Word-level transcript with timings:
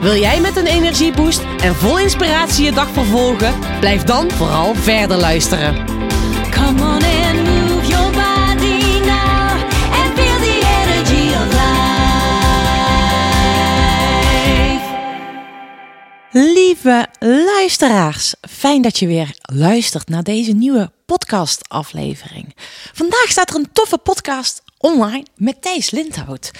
Wil 0.00 0.16
jij 0.16 0.40
met 0.40 0.56
een 0.56 0.66
energieboost 0.66 1.40
en 1.62 1.74
vol 1.74 1.98
inspiratie 1.98 2.64
je 2.64 2.72
dag 2.72 2.88
vervolgen? 2.88 3.54
Blijf 3.80 4.02
dan 4.02 4.30
vooral 4.30 4.74
verder 4.74 5.16
luisteren. 5.16 5.86
Come 6.50 6.82
on 6.82 7.02
and 7.02 7.44
move 7.44 7.86
your 7.86 8.10
body 8.10 9.00
now 9.00 9.50
and 9.92 10.12
feel 10.14 10.38
the 10.38 10.60
energy 10.84 11.34
of 11.34 11.52
life. 11.52 11.76
Lieve 16.30 17.06
luisteraars, 17.54 18.34
fijn 18.48 18.82
dat 18.82 18.98
je 18.98 19.06
weer 19.06 19.36
luistert 19.52 20.08
naar 20.08 20.22
deze 20.22 20.52
nieuwe 20.52 20.90
podcastaflevering. 21.06 22.54
Vandaag 22.92 23.26
staat 23.28 23.50
er 23.50 23.56
een 23.56 23.72
toffe 23.72 23.98
podcast 23.98 24.62
online 24.78 25.24
met 25.34 25.62
Thijs 25.62 25.90
Lindhout. 25.90 26.50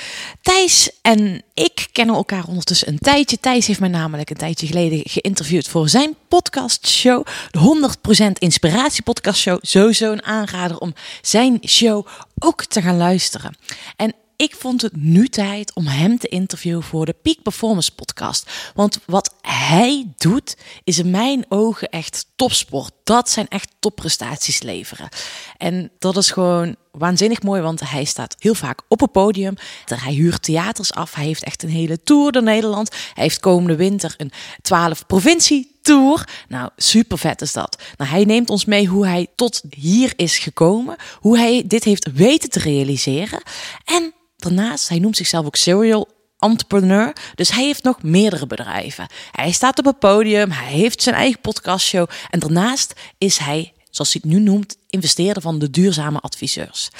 Thijs 0.42 0.90
en 1.02 1.42
ik 1.54 1.88
kennen 1.92 2.14
elkaar 2.14 2.44
ondertussen 2.46 2.88
een 2.88 2.98
tijdje. 2.98 3.38
Thijs 3.41 3.66
heeft 3.66 3.80
mij 3.80 3.88
namelijk 3.88 4.30
een 4.30 4.36
tijdje 4.36 4.66
geleden 4.66 5.00
geïnterviewd 5.04 5.68
voor 5.68 5.88
zijn 5.88 6.14
podcastshow, 6.28 7.27
de 7.50 7.91
100% 8.28 8.32
Inspiratie 8.38 9.02
Podcastshow. 9.02 9.58
Sowieso 9.62 10.12
een 10.12 10.24
aanrader 10.24 10.78
om 10.78 10.94
zijn 11.22 11.58
show 11.66 12.06
ook 12.39 12.64
te 12.64 12.83
gaan 12.83 12.96
luisteren. 12.96 13.56
En 13.96 14.14
ik 14.39 14.55
vond 14.55 14.83
het 14.83 14.97
nu 14.97 15.28
tijd 15.28 15.75
om 15.75 15.86
hem 15.86 16.19
te 16.19 16.28
interviewen 16.28 16.83
voor 16.83 17.06
de 17.06 17.14
Peak 17.22 17.42
Performance 17.42 17.94
podcast. 17.94 18.50
Want 18.75 18.98
wat 19.06 19.34
hij 19.42 20.06
doet, 20.17 20.56
is 20.84 20.98
in 20.98 21.11
mijn 21.11 21.45
ogen 21.48 21.89
echt 21.89 22.27
topsport. 22.36 22.92
Dat 23.05 23.30
zijn 23.30 23.48
echt 23.48 23.70
topprestaties 23.78 24.62
leveren. 24.62 25.08
En 25.56 25.91
dat 25.98 26.17
is 26.17 26.30
gewoon 26.30 26.77
waanzinnig 26.92 27.42
mooi, 27.42 27.62
want 27.62 27.91
hij 27.91 28.05
staat 28.05 28.36
heel 28.39 28.55
vaak 28.55 28.83
op 28.89 29.00
een 29.00 29.11
podium. 29.11 29.55
Hij 29.84 30.12
huurt 30.12 30.42
theaters 30.42 30.92
af. 30.92 31.14
Hij 31.14 31.25
heeft 31.25 31.45
echt 31.45 31.62
een 31.62 31.69
hele 31.69 32.02
tour 32.02 32.33
door 32.33 32.42
Nederland. 32.42 32.91
Hij 33.14 33.25
heeft 33.25 33.41
komende 33.41 33.77
winter 33.77 34.14
een 34.17 34.33
12 34.62 35.06
provincie 35.06 35.78
tour. 35.83 36.28
Nou, 36.48 36.70
super 36.77 37.19
vet 37.19 37.41
is 37.41 37.52
dat. 37.52 37.83
Nou, 37.97 38.11
hij 38.11 38.25
neemt 38.25 38.50
ons 38.50 38.64
mee 38.64 38.86
hoe 38.86 39.06
hij 39.06 39.27
tot 39.34 39.62
hier 39.70 40.12
is 40.17 40.39
gekomen, 40.39 40.97
hoe 41.20 41.39
hij 41.39 41.64
dit 41.67 41.84
heeft 41.84 42.12
weten 42.12 42.50
te 42.50 42.58
realiseren. 42.58 43.42
En 43.84 44.12
daarnaast, 44.39 44.89
hij 44.89 44.98
noemt 44.98 45.17
zichzelf 45.17 45.47
ook 45.47 45.56
serial 45.56 46.08
entrepreneur. 46.39 47.12
Dus 47.34 47.50
hij 47.50 47.64
heeft 47.64 47.83
nog 47.83 48.03
meerdere 48.03 48.47
bedrijven. 48.47 49.06
Hij 49.33 49.53
staat 49.53 49.78
op 49.78 49.84
het 49.84 49.98
podium, 49.98 50.50
hij 50.50 50.72
heeft 50.72 51.03
zijn 51.03 51.14
eigen 51.14 51.41
podcastshow. 51.41 52.08
En 52.30 52.39
daarnaast 52.39 52.92
is 53.19 53.39
hij, 53.39 53.72
zoals 53.91 54.12
hij 54.12 54.22
het 54.25 54.33
nu 54.33 54.41
noemt, 54.41 54.77
investeerder 54.89 55.42
van 55.42 55.58
de 55.58 55.70
duurzame 55.70 56.20
adviseurs. 56.20 56.91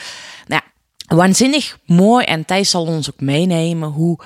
Nou, 0.47 0.63
waanzinnig 1.07 1.79
mooi. 1.87 2.25
En 2.25 2.45
Thijs 2.45 2.71
zal 2.71 2.87
ons 2.87 3.11
ook 3.11 3.21
meenemen 3.21 3.89
hoe 3.89 4.19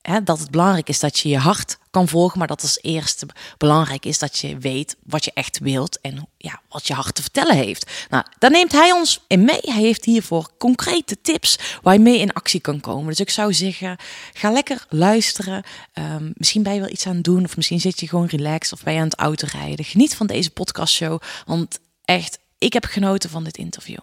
hè, 0.00 0.22
dat 0.22 0.38
het 0.38 0.50
belangrijk 0.50 0.88
is 0.88 1.00
dat 1.00 1.18
je 1.18 1.28
je 1.28 1.38
hart 1.38 1.78
volgen, 2.04 2.38
maar 2.38 2.46
dat 2.46 2.62
als 2.62 2.78
eerste 2.82 3.26
belangrijk 3.58 4.04
is 4.06 4.18
dat 4.18 4.38
je 4.38 4.58
weet 4.58 4.96
wat 5.02 5.24
je 5.24 5.30
echt 5.34 5.58
wilt 5.58 6.00
en 6.00 6.28
ja, 6.36 6.60
wat 6.68 6.86
je 6.86 6.94
hart 6.94 7.14
te 7.14 7.22
vertellen 7.22 7.56
heeft. 7.56 7.90
Nou, 8.10 8.24
daar 8.38 8.50
neemt 8.50 8.72
hij 8.72 8.92
ons 8.92 9.20
in 9.26 9.44
mee. 9.44 9.60
Hij 9.62 9.82
heeft 9.82 10.04
hiervoor 10.04 10.50
concrete 10.58 11.20
tips 11.20 11.58
waar 11.82 11.94
je 11.94 12.00
mee 12.00 12.18
in 12.18 12.32
actie 12.32 12.60
kan 12.60 12.80
komen. 12.80 13.06
Dus 13.06 13.20
ik 13.20 13.30
zou 13.30 13.54
zeggen, 13.54 13.96
ga 14.32 14.50
lekker 14.50 14.86
luisteren. 14.88 15.62
Ehm, 15.92 16.30
misschien 16.34 16.62
ben 16.62 16.74
je 16.74 16.80
wel 16.80 16.90
iets 16.90 17.06
aan 17.06 17.14
het 17.14 17.24
doen, 17.24 17.44
of 17.44 17.56
misschien 17.56 17.80
zit 17.80 18.00
je 18.00 18.08
gewoon 18.08 18.26
relaxed 18.26 18.72
of 18.72 18.82
ben 18.82 18.94
je 18.94 19.00
aan 19.00 19.08
het 19.08 19.18
autorijden. 19.18 19.84
Geniet 19.84 20.14
van 20.14 20.26
deze 20.26 20.50
podcastshow, 20.50 21.20
want 21.46 21.78
echt, 22.04 22.38
ik 22.58 22.72
heb 22.72 22.84
genoten 22.84 23.30
van 23.30 23.44
dit 23.44 23.56
interview. 23.56 23.98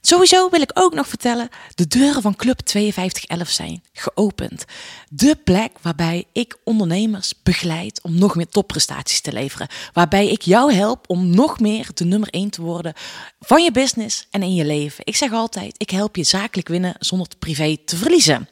Sowieso 0.00 0.50
wil 0.50 0.60
ik 0.60 0.70
ook 0.74 0.94
nog 0.94 1.08
vertellen, 1.08 1.48
de 1.74 1.86
deuren 1.86 2.22
van 2.22 2.36
Club 2.36 2.60
5211 2.64 3.48
zijn 3.48 3.82
geopend. 3.92 4.64
De 5.08 5.36
plek 5.44 5.72
waarbij 5.82 6.24
ik 6.32 6.56
ondernemers 6.64 7.32
begeleid 7.42 8.00
om 8.02 8.18
nog 8.18 8.34
meer 8.34 8.48
topprestaties 8.48 9.20
te 9.20 9.32
leveren. 9.32 9.68
Waarbij 9.92 10.28
ik 10.28 10.42
jou 10.42 10.72
help 10.72 11.04
om 11.08 11.30
nog 11.30 11.60
meer 11.60 11.88
de 11.94 12.04
nummer 12.04 12.28
1 12.28 12.50
te 12.50 12.62
worden 12.62 12.92
van 13.40 13.62
je 13.62 13.70
business 13.70 14.26
en 14.30 14.42
in 14.42 14.54
je 14.54 14.64
leven. 14.64 15.06
Ik 15.06 15.16
zeg 15.16 15.32
altijd, 15.32 15.74
ik 15.76 15.90
help 15.90 16.16
je 16.16 16.24
zakelijk 16.24 16.68
winnen 16.68 16.94
zonder 16.98 17.28
het 17.28 17.38
privé 17.38 17.76
te 17.84 17.96
verliezen. 17.96 18.48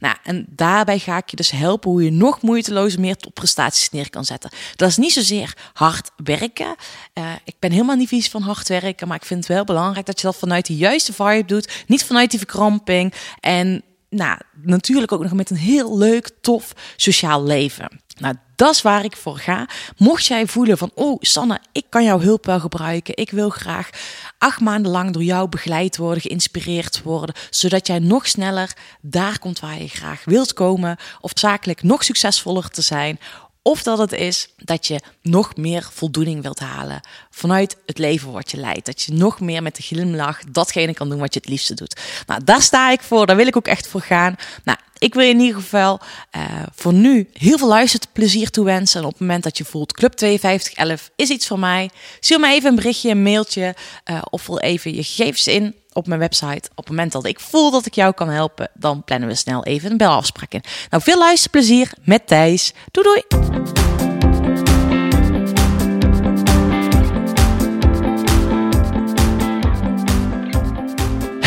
Nou, 0.00 0.16
en 0.22 0.46
daarbij 0.48 0.98
ga 0.98 1.16
ik 1.16 1.30
je 1.30 1.36
dus 1.36 1.50
helpen 1.50 1.90
hoe 1.90 2.04
je 2.04 2.10
nog 2.10 2.42
moeiteloos 2.42 2.96
meer 2.96 3.16
topprestaties 3.16 3.90
neer 3.90 4.10
kan 4.10 4.24
zetten. 4.24 4.50
Dat 4.76 4.88
is 4.88 4.96
niet 4.96 5.12
zozeer 5.12 5.56
hard 5.72 6.10
werken. 6.16 6.74
Uh, 7.14 7.32
ik 7.44 7.54
ben 7.58 7.70
helemaal 7.70 7.96
niet 7.96 8.08
vies 8.08 8.28
van 8.28 8.42
hard 8.42 8.68
werken, 8.68 9.08
maar 9.08 9.16
ik 9.16 9.24
vind 9.24 9.46
het 9.46 9.56
wel 9.56 9.64
belangrijk 9.64 10.06
dat 10.06 10.20
je 10.20 10.26
dat 10.26 10.36
vanuit 10.36 10.66
de 10.66 10.76
juiste 10.76 11.12
vibe 11.12 11.44
doet. 11.44 11.84
Niet 11.86 12.04
vanuit 12.04 12.30
die 12.30 12.38
verkramping. 12.38 13.14
En 13.40 13.82
nou, 14.10 14.38
natuurlijk 14.62 15.12
ook 15.12 15.22
nog 15.22 15.32
met 15.32 15.50
een 15.50 15.56
heel 15.56 15.98
leuk, 15.98 16.30
tof 16.40 16.72
sociaal 16.96 17.44
leven. 17.44 18.00
Nou, 18.20 18.34
dat 18.56 18.74
is 18.74 18.82
waar 18.82 19.04
ik 19.04 19.16
voor 19.16 19.38
ga. 19.38 19.68
Mocht 19.96 20.24
jij 20.26 20.46
voelen 20.46 20.78
van, 20.78 20.90
oh 20.94 21.16
Sanne, 21.20 21.60
ik 21.72 21.84
kan 21.88 22.04
jouw 22.04 22.20
hulp 22.20 22.46
wel 22.46 22.60
gebruiken. 22.60 23.16
Ik 23.16 23.30
wil 23.30 23.50
graag 23.50 23.90
acht 24.38 24.60
maanden 24.60 24.90
lang 24.90 25.12
door 25.12 25.22
jou 25.22 25.48
begeleid 25.48 25.96
worden, 25.96 26.22
geïnspireerd 26.22 27.02
worden. 27.02 27.34
Zodat 27.50 27.86
jij 27.86 27.98
nog 27.98 28.26
sneller 28.26 28.76
daar 29.00 29.38
komt 29.38 29.60
waar 29.60 29.82
je 29.82 29.88
graag 29.88 30.24
wilt 30.24 30.52
komen. 30.52 30.96
Of 31.20 31.30
zakelijk 31.34 31.82
nog 31.82 32.04
succesvoller 32.04 32.68
te 32.68 32.82
zijn. 32.82 33.18
Of 33.62 33.82
dat 33.82 33.98
het 33.98 34.12
is 34.12 34.48
dat 34.56 34.86
je 34.86 35.00
nog 35.22 35.56
meer 35.56 35.88
voldoening 35.92 36.42
wilt 36.42 36.58
halen 36.58 37.00
vanuit 37.30 37.76
het 37.86 37.98
leven 37.98 38.32
wat 38.32 38.50
je 38.50 38.56
leidt. 38.56 38.86
Dat 38.86 39.02
je 39.02 39.12
nog 39.12 39.40
meer 39.40 39.62
met 39.62 39.76
de 39.76 39.82
glimlach 39.82 40.40
datgene 40.48 40.94
kan 40.94 41.08
doen 41.08 41.18
wat 41.18 41.34
je 41.34 41.40
het 41.40 41.48
liefste 41.48 41.74
doet. 41.74 42.00
Nou, 42.26 42.44
daar 42.44 42.62
sta 42.62 42.90
ik 42.90 43.00
voor. 43.00 43.26
Daar 43.26 43.36
wil 43.36 43.46
ik 43.46 43.56
ook 43.56 43.66
echt 43.66 43.88
voor 43.88 44.00
gaan. 44.00 44.36
Nou, 44.64 44.78
ik 44.98 45.14
wil 45.14 45.24
je 45.24 45.30
in 45.30 45.40
ieder 45.40 45.60
geval 45.60 46.00
uh, 46.36 46.42
voor 46.74 46.92
nu 46.92 47.28
heel 47.32 47.58
veel 47.58 47.68
luisterplezier 47.68 48.50
toewensen. 48.50 49.00
En 49.00 49.06
op 49.06 49.12
het 49.12 49.20
moment 49.20 49.42
dat 49.42 49.58
je 49.58 49.64
voelt, 49.64 49.92
Club 49.92 50.18
5211 50.18 51.10
is 51.16 51.28
iets 51.28 51.46
voor 51.46 51.58
mij. 51.58 51.90
Stuur 52.20 52.40
me 52.40 52.48
even 52.48 52.68
een 52.70 52.76
berichtje, 52.76 53.10
een 53.10 53.22
mailtje. 53.22 53.74
Uh, 54.10 54.22
of 54.30 54.42
vul 54.42 54.60
even 54.60 54.94
je 54.94 55.02
gegevens 55.02 55.46
in 55.46 55.74
op 55.92 56.06
mijn 56.06 56.20
website. 56.20 56.68
Op 56.70 56.76
het 56.76 56.88
moment 56.88 57.12
dat 57.12 57.26
ik 57.26 57.40
voel 57.40 57.70
dat 57.70 57.86
ik 57.86 57.94
jou 57.94 58.12
kan 58.12 58.28
helpen, 58.28 58.70
dan 58.74 59.04
plannen 59.04 59.28
we 59.28 59.34
snel 59.34 59.64
even 59.64 59.90
een 59.90 59.96
belafspraak 59.96 60.52
in. 60.52 60.62
Nou, 60.90 61.02
veel 61.02 61.18
luisterplezier 61.18 61.92
met 62.04 62.26
Thijs. 62.26 62.72
Doei 62.90 63.06
doei! 63.06 63.79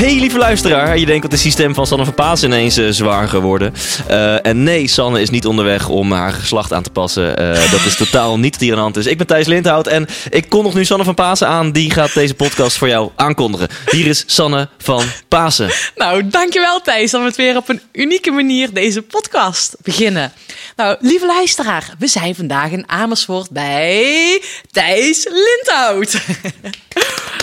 Hey 0.04 0.20
lieve 0.20 0.38
luisteraar, 0.38 0.98
je 0.98 1.06
denkt 1.06 1.22
dat 1.22 1.32
het 1.32 1.40
systeem 1.40 1.74
van 1.74 1.88
Sanne 1.88 2.06
van 2.06 2.14
Paas 2.14 2.44
ineens 2.44 2.78
uh, 2.78 2.90
zwaar 2.90 3.28
geworden. 3.28 3.74
Uh, 4.10 4.46
en 4.46 4.64
nee, 4.64 4.88
Sanne 4.88 5.22
is 5.22 5.30
niet 5.30 5.46
onderweg 5.46 5.90
om 5.90 6.12
haar 6.12 6.34
geslacht 6.34 6.74
aan 6.74 6.84
te 6.84 6.90
passen. 6.90 7.42
Uh, 7.42 7.72
dat 7.72 7.86
is 7.86 7.96
totaal 7.96 8.40
niet 8.40 8.60
hier 8.60 8.70
aan 8.70 8.76
de 8.76 8.82
hand 8.82 8.98
is. 8.98 9.06
Ik 9.06 9.18
ben 9.18 9.28
Thijs 9.28 9.48
Lindhout 9.48 9.88
en 9.88 10.08
ik 10.30 10.50
kondig 10.50 10.74
nu 10.74 10.86
Sanne 10.86 11.04
van 11.04 11.14
Pasen 11.14 11.48
aan. 11.48 11.72
Die 11.72 11.92
gaat 11.92 12.14
deze 12.14 12.34
podcast 12.34 12.78
voor 12.78 12.88
jou 12.88 13.12
aankondigen. 13.16 13.68
Hier 13.90 14.06
is 14.06 14.24
Sanne 14.26 14.70
van 14.78 15.04
Pasen. 15.28 15.72
Nou, 15.96 16.28
dankjewel 16.28 16.82
Thijs. 16.82 17.12
Dan 17.12 17.22
we 17.22 17.28
het 17.28 17.36
weer 17.36 17.58
op 17.58 17.70
een 17.70 17.82
unieke 17.92 18.32
manier 18.32 18.74
deze 18.74 19.02
podcast 19.02 19.76
beginnen. 19.82 20.34
Nou, 20.76 20.98
lieve 21.00 21.26
luisteraar, 21.26 21.90
we 22.00 22.08
zijn 22.08 22.36
vandaag 22.36 22.72
in 22.72 22.90
Amersfoort 22.90 23.50
bij 23.50 24.42
Thijs 24.72 25.28
Lindhout. 25.30 26.22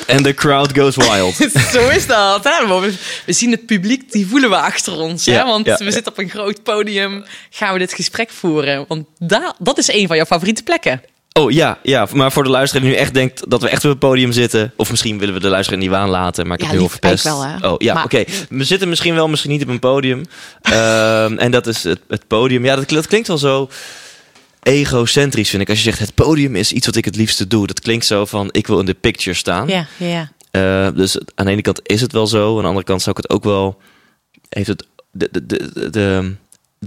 En 0.06 0.22
de 0.22 0.34
crowd 0.34 0.78
goes 0.78 0.96
wild. 0.96 1.34
Zo 1.72 1.88
is 1.88 2.06
dat. 2.06 2.49
We, 2.58 2.94
we, 3.26 3.32
zien 3.32 3.50
het 3.50 3.66
publiek, 3.66 4.12
die 4.12 4.26
voelen 4.26 4.50
we 4.50 4.56
achter 4.56 4.92
ons. 4.92 5.24
Ja, 5.24 5.32
hè? 5.32 5.44
Want 5.44 5.66
ja, 5.66 5.76
we 5.76 5.84
ja. 5.84 5.90
zitten 5.90 6.12
op 6.12 6.18
een 6.18 6.30
groot 6.30 6.62
podium, 6.62 7.24
gaan 7.50 7.72
we 7.72 7.78
dit 7.78 7.92
gesprek 7.92 8.30
voeren. 8.30 8.84
Want 8.88 9.06
da, 9.18 9.54
dat 9.58 9.78
is 9.78 9.88
een 9.92 10.06
van 10.06 10.16
jouw 10.16 10.24
favoriete 10.24 10.62
plekken. 10.62 11.02
Oh 11.32 11.50
ja, 11.50 11.78
ja, 11.82 12.06
maar 12.12 12.32
voor 12.32 12.42
de 12.42 12.48
luisteraar 12.48 12.84
die 12.84 12.92
nu 12.92 12.98
echt 12.98 13.14
denkt 13.14 13.50
dat 13.50 13.62
we 13.62 13.68
echt 13.68 13.84
op 13.84 13.90
het 13.90 13.98
podium 13.98 14.32
zitten. 14.32 14.72
Of 14.76 14.90
misschien 14.90 15.18
willen 15.18 15.34
we 15.34 15.40
de 15.40 15.48
luisteraar 15.48 15.80
niet 15.80 15.90
waan 15.90 16.08
laten, 16.08 16.46
maar 16.46 16.58
ik 16.58 16.64
heb 16.64 16.72
heel 16.72 16.88
verpest. 16.88 17.24
Wel, 17.24 17.44
hè? 17.44 17.68
Oh 17.68 17.74
ja, 17.78 17.94
oké. 17.94 18.04
Okay. 18.04 18.26
We 18.48 18.64
zitten 18.64 18.88
misschien 18.88 19.14
wel, 19.14 19.28
misschien 19.28 19.50
niet 19.50 19.62
op 19.62 19.68
een 19.68 19.78
podium. 19.78 20.18
um, 20.18 21.38
en 21.44 21.50
dat 21.50 21.66
is 21.66 21.84
het, 21.84 22.00
het 22.08 22.26
podium. 22.26 22.64
Ja, 22.64 22.76
dat, 22.76 22.88
dat 22.88 23.06
klinkt 23.06 23.28
wel 23.28 23.38
zo 23.38 23.68
egocentrisch 24.62 25.50
vind 25.50 25.62
ik. 25.62 25.68
Als 25.68 25.78
je 25.78 25.84
zegt 25.84 25.98
het 25.98 26.14
podium 26.14 26.56
is 26.56 26.72
iets 26.72 26.86
wat 26.86 26.96
ik 26.96 27.04
het 27.04 27.16
liefste 27.16 27.46
doe. 27.46 27.66
Dat 27.66 27.80
klinkt 27.80 28.06
zo 28.06 28.24
van 28.24 28.48
ik 28.50 28.66
wil 28.66 28.78
in 28.78 28.86
de 28.86 28.94
picture 28.94 29.36
staan. 29.36 29.68
Ja, 29.68 29.86
ja. 29.96 30.32
Uh, 30.52 30.88
dus 30.94 31.18
aan 31.34 31.46
de 31.46 31.52
ene 31.52 31.62
kant 31.62 31.80
is 31.82 32.00
het 32.00 32.12
wel 32.12 32.26
zo. 32.26 32.56
Aan 32.56 32.62
de 32.62 32.68
andere 32.68 32.86
kant 32.86 33.02
zou 33.02 33.16
ik 33.18 33.22
het 33.22 33.32
ook 33.32 33.44
wel... 33.44 33.80
Heeft 34.48 34.68
het 34.68 34.86
de, 35.12 35.28
de, 35.30 35.46
de, 35.46 35.90
de 35.90 36.34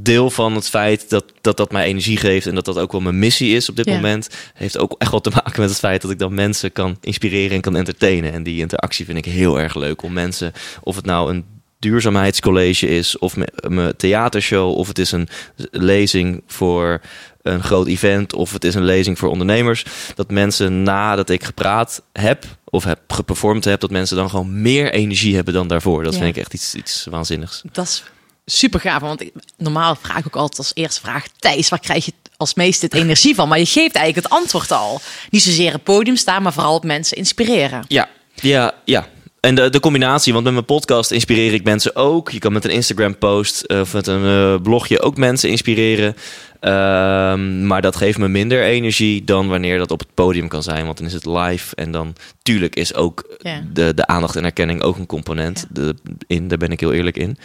deel 0.02 0.30
van 0.30 0.56
het 0.56 0.70
feit 0.70 1.10
dat, 1.10 1.26
dat 1.42 1.58
dat 1.58 1.72
mij 1.72 1.86
energie 1.86 2.18
geeft 2.18 2.46
en 2.46 2.56
dat 2.56 2.66
dat 2.66 2.78
ook 2.78 2.92
wel 2.92 3.02
mijn 3.02 3.20
missie 3.20 3.56
is 3.56 3.70
op 3.70 3.76
dit 3.76 3.86
Ja. 3.86 3.94
moment, 3.96 4.30
heeft 4.54 4.78
ook 4.78 4.96
echt 4.98 5.12
wel 5.12 5.22
te 5.22 5.30
maken 5.30 5.62
met 5.62 5.70
het 5.70 5.80
feit 5.80 6.02
dat 6.02 6.12
ik 6.12 6.20
dan 6.20 6.34
mensen 6.34 6.72
kan 6.72 6.98
inspireren 7.02 7.56
en 7.56 7.62
kan 7.62 7.76
entertainen. 7.76 8.34
En 8.34 8.44
die 8.44 8.60
interactie 8.60 9.06
vind 9.06 9.18
ik 9.18 9.26
heel 9.26 9.60
erg 9.60 9.76
leuk 9.76 10.02
om 10.02 10.14
mensen, 10.14 10.54
of 10.82 10.96
het 10.96 11.06
nou 11.06 11.34
een 11.34 11.46
duurzaamheidscollege 11.80 12.88
is, 12.88 13.18
of 13.18 13.36
mijn 13.68 13.96
theatershow, 13.96 14.78
of 14.78 14.88
het 14.88 15.00
is 15.00 15.12
een 15.12 15.28
lezing 15.72 16.44
voor 16.48 17.02
een 17.44 17.64
groot 17.64 17.88
event, 17.88 18.34
of 18.34 18.54
het 18.54 18.64
is 18.64 18.76
een 18.76 18.84
lezing 18.86 19.20
voor 19.20 19.30
ondernemers, 19.30 19.86
dat 20.16 20.32
mensen 20.32 20.84
nadat 20.84 21.30
ik 21.30 21.44
gepraat 21.44 22.02
heb 22.14 22.46
of 22.66 22.84
heb 22.84 23.00
geperformd 23.08 23.66
heb, 23.66 23.80
dat 23.80 23.90
mensen 23.92 24.16
dan 24.18 24.30
gewoon 24.30 24.62
meer 24.62 24.92
energie 24.92 25.36
hebben 25.36 25.54
dan 25.54 25.68
daarvoor. 25.68 26.04
Dat 26.04 26.14
Ja. 26.14 26.20
vind 26.20 26.36
ik 26.36 26.42
echt 26.42 26.54
iets, 26.54 26.76
iets 26.76 27.08
waanzinnigs. 27.10 27.62
Dat 27.72 27.86
is 27.86 28.04
super 28.46 28.80
gaaf. 28.80 29.02
Want 29.02 29.22
ik, 29.22 29.32
normaal 29.58 29.96
vraag 29.96 30.18
ik 30.18 30.26
ook 30.26 30.36
altijd 30.36 30.58
als 30.58 30.72
eerste 30.74 31.02
vraag... 31.02 31.26
Thijs, 31.40 31.70
waar 31.70 31.80
krijg 31.80 32.06
je 32.06 32.14
als 32.38 32.54
meeste 32.54 32.86
het 32.86 32.94
energie 32.94 33.36
van? 33.36 33.48
Maar 33.48 33.60
je 33.60 33.66
geeft 33.66 33.96
eigenlijk 33.96 34.28
het 34.28 34.40
antwoord 34.40 34.72
al. 34.72 35.02
Niet 35.30 35.42
zozeer 35.44 35.68
op 35.68 35.74
het 35.74 35.84
podium 35.84 36.16
staan, 36.16 36.44
maar 36.44 36.54
vooral 36.54 36.76
op 36.76 36.84
mensen 36.84 37.18
inspireren. 37.18 37.86
Ja, 37.88 38.10
ja, 38.36 38.74
ja. 38.86 39.08
En 39.46 39.56
de, 39.56 39.70
de 39.70 39.80
combinatie, 39.80 40.34
want 40.34 40.46
met 40.46 40.54
mijn 40.54 40.66
podcast 40.66 41.12
inspireer 41.12 41.54
ik 41.54 41.64
mensen 41.64 41.96
ook. 41.96 42.32
Je 42.32 42.40
kan 42.40 42.54
met 42.54 42.66
een 42.66 42.72
Instagram-post 42.72 43.62
eh, 43.62 43.80
of 43.80 43.94
met 43.94 44.08
een 44.08 44.26
eh, 44.26 44.62
blogje 44.62 45.02
ook 45.02 45.18
mensen 45.18 45.50
inspireren. 45.50 46.16
Ehm, 46.60 47.68
maar 47.68 47.82
dat 47.82 47.96
geeft 47.96 48.18
me 48.18 48.28
minder 48.28 48.64
energie 48.64 49.24
dan 49.24 49.48
wanneer 49.48 49.78
dat 49.78 49.92
op 49.92 50.00
het 50.00 50.14
podium 50.14 50.48
kan 50.48 50.64
zijn. 50.64 50.86
Want 50.86 50.98
dan 50.98 51.08
is 51.08 51.14
het 51.14 51.26
live. 51.26 51.76
En 51.76 51.92
dan, 51.92 52.16
tuurlijk, 52.42 52.76
is 52.76 52.94
ook 52.94 53.38
de, 53.74 53.94
de 53.94 54.08
aandacht 54.08 54.36
en 54.36 54.44
erkenning 54.44 54.82
ook 54.82 54.98
een 54.98 55.06
component. 55.06 55.66
De, 55.70 55.96
in, 56.28 56.48
daar 56.48 56.58
ben 56.58 56.72
ik 56.72 56.80
heel 56.80 56.94
eerlijk 56.94 57.18
in. 57.18 57.38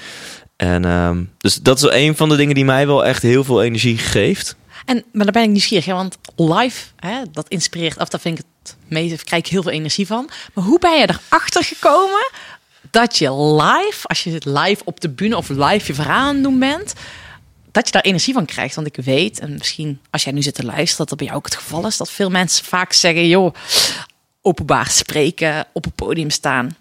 En 0.56 0.84
ehm, 0.84 1.22
dus 1.38 1.54
dat 1.54 1.76
is 1.76 1.82
wel 1.82 1.94
een 1.94 2.16
van 2.16 2.28
de 2.28 2.36
dingen 2.36 2.54
die 2.54 2.64
mij 2.64 2.86
wel 2.86 3.04
echt 3.04 3.22
heel 3.22 3.44
veel 3.44 3.62
energie 3.62 3.98
geeft. 3.98 4.56
En, 4.84 5.04
maar 5.12 5.24
daar 5.24 5.32
ben 5.32 5.42
ik 5.42 5.50
nieuwsgierig, 5.50 5.84
hè, 5.84 5.92
want 5.92 6.18
live, 6.36 6.86
hè, 6.96 7.22
dat 7.32 7.48
inspireert 7.48 7.98
af, 7.98 8.08
daar 8.08 8.20
vind 8.20 8.38
ik 8.38 8.44
het 8.44 8.57
daar 8.88 9.24
krijg 9.24 9.44
ik 9.44 9.46
heel 9.46 9.62
veel 9.62 9.72
energie 9.72 10.06
van. 10.06 10.30
Maar 10.54 10.64
hoe 10.64 10.78
ben 10.78 10.98
je 10.98 11.08
erachter 11.30 11.64
gekomen 11.64 12.30
dat 12.90 13.18
je 13.18 13.32
live, 13.34 14.06
als 14.08 14.24
je 14.24 14.40
live 14.44 14.82
op 14.84 15.00
de 15.00 15.08
bühne 15.08 15.36
of 15.36 15.48
live 15.48 15.86
je 15.86 15.94
verhaal 15.94 16.28
aan 16.28 16.42
doen 16.42 16.58
bent, 16.58 16.92
dat 17.72 17.86
je 17.86 17.92
daar 17.92 18.02
energie 18.02 18.34
van 18.34 18.44
krijgt? 18.44 18.74
Want 18.74 18.86
ik 18.86 19.04
weet, 19.04 19.38
en 19.38 19.52
misschien 19.52 20.00
als 20.10 20.24
jij 20.24 20.32
nu 20.32 20.42
zit 20.42 20.54
te 20.54 20.64
luisteren, 20.64 20.96
dat 20.96 21.08
dat 21.08 21.18
bij 21.18 21.26
jou 21.26 21.38
ook 21.38 21.44
het 21.44 21.54
geval 21.54 21.86
is, 21.86 21.96
dat 21.96 22.10
veel 22.10 22.30
mensen 22.30 22.64
vaak 22.64 22.92
zeggen, 22.92 23.28
joh, 23.28 23.54
openbaar 24.42 24.90
spreken, 24.90 25.66
op 25.72 25.84
het 25.84 25.94
podium 25.94 26.30
staan, 26.30 26.76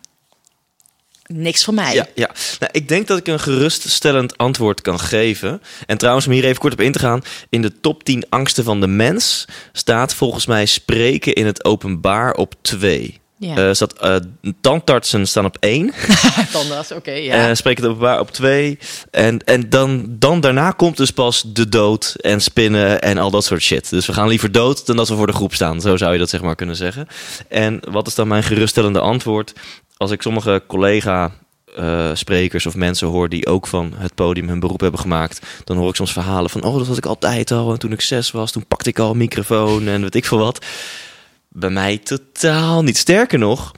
niks 1.27 1.63
voor 1.63 1.73
mij. 1.73 1.93
Ja, 1.93 2.07
ja. 2.15 2.29
Nou, 2.59 2.71
ik 2.71 2.87
denk 2.87 3.07
dat 3.07 3.17
ik 3.17 3.27
een 3.27 3.39
geruststellend 3.39 4.37
antwoord 4.37 4.81
kan 4.81 4.99
geven. 4.99 5.61
En 5.85 5.97
trouwens, 5.97 6.25
om 6.25 6.31
hier 6.31 6.45
even 6.45 6.59
kort 6.59 6.73
op 6.73 6.81
in 6.81 6.91
te 6.91 6.99
gaan. 6.99 7.21
In 7.49 7.61
de 7.61 7.79
top 7.79 8.03
10 8.03 8.25
angsten 8.29 8.63
van 8.63 8.81
de 8.81 8.87
mens 8.87 9.45
staat 9.71 10.13
volgens 10.13 10.45
mij 10.45 10.65
spreken 10.65 11.33
in 11.33 11.45
het 11.45 11.65
openbaar 11.65 12.33
op 12.33 12.53
2. 12.61 13.19
Ja. 13.39 13.55
Eh 13.55 13.73
staat, 13.73 13.93
eh, 13.93 14.15
tandartsen 14.61 15.27
staan 15.27 15.45
op 15.45 15.57
1. 15.59 15.93
Tandarts, 16.51 16.91
oké, 16.91 17.11
ja. 17.11 17.49
Eh 17.49 17.55
spreken 17.55 17.83
het 17.83 17.91
openbaar 17.91 18.19
op 18.19 18.31
2. 18.31 18.79
En, 19.11 19.43
en 19.43 19.69
dan, 19.69 20.05
dan 20.09 20.39
daarna 20.39 20.71
komt 20.71 20.97
dus 20.97 21.11
pas 21.11 21.43
de 21.45 21.69
dood 21.69 22.15
en 22.17 22.41
spinnen 22.41 23.01
en 23.01 23.17
al 23.17 23.31
dat 23.31 23.43
soort 23.45 23.61
shit. 23.61 23.89
Dus 23.89 24.05
we 24.05 24.13
gaan 24.13 24.27
liever 24.27 24.51
dood 24.51 24.85
dan 24.85 24.95
dat 24.95 25.09
we 25.09 25.15
voor 25.15 25.27
de 25.27 25.33
groep 25.33 25.53
staan. 25.53 25.81
Zo 25.81 25.97
zou 25.97 26.13
je 26.13 26.19
dat 26.19 26.29
zeg 26.29 26.41
maar 26.41 26.55
kunnen 26.55 26.75
zeggen. 26.75 27.07
En 27.47 27.79
wat 27.89 28.07
is 28.07 28.15
dan 28.15 28.27
mijn 28.27 28.43
geruststellende 28.43 28.99
antwoord? 28.99 29.53
Als 29.97 30.11
ik 30.11 30.21
sommige 30.21 30.63
collega 30.67 31.31
eh, 31.75 32.09
sprekers 32.13 32.65
of 32.65 32.75
mensen 32.75 33.07
hoor 33.07 33.29
die 33.29 33.47
ook 33.47 33.67
van 33.67 33.93
het 33.95 34.15
podium 34.15 34.47
hun 34.47 34.59
beroep 34.59 34.79
hebben 34.79 34.99
gemaakt, 34.99 35.41
dan 35.63 35.77
hoor 35.77 35.89
ik 35.89 35.95
soms 35.95 36.13
verhalen 36.13 36.49
van, 36.49 36.63
oh, 36.63 36.77
dat 36.77 36.87
had 36.87 36.97
ik 36.97 37.05
altijd 37.05 37.51
al. 37.51 37.71
En 37.71 37.79
toen 37.79 37.91
ik 37.91 38.01
zes 38.01 38.31
was, 38.31 38.51
toen 38.51 38.65
pakte 38.67 38.89
ik 38.89 38.99
al 38.99 39.11
een 39.11 39.17
microfoon 39.17 39.87
en 39.87 40.01
weet 40.01 40.15
ik 40.15 40.25
veel 40.25 40.37
wat. 40.37 40.65
Bij 41.49 41.69
mij 41.69 41.97
totaal 41.97 42.83
niet. 42.83 42.97
Sterker 42.97 43.39
nog, 43.39 43.71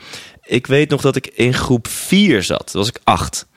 ik 0.44 0.68
weet 0.68 0.90
nog 0.90 1.02
dat 1.02 1.16
ik 1.16 1.28
in 1.28 1.54
groep 1.54 1.88
4 1.88 2.44
zat. 2.44 2.72
Toen 2.72 2.82
was 2.82 2.90
ik 2.90 3.00
acht. 3.04 3.48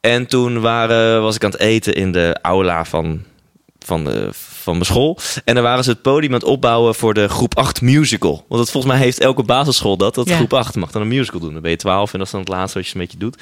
En 0.00 0.26
toen 0.26 0.60
waren, 0.60 1.22
was 1.22 1.36
ik 1.36 1.44
aan 1.44 1.50
het 1.50 1.60
eten 1.60 1.94
in 1.94 2.12
de 2.12 2.38
aula 2.42 2.84
van, 2.84 3.22
van, 3.78 4.04
de, 4.04 4.28
van 4.62 4.72
mijn 4.72 4.84
school. 4.84 5.18
En 5.44 5.54
dan 5.54 5.64
waren 5.64 5.84
ze 5.84 5.90
het 5.90 6.02
podium 6.02 6.32
aan 6.32 6.38
het 6.38 6.48
opbouwen 6.48 6.94
voor 6.94 7.14
de 7.14 7.28
groep 7.28 7.56
8 7.58 7.80
musical. 7.80 8.44
Want 8.48 8.60
dat, 8.60 8.70
volgens 8.70 8.92
mij 8.92 9.02
heeft 9.02 9.20
elke 9.20 9.42
basisschool 9.42 9.96
dat. 9.96 10.14
Dat 10.14 10.28
Ja. 10.28 10.36
groep 10.36 10.52
8 10.52 10.76
mag 10.76 10.90
dan 10.90 11.02
een 11.02 11.08
musical 11.08 11.40
doen. 11.40 11.52
Dan 11.52 11.62
ben 11.62 11.70
je 11.70 11.76
12 11.76 12.12
en 12.12 12.18
dat 12.18 12.26
is 12.26 12.32
dan 12.32 12.40
het 12.40 12.48
laatste 12.48 12.78
wat 12.78 12.86
je 12.86 12.94
een 12.94 13.00
beetje 13.00 13.18
doet. 13.18 13.36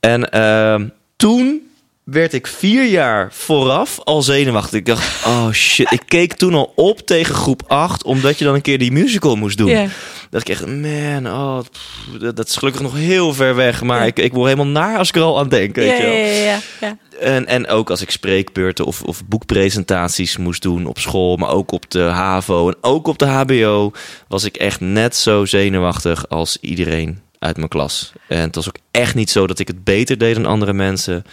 En 0.00 0.30
ehm, 0.30 0.88
toen 1.16 1.62
werd 2.04 2.32
ik 2.32 2.46
vier 2.46 2.84
jaar 2.84 3.28
vooraf 3.32 4.00
al 4.04 4.22
zenuwachtig. 4.22 4.78
Ik 4.78 4.86
dacht, 4.86 5.26
oh 5.26 5.50
shit. 5.50 5.92
Ik 5.92 6.02
keek 6.06 6.34
toen 6.34 6.54
al 6.54 6.72
op 6.76 7.00
tegen 7.00 7.34
groep 7.34 7.62
8, 7.66 8.04
omdat 8.04 8.38
je 8.38 8.44
dan 8.44 8.54
een 8.54 8.60
keer 8.60 8.78
die 8.78 8.92
musical 8.92 9.36
moest 9.36 9.58
doen. 9.58 9.90
Dat 10.30 10.40
ik 10.40 10.48
echt, 10.48 10.66
man, 10.66 11.26
oh, 11.26 11.58
pff, 11.72 12.34
dat, 12.34 12.48
is 12.48 12.56
gelukkig 12.56 12.82
nog 12.82 12.94
heel 12.94 13.34
ver 13.34 13.54
weg. 13.54 13.82
Maar 13.82 14.06
ik, 14.06 14.18
ik 14.18 14.32
word 14.32 14.50
helemaal 14.50 14.72
naar 14.72 14.98
als 14.98 15.08
ik 15.08 15.16
er 15.16 15.22
al 15.22 15.38
aan 15.38 15.48
denk. 15.48 15.74
Weet 15.74 15.98
ja, 15.98 16.04
je 16.04 16.58
wel. 16.80 16.90
En, 17.20 17.46
en 17.46 17.66
ook 17.68 17.90
als 17.90 18.02
ik 18.02 18.10
spreekbeurten 18.10 18.84
of, 18.84 19.02
of 19.02 19.24
boekpresentaties 19.26 20.36
moest 20.36 20.62
doen 20.62 20.86
op 20.86 20.98
school, 20.98 21.36
maar 21.36 21.50
ook 21.50 21.72
op 21.72 21.90
de 21.90 22.00
HAVO 22.02 22.68
en 22.68 22.76
ook 22.80 23.06
op 23.06 23.18
de 23.18 23.26
HBO, 23.26 23.92
was 24.28 24.44
ik 24.44 24.56
echt 24.56 24.80
net 24.80 25.16
zo 25.16 25.44
zenuwachtig 25.44 26.28
als 26.28 26.56
iedereen 26.60 27.20
uit 27.38 27.56
mijn 27.56 27.68
klas. 27.68 28.12
En 28.28 28.40
het 28.40 28.54
was 28.54 28.68
ook 28.68 28.76
echt 28.90 29.14
niet 29.14 29.30
zo 29.30 29.46
dat 29.46 29.58
ik 29.58 29.68
het 29.68 29.84
beter 29.84 30.18
deed 30.18 30.34
dan 30.34 30.46
andere 30.46 30.72
mensen. 30.72 31.24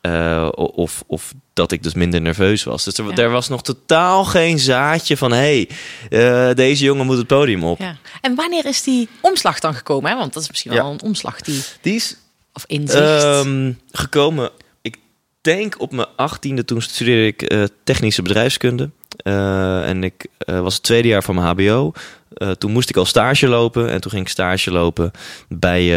eh, 0.00 0.48
of, 0.54 1.02
of 1.06 1.34
dat 1.52 1.72
ik 1.72 1.82
dus 1.82 1.94
minder 1.94 2.20
nerveus 2.20 2.64
was. 2.64 2.84
Dus 2.84 2.98
er, 2.98 3.04
Ja. 3.04 3.16
er 3.16 3.30
was 3.30 3.48
nog 3.48 3.62
totaal 3.62 4.24
geen 4.24 4.58
zaadje 4.58 5.16
van... 5.16 5.32
hé, 5.32 5.36
hey, 6.08 6.48
eh, 6.48 6.54
deze 6.54 6.84
jongen 6.84 7.06
moet 7.06 7.16
het 7.16 7.26
podium 7.26 7.64
op. 7.64 7.78
Ja. 7.80 7.96
En 8.20 8.34
wanneer 8.34 8.66
is 8.66 8.82
die 8.82 9.08
omslag 9.20 9.58
dan 9.60 9.74
gekomen? 9.74 10.10
Hè? 10.10 10.16
Want 10.16 10.32
dat 10.32 10.42
is 10.42 10.48
misschien 10.48 10.72
wel 10.72 10.84
Ja. 10.86 10.90
een 10.92 11.02
omslag 11.02 11.40
die 11.40 11.62
Die 11.80 11.94
is 11.94 12.16
of 12.52 12.64
inzicht. 12.66 13.22
Ehm, 13.22 13.72
gekomen, 13.90 14.50
denk 15.54 15.80
op 15.80 15.92
mijn 15.92 16.08
achttiende, 16.16 16.64
toen 16.64 16.82
studeerde 16.82 17.26
ik 17.26 17.42
eh, 17.42 17.62
technische 17.84 18.22
bedrijfskunde. 18.22 18.90
Eh, 19.16 19.88
en 19.88 20.04
ik 20.04 20.26
eh, 20.38 20.60
was 20.60 20.74
het 20.74 20.82
tweede 20.82 21.08
jaar 21.08 21.22
van 21.22 21.34
mijn 21.34 21.46
HBO. 21.46 21.92
Toen 22.58 22.72
moest 22.72 22.88
ik 22.88 22.96
al 22.96 23.04
stage 23.04 23.48
lopen. 23.48 23.90
En 23.90 24.00
toen 24.00 24.10
ging 24.10 24.22
ik 24.22 24.28
stage 24.28 24.70
lopen 24.70 25.10
bij. 25.48 25.90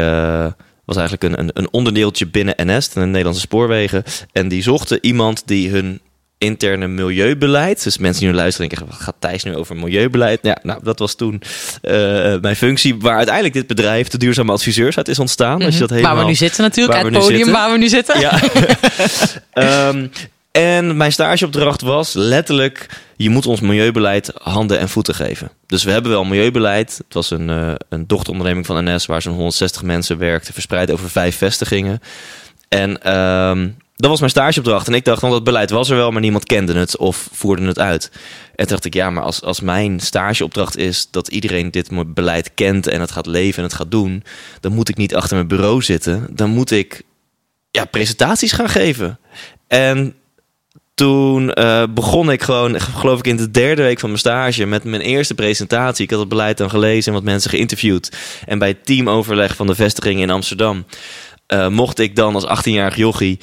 was 0.85 0.97
eigenlijk 0.97 1.37
een, 1.37 1.49
een 1.53 1.71
onderdeeltje 1.71 2.27
binnen 2.27 2.53
NS, 2.57 2.89
de 2.89 2.99
Nederlandse 2.99 3.41
Spoorwegen. 3.41 4.03
En 4.31 4.47
die 4.47 4.61
zochten 4.61 4.97
iemand 5.01 5.47
die 5.47 5.69
hun 5.69 6.01
interne 6.41 6.87
milieubeleid. 6.87 7.83
Dus 7.83 7.97
mensen 7.97 8.21
die 8.21 8.29
nu 8.29 8.35
luisteren 8.35 8.69
denken, 8.69 8.87
wat 8.87 8.99
gaat 8.99 9.15
Thijs 9.19 9.43
nu 9.43 9.55
over 9.55 9.75
milieubeleid? 9.75 10.39
Ja, 10.41 10.57
nou, 10.63 10.79
dat 10.83 10.99
was 10.99 11.15
toen 11.15 11.41
eh, 11.81 11.93
mijn 12.41 12.55
functie, 12.55 12.95
waar 12.99 13.15
uiteindelijk 13.15 13.53
dit 13.53 13.67
bedrijf, 13.67 14.07
de 14.07 14.17
Duurzame 14.17 14.51
Adviseurs, 14.51 14.97
uit 14.97 15.07
is 15.07 15.19
ontstaan. 15.19 15.61
Als 15.61 15.73
je 15.73 15.79
dat 15.79 15.89
helemaal... 15.89 16.15
waar 16.15 16.23
we 16.23 16.29
nu 16.29 16.35
zitten 16.35 16.63
natuurlijk, 16.63 17.03
het 17.03 17.11
podium 17.11 17.35
zitten. 17.35 17.53
waar 17.53 17.71
we 17.71 17.77
nu 17.77 17.87
zitten. 17.87 18.19
Ja. 18.19 18.39
Ehm, 19.51 20.07
en 20.51 20.97
mijn 20.97 21.11
stageopdracht 21.11 21.81
was 21.81 22.13
letterlijk: 22.13 22.89
je 23.15 23.29
moet 23.29 23.45
ons 23.45 23.59
milieubeleid 23.59 24.31
handen 24.41 24.79
en 24.79 24.89
voeten 24.89 25.15
geven. 25.15 25.51
Dus 25.65 25.83
we 25.83 25.91
hebben 25.91 26.11
wel 26.11 26.23
milieubeleid. 26.23 26.97
Het 26.97 27.13
was 27.13 27.31
een, 27.31 27.49
eh, 27.49 27.73
een 27.89 28.07
dochteronderneming 28.07 28.65
van 28.65 28.83
NS 28.83 29.05
waar 29.05 29.21
zo'n 29.21 29.33
160 29.33 29.83
mensen 29.83 30.17
werkten, 30.17 30.53
verspreid 30.53 30.91
over 30.91 31.09
vijf 31.09 31.37
vestigingen. 31.37 32.01
En 32.69 33.01
ehm, 33.01 33.67
dat 34.01 34.09
was 34.09 34.19
mijn 34.19 34.31
stageopdracht. 34.31 34.87
En 34.87 34.93
ik 34.93 35.05
dacht, 35.05 35.21
want 35.21 35.33
dat 35.33 35.43
beleid 35.43 35.69
was 35.69 35.89
er 35.89 35.95
wel, 35.95 36.11
maar 36.11 36.21
niemand 36.21 36.45
kende 36.45 36.73
het 36.73 36.97
of 36.97 37.27
voerde 37.31 37.65
het 37.65 37.79
uit. 37.79 38.11
En 38.55 38.67
dacht 38.67 38.85
ik, 38.85 38.93
ja, 38.93 39.09
maar 39.09 39.23
als, 39.23 39.41
als 39.41 39.59
mijn 39.59 39.99
stageopdracht 39.99 40.77
is 40.77 41.07
dat 41.11 41.27
iedereen 41.27 41.71
dit 41.71 42.13
beleid 42.13 42.51
kent 42.53 42.87
en 42.87 43.01
het 43.01 43.11
gaat 43.11 43.25
leven 43.25 43.57
en 43.57 43.63
het 43.63 43.73
gaat 43.73 43.91
doen, 43.91 44.23
dan 44.59 44.71
moet 44.71 44.89
ik 44.89 44.97
niet 44.97 45.15
achter 45.15 45.35
mijn 45.35 45.47
bureau 45.47 45.81
zitten. 45.81 46.27
Dan 46.31 46.49
moet 46.49 46.71
ik 46.71 47.01
ja, 47.71 47.85
presentaties 47.85 48.51
gaan 48.51 48.69
geven. 48.69 49.19
En 49.67 50.15
toen 50.93 51.53
eh, 51.53 51.83
begon 51.89 52.31
ik 52.31 52.41
gewoon, 52.41 52.79
geloof 52.79 53.19
ik, 53.19 53.27
in 53.27 53.37
de 53.37 53.51
derde 53.51 53.81
week 53.81 53.99
van 53.99 54.09
mijn 54.09 54.21
stage 54.21 54.65
met 54.65 54.83
mijn 54.83 55.01
eerste 55.01 55.35
presentatie. 55.35 56.03
Ik 56.03 56.11
had 56.11 56.19
het 56.19 56.29
beleid 56.29 56.57
dan 56.57 56.69
gelezen 56.69 57.07
en 57.07 57.13
wat 57.13 57.23
mensen 57.23 57.49
geïnterviewd. 57.49 58.11
En 58.45 58.59
bij 58.59 58.67
het 58.67 58.85
teamoverleg 58.85 59.55
van 59.55 59.67
de 59.67 59.75
vestiging 59.75 60.19
in 60.19 60.29
Amsterdam 60.29 60.85
eh, 61.47 61.67
mocht 61.67 61.99
ik 61.99 62.15
dan 62.15 62.35
als 62.35 62.67
18-jarig 62.67 62.95
jochie 62.95 63.39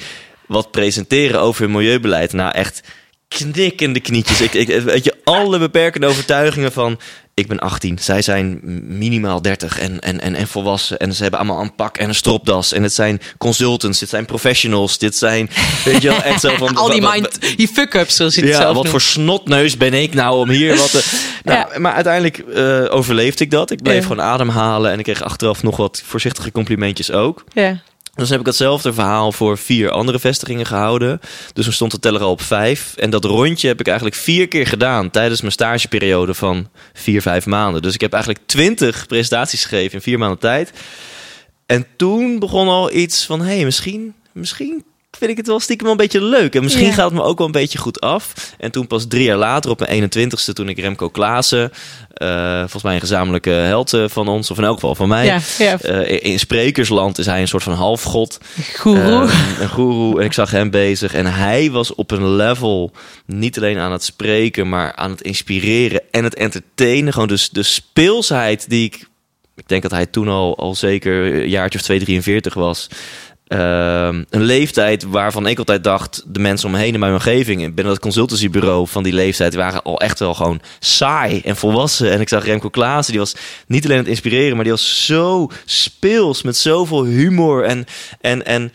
wat 0.49 0.71
presenteren 0.71 1.41
over 1.41 1.61
hun 1.61 1.71
milieubeleid. 1.71 2.33
Nou, 2.33 2.51
echt 2.53 2.81
knikkende 3.27 3.99
knietjes. 3.99 4.41
Ik, 4.41 4.53
ik, 4.53 4.81
weet 4.81 5.03
je, 5.03 5.15
alle 5.23 5.59
beperkende 5.59 6.07
overtuigingen 6.07 6.71
van... 6.71 6.99
Ik 7.33 7.47
ben 7.47 7.59
18, 7.59 7.99
zij 7.99 8.21
zijn 8.21 8.59
minimaal 8.97 9.41
30 9.41 9.79
en, 9.79 9.99
en, 9.99 10.21
en, 10.21 10.35
en 10.35 10.47
volwassen. 10.47 10.97
En 10.99 11.13
ze 11.13 11.21
hebben 11.21 11.39
allemaal 11.39 11.61
een 11.61 11.75
pak 11.75 11.97
en 11.97 12.07
een 12.07 12.15
stropdas. 12.15 12.71
En 12.73 12.83
het 12.83 12.93
zijn 12.93 13.21
consultants, 13.37 13.99
dit 13.99 14.09
zijn 14.09 14.25
professionals. 14.25 14.97
Dit 14.97 15.15
zijn, 15.15 15.49
weet 15.85 16.01
je 16.01 16.07
wel, 16.09 16.21
echt 16.21 16.39
zo 16.41 16.55
van... 16.57 16.75
Al 16.77 16.89
die 16.89 17.01
mind, 17.01 17.57
die 17.57 17.67
fuck-ups, 17.67 18.15
zoals 18.15 18.35
je 18.35 18.41
het 18.41 18.49
ja, 18.49 18.55
zelf 18.55 18.67
wat 18.67 18.75
noemt. 18.75 18.89
voor 18.89 19.01
snotneus 19.01 19.77
ben 19.77 19.93
ik 19.93 20.13
nou 20.13 20.39
om 20.39 20.49
hier 20.49 20.75
wat 20.77 20.91
te... 20.91 21.03
Nou, 21.43 21.79
Maar 21.79 21.93
uiteindelijk 21.93 22.37
eh, 22.37 22.85
overleefde 22.95 23.43
ik 23.43 23.51
dat. 23.51 23.71
Ik 23.71 23.81
bleef 23.83 23.95
Ja. 23.95 24.01
gewoon 24.01 24.21
ademhalen 24.21 24.91
en 24.91 24.97
ik 24.97 25.03
kreeg 25.03 25.23
achteraf 25.23 25.63
nog 25.63 25.77
wat 25.77 26.01
voorzichtige 26.05 26.51
complimentjes 26.51 27.11
ook. 27.11 27.43
Ja. 27.53 27.81
Dus 28.19 28.29
heb 28.29 28.39
ik 28.39 28.45
hetzelfde 28.45 28.93
verhaal 28.93 29.31
voor 29.31 29.57
vier 29.57 29.89
andere 29.89 30.19
vestigingen 30.19 30.65
gehouden. 30.65 31.19
Dus 31.53 31.63
toen 31.63 31.73
stond 31.73 31.91
de 31.91 31.99
teller 31.99 32.21
al 32.21 32.31
op 32.31 32.41
vijf. 32.41 32.95
En 32.95 33.09
dat 33.09 33.25
rondje 33.25 33.67
heb 33.67 33.79
ik 33.79 33.87
eigenlijk 33.87 34.15
vier 34.15 34.47
keer 34.47 34.67
gedaan 34.67 35.09
tijdens 35.09 35.41
mijn 35.41 35.53
stageperiode 35.53 36.33
van 36.33 36.69
vier, 36.93 37.21
vijf 37.21 37.45
maanden. 37.45 37.81
Dus 37.81 37.93
ik 37.93 38.01
heb 38.01 38.13
eigenlijk 38.13 38.43
twintig 38.45 39.07
presentaties 39.07 39.65
gegeven 39.65 39.93
in 39.93 40.01
vier 40.01 40.17
maanden 40.17 40.39
tijd. 40.39 40.71
En 41.65 41.85
toen 41.97 42.39
begon 42.39 42.67
al 42.67 42.93
iets 42.93 43.25
van, 43.25 43.41
hé, 43.41 43.55
hey, 43.55 43.65
misschien, 43.65 44.13
misschien 44.31 44.83
vind 45.19 45.31
ik 45.31 45.37
het 45.37 45.47
wel 45.47 45.59
stiekem 45.59 45.85
wel 45.85 45.95
een 45.95 46.01
beetje 46.01 46.21
leuk. 46.21 46.55
En 46.55 46.63
misschien 46.63 46.85
Ja. 46.85 46.91
gaat 46.93 47.05
het 47.09 47.19
me 47.19 47.23
ook 47.25 47.37
wel 47.37 47.47
een 47.47 47.53
beetje 47.53 47.77
goed 47.77 47.99
af. 48.01 48.33
En 48.57 48.71
toen 48.71 48.87
pas 48.87 49.05
drie 49.07 49.23
jaar 49.23 49.37
later, 49.37 49.71
op 49.71 49.79
mijn 49.79 50.03
21ste, 50.03 50.53
toen 50.53 50.69
ik 50.69 50.79
Remco 50.79 51.09
Klaassen... 51.09 51.71
eh, 52.13 52.59
volgens 52.59 52.83
mij 52.83 52.93
een 52.93 52.99
gezamenlijke 52.99 53.49
held 53.49 53.93
eh, 53.93 54.03
van 54.07 54.27
ons, 54.27 54.51
of 54.51 54.57
in 54.57 54.63
elk 54.63 54.73
geval 54.73 54.95
van 54.95 55.07
mij... 55.07 55.25
Ja, 55.25 55.39
ja. 55.57 55.79
eh, 55.79 56.31
in 56.31 56.39
sprekersland 56.39 57.17
is 57.17 57.25
hij 57.25 57.41
een 57.41 57.47
soort 57.47 57.63
van 57.63 57.73
halfgod. 57.73 58.37
Goeroe. 58.77 59.23
Eh, 59.27 59.59
een 59.61 59.69
goeroe. 59.69 60.19
En 60.19 60.25
ik 60.25 60.33
zag 60.33 60.51
hem 60.51 60.69
bezig. 60.69 61.13
En 61.13 61.25
hij 61.25 61.71
was 61.71 61.95
op 61.95 62.11
een 62.11 62.35
level 62.35 62.91
niet 63.25 63.57
alleen 63.57 63.77
aan 63.77 63.91
het 63.91 64.03
spreken, 64.03 64.69
maar 64.69 64.95
aan 64.95 65.11
het 65.11 65.21
inspireren 65.21 66.01
en 66.11 66.23
het 66.23 66.35
entertainen. 66.35 67.13
Gewoon 67.13 67.27
dus 67.27 67.49
de 67.49 67.63
speelsheid 67.63 68.69
die 68.69 68.85
ik. 68.85 69.07
Ik 69.55 69.67
denk 69.67 69.81
dat 69.81 69.91
hij 69.91 70.05
toen 70.05 70.27
al, 70.27 70.57
al 70.57 70.75
zeker 70.75 71.35
een 71.35 71.49
jaartje 71.49 71.79
of 71.79 71.85
2, 71.85 71.99
43 71.99 72.53
was. 72.53 72.87
Ehm, 73.49 74.23
een 74.29 74.41
leeftijd 74.41 75.03
waarvan 75.03 75.47
ik 75.47 75.57
altijd 75.57 75.83
dacht, 75.83 76.23
de 76.27 76.39
mensen 76.39 76.67
om 76.67 76.73
me 76.73 76.79
heen 76.79 76.93
in 76.93 76.99
mijn 76.99 77.13
omgeving, 77.13 77.59
binnen 77.59 77.93
dat 77.93 77.99
consultancybureau 77.99 78.87
van 78.87 79.03
die 79.03 79.13
leeftijd, 79.13 79.55
waren 79.55 79.83
al 79.83 79.99
echt 79.99 80.19
wel 80.19 80.33
gewoon 80.33 80.61
saai 80.79 81.41
en 81.41 81.55
volwassen. 81.55 82.11
En 82.11 82.21
ik 82.21 82.29
zag 82.29 82.45
Remco 82.45 82.69
Klaassen, 82.69 83.13
die 83.13 83.21
was 83.21 83.35
niet 83.67 83.83
alleen 83.83 83.97
aan 83.97 84.03
het 84.03 84.11
inspireren, 84.11 84.55
maar 84.55 84.63
die 84.63 84.73
was 84.73 85.05
zo 85.05 85.49
speels, 85.65 86.41
met 86.41 86.57
zoveel 86.57 87.05
humor 87.05 87.63
en, 87.63 87.85
en, 88.21 88.45
en 88.45 88.71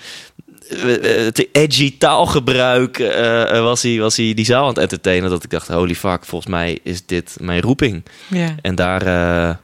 eh, 0.68 1.26
te 1.26 1.48
edgy 1.52 1.98
taalgebruik 1.98 2.98
eh, 2.98 3.56
eh, 3.56 3.62
was, 3.62 3.82
hij, 3.82 3.98
was 3.98 4.16
hij 4.16 4.34
die 4.34 4.44
zaal 4.44 4.62
aan 4.62 4.68
het 4.68 4.78
entertainen. 4.78 5.30
Dat 5.30 5.44
ik 5.44 5.50
dacht, 5.50 5.68
holy 5.68 5.94
fuck, 5.94 6.24
volgens 6.24 6.50
mij 6.50 6.78
is 6.82 7.06
dit 7.06 7.36
mijn 7.40 7.60
roeping. 7.60 8.04
Ja. 8.28 8.54
En 8.62 8.74
daar, 8.74 9.02
eh, 9.02 9.56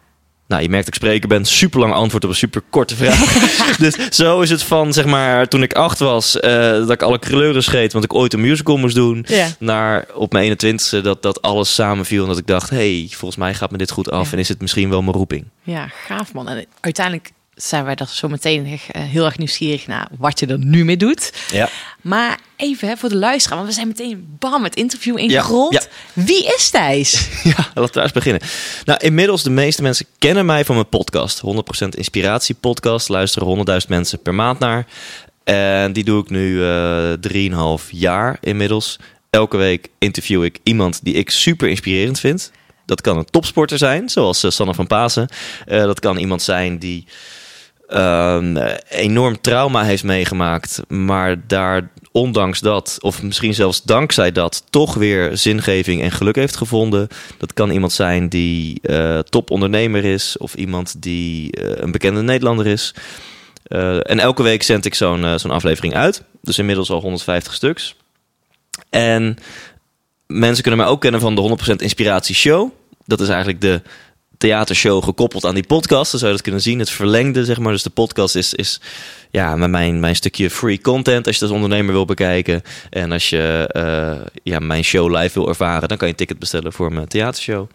nou, 0.50 0.62
je 0.62 0.68
merkt 0.68 0.84
dat 0.84 0.94
ik 0.94 1.00
spreker 1.02 1.28
ben. 1.28 1.44
Super 1.44 1.80
lang 1.80 1.92
antwoord 1.92 2.24
op 2.24 2.30
een 2.30 2.36
super 2.36 2.62
korte 2.70 2.96
vraag. 2.96 3.32
dus 3.78 3.94
zo 4.10 4.40
is 4.40 4.50
het 4.50 4.62
van, 4.62 4.92
zeg 4.92 5.04
maar, 5.04 5.48
toen 5.48 5.62
ik 5.62 5.72
acht 5.72 5.98
was, 5.98 6.40
eh, 6.40 6.50
dat 6.70 6.90
ik 6.90 7.02
alle 7.02 7.18
kleuren 7.18 7.62
scheet, 7.62 7.92
want 7.92 8.04
ik 8.04 8.14
ooit 8.14 8.32
een 8.32 8.40
musical 8.40 8.76
moest 8.76 8.94
doen. 8.94 9.24
Ja. 9.28 9.46
Naar 9.58 10.06
op 10.14 10.32
mijn 10.32 10.50
21ste 10.52 11.00
dat, 11.02 11.22
dat 11.22 11.42
alles 11.42 11.74
samenviel 11.74 12.22
en 12.22 12.28
dat 12.28 12.38
ik 12.38 12.46
dacht, 12.46 12.70
hey, 12.70 13.06
volgens 13.10 13.40
mij 13.40 13.54
gaat 13.54 13.70
me 13.70 13.78
dit 13.78 13.90
goed 13.90 14.10
af 14.10 14.26
Ja. 14.26 14.32
en 14.32 14.38
is 14.38 14.48
het 14.48 14.60
misschien 14.60 14.90
wel 14.90 15.02
mijn 15.02 15.16
roeping. 15.16 15.44
Ja, 15.62 15.88
gaaf 16.06 16.32
man. 16.32 16.48
En 16.48 16.66
uiteindelijk 16.80 17.30
zijn 17.62 17.84
wij 17.84 17.94
er 17.94 18.08
zo 18.08 18.28
meteen 18.28 18.66
eh, 18.66 19.02
heel 19.02 19.24
erg 19.24 19.38
nieuwsgierig 19.38 19.86
naar 19.86 20.08
wat 20.18 20.40
je 20.40 20.46
er 20.46 20.58
nu 20.58 20.84
mee 20.84 20.96
doet. 20.96 21.32
Ja. 21.52 21.68
Maar 22.00 22.38
even 22.56 22.88
hè, 22.88 22.96
voor 22.96 23.08
de 23.08 23.16
luisteraar, 23.16 23.56
want 23.56 23.68
we 23.68 23.74
zijn 23.74 23.88
meteen 23.88 24.36
bam 24.38 24.64
het 24.64 24.76
interview 24.76 25.18
ingerold. 25.18 25.72
ja. 25.72 25.82
Wie 26.12 26.54
is 26.54 26.70
Thijs? 26.70 27.28
Ja, 27.42 27.70
laten 27.74 27.94
we 27.94 28.00
eens 28.00 28.12
beginnen. 28.12 28.42
Nou, 28.84 28.98
inmiddels 29.04 29.42
de 29.42 29.50
meeste 29.50 29.82
mensen 29.82 30.06
kennen 30.18 30.46
mij 30.46 30.64
van 30.64 30.74
mijn 30.74 30.88
podcast. 30.88 31.42
100% 31.84 31.88
Inspiratie 31.88 32.54
podcast. 32.54 33.08
Luisteren 33.08 33.66
100.000 33.82 33.88
mensen 33.88 34.22
per 34.22 34.34
maand 34.34 34.58
naar. 34.58 34.86
En 35.44 35.92
die 35.92 36.04
doe 36.04 36.22
ik 36.22 36.30
nu 36.30 36.64
eh 36.64 37.12
3,5 37.80 37.90
jaar 37.90 38.38
inmiddels. 38.40 38.98
Elke 39.30 39.56
week 39.56 39.88
interview 39.98 40.44
ik 40.44 40.58
iemand 40.62 41.00
die 41.02 41.14
ik 41.14 41.30
super 41.30 41.68
inspirerend 41.68 42.20
vind. 42.20 42.50
Dat 42.86 43.00
kan 43.00 43.16
een 43.18 43.24
topsporter 43.30 43.78
zijn, 43.78 44.08
zoals 44.08 44.42
eh, 44.42 44.50
Sanne 44.50 44.74
van 44.74 44.86
Pasen. 44.86 45.28
Dat 45.66 46.00
kan 46.00 46.16
iemand 46.16 46.42
zijn 46.42 46.78
die 46.78 47.06
ehm, 47.90 48.56
eh, 48.56 48.74
enorm 48.88 49.40
trauma 49.40 49.84
heeft 49.84 50.04
meegemaakt, 50.04 50.82
maar 50.88 51.46
daar 51.46 51.90
ondanks 52.12 52.60
dat, 52.60 52.96
of 53.00 53.22
misschien 53.22 53.54
zelfs 53.54 53.82
dankzij 53.82 54.32
dat, 54.32 54.64
toch 54.70 54.94
weer 54.94 55.36
zingeving 55.36 56.02
en 56.02 56.10
geluk 56.10 56.36
heeft 56.36 56.56
gevonden. 56.56 57.08
Dat 57.38 57.52
kan 57.52 57.70
iemand 57.70 57.92
zijn 57.92 58.28
die 58.28 58.80
eh 58.82 59.18
topondernemer 59.18 60.04
is, 60.04 60.38
of 60.38 60.54
iemand 60.54 61.02
die 61.02 61.52
eh, 61.52 61.72
een 61.74 61.90
bekende 61.90 62.22
Nederlander 62.22 62.66
is. 62.66 62.94
Eh, 63.62 64.10
en 64.10 64.18
elke 64.18 64.42
week 64.42 64.62
zend 64.62 64.84
ik 64.84 64.94
zo'n 64.94 65.38
zo'n 65.38 65.50
aflevering 65.50 65.94
uit. 65.94 66.22
Dus 66.42 66.58
inmiddels 66.58 66.90
al 66.90 67.00
150 67.00 67.54
stuks. 67.54 67.96
En 68.90 69.38
mensen 70.26 70.62
kunnen 70.62 70.80
mij 70.80 70.90
ook 70.90 71.00
kennen 71.00 71.20
van 71.20 71.34
de 71.34 71.40
100% 71.40 71.76
Inspiratie 71.76 72.34
Show. 72.34 72.70
Dat 73.04 73.20
is 73.20 73.28
eigenlijk 73.28 73.60
de 73.60 73.82
theatershow 74.40 75.04
gekoppeld 75.04 75.44
aan 75.44 75.54
die 75.54 75.66
podcast. 75.66 76.10
Dan 76.10 76.20
zou 76.20 76.30
je 76.30 76.36
dat 76.36 76.42
kunnen 76.46 76.62
zien. 76.62 76.78
Het 76.78 76.90
verlengde, 76.90 77.44
zeg 77.44 77.58
maar. 77.58 77.72
Dus 77.72 77.82
de 77.82 77.90
podcast 77.90 78.36
is, 78.36 78.54
is 78.54 78.80
ja, 79.30 79.56
met 79.56 79.70
mijn, 79.70 80.00
mijn 80.00 80.16
stukje 80.16 80.50
free 80.50 80.80
content. 80.80 81.26
Als 81.26 81.36
je 81.36 81.42
als 81.42 81.54
ondernemer 81.54 81.92
wil 81.92 82.04
bekijken. 82.04 82.62
En 82.90 83.12
als 83.12 83.30
je 83.30 83.68
eh, 83.72 84.26
ja, 84.42 84.58
mijn 84.58 84.84
show 84.84 85.16
live 85.16 85.38
wil 85.38 85.48
ervaren, 85.48 85.88
dan 85.88 85.96
kan 85.96 86.06
je 86.06 86.12
een 86.12 86.18
ticket 86.18 86.38
bestellen 86.38 86.72
voor 86.72 86.92
mijn 86.92 87.08
theatershow. 87.08 87.70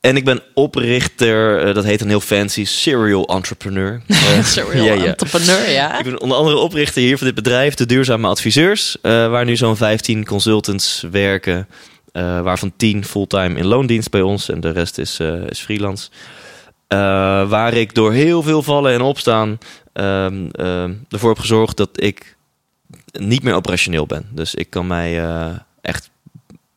En 0.00 0.16
ik 0.16 0.24
ben 0.24 0.42
oprichter, 0.54 1.66
eh, 1.66 1.74
dat 1.74 1.84
heet 1.84 2.00
een 2.00 2.08
heel 2.08 2.20
fancy, 2.20 2.64
serial 2.64 3.26
entrepreneur. 3.26 4.02
Eh, 4.08 4.44
Serial 4.44 4.84
ja, 4.86 4.92
ja. 4.92 5.04
entrepreneur, 5.04 5.70
ja. 5.70 5.98
Ik 5.98 6.04
ben 6.04 6.20
onder 6.20 6.36
andere 6.36 6.56
oprichter 6.56 7.02
hier 7.02 7.18
van 7.18 7.26
dit 7.26 7.36
bedrijf, 7.36 7.74
de 7.74 7.86
Duurzame 7.86 8.28
Adviseurs, 8.28 8.96
waar 9.02 9.44
nu 9.44 9.56
zo'n 9.56 9.76
15 9.76 10.24
consultants 10.24 11.04
werken, 11.10 11.68
eh, 12.16 12.40
waarvan 12.40 12.72
10 12.76 13.04
fulltime 13.04 13.58
in 13.58 13.66
loondienst 13.66 14.10
bij 14.10 14.22
ons 14.22 14.48
en 14.48 14.60
de 14.60 14.70
rest 14.70 14.98
is, 14.98 15.18
eh, 15.18 15.46
is 15.46 15.60
freelance. 15.60 16.10
Eh, 16.86 16.98
waar 17.48 17.74
ik 17.74 17.94
door 17.94 18.12
heel 18.12 18.42
veel 18.42 18.62
vallen 18.62 18.92
en 18.92 19.00
opstaan 19.00 19.58
ehm, 19.92 20.46
ehm, 20.50 20.94
ervoor 21.08 21.28
heb 21.28 21.38
gezorgd 21.38 21.76
dat 21.76 21.88
ik 21.92 22.36
niet 23.12 23.42
meer 23.42 23.54
operationeel 23.54 24.06
ben. 24.06 24.28
Dus 24.30 24.54
ik 24.54 24.70
kan 24.70 24.86
mij 24.86 25.24
echt 25.80 26.10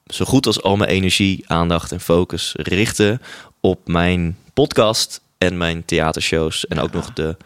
zo 0.06 0.26
goed 0.26 0.46
als 0.46 0.62
al 0.62 0.76
mijn 0.76 0.90
energie, 0.90 1.44
aandacht 1.48 1.92
en 1.92 2.00
focus 2.00 2.54
richten 2.58 3.22
op 3.60 3.88
mijn 3.88 4.38
podcast 4.54 5.22
en 5.38 5.58
mijn 5.58 5.86
theatershows. 5.86 6.68
En 6.68 6.80
ook 6.80 6.92
nog 6.92 7.14
de 7.14 7.38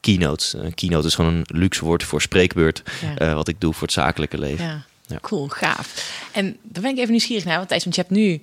keynotes. 0.00 0.52
Een 0.52 0.74
keynote 0.74 1.06
is 1.06 1.14
gewoon 1.14 1.34
een 1.34 1.46
luxe 1.46 1.84
woord 1.84 2.04
voor 2.04 2.22
spreekbeurt. 2.22 2.82
Ja. 3.18 3.34
wat 3.34 3.48
ik 3.48 3.60
doe 3.60 3.72
voor 3.72 3.82
het 3.82 3.92
zakelijke 3.92 4.38
leven. 4.38 4.64
Ja. 4.64 4.84
Ja. 5.06 5.18
Cool, 5.20 5.48
gaaf. 5.48 6.12
En 6.32 6.56
daar 6.62 6.82
ben 6.82 6.90
ik 6.90 6.98
even 6.98 7.10
nieuwsgierig 7.10 7.44
naar, 7.44 7.56
want 7.56 7.68
Thijs, 7.68 7.82
want 7.84 7.94
je 7.96 8.00
hebt 8.00 8.14
nu 8.14 8.42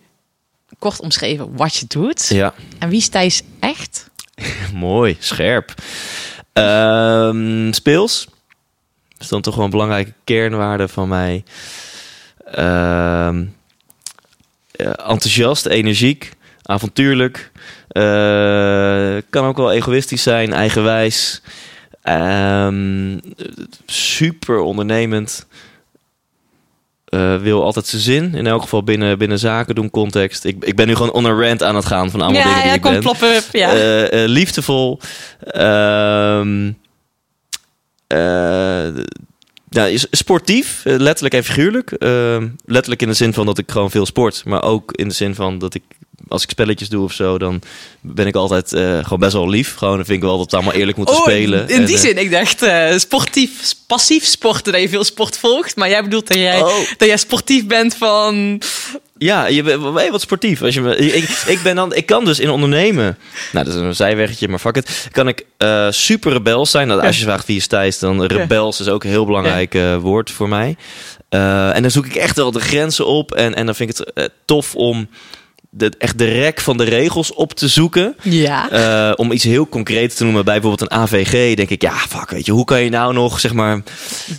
kort 0.79 0.99
omschreven 0.99 1.55
wat 1.55 1.75
je 1.75 1.85
doet. 1.87 2.27
Ja, 2.27 2.53
En 2.79 2.89
wie 2.89 2.97
is 2.99 3.09
Thijs 3.09 3.41
echt? 3.59 4.09
mooi, 4.73 5.17
scherp. 5.19 5.73
Ehm, 6.53 7.71
speels. 7.71 8.25
Dat 9.09 9.21
is 9.21 9.27
dan 9.27 9.41
toch 9.41 9.55
wel 9.55 9.65
een 9.65 9.69
belangrijke 9.71 10.13
kernwaarde 10.23 10.87
van 10.87 11.07
mij. 11.07 11.43
Ehm, 12.45 13.45
ja, 14.71 14.95
enthousiast, 14.95 15.65
energiek, 15.65 16.31
avontuurlijk. 16.61 17.51
Eh, 17.87 19.17
kan 19.29 19.45
ook 19.45 19.57
wel 19.57 19.71
egoïstisch 19.71 20.23
zijn, 20.23 20.53
eigenwijs. 20.53 21.41
Ehm, 22.01 23.17
super 23.85 24.59
ondernemend. 24.59 25.45
Eh, 27.13 27.35
wil 27.35 27.63
altijd 27.63 27.85
zijn 27.85 28.01
zin. 28.01 28.35
In 28.35 28.47
elk 28.47 28.61
geval 28.61 28.83
binnen, 28.83 29.17
binnen 29.17 29.39
zaken 29.39 29.75
doen 29.75 29.89
context. 29.89 30.45
Ik, 30.45 30.63
ik 30.63 30.75
ben 30.75 30.87
nu 30.87 30.95
gewoon 30.95 31.11
on 31.11 31.25
een 31.25 31.41
rant 31.41 31.63
aan 31.63 31.75
het 31.75 31.85
gaan 31.85 32.11
van 32.11 32.21
allemaal 32.21 32.41
dingen 32.41 32.57
die 32.57 32.67
ja, 32.67 32.73
ik 32.73 32.81
kom 32.81 33.17
ben. 33.19 33.41
Ja. 33.51 33.73
Eh, 33.73 34.27
liefdevol. 34.27 34.99
Is 39.69 40.07
sportief, 40.11 40.81
letterlijk 40.83 41.33
en 41.33 41.43
figuurlijk. 41.43 41.91
Ehm, 41.91 42.47
letterlijk 42.65 43.01
in 43.01 43.07
de 43.07 43.13
zin 43.13 43.33
van 43.33 43.45
dat 43.45 43.57
ik 43.57 43.71
gewoon 43.71 43.91
veel 43.91 44.05
sport. 44.05 44.41
Maar 44.45 44.63
ook 44.63 44.91
in 44.91 45.07
de 45.07 45.13
zin 45.13 45.35
van 45.35 45.59
dat 45.59 45.73
ik, 45.73 45.83
als 46.27 46.43
ik 46.43 46.49
spelletjes 46.49 46.89
doe 46.89 47.03
of 47.03 47.13
zo, 47.13 47.37
dan 47.37 47.61
ben 48.01 48.27
ik 48.27 48.35
altijd 48.35 48.73
eh, 48.73 48.99
gewoon 49.03 49.19
best 49.19 49.33
wel 49.33 49.49
lief. 49.49 49.75
Gewoon 49.75 49.95
dan 49.95 50.05
vind 50.05 50.17
ik 50.17 50.23
wel 50.23 50.37
dat 50.37 50.45
het 50.45 50.53
allemaal 50.53 50.73
eerlijk 50.73 50.97
moeten 50.97 51.15
spelen. 51.15 51.63
Oh, 51.63 51.69
in 51.69 51.75
En, 51.75 51.85
die 51.85 51.95
eh, 51.95 52.01
zin, 52.01 52.17
ik 52.17 52.31
dacht 52.31 52.61
eh, 52.61 52.97
sportief, 52.97 53.73
passief 53.87 54.25
sporten, 54.25 54.71
dat 54.71 54.81
je 54.81 54.89
veel 54.89 55.03
sport 55.03 55.37
volgt. 55.37 55.75
Maar 55.75 55.89
jij 55.89 56.03
bedoelt 56.03 56.27
dat 56.27 56.37
jij, 56.37 56.61
Oh. 56.61 56.75
dat 56.97 57.07
jij 57.07 57.17
sportief 57.17 57.67
bent 57.67 57.95
van... 57.95 58.61
Ja, 59.17 59.45
je 59.45 59.63
bent 59.63 59.81
wat 60.09 60.21
sportief. 60.21 60.61
Als 60.61 60.73
je 60.73 60.81
me, 60.81 60.95
ik, 60.97 61.29
ik, 61.47 61.61
ben 61.63 61.75
dan, 61.75 61.95
ik 61.95 62.05
kan 62.05 62.25
dus 62.25 62.39
in 62.39 62.49
ondernemen. 62.49 63.17
Nou, 63.51 63.65
dat 63.65 63.75
is 63.75 63.81
een 63.81 63.95
zijweggetje, 63.95 64.47
maar 64.47 64.59
fuck 64.59 64.75
it. 64.75 65.07
Kan 65.11 65.27
ik 65.27 65.45
super 65.89 66.31
rebels 66.31 66.71
zijn. 66.71 66.87
Nou, 66.87 67.01
als 67.01 67.17
je 67.17 67.23
vraagt 67.23 67.47
wie 67.47 67.57
is 67.57 67.67
Thijs, 67.67 67.99
dan 67.99 68.23
rebels 68.23 68.79
is 68.79 68.87
ook 68.87 69.03
een 69.03 69.09
heel 69.09 69.25
belangrijk 69.25 69.77
woord 69.99 70.31
voor 70.31 70.49
mij. 70.49 70.75
En 71.29 71.81
dan 71.81 71.91
zoek 71.91 72.05
ik 72.05 72.15
echt 72.15 72.35
wel 72.35 72.51
de 72.51 72.59
grenzen 72.59 73.05
op. 73.05 73.31
En, 73.31 73.55
en 73.55 73.65
dan 73.65 73.75
vind 73.75 73.99
ik 73.99 74.05
het 74.13 74.31
tof 74.45 74.75
om 74.75 75.07
de, 75.75 75.91
echt 75.97 76.17
de 76.17 76.25
rek 76.25 76.59
van 76.59 76.77
de 76.77 76.83
regels 76.83 77.33
op 77.33 77.53
te 77.53 77.67
zoeken. 77.67 78.15
Ja. 78.21 78.69
Eh, 78.69 79.13
om 79.15 79.31
iets 79.31 79.43
heel 79.43 79.67
concreets 79.69 80.15
te 80.15 80.23
noemen, 80.23 80.45
bij 80.45 80.59
bijvoorbeeld 80.59 80.91
een 80.91 80.97
AVG, 80.97 81.55
denk 81.55 81.69
ik, 81.69 81.81
ja, 81.81 81.93
fuck, 81.97 82.29
weet 82.29 82.45
je, 82.45 82.51
hoe 82.51 82.65
kan 82.65 82.83
je 82.83 82.89
nou 82.89 83.13
nog, 83.13 83.39
zeg 83.39 83.53
maar, 83.53 83.81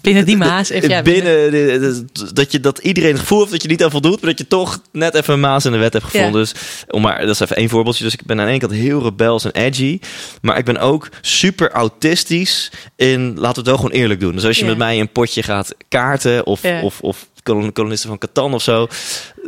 binnen 0.03 0.25
die 0.25 0.37
maas. 0.37 0.69
Even, 0.69 0.89
ja, 0.89 1.03
binnen, 1.03 2.09
dat, 2.33 2.53
je, 2.53 2.61
dat 2.61 2.79
iedereen 2.79 3.11
het 3.11 3.21
gevoel 3.21 3.39
heeft 3.39 3.51
dat 3.51 3.63
je 3.63 3.69
niet 3.69 3.85
aan 3.85 3.91
voldoet, 3.91 4.21
maar 4.21 4.31
dat 4.31 4.39
je 4.39 4.47
toch 4.49 4.81
net 4.93 5.15
even 5.15 5.35
een 5.35 5.41
maas 5.41 5.65
in 5.65 5.73
de 5.73 5.79
wet 5.79 5.93
hebt 5.93 6.05
gevonden. 6.05 6.41
Dus, 6.41 6.53
om 6.89 7.03
maar, 7.03 7.21
dat 7.21 7.29
is 7.35 7.41
even 7.41 7.57
één 7.57 7.69
voorbeeldje. 7.69 8.05
Dus 8.05 8.13
ik 8.13 8.25
ben 8.27 8.39
aan 8.39 8.45
de 8.45 8.51
ene 8.51 8.61
kant 8.61 8.73
heel 8.73 9.03
rebels 9.03 9.45
en 9.45 9.53
edgy, 9.53 9.99
maar 10.43 10.59
ik 10.59 10.65
ben 10.65 10.79
ook 10.79 11.09
super 11.21 11.71
autistisch 11.71 12.71
in, 12.97 13.21
laten 13.27 13.41
we 13.41 13.59
het 13.59 13.67
wel 13.67 13.77
gewoon 13.77 13.91
eerlijk 13.91 14.21
doen. 14.21 14.33
Dus 14.35 14.45
als 14.45 14.57
je 14.57 14.63
Ja. 14.63 14.69
met 14.69 14.79
mij 14.79 15.01
een 15.01 15.13
potje 15.13 15.43
gaat 15.43 15.75
kaarten 15.89 16.47
of, 16.47 16.61
of, 16.83 17.01
of 17.01 17.27
kolonisten 17.73 18.09
van 18.09 18.19
Catan 18.19 18.55
of 18.55 18.63
zo, 18.63 18.87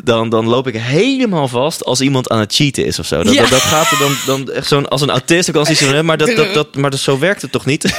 dan, 0.05 0.29
dan 0.29 0.47
loop 0.49 0.67
ik 0.67 0.75
helemaal 0.77 1.49
vast 1.49 1.85
als 1.85 2.01
iemand 2.01 2.29
aan 2.31 2.39
het 2.41 2.55
cheaten 2.55 2.85
is 2.87 2.99
of 2.99 3.07
zo. 3.07 3.23
Dat, 3.23 3.35
Ja. 3.35 3.41
dat, 3.41 3.51
dat 3.51 3.61
gaat 3.61 3.91
er 3.91 3.99
dan, 3.99 4.17
dan 4.27 4.51
echt 4.53 4.67
zo'n, 4.69 4.89
als 4.89 5.01
een 5.01 5.11
autist 5.11 5.49
iets 5.49 5.83
van, 5.85 6.05
maar, 6.05 6.17
dat, 6.17 6.37
dat, 6.37 6.55
dat, 6.55 6.75
maar 6.75 6.91
dat, 6.91 7.01
zo 7.01 7.19
werkt 7.19 7.43
het 7.43 7.53
toch 7.53 7.65
niet? 7.67 7.85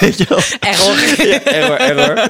Error. 0.60 1.26
Ja, 1.28 1.44
error, 1.44 1.78
error. 1.78 2.28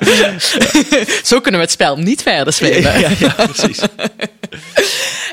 Zo 1.23 1.39
kunnen 1.39 1.59
we 1.59 1.65
het 1.65 1.71
spel 1.75 1.97
niet 1.97 2.21
verder 2.21 2.53
spelen. 2.53 2.99
Ja, 2.99 3.33
precies. 3.45 3.79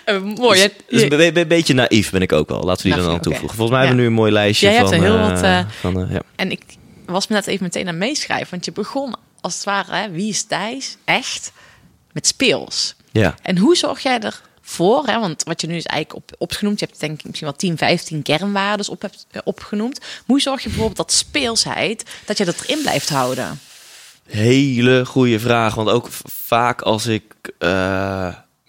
Eh, 0.04 0.20
mooi. 0.20 0.60
Dus 0.60 1.00
Je- 1.00 1.02
een 1.02 1.08
be- 1.18 1.32
be- 1.32 1.46
beetje 1.46 1.74
naïef 1.74 2.10
ben 2.10 2.22
ik 2.22 2.32
ook 2.32 2.48
wel. 2.48 2.62
Laten 2.62 2.76
we 2.76 2.82
die 2.82 2.90
Naïef, 2.92 3.04
dan 3.06 3.14
aan 3.14 3.20
toevoegen. 3.22 3.56
Volgens 3.56 3.70
mij 3.78 3.78
hebben 3.86 3.96
we 3.96 4.02
nu 4.02 4.08
een 4.08 4.14
mooi 4.20 4.32
lijstje 4.32 4.66
Jij 4.66 4.76
hebt 4.76 4.88
van... 4.88 4.98
er 4.98 5.04
heel 5.04 5.16
eh, 5.18 5.30
wat, 5.30 5.42
eh, 5.42 5.58
van 5.80 6.06
ja. 6.10 6.20
En 6.36 6.50
ik 6.50 6.62
was 7.06 7.28
me 7.28 7.34
net 7.34 7.46
even 7.46 7.62
meteen 7.64 7.88
aan 7.88 7.98
meeschrijven. 7.98 8.46
Want 8.50 8.64
je 8.64 8.72
begon 8.72 9.14
als 9.40 9.54
het 9.54 9.64
ware, 9.64 9.94
hè, 9.96 10.10
wie 10.10 10.28
is 10.28 10.42
Thijs? 10.44 10.96
Echt 11.04 11.52
met 12.14 12.26
speels. 12.26 12.94
ja. 13.12 13.34
En 13.42 13.58
hoe 13.58 13.76
zorg 13.76 14.00
jij 14.02 14.18
ervoor? 14.20 15.06
Hè? 15.06 15.20
Want 15.20 15.42
wat 15.42 15.60
je 15.60 15.66
nu 15.66 15.76
is 15.76 15.84
eigenlijk 15.86 16.24
op, 16.24 16.34
opgenoemd, 16.38 16.80
je 16.80 16.86
hebt 16.86 17.00
denk 17.00 17.18
ik 17.18 17.24
misschien 17.24 17.46
wel 17.48 17.56
10, 17.56 17.76
15 17.78 18.22
kernwaarden 18.22 18.88
op 18.88 19.02
hebt 19.02 19.26
eh, 19.30 19.40
opgenoemd. 19.44 20.00
Hoe 20.26 20.40
zorg 20.40 20.62
je 20.62 20.68
bijvoorbeeld 20.68 20.96
dat 20.96 21.12
speelsheid, 21.12 22.04
dat 22.26 22.38
je 22.38 22.44
dat 22.44 22.60
erin 22.62 22.80
blijft 22.82 23.08
houden? 23.08 23.60
Hele 24.26 25.04
goede 25.06 25.40
vraag. 25.40 25.74
Want 25.74 25.88
ook 25.88 26.08
vaak 26.24 26.82
als 26.82 27.06
ik 27.06 27.22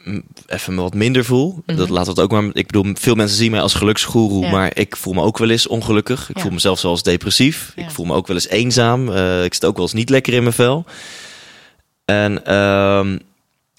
m- 0.03 0.19
even 0.47 0.75
me 0.75 0.81
wat 0.81 0.93
minder 0.93 1.25
voel. 1.25 1.63
Dat 1.65 1.89
laat 1.89 2.07
het 2.07 2.19
ook 2.19 2.31
maar. 2.31 2.43
Ik 2.53 2.65
bedoel, 2.67 2.85
veel 2.93 3.15
mensen 3.15 3.37
zien 3.37 3.51
mij 3.51 3.61
als 3.61 3.73
geluksgoeroe. 3.73 4.43
Ja. 4.45 4.51
Maar 4.51 4.77
ik 4.77 4.95
voel 4.95 5.13
me 5.13 5.21
ook 5.21 5.37
wel 5.37 5.49
eens 5.49 5.67
ongelukkig. 5.67 6.29
Ik 6.29 6.35
Ja. 6.35 6.41
voel 6.41 6.51
mezelf 6.51 6.79
zelfs 6.79 7.03
depressief. 7.03 7.71
Ja. 7.75 7.83
Ik 7.83 7.91
voel 7.91 8.05
me 8.05 8.13
ook 8.13 8.27
wel 8.27 8.35
eens 8.35 8.47
eenzaam. 8.47 9.09
Eh, 9.13 9.43
ik 9.43 9.53
zit 9.53 9.65
ook 9.65 9.75
wel 9.75 9.83
eens 9.85 9.93
niet 9.93 10.09
lekker 10.09 10.33
in 10.33 10.41
mijn 10.43 10.55
vel. 10.55 10.85
En 12.05 12.45
ehm, 12.45 13.17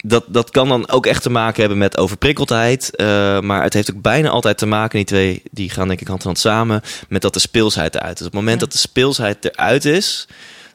dat, 0.07 0.23
dat 0.27 0.49
kan 0.51 0.67
dan 0.67 0.89
ook 0.89 1.05
echt 1.05 1.21
te 1.21 1.29
maken 1.29 1.59
hebben 1.59 1.77
met 1.77 1.97
overprikkeldheid. 1.97 2.95
eh, 2.95 3.39
maar 3.39 3.63
het 3.63 3.73
heeft 3.73 3.93
ook 3.95 4.01
bijna 4.01 4.29
altijd 4.29 4.57
te 4.57 4.65
maken, 4.65 4.97
die 4.97 5.05
twee 5.05 5.41
die 5.51 5.69
gaan 5.69 5.87
denk 5.87 6.01
ik 6.01 6.07
hand 6.07 6.19
in 6.19 6.25
hand 6.25 6.39
samen, 6.39 6.81
met 7.09 7.21
dat 7.21 7.33
de 7.33 7.39
speelsheid 7.39 7.95
eruit 7.95 8.19
is. 8.19 8.25
Op 8.25 8.31
het 8.31 8.39
moment 8.39 8.59
Ja. 8.59 8.65
dat 8.65 8.71
de 8.71 8.77
speelsheid 8.77 9.45
eruit 9.45 9.85
is, 9.85 10.27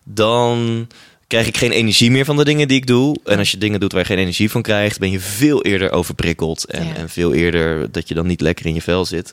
dan 0.04 0.86
krijg 1.26 1.46
ik 1.46 1.56
geen 1.56 1.70
energie 1.72 2.10
meer 2.10 2.24
van 2.24 2.36
de 2.36 2.44
dingen 2.44 2.68
die 2.68 2.76
ik 2.76 2.86
doe. 2.86 3.16
En 3.24 3.38
als 3.38 3.50
je 3.50 3.58
dingen 3.58 3.80
doet 3.80 3.92
waar 3.92 4.00
je 4.00 4.06
geen 4.06 4.18
energie 4.18 4.50
van 4.50 4.62
krijgt, 4.62 4.98
ben 4.98 5.10
je 5.10 5.20
veel 5.20 5.62
eerder 5.62 5.90
overprikkeld. 5.92 6.64
En, 6.64 6.86
Ja. 6.86 6.94
en 6.94 7.08
veel 7.08 7.32
eerder 7.34 7.92
dat 7.92 8.08
je 8.08 8.14
dan 8.14 8.26
niet 8.26 8.40
lekker 8.40 8.66
in 8.66 8.74
je 8.74 8.82
vel 8.82 9.04
zit. 9.04 9.32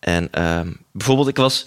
En 0.00 0.28
ehm, 0.30 0.68
bijvoorbeeld, 0.92 1.28
ik 1.28 1.36
was 1.36 1.66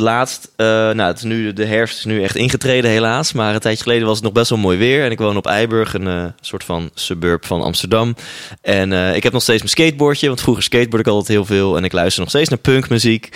laatst, 0.00 0.50
eh, 0.56 0.66
nou, 0.66 1.00
het 1.00 1.16
is 1.16 1.22
nu, 1.22 1.52
de 1.52 1.64
herfst 1.64 1.98
is 1.98 2.04
nu 2.04 2.22
echt 2.22 2.36
ingetreden 2.36 2.90
helaas. 2.90 3.32
Maar 3.32 3.54
een 3.54 3.60
tijdje 3.60 3.82
geleden 3.82 4.06
was 4.06 4.14
het 4.14 4.24
nog 4.24 4.32
best 4.32 4.50
wel 4.50 4.58
mooi 4.58 4.78
weer. 4.78 5.04
En 5.04 5.10
ik 5.10 5.18
woon 5.18 5.36
op 5.36 5.46
Eiburg, 5.46 5.94
een 5.94 6.06
eh, 6.06 6.24
soort 6.40 6.64
van 6.64 6.90
suburb 6.94 7.46
van 7.46 7.62
Amsterdam. 7.62 8.14
En 8.62 8.92
eh, 8.92 9.16
ik 9.16 9.22
heb 9.22 9.32
nog 9.32 9.42
steeds 9.42 9.58
mijn 9.58 9.70
skateboardje. 9.70 10.26
Want 10.26 10.40
vroeger 10.40 10.62
skateboard 10.62 11.06
ik 11.06 11.12
altijd 11.12 11.28
heel 11.28 11.44
veel. 11.44 11.76
En 11.76 11.84
ik 11.84 11.92
luister 11.92 12.20
nog 12.20 12.30
steeds 12.30 12.48
naar 12.48 12.58
punkmuziek. 12.58 13.28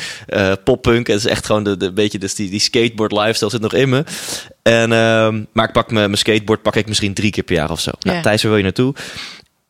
poppunk. 0.65 1.07
Het 1.07 1.17
is 1.17 1.27
echt 1.27 1.47
gewoon 1.47 1.65
de, 1.65 1.77
de 1.77 1.93
beetje, 1.93 2.19
dus 2.19 2.35
die, 2.35 2.51
die 2.51 2.61
skateboard 2.61 3.13
lifestyle 3.13 3.51
zit 3.51 3.61
nog 3.61 3.75
in 3.75 3.89
me. 3.89 4.05
En, 4.63 4.93
ehm, 4.93 5.43
maar 5.53 5.67
ik 5.67 5.73
pak 5.73 5.91
mijn, 5.91 6.07
mijn 6.07 6.19
skateboard 6.19 6.63
pak 6.63 6.77
ik 6.77 6.87
misschien 6.87 7.15
drie 7.15 7.31
keer 7.31 7.43
per 7.43 7.55
jaar 7.55 7.71
of 7.71 7.81
zo. 7.81 7.91
Nou, 8.01 8.17
Ja. 8.17 8.23
Thijs, 8.23 8.43
waar 8.43 8.51
wil 8.51 8.61
je 8.61 8.65
naartoe? 8.67 8.95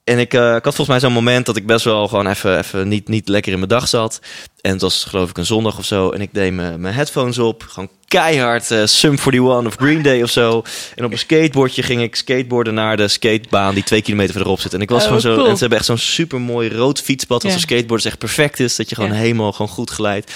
En 0.04 0.18
ik, 0.18 0.34
eh, 0.34 0.46
ik 0.56 0.64
had 0.64 0.74
volgens 0.74 0.88
mij 0.88 1.00
zo'n 1.00 1.12
moment 1.12 1.46
dat 1.46 1.56
ik 1.56 1.66
best 1.66 1.84
wel 1.84 2.08
gewoon 2.08 2.26
even, 2.26 2.58
even 2.58 2.88
niet, 2.88 3.08
niet 3.08 3.28
lekker 3.28 3.52
in 3.52 3.58
mijn 3.58 3.70
dag 3.70 3.88
zat. 3.88 4.20
En 4.60 4.72
het 4.72 4.80
was 4.80 5.04
geloof 5.04 5.30
ik 5.30 5.38
een 5.38 5.46
zondag 5.46 5.78
of 5.78 5.84
zo. 5.84 6.10
En 6.10 6.20
ik 6.20 6.28
deed 6.32 6.52
mijn, 6.52 6.80
mijn 6.80 6.94
headphones 6.94 7.38
op. 7.38 7.64
Gewoon 7.68 7.88
keihard 8.08 8.70
eh 8.70 8.84
Sum 8.84 9.10
41 9.18 9.66
of 9.66 9.74
Green 9.76 10.02
Day 10.02 10.22
of 10.22 10.30
zo. 10.30 10.62
En 10.94 11.04
op 11.04 11.12
een 11.12 11.18
skateboardje 11.18 11.82
ging 11.82 12.02
ik 12.02 12.16
skateboarden 12.16 12.74
naar 12.74 12.96
de 12.96 13.08
skatebaan 13.08 13.74
die 13.74 13.82
twee 13.82 14.02
kilometer 14.02 14.32
verderop 14.32 14.60
zit. 14.60 14.74
En 14.74 14.80
ik 14.80 14.88
was 14.90 15.00
Oh, 15.00 15.06
gewoon 15.06 15.20
zo... 15.20 15.34
cool. 15.34 15.46
En 15.48 15.52
ze 15.54 15.60
hebben 15.60 15.78
echt 15.78 15.86
zo'n 15.86 15.98
super 15.98 16.40
mooi 16.40 16.68
rood 16.74 17.00
fietspad. 17.00 17.42
Wat 17.42 17.52
Ja. 17.52 17.58
skateboard 17.58 18.04
echt 18.04 18.18
perfect 18.18 18.60
is. 18.60 18.76
Dat 18.76 18.88
je 18.88 18.94
gewoon 18.94 19.10
Ja. 19.12 19.16
helemaal 19.16 19.52
gewoon 19.52 19.70
goed 19.72 19.90
glijdt. 19.90 20.32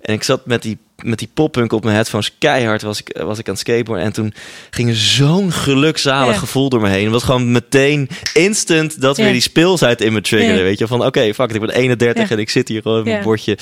En 0.00 0.14
ik 0.14 0.22
zat 0.22 0.46
met 0.46 0.62
die, 0.62 0.78
met 1.02 1.18
die 1.18 1.28
poppunk 1.34 1.72
op 1.72 1.82
mijn 1.84 1.94
headphones 1.96 2.32
keihard 2.38 2.82
was 2.82 3.00
ik, 3.00 3.18
was 3.22 3.38
ik 3.38 3.46
aan 3.46 3.52
het 3.52 3.62
skateboarden. 3.62 4.06
En 4.06 4.12
toen 4.12 4.32
ging 4.70 4.88
er 4.88 4.96
zo'n 4.96 5.52
gelukzalig 5.52 6.32
Ja. 6.34 6.38
gevoel 6.40 6.68
door 6.68 6.80
me 6.80 6.88
heen. 6.88 7.02
Het 7.04 7.12
was 7.12 7.22
gewoon 7.22 7.52
meteen 7.52 8.08
instant 8.34 9.00
dat 9.00 9.16
Ja. 9.16 9.22
weer 9.22 9.32
die 9.32 9.40
speelsheid 9.42 10.00
in 10.00 10.12
me 10.12 10.20
triggerde. 10.20 10.62
Weet 10.62 10.78
je, 10.78 10.86
van 10.86 11.04
oké, 11.06 11.34
fuck 11.34 11.48
it, 11.48 11.54
ik 11.54 11.60
ben 11.60 11.70
31 11.74 12.28
Ja. 12.28 12.34
en 12.34 12.38
ik 12.40 12.50
zit 12.50 12.68
hier 12.68 12.82
gewoon 12.82 12.96
met 12.96 13.06
mijn 13.06 13.22
bordje. 13.22 13.58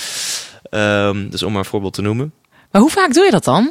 Ehm, 0.71 1.29
dus 1.29 1.43
om 1.43 1.51
maar 1.53 1.61
een 1.61 1.69
voorbeeld 1.69 1.93
te 1.95 2.03
noemen. 2.03 2.33
Maar 2.71 2.81
hoe 2.81 2.91
vaak 2.91 3.15
doe 3.15 3.25
je 3.25 3.31
dat 3.31 3.45
dan? 3.45 3.71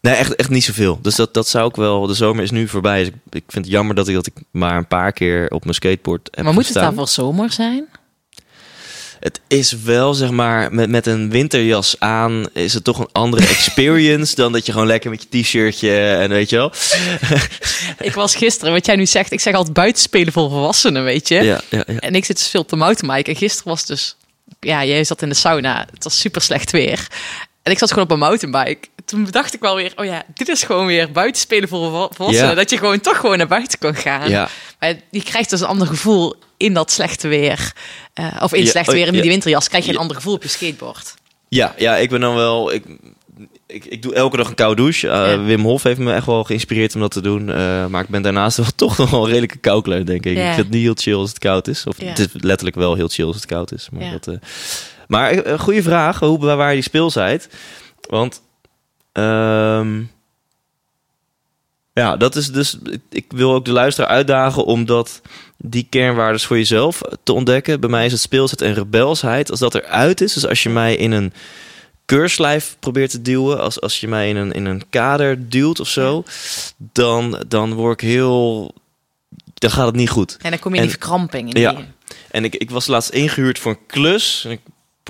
Nee, 0.00 0.14
echt, 0.14 0.34
echt 0.34 0.48
niet 0.50 0.64
zoveel. 0.64 0.98
Dus 1.02 1.14
dat, 1.14 1.34
dat 1.34 1.48
zou 1.48 1.68
ik 1.68 1.76
wel. 1.76 2.06
De 2.06 2.14
zomer 2.14 2.42
is 2.42 2.50
nu 2.50 2.68
voorbij. 2.68 2.98
Dus 2.98 3.08
ik, 3.08 3.14
ik 3.30 3.42
vind 3.48 3.64
het 3.64 3.74
jammer 3.74 3.94
dat 3.94 4.08
ik, 4.08 4.14
dat 4.14 4.26
ik 4.26 4.32
maar 4.50 4.76
een 4.76 4.86
paar 4.86 5.12
keer 5.12 5.48
op 5.50 5.62
mijn 5.62 5.74
skateboard 5.74 6.28
heb 6.30 6.44
maar 6.44 6.54
moet 6.54 6.66
het 6.66 6.72
gestaan. 6.72 6.94
daarvoor 6.94 7.08
zomer 7.08 7.52
zijn? 7.52 7.84
Het 9.20 9.40
is 9.48 9.72
wel, 9.72 10.14
zeg 10.14 10.30
maar, 10.30 10.74
met, 10.74 10.88
met 10.88 11.06
een 11.06 11.30
winterjas 11.30 11.96
aan 11.98 12.46
is 12.52 12.74
het 12.74 12.84
toch 12.84 12.98
een 12.98 13.08
andere 13.12 13.46
experience 13.56 14.34
dan 14.34 14.52
dat 14.52 14.66
je 14.66 14.72
gewoon 14.72 14.86
lekker 14.86 15.10
met 15.10 15.26
je 15.30 15.40
t-shirtje 15.40 15.96
en 15.96 16.28
weet 16.28 16.50
je 16.50 16.56
wel. 16.56 16.72
Ik 18.08 18.14
was 18.14 18.34
gisteren, 18.34 18.72
wat 18.72 18.86
jij 18.86 18.96
nu 18.96 19.06
zegt, 19.06 19.32
ik 19.32 19.40
zeg 19.40 19.54
altijd 19.54 19.74
buitenspelen 19.74 20.32
voor 20.32 20.50
volwassenen, 20.50 21.04
weet 21.04 21.28
je. 21.28 21.34
Ja, 21.34 21.60
ja, 21.68 21.84
ja. 21.86 21.98
En 21.98 22.14
ik 22.14 22.24
zit 22.24 22.36
dus 22.36 22.48
veel 22.48 22.60
op 22.60 22.68
de 22.68 22.76
mountainbike. 22.76 23.30
En 23.30 23.36
gisteren 23.36 23.72
was 23.72 23.86
dus, 23.86 24.16
ja, 24.60 24.84
jij 24.84 25.04
zat 25.04 25.22
in 25.22 25.28
de 25.28 25.34
sauna. 25.34 25.86
Het 25.92 26.04
was 26.04 26.20
super 26.20 26.42
slecht 26.42 26.70
weer. 26.70 27.06
En 27.70 27.76
ik 27.76 27.82
zat 27.82 27.88
gewoon 27.92 28.04
op 28.04 28.10
een 28.10 28.18
mountainbike. 28.18 28.88
Toen 29.04 29.28
dacht 29.30 29.54
ik 29.54 29.60
wel 29.60 29.74
weer, 29.74 29.92
oh 29.96 30.04
ja, 30.04 30.22
dit 30.34 30.48
is 30.48 30.62
gewoon 30.62 30.86
weer 30.86 31.12
buitenspelen 31.12 31.68
voor 31.68 31.90
vol- 31.90 32.10
volwassenen. 32.12 32.56
Dat 32.56 32.70
je 32.70 32.78
gewoon 32.78 33.00
toch 33.00 33.16
gewoon 33.16 33.38
naar 33.38 33.46
buiten 33.46 33.78
kan 33.78 33.94
gaan. 33.94 34.28
Ja. 34.30 34.48
Maar 34.78 34.94
je 35.10 35.22
krijgt 35.22 35.50
dus 35.50 35.60
een 35.60 35.66
ander 35.66 35.86
gevoel 35.86 36.34
in 36.56 36.74
dat 36.74 36.90
slechte 36.90 37.28
weer. 37.28 37.72
Eh, 38.14 38.26
of 38.42 38.52
in 38.54 38.66
slecht 38.66 38.88
oh, 38.88 38.94
weer, 38.94 39.06
in 39.06 39.12
die 39.12 39.22
winterjas, 39.22 39.68
krijg 39.68 39.84
je 39.84 39.90
een 39.92 39.98
ander 39.98 40.16
gevoel 40.16 40.34
op 40.34 40.42
je 40.42 40.48
skateboard. 40.48 41.14
Ja, 41.48 41.74
ja, 41.78 41.96
ik 41.96 42.10
ben 42.10 42.20
dan 42.20 42.34
wel. 42.34 42.72
Ik, 42.72 42.84
ik, 43.66 43.84
ik 43.84 44.02
doe 44.02 44.14
elke 44.14 44.36
dag 44.36 44.48
een 44.48 44.54
koude 44.54 44.82
douche. 44.82 45.06
Uh, 45.06 45.12
Ja. 45.12 45.42
Wim 45.42 45.60
Hof 45.62 45.82
heeft 45.82 45.98
me 45.98 46.12
echt 46.12 46.26
wel 46.26 46.44
geïnspireerd 46.44 46.94
om 46.94 47.00
dat 47.00 47.10
te 47.10 47.20
doen. 47.22 47.48
Uh, 47.48 47.86
maar 47.86 48.02
ik 48.02 48.08
ben 48.08 48.22
daarnaast 48.22 48.56
wel 48.56 48.66
toch 48.76 48.98
nog 48.98 49.10
wel 49.10 49.20
een 49.20 49.28
redelijke 49.28 49.58
koukler, 49.58 50.06
denk 50.06 50.26
ik. 50.26 50.36
Ja. 50.36 50.40
Ik 50.48 50.54
vind 50.54 50.66
het 50.66 50.70
niet 50.74 50.82
heel 50.82 50.94
chill 50.96 51.14
als 51.14 51.28
het 51.28 51.38
koud 51.38 51.68
is. 51.68 51.86
Of 51.86 52.00
Ja. 52.00 52.06
het 52.06 52.18
is 52.18 52.26
letterlijk 52.32 52.76
wel 52.76 52.94
heel 52.94 53.08
chill 53.08 53.26
als 53.26 53.36
het 53.36 53.46
koud 53.46 53.72
is. 53.72 53.88
Maar, 53.92 54.10
dat, 54.10 54.26
eh, 54.26 54.34
maar 55.10 55.30
eh, 55.30 55.52
een 55.52 55.58
goede 55.58 55.82
vraag. 55.82 56.18
Hoe 56.18 56.38
bewaar 56.38 56.68
je 56.68 56.74
die 56.74 56.82
speelsheid? 56.82 57.48
Want 58.08 58.42
ehm, 59.12 60.02
ja, 61.92 62.16
dat 62.16 62.36
is 62.36 62.52
dus. 62.52 62.78
Ik 63.10 63.24
wil 63.28 63.52
ook 63.54 63.64
de 63.64 63.72
luisteraar 63.72 64.10
uitdagen 64.10 64.64
om 64.64 64.84
dat 64.86 65.20
die 65.56 65.86
kernwaardes 65.90 66.44
voor 66.46 66.56
jezelf 66.56 67.00
te 67.22 67.32
ontdekken. 67.32 67.80
Bij 67.80 67.90
mij 67.90 68.06
is 68.06 68.12
het 68.12 68.20
speelsheid 68.20 68.60
en 68.62 68.74
rebelsheid. 68.74 69.50
Als 69.50 69.60
dat 69.60 69.74
eruit 69.74 70.20
is, 70.20 70.32
dus 70.32 70.46
als 70.46 70.62
je 70.62 70.68
mij 70.68 70.96
in 70.96 71.12
een 71.12 71.32
keurslijf 72.04 72.76
probeert 72.80 73.10
te 73.10 73.22
duwen, 73.22 73.60
als, 73.60 73.80
als 73.80 74.00
je 74.00 74.08
mij 74.08 74.28
in 74.28 74.36
een, 74.36 74.52
in 74.52 74.64
een 74.64 74.82
kader 74.90 75.48
duwt 75.48 75.80
of 75.80 75.88
zo, 75.88 76.24
dan, 76.76 77.44
dan 77.48 77.74
word 77.74 78.02
ik 78.02 78.08
heel. 78.08 78.74
Dan 79.54 79.70
gaat 79.70 79.86
het 79.86 79.94
niet 79.94 80.10
goed. 80.10 80.36
En 80.40 80.50
dan 80.50 80.58
kom 80.60 80.70
je 80.70 80.76
in 80.76 80.82
die 80.82 80.90
verkramping. 80.90 81.54
In 81.54 81.60
Ja. 81.60 81.72
die, 81.72 81.84
En 82.30 82.44
ik, 82.44 82.54
ik 82.54 82.70
was 82.70 82.86
laatst 82.86 83.10
ingehuurd 83.10 83.58
voor 83.58 83.70
een 83.72 83.86
klus. 83.86 84.42
En 84.44 84.50
ik 84.50 84.60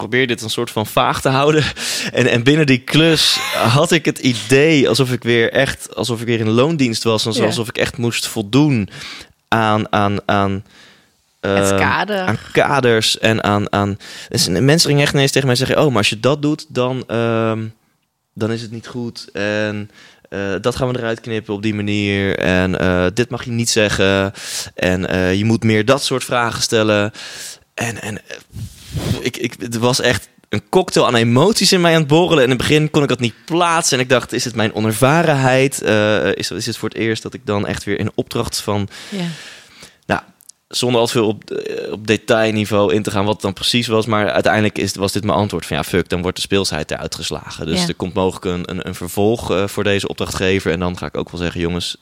probeer 0.01 0.27
dit 0.27 0.43
een 0.43 0.51
soort 0.51 0.71
van 0.71 0.87
vaag 0.87 1.21
te 1.21 1.29
houden. 1.29 1.65
En, 2.13 2.27
en 2.27 2.43
binnen 2.43 2.67
die 2.67 2.79
klus 2.79 3.39
had 3.55 3.91
ik 3.91 4.05
het 4.05 4.19
idee 4.19 4.89
alsof 4.89 5.13
ik 5.13 5.23
weer 5.23 5.53
echt, 5.53 5.97
alsof 5.97 6.21
ik 6.21 6.27
weer 6.27 6.41
in 6.41 6.51
loondienst 6.51 7.03
was. 7.03 7.27
En 7.27 7.33
Ja. 7.33 7.45
alsof 7.45 7.69
ik 7.69 7.79
echt 7.79 7.97
moest 7.97 8.27
voldoen 8.27 8.89
aan, 9.49 9.93
aan, 9.93 10.19
aan 10.27 10.65
het 11.41 11.71
eh, 11.71 11.79
kader. 11.79 12.21
aan 12.21 12.39
kaders 12.53 13.19
en 13.19 13.45
aan, 13.45 13.73
aan... 13.73 13.99
Dus 14.29 14.49
mensen 14.49 14.89
gingen 14.89 15.03
echt 15.03 15.15
ineens 15.15 15.33
tegen 15.33 15.47
mij 15.47 15.57
zeggen... 15.57 15.79
oh, 15.79 15.89
maar 15.89 15.97
als 15.97 16.09
je 16.09 16.21
dat 16.21 16.43
doet, 16.43 16.67
dan, 16.69 17.05
ehm, 17.07 17.67
dan 18.35 18.53
is 18.53 18.63
het 18.63 18.71
niet 18.71 18.87
goed. 18.87 19.29
En 19.33 19.91
eh, 20.31 20.55
dat 20.61 20.77
gaan 20.77 20.93
we 20.93 20.99
eruit 20.99 21.21
knippen 21.21 21.55
op 21.55 21.63
die 21.63 21.75
manier. 21.75 22.39
En 22.39 22.79
eh, 22.79 23.07
dit 23.15 23.31
mag 23.31 23.45
je 23.45 23.51
niet 23.51 23.71
zeggen. 23.71 24.33
En 24.75 25.09
eh, 25.09 25.35
je 25.35 25.45
moet 25.45 25.63
meer 25.63 25.85
dat 25.85 26.05
soort 26.05 26.25
vragen 26.25 26.63
stellen. 26.63 27.13
En, 27.75 28.03
en 28.03 28.19
eh, 28.29 28.37
ik, 29.21 29.37
ik, 29.37 29.55
het 29.59 29.77
was 29.77 30.01
echt 30.01 30.29
een 30.49 30.69
cocktail 30.69 31.07
aan 31.07 31.15
emoties 31.15 31.73
in 31.73 31.81
mij 31.81 31.93
aan 31.95 31.99
het 32.01 32.09
borrelen. 32.09 32.39
En 32.39 32.51
in 32.51 32.57
het 32.59 32.59
begin 32.59 32.91
kon 32.91 33.03
ik 33.03 33.09
dat 33.09 33.21
niet 33.21 33.35
plaatsen. 33.45 33.99
En 33.99 34.05
ik 34.05 34.11
dacht, 34.11 34.33
is 34.33 34.45
het 34.45 34.55
mijn 34.55 34.75
onervarenheid? 34.75 35.83
Eh, 35.83 36.35
is, 36.35 36.51
is 36.51 36.67
het 36.67 36.77
voor 36.77 36.89
het 36.89 36.99
eerst 36.99 37.23
dat 37.23 37.35
ik 37.35 37.47
dan 37.47 37.67
echt 37.67 37.85
weer 37.85 37.99
in 37.99 38.11
opdracht 38.15 38.61
van 38.61 38.89
ja. 39.09 39.25
nou, 40.07 40.21
zonder 40.69 41.01
al 41.01 41.07
te 41.07 41.13
veel 41.13 41.27
op, 41.27 41.51
eh, 41.51 41.93
op 41.93 42.07
detailniveau 42.07 42.95
in 42.95 43.03
te 43.03 43.11
gaan 43.11 43.25
wat 43.25 43.33
het 43.33 43.43
dan 43.43 43.53
precies 43.53 43.87
was. 43.87 44.07
Maar 44.07 44.31
uiteindelijk 44.31 44.79
is, 44.79 44.95
was 44.95 45.13
dit 45.13 45.25
mijn 45.25 45.39
antwoord 45.39 45.67
van 45.67 45.77
ja, 45.77 45.85
fuck, 45.85 46.09
dan 46.09 46.23
wordt 46.23 46.37
de 46.37 46.43
speelsheid 46.43 46.91
eruit 46.91 47.15
geslagen. 47.15 47.67
Dus 47.67 47.81
Ja. 47.81 47.89
er 47.89 47.95
komt 47.95 48.15
mogelijk 48.15 48.45
een, 48.45 48.71
een, 48.71 48.87
een 48.89 48.95
vervolg 48.95 49.71
voor 49.71 49.85
deze 49.85 50.09
opdrachtgever. 50.09 50.73
En 50.73 50.81
dan 50.81 50.99
ga 50.99 51.07
ik 51.07 51.17
ook 51.17 51.31
wel 51.31 51.41
zeggen, 51.41 51.61
jongens, 51.61 51.97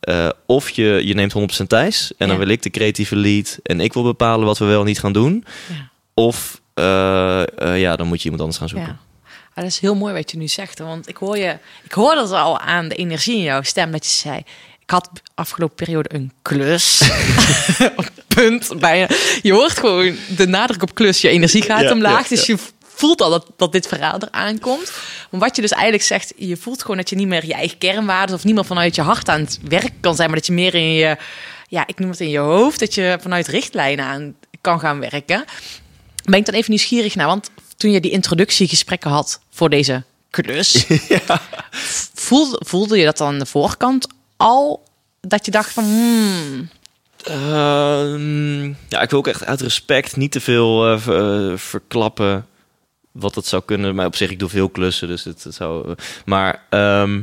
eh, 0.00 0.28
of 0.46 0.70
je, 0.70 1.00
je 1.04 1.14
neemt 1.14 1.62
100% 1.62 1.66
Thijs. 1.66 2.12
En 2.16 2.28
dan 2.28 2.38
wil 2.38 2.48
ik 2.48 2.62
de 2.62 2.70
creatieve 2.70 3.16
lead. 3.16 3.58
En 3.62 3.80
ik 3.80 3.92
wil 3.92 4.02
bepalen 4.02 4.46
wat 4.46 4.58
we 4.58 4.64
wel 4.64 4.80
en 4.80 4.86
niet 4.86 5.00
gaan 5.00 5.12
doen. 5.12 5.44
Ja. 5.68 5.90
Of 6.14 6.60
eh, 6.74 7.40
eh, 7.40 7.80
ja, 7.80 7.96
dan 7.96 8.06
moet 8.06 8.18
je 8.18 8.24
iemand 8.24 8.40
anders 8.40 8.58
gaan 8.58 8.68
zoeken. 8.68 8.88
Ja. 8.88 8.98
Maar 9.54 9.64
dat 9.64 9.72
is 9.72 9.78
heel 9.80 9.94
mooi 9.94 10.14
wat 10.14 10.30
je 10.30 10.36
nu 10.36 10.48
zegt. 10.48 10.78
hoor, 10.78 10.88
Want 10.88 11.08
ik 11.08 11.16
hoor 11.16 11.38
je, 11.38 11.56
ik 11.82 11.92
hoorde 11.92 12.20
het 12.20 12.32
al 12.32 12.58
aan 12.58 12.88
de 12.88 12.94
energie 12.94 13.36
in 13.36 13.42
jouw 13.42 13.62
stem 13.62 13.90
dat 13.90 14.04
je 14.04 14.10
zei. 14.10 14.36
Ik 14.82 14.90
had 14.90 15.10
afgelopen 15.34 15.76
periode 15.76 16.14
een 16.14 16.32
klus. 16.42 17.10
Punt. 18.34 18.78
Bijna. 18.78 19.08
Je 19.42 19.52
hoort 19.52 19.78
gewoon 19.78 20.16
de 20.36 20.46
nadruk 20.46 20.82
op 20.82 20.94
klus. 20.94 21.20
Je 21.20 21.28
energie 21.28 21.62
gaat 21.62 21.90
omlaag. 21.90 22.28
dus 22.28 22.46
je 22.46 22.58
voelt 23.00 23.20
al 23.20 23.30
dat, 23.30 23.46
dat 23.56 23.72
dit 23.72 23.86
verhaal 23.86 24.18
eraan 24.18 24.58
komt. 24.58 24.92
Maar 25.30 25.40
wat 25.40 25.56
je 25.56 25.62
dus 25.62 25.70
eigenlijk 25.70 26.02
zegt, 26.02 26.32
je 26.36 26.56
voelt 26.56 26.80
gewoon 26.80 26.96
dat 26.96 27.10
je 27.10 27.16
niet 27.16 27.28
meer 27.28 27.46
je 27.46 27.54
eigen 27.54 27.78
kernwaarden 27.78 28.36
of 28.36 28.44
niet 28.44 28.54
meer 28.54 28.64
vanuit 28.64 28.94
je 28.94 29.02
hart 29.02 29.28
aan 29.28 29.40
het 29.40 29.58
werk 29.68 29.92
kan 30.00 30.14
zijn, 30.14 30.28
maar 30.28 30.38
dat 30.38 30.46
je 30.46 30.52
meer 30.52 30.74
in 30.74 30.92
je, 30.92 31.16
ja, 31.68 31.86
ik 31.86 31.98
noem 31.98 32.10
het 32.10 32.20
in 32.20 32.28
je 32.28 32.38
hoofd, 32.38 32.80
dat 32.80 32.94
je 32.94 33.18
vanuit 33.20 33.48
richtlijnen 33.48 34.04
aan 34.04 34.34
kan 34.60 34.80
gaan 34.80 35.00
werken. 35.00 35.44
Ben 36.24 36.38
ik 36.38 36.46
dan 36.46 36.54
even 36.54 36.70
nieuwsgierig 36.70 37.14
naar, 37.14 37.26
want 37.26 37.50
toen 37.76 37.90
je 37.90 38.00
die 38.00 38.10
introduciegesprekken 38.10 39.10
had 39.10 39.40
voor 39.50 39.70
deze 39.70 40.02
klus, 40.30 40.86
voelde, 42.14 42.60
voelde 42.66 42.98
je 42.98 43.04
dat 43.04 43.16
dan 43.16 43.28
aan 43.28 43.38
de 43.38 43.46
voorkant 43.46 44.06
al 44.36 44.82
dat 45.20 45.44
je 45.44 45.50
dacht 45.50 45.72
van, 45.72 45.84
hmm, 45.84 46.68
Ehm, 47.24 48.64
ja, 48.64 49.00
ik 49.00 49.10
wil 49.10 49.18
ook 49.18 49.26
echt 49.26 49.44
uit 49.44 49.60
respect 49.60 50.16
niet 50.16 50.32
te 50.32 50.40
veel 50.40 50.86
eh, 50.86 51.06
eh, 51.06 51.58
verklappen 51.58 52.46
wat 53.12 53.34
het 53.34 53.46
zou 53.46 53.62
kunnen. 53.66 53.94
Maar 53.94 54.06
op 54.06 54.16
zich, 54.16 54.30
ik 54.30 54.38
doe 54.38 54.48
veel 54.48 54.68
klussen, 54.68 55.08
dus 55.08 55.24
het, 55.24 55.44
het 55.44 55.54
zou... 55.54 55.88
eh, 55.88 55.94
maar 56.24 56.62
ehm, 56.70 57.20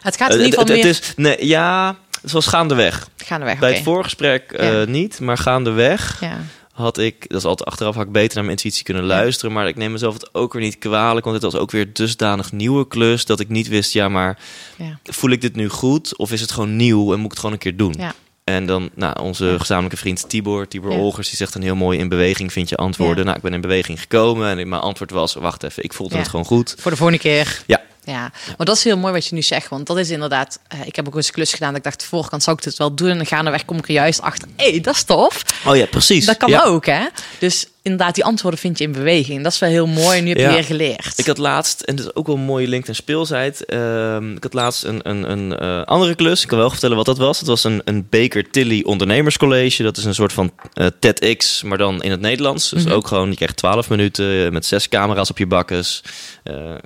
het 0.00 0.16
gaat 0.16 0.30
in 0.30 0.36
het, 0.36 0.44
ieder 0.44 0.58
geval 0.60 0.74
het- 0.74 0.84
meer... 0.84 0.94
het 0.94 1.02
is... 1.02 1.14
Nee, 1.16 1.46
ja, 1.46 1.96
het 2.22 2.32
was 2.32 2.46
gaandeweg. 2.46 3.08
Gaandeweg, 3.16 3.58
Bij 3.58 3.72
het 3.72 3.82
voorgesprek 3.82 4.52
eh, 4.52 4.72
Ja. 4.72 4.84
niet, 4.84 5.20
maar 5.20 5.38
gaandeweg 5.38 6.20
Ja. 6.20 6.38
had 6.72 6.98
ik... 6.98 7.28
Dat 7.28 7.38
is 7.38 7.44
altijd 7.46 7.68
achteraf, 7.68 7.94
had 7.94 8.06
ik 8.06 8.12
beter 8.12 8.34
naar 8.34 8.44
mijn 8.44 8.56
intuïtie 8.56 8.84
kunnen 8.84 9.04
luisteren. 9.04 9.52
Maar 9.54 9.68
ik 9.68 9.76
neem 9.76 9.92
mezelf 9.92 10.14
het 10.14 10.34
ook 10.34 10.52
weer 10.52 10.62
niet 10.62 10.78
kwalijk, 10.78 11.24
want 11.24 11.42
het 11.42 11.52
was 11.52 11.60
ook 11.60 11.70
weer 11.70 11.92
dusdanig 11.92 12.52
nieuwe 12.52 12.88
klus... 12.88 13.24
dat 13.24 13.40
ik 13.40 13.48
niet 13.48 13.68
wist, 13.68 13.92
ja, 13.92 14.08
maar 14.08 14.38
Ja. 14.76 14.98
voel 15.04 15.30
ik 15.30 15.40
dit 15.40 15.54
nu 15.56 15.68
goed? 15.68 16.16
Of 16.16 16.32
is 16.32 16.40
het 16.40 16.52
gewoon 16.52 16.76
nieuw 16.76 17.02
en 17.12 17.16
moet 17.16 17.24
ik 17.24 17.30
het 17.30 17.38
gewoon 17.38 17.52
een 17.54 17.58
keer 17.60 17.76
doen? 17.76 17.94
Ja. 17.98 18.14
En 18.44 18.66
dan, 18.66 18.90
nou, 18.94 19.20
onze 19.20 19.54
gezamenlijke 19.58 19.96
vriend 19.96 20.28
Tibor, 20.28 20.68
Tibor 20.68 20.90
Ja. 20.92 20.96
Olgers, 20.98 21.28
die 21.28 21.36
zegt 21.36 21.54
een 21.54 21.62
heel 21.62 21.74
mooi 21.76 21.98
in 21.98 22.08
beweging 22.08 22.52
vind 22.52 22.68
je 22.68 22.76
antwoorden. 22.76 23.16
Ja. 23.18 23.24
Nou, 23.24 23.36
ik 23.36 23.42
ben 23.42 23.52
in 23.54 23.60
beweging 23.60 24.00
gekomen 24.00 24.58
en 24.58 24.68
mijn 24.68 24.82
antwoord 24.82 25.10
was, 25.10 25.34
wacht 25.34 25.62
even, 25.62 25.84
ik 25.84 25.92
voelde 25.92 26.14
Ja. 26.14 26.20
het 26.20 26.28
gewoon 26.30 26.44
goed. 26.44 26.74
Voor 26.78 26.90
de 26.90 26.96
volgende 26.96 27.22
keer. 27.22 27.62
Ja. 27.66 27.80
Ja, 28.04 28.32
maar 28.56 28.66
dat 28.66 28.76
is 28.76 28.84
heel 28.84 28.96
mooi 28.98 29.12
wat 29.12 29.26
je 29.26 29.34
nu 29.34 29.42
zegt. 29.42 29.68
Want 29.68 29.86
dat 29.86 29.98
is 29.98 30.10
inderdaad... 30.10 30.58
eh, 30.68 30.86
ik 30.86 30.96
heb 30.96 31.06
ook 31.06 31.14
eens 31.16 31.26
een 31.26 31.32
klus 31.32 31.52
gedaan 31.52 31.68
dat 31.68 31.76
ik 31.78 31.84
dacht... 31.84 32.00
de 32.00 32.06
voorkant 32.06 32.42
zou 32.42 32.56
ik 32.56 32.62
dit 32.62 32.76
wel 32.76 32.94
doen. 32.94 33.18
En 33.18 33.26
gaandeweg 33.26 33.64
kom 33.64 33.76
ik 33.78 33.88
er 33.88 33.94
juist 33.94 34.20
achter... 34.20 34.48
Hé, 34.56 34.70
hey, 34.70 34.80
dat 34.80 34.94
is 34.94 35.02
tof. 35.02 35.42
Oh 35.66 35.76
ja, 35.76 35.86
precies. 35.86 36.26
Dat 36.26 36.36
kan 36.36 36.60
ook, 36.60 36.86
hè? 36.86 37.06
Dus 37.38 37.66
inderdaad, 37.82 38.14
die 38.14 38.24
antwoorden 38.24 38.60
vind 38.60 38.78
je 38.78 38.84
in 38.84 38.92
beweging. 38.92 39.42
Dat 39.42 39.52
is 39.52 39.58
wel 39.58 39.68
heel 39.70 39.86
mooi. 39.86 40.18
En 40.18 40.22
nu 40.24 40.28
heb 40.28 40.38
je 40.38 40.44
Ja. 40.44 40.52
weer 40.52 40.64
geleerd. 40.64 41.18
Ik 41.18 41.26
had 41.26 41.38
laatst, 41.38 41.80
en 41.80 41.96
dat 41.96 42.04
is 42.06 42.14
ook 42.14 42.26
wel 42.26 42.36
een 42.36 42.42
mooie 42.42 42.68
link 42.68 42.86
en 42.86 42.94
speelsheid. 42.94 43.64
ehm, 43.64 44.32
ik 44.36 44.42
had 44.42 44.52
laatst 44.52 44.84
een, 44.84 45.00
een, 45.02 45.30
een 45.30 45.56
eh, 45.58 45.82
andere 45.82 46.14
klus. 46.14 46.42
Ik 46.42 46.48
kan 46.48 46.58
wel 46.58 46.70
vertellen 46.70 46.96
wat 46.96 47.06
dat 47.06 47.18
was. 47.18 47.38
Het 47.38 47.48
was 47.48 47.64
een, 47.64 47.82
een 47.84 48.06
Baker 48.10 48.50
Tilly 48.50 48.82
ondernemerscollege. 48.82 49.82
Dat 49.82 49.96
is 49.96 50.04
een 50.04 50.14
soort 50.14 50.32
van 50.32 50.52
eh 50.72 50.86
TEDx, 50.98 51.62
maar 51.62 51.78
dan 51.78 52.02
in 52.02 52.10
het 52.10 52.20
Nederlands. 52.20 52.70
Dus 52.70 52.84
Mhm. 52.84 52.92
ook 52.92 53.06
gewoon, 53.06 53.30
je 53.30 53.36
krijgt 53.36 53.56
12 53.56 53.88
minuten 53.90 54.44
eh, 54.46 54.50
met 54.50 54.66
zes 54.66 54.88
camera's 54.88 55.30
op 55.30 55.38
je 55.38 55.46
bakkes. 55.46 56.02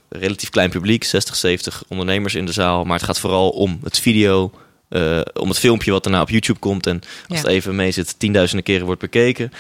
Relatief 0.09 0.51
klein 0.51 0.71
publiek, 0.71 1.05
60, 1.05 1.37
70 1.37 1.83
ondernemers 1.89 2.35
in 2.35 2.47
de 2.47 2.53
zaal. 2.53 2.85
Maar 2.85 2.97
het 2.97 3.07
gaat 3.07 3.19
vooral 3.19 3.51
om 3.51 3.81
het 3.85 3.99
video, 3.99 4.51
om 5.35 5.49
het 5.49 5.59
filmpje 5.59 5.91
wat 5.91 6.03
daarna 6.05 6.21
op 6.21 6.31
YouTube 6.31 6.59
komt. 6.59 6.87
En 6.87 7.01
als 7.01 7.11
Ja. 7.27 7.37
het 7.37 7.47
even 7.47 7.75
mee 7.77 7.91
zit, 7.91 8.19
tienduizenden 8.19 8.65
keren 8.65 8.87
wordt 8.87 9.01
bekeken. 9.01 9.53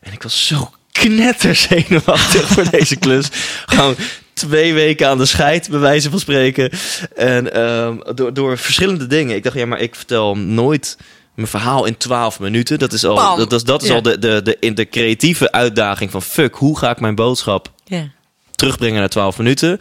En 0.00 0.12
ik 0.12 0.22
was 0.22 0.46
zo 0.46 0.70
knetterzenuwachtig 0.92 2.46
voor 2.48 2.70
deze 2.78 2.96
klus. 2.96 3.28
Gewoon 3.66 3.94
twee 4.32 4.74
weken 4.74 5.08
aan 5.08 5.18
de 5.18 5.26
scheid, 5.26 5.68
bij 5.70 5.78
wijze 5.78 6.10
van 6.10 6.18
spreken. 6.20 6.70
En 7.16 7.52
ehm, 7.54 7.96
door, 8.14 8.34
door 8.34 8.58
verschillende 8.58 9.06
dingen. 9.06 9.36
Ik 9.36 9.42
dacht, 9.42 9.56
ja, 9.56 9.66
maar 9.66 9.80
ik 9.80 9.94
vertel 9.94 10.36
nooit 10.36 10.96
mijn 11.34 11.48
verhaal 11.48 11.84
in 11.84 11.96
12 11.96 12.40
minuten. 12.40 12.78
Dat 12.78 12.92
is 12.92 13.04
al, 13.04 13.14
Bam. 13.14 13.38
dat, 13.38 13.52
is, 13.52 13.64
dat 13.64 13.82
is 13.82 13.88
Ja. 13.88 13.94
al 13.94 14.02
de, 14.02 14.18
de, 14.18 14.40
de, 14.42 14.56
in 14.60 14.74
de 14.74 14.88
creatieve 14.88 15.52
uitdaging 15.52 16.10
van 16.10 16.22
fuck, 16.22 16.54
hoe 16.54 16.78
ga 16.78 16.90
ik 16.90 17.00
mijn 17.00 17.14
boodschap 17.14 17.70
Ja. 17.84 18.08
terugbrengen 18.54 19.00
naar 19.00 19.08
12 19.08 19.38
minuten. 19.38 19.78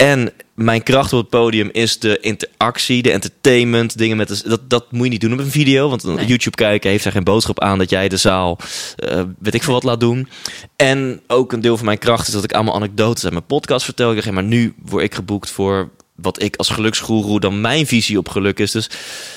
En 0.00 0.32
mijn 0.54 0.82
kracht 0.82 1.12
op 1.12 1.18
het 1.18 1.28
podium 1.28 1.68
is 1.72 1.98
de 1.98 2.18
interactie, 2.20 3.02
de 3.02 3.10
entertainment, 3.10 3.98
dingen 3.98 4.16
met 4.16 4.28
de, 4.28 4.48
dat, 4.48 4.70
dat 4.70 4.92
moet 4.92 5.04
je 5.04 5.10
niet 5.10 5.20
doen 5.20 5.32
op 5.32 5.38
een 5.38 5.50
video, 5.50 5.88
want 5.88 6.04
Nee. 6.04 6.26
YouTube 6.26 6.56
kijken 6.56 6.90
heeft 6.90 7.04
er 7.04 7.12
geen 7.12 7.24
boodschap 7.24 7.60
aan 7.60 7.78
dat 7.78 7.90
jij 7.90 8.08
de 8.08 8.16
zaal, 8.16 8.58
eh, 8.96 9.22
weet 9.38 9.54
ik 9.54 9.62
veel 9.62 9.72
wat 9.72 9.82
laat 9.82 10.00
doen. 10.00 10.28
En 10.76 11.20
ook 11.26 11.52
een 11.52 11.60
deel 11.60 11.76
van 11.76 11.86
mijn 11.86 11.98
kracht 11.98 12.26
is 12.26 12.32
dat 12.32 12.44
ik 12.44 12.52
allemaal 12.52 12.74
anekdotes 12.74 13.24
uit 13.24 13.32
mijn 13.32 13.46
podcast 13.46 13.84
vertel. 13.84 14.12
Ik 14.12 14.24
ja, 14.24 14.32
maar 14.32 14.42
nu 14.42 14.74
word 14.84 15.04
ik 15.04 15.14
geboekt 15.14 15.50
voor 15.50 15.90
wat 16.22 16.42
ik 16.42 16.56
als 16.56 16.68
geluksgoeroe 16.68 17.40
dan 17.40 17.60
mijn 17.60 17.86
visie 17.86 18.18
op 18.18 18.28
geluk 18.28 18.58
is. 18.58 18.70
Dus 18.70 18.90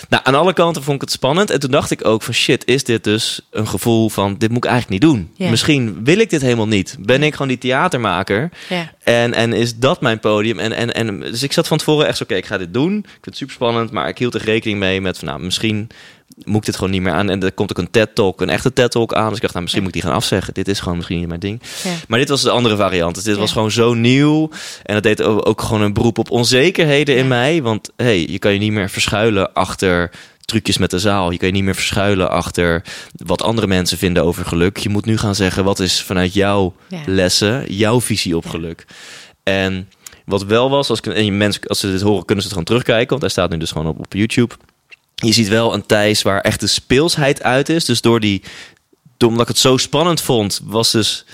nou, 0.10 0.24
aan 0.26 0.36
alle 0.36 0.54
kanten 0.54 0.84
vond 0.84 0.96
ik 0.96 1.02
het 1.02 1.12
spannend. 1.12 1.50
En 1.50 1.60
toen 1.60 1.72
dacht 1.72 1.92
ik 1.92 2.06
ook 2.06 2.22
van 2.22 2.34
shit, 2.34 2.66
is 2.66 2.84
dit 2.84 3.04
dus 3.04 3.42
een 3.52 3.68
gevoel 3.68 4.10
van 4.10 4.36
dit 4.38 4.50
moet 4.50 4.66
ik 4.66 4.72
eigenlijk 4.72 5.02
niet 5.02 5.12
doen. 5.12 5.50
Misschien 5.50 6.04
wil 6.04 6.18
ik 6.18 6.30
dit 6.30 6.42
helemaal 6.42 6.68
niet. 6.68 6.96
Ben 7.00 7.24
ik 7.24 7.32
gewoon 7.32 7.48
die 7.48 7.58
theatermaker? 7.58 8.50
Ja. 8.70 8.92
En, 9.04 9.34
en 9.34 9.54
is 9.54 9.78
dat 9.78 10.02
mijn 10.02 10.20
podium? 10.20 10.60
En, 10.60 10.72
en, 10.74 10.94
en, 10.94 11.20
dus 11.20 11.44
ik 11.44 11.54
zat 11.54 11.68
van 11.68 11.78
tevoren 11.78 12.08
echt 12.08 12.18
zo, 12.18 12.24
oké, 12.24 12.36
ik 12.36 12.46
ga 12.46 12.58
dit 12.58 12.74
doen. 12.74 12.98
Ik 12.98 13.10
vind 13.10 13.26
het 13.26 13.38
super 13.38 13.54
spannend, 13.54 13.92
maar 13.92 14.08
ik 14.08 14.18
hield 14.18 14.34
er 14.34 14.44
rekening 14.44 14.80
mee 14.80 15.02
met 15.02 15.18
van, 15.18 15.28
nou, 15.28 15.42
misschien 15.42 15.90
moet 16.46 16.56
ik 16.58 16.66
dit 16.66 16.76
gewoon 16.76 16.92
niet 16.92 17.02
meer 17.02 17.14
aan. 17.14 17.30
En 17.30 17.44
er 17.44 17.52
komt 17.52 17.70
ook 17.72 17.78
een 17.78 17.92
TED-talk, 17.92 18.42
een 18.42 18.50
echte 18.50 18.74
TED-talk 18.74 19.14
aan. 19.14 19.26
Dus 19.28 19.36
ik 19.36 19.42
dacht, 19.42 19.54
nou, 19.54 19.64
misschien 19.64 19.84
Ja. 19.84 19.88
moet 19.88 19.96
ik 19.96 20.02
die 20.02 20.12
gaan 20.12 20.20
afzeggen. 20.22 20.54
Dit 20.54 20.68
is 20.68 20.80
gewoon 20.80 20.96
misschien 20.98 21.20
niet 21.20 21.28
mijn 21.28 21.40
ding. 21.40 21.62
Ja. 21.84 21.90
Maar 22.08 22.20
dit 22.20 22.30
was 22.30 22.42
de 22.42 22.50
andere 22.50 22.76
variant. 22.76 23.16
Dus 23.16 23.24
dit 23.24 23.34
Ja. 23.36 23.40
was 23.40 23.52
gewoon 23.52 23.72
zo 23.72 23.94
nieuw. 23.94 24.50
En 24.84 24.94
dat 24.94 25.04
deed 25.04 25.22
ook 25.22 25.62
gewoon 25.62 25.82
een 25.82 25.94
beroep 25.94 26.18
op 26.18 26.32
onzekerheden 26.32 27.16
in 27.18 27.28
mij. 27.28 27.62
Want 27.62 27.90
hey, 27.96 28.28
je 28.28 28.40
kan 28.40 28.54
je 28.54 28.60
niet 28.60 28.72
meer 28.72 28.90
verschuilen 28.90 29.54
achter 29.54 30.12
trucjes 30.46 30.78
met 30.78 30.90
de 30.92 31.00
zaal. 31.00 31.32
Je 31.32 31.38
kan 31.38 31.48
je 31.48 31.54
niet 31.54 31.64
meer 31.64 31.76
verschuilen 31.76 32.30
achter 32.30 32.84
wat 33.26 33.42
andere 33.42 33.68
mensen 33.68 33.98
vinden 33.98 34.24
over 34.24 34.46
geluk. 34.46 34.78
Je 34.78 34.90
moet 34.90 35.06
nu 35.06 35.18
gaan 35.18 35.36
zeggen, 35.36 35.64
wat 35.64 35.80
is 35.80 36.02
vanuit 36.02 36.34
jouw 36.34 36.74
lessen, 37.06 37.74
jouw 37.74 38.02
visie 38.02 38.38
op 38.38 38.46
geluk. 38.50 38.86
En 39.44 39.90
wat 40.26 40.44
wel 40.44 40.70
was, 40.70 40.90
als, 40.90 41.00
ik, 41.00 41.06
en 41.06 41.26
je 41.26 41.32
mensen, 41.32 41.68
als 41.68 41.80
ze 41.80 41.92
dit 41.92 42.02
horen, 42.02 42.26
kunnen 42.26 42.44
ze 42.44 42.50
het 42.50 42.60
gewoon 42.60 42.64
terugkijken. 42.64 43.10
Want 43.10 43.22
hij 43.22 43.30
staat 43.30 43.50
nu 43.50 43.58
dus 43.58 43.72
gewoon 43.72 43.88
op, 43.88 44.00
op 44.00 44.14
YouTube. 44.14 44.54
Je 45.16 45.34
ziet 45.34 45.48
wel 45.48 45.74
een 45.74 45.86
Thijs 45.86 46.22
waar 46.22 46.42
echt 46.42 46.60
de 46.60 46.68
speelsheid 46.68 47.44
uit 47.44 47.70
is. 47.70 47.86
Dus 47.86 48.02
door 48.02 48.20
die, 48.20 48.42
door, 49.18 49.30
omdat 49.30 49.42
ik 49.42 49.54
het 49.54 49.58
zo 49.58 49.78
spannend 49.78 50.22
vond, 50.22 50.62
was 50.64 50.92
dus 50.92 51.26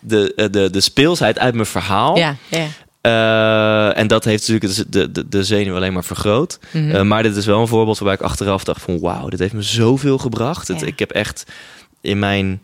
de, 0.00 0.34
eh, 0.34 0.46
de, 0.50 0.70
de 0.70 0.80
speelsheid 0.80 1.38
uit 1.38 1.54
mijn 1.54 1.66
verhaal. 1.66 2.16
Ja, 2.16 2.36
ja. 2.48 2.66
Eh, 3.00 3.98
en 3.98 4.06
dat 4.06 4.24
heeft 4.24 4.48
natuurlijk 4.48 4.90
de, 4.90 5.10
de, 5.10 5.28
de 5.28 5.44
zenuw 5.44 5.74
alleen 5.74 5.92
maar 5.92 6.04
vergroot. 6.04 6.58
Eh, 6.72 7.02
maar 7.02 7.22
dit 7.22 7.36
is 7.36 7.46
wel 7.46 7.60
een 7.60 7.66
voorbeeld 7.66 7.98
waarbij 7.98 8.16
ik 8.16 8.30
achteraf 8.30 8.64
dacht 8.64 8.82
van... 8.82 9.00
wauw, 9.00 9.28
dit 9.28 9.38
heeft 9.38 9.52
me 9.52 9.62
zoveel 9.62 10.18
gebracht. 10.18 10.68
Het, 10.68 10.82
ik 10.82 10.98
heb 10.98 11.10
echt 11.10 11.44
in 12.00 12.18
mijn 12.18 12.60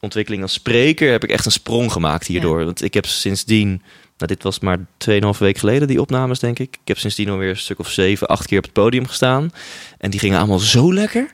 ontwikkeling 0.00 0.42
als 0.42 0.52
spreker... 0.52 1.10
heb 1.10 1.24
ik 1.24 1.30
echt 1.30 1.46
een 1.46 1.52
sprong 1.52 1.92
gemaakt 1.92 2.26
hierdoor. 2.26 2.64
Want 2.64 2.82
ik 2.82 2.94
heb 2.94 3.06
sindsdien... 3.06 3.82
Nou, 4.24 4.36
dit 4.36 4.42
was 4.44 4.58
maar 4.58 4.78
2,5 4.78 5.38
weken 5.38 5.60
geleden, 5.60 5.88
die 5.88 6.00
opnames, 6.00 6.38
denk 6.38 6.58
ik. 6.58 6.68
Ik 6.82 6.88
heb 6.88 6.98
sindsdien 6.98 7.28
alweer 7.30 7.48
een 7.48 7.56
stuk 7.56 7.78
of 7.78 7.90
zeven, 7.90 8.26
acht 8.26 8.46
keer 8.46 8.58
op 8.58 8.64
het 8.64 8.72
podium 8.72 9.06
gestaan. 9.06 9.52
En 9.98 10.10
die 10.10 10.20
gingen 10.20 10.38
allemaal 10.38 10.58
zo 10.58 10.94
lekker. 10.94 11.30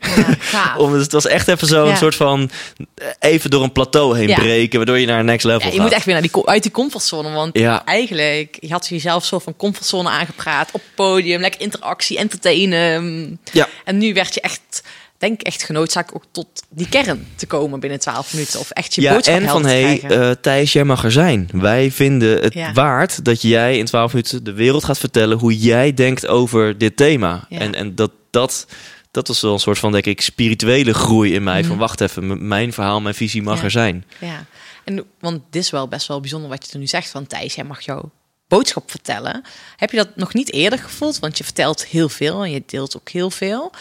Ja, 0.52 0.76
het 0.98 1.12
was 1.12 1.26
echt 1.26 1.48
even 1.48 1.66
zo'n 1.66 1.86
Ja. 1.86 1.96
soort 1.96 2.14
van... 2.14 2.50
eh, 2.94 3.06
even 3.18 3.50
door 3.50 3.62
een 3.62 3.72
plateau 3.72 4.16
heen 4.18 4.28
Ja. 4.28 4.34
breken... 4.38 4.76
waardoor 4.76 4.98
je 4.98 5.06
naar 5.06 5.18
een 5.18 5.24
next 5.24 5.44
level 5.44 5.66
je 5.66 5.72
gaat. 5.72 5.82
moet 5.82 5.92
echt 5.92 6.04
weer 6.04 6.14
naar 6.14 6.22
die, 6.32 6.46
uit 6.46 6.62
die 6.62 6.72
comfortzone. 6.72 7.30
Want 7.30 7.60
eigenlijk, 7.84 8.56
je 8.60 8.72
had 8.72 8.86
jezelf 8.88 9.24
zo 9.24 9.38
van 9.38 9.56
comfortzone 9.56 10.08
aangepraat. 10.08 10.68
Op 10.72 10.80
het 10.84 10.94
podium, 10.94 11.40
lekker 11.40 11.60
interactie, 11.60 12.18
entertainen. 12.18 13.38
Ja. 13.52 13.68
En 13.84 13.98
nu 13.98 14.14
werd 14.14 14.34
je 14.34 14.40
echt, 14.40 14.82
denk 15.20 15.40
echt 15.42 15.62
genoodzaakt 15.62 16.14
ook 16.14 16.24
tot 16.30 16.46
die 16.68 16.88
kern 16.88 17.26
te 17.34 17.46
komen 17.46 17.80
binnen 17.80 18.00
12 18.00 18.32
minuten. 18.32 18.60
Of 18.60 18.70
echt 18.70 18.94
je 18.94 19.00
ja, 19.00 19.12
boodschap 19.12 19.40
en 19.40 19.48
van 19.48 19.64
hey, 19.66 20.00
eh, 20.02 20.30
Thijs, 20.30 20.72
jij 20.72 20.84
mag 20.84 21.04
er 21.04 21.12
zijn. 21.12 21.48
Wij 21.52 21.90
vinden 21.90 22.42
het 22.42 22.54
Ja. 22.54 22.72
waard 22.72 23.24
dat 23.24 23.42
jij 23.42 23.78
in 23.78 23.84
12 23.84 24.12
minuten 24.12 24.44
de 24.44 24.52
wereld 24.52 24.84
gaat 24.84 24.98
vertellen 24.98 25.38
hoe 25.38 25.58
jij 25.58 25.94
denkt 25.94 26.26
over 26.26 26.78
dit 26.78 26.96
thema. 26.96 27.46
Ja. 27.48 27.58
En, 27.58 27.74
en 27.74 27.94
dat, 27.94 28.10
dat, 28.30 28.66
dat 29.10 29.28
was 29.28 29.40
wel 29.40 29.52
een 29.52 29.58
soort 29.58 29.78
van, 29.78 29.92
denk 29.92 30.06
ik, 30.06 30.20
spirituele 30.20 30.94
groei 30.94 31.34
in 31.34 31.42
mij. 31.42 31.64
Van 31.64 31.76
wacht 31.78 32.00
even, 32.00 32.46
mijn 32.48 32.72
verhaal, 32.72 33.00
mijn 33.00 33.14
visie 33.14 33.42
mag 33.42 33.52
Mhm. 33.54 33.60
Ja. 33.60 33.64
er 33.66 33.70
zijn. 33.70 34.04
Ja, 34.18 34.44
en, 34.84 35.04
want 35.20 35.42
dit 35.50 35.62
is 35.62 35.70
wel 35.70 35.88
best 35.88 36.06
wel 36.06 36.20
bijzonder 36.20 36.50
wat 36.50 36.66
je 36.66 36.72
er 36.72 36.78
nu 36.78 36.86
zegt 36.86 37.10
van 37.10 37.26
Thijs, 37.26 37.54
jij 37.54 37.64
mag 37.64 37.80
jouw 37.80 38.10
boodschap 38.48 38.90
vertellen. 38.90 39.42
Heb 39.76 39.90
je 39.90 39.96
dat 39.96 40.08
nog 40.16 40.34
niet 40.34 40.52
eerder 40.52 40.78
gevoeld? 40.78 41.18
Want 41.18 41.38
je 41.38 41.44
vertelt 41.44 41.86
heel 41.86 42.08
veel 42.08 42.42
en 42.44 42.50
je 42.50 42.62
deelt 42.66 42.96
ook 42.96 43.08
heel 43.08 43.30
veel. 43.30 43.72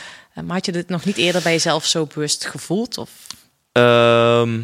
Maar 0.46 0.56
had 0.56 0.66
je 0.66 0.72
dit 0.72 0.90
nog 0.90 1.06
niet 1.06 1.18
eerder 1.18 1.42
bij 1.42 1.52
jezelf 1.52 1.86
zo 1.86 2.08
bewust 2.14 2.46
gevoeld? 2.46 2.98
Of? 2.98 3.10
Ehm, 3.72 4.60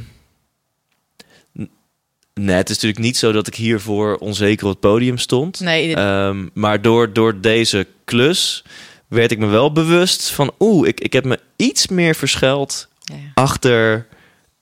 nee, 2.34 2.56
het 2.56 2.70
is 2.70 2.76
natuurlijk 2.76 3.04
niet 3.06 3.18
zo 3.18 3.32
dat 3.32 3.48
ik 3.48 3.56
hiervoor 3.56 4.16
onzeker 4.18 4.66
op 4.66 4.72
het 4.72 4.80
podium 4.80 5.18
stond. 5.18 5.60
Nee, 5.60 5.88
dit- 5.88 5.98
Ehm, 5.98 6.48
maar 6.54 6.82
door, 6.82 7.14
door 7.14 7.42
deze 7.42 7.88
klus 8.06 8.64
werd 9.08 9.32
ik 9.32 9.38
me 9.40 9.46
wel 9.48 9.72
bewust 9.72 10.30
van... 10.30 10.52
oeh, 10.60 10.88
ik, 10.88 11.00
ik 11.00 11.14
heb 11.14 11.26
me 11.26 11.40
iets 11.56 11.88
meer 11.88 12.16
verschuild 12.16 12.88
ja. 13.00 13.16
achter 13.34 14.08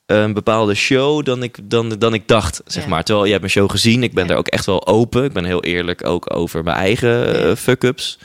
een 0.05 0.33
bepaalde 0.33 0.73
show 0.75 1.25
dan 1.25 1.43
ik, 1.43 1.57
dan, 1.63 1.89
dan 1.89 2.13
ik 2.13 2.27
dacht, 2.27 2.61
zeg 2.65 2.83
Ja. 2.83 2.89
maar. 2.89 3.03
Terwijl 3.03 3.25
je 3.25 3.31
hebt 3.31 3.43
mijn 3.43 3.53
show 3.57 3.69
gezien, 3.71 4.03
ik 4.03 4.13
ben 4.13 4.23
Ja. 4.23 4.29
daar 4.29 4.37
ook 4.37 4.47
echt 4.47 4.65
wel 4.65 4.87
open. 4.87 5.23
Ik 5.23 5.33
ben 5.33 5.45
heel 5.45 5.63
eerlijk 5.63 6.05
ook 6.05 6.35
over 6.35 6.63
mijn 6.63 6.77
eigen 6.77 7.43
eh, 7.49 7.55
fuck-ups. 7.55 8.17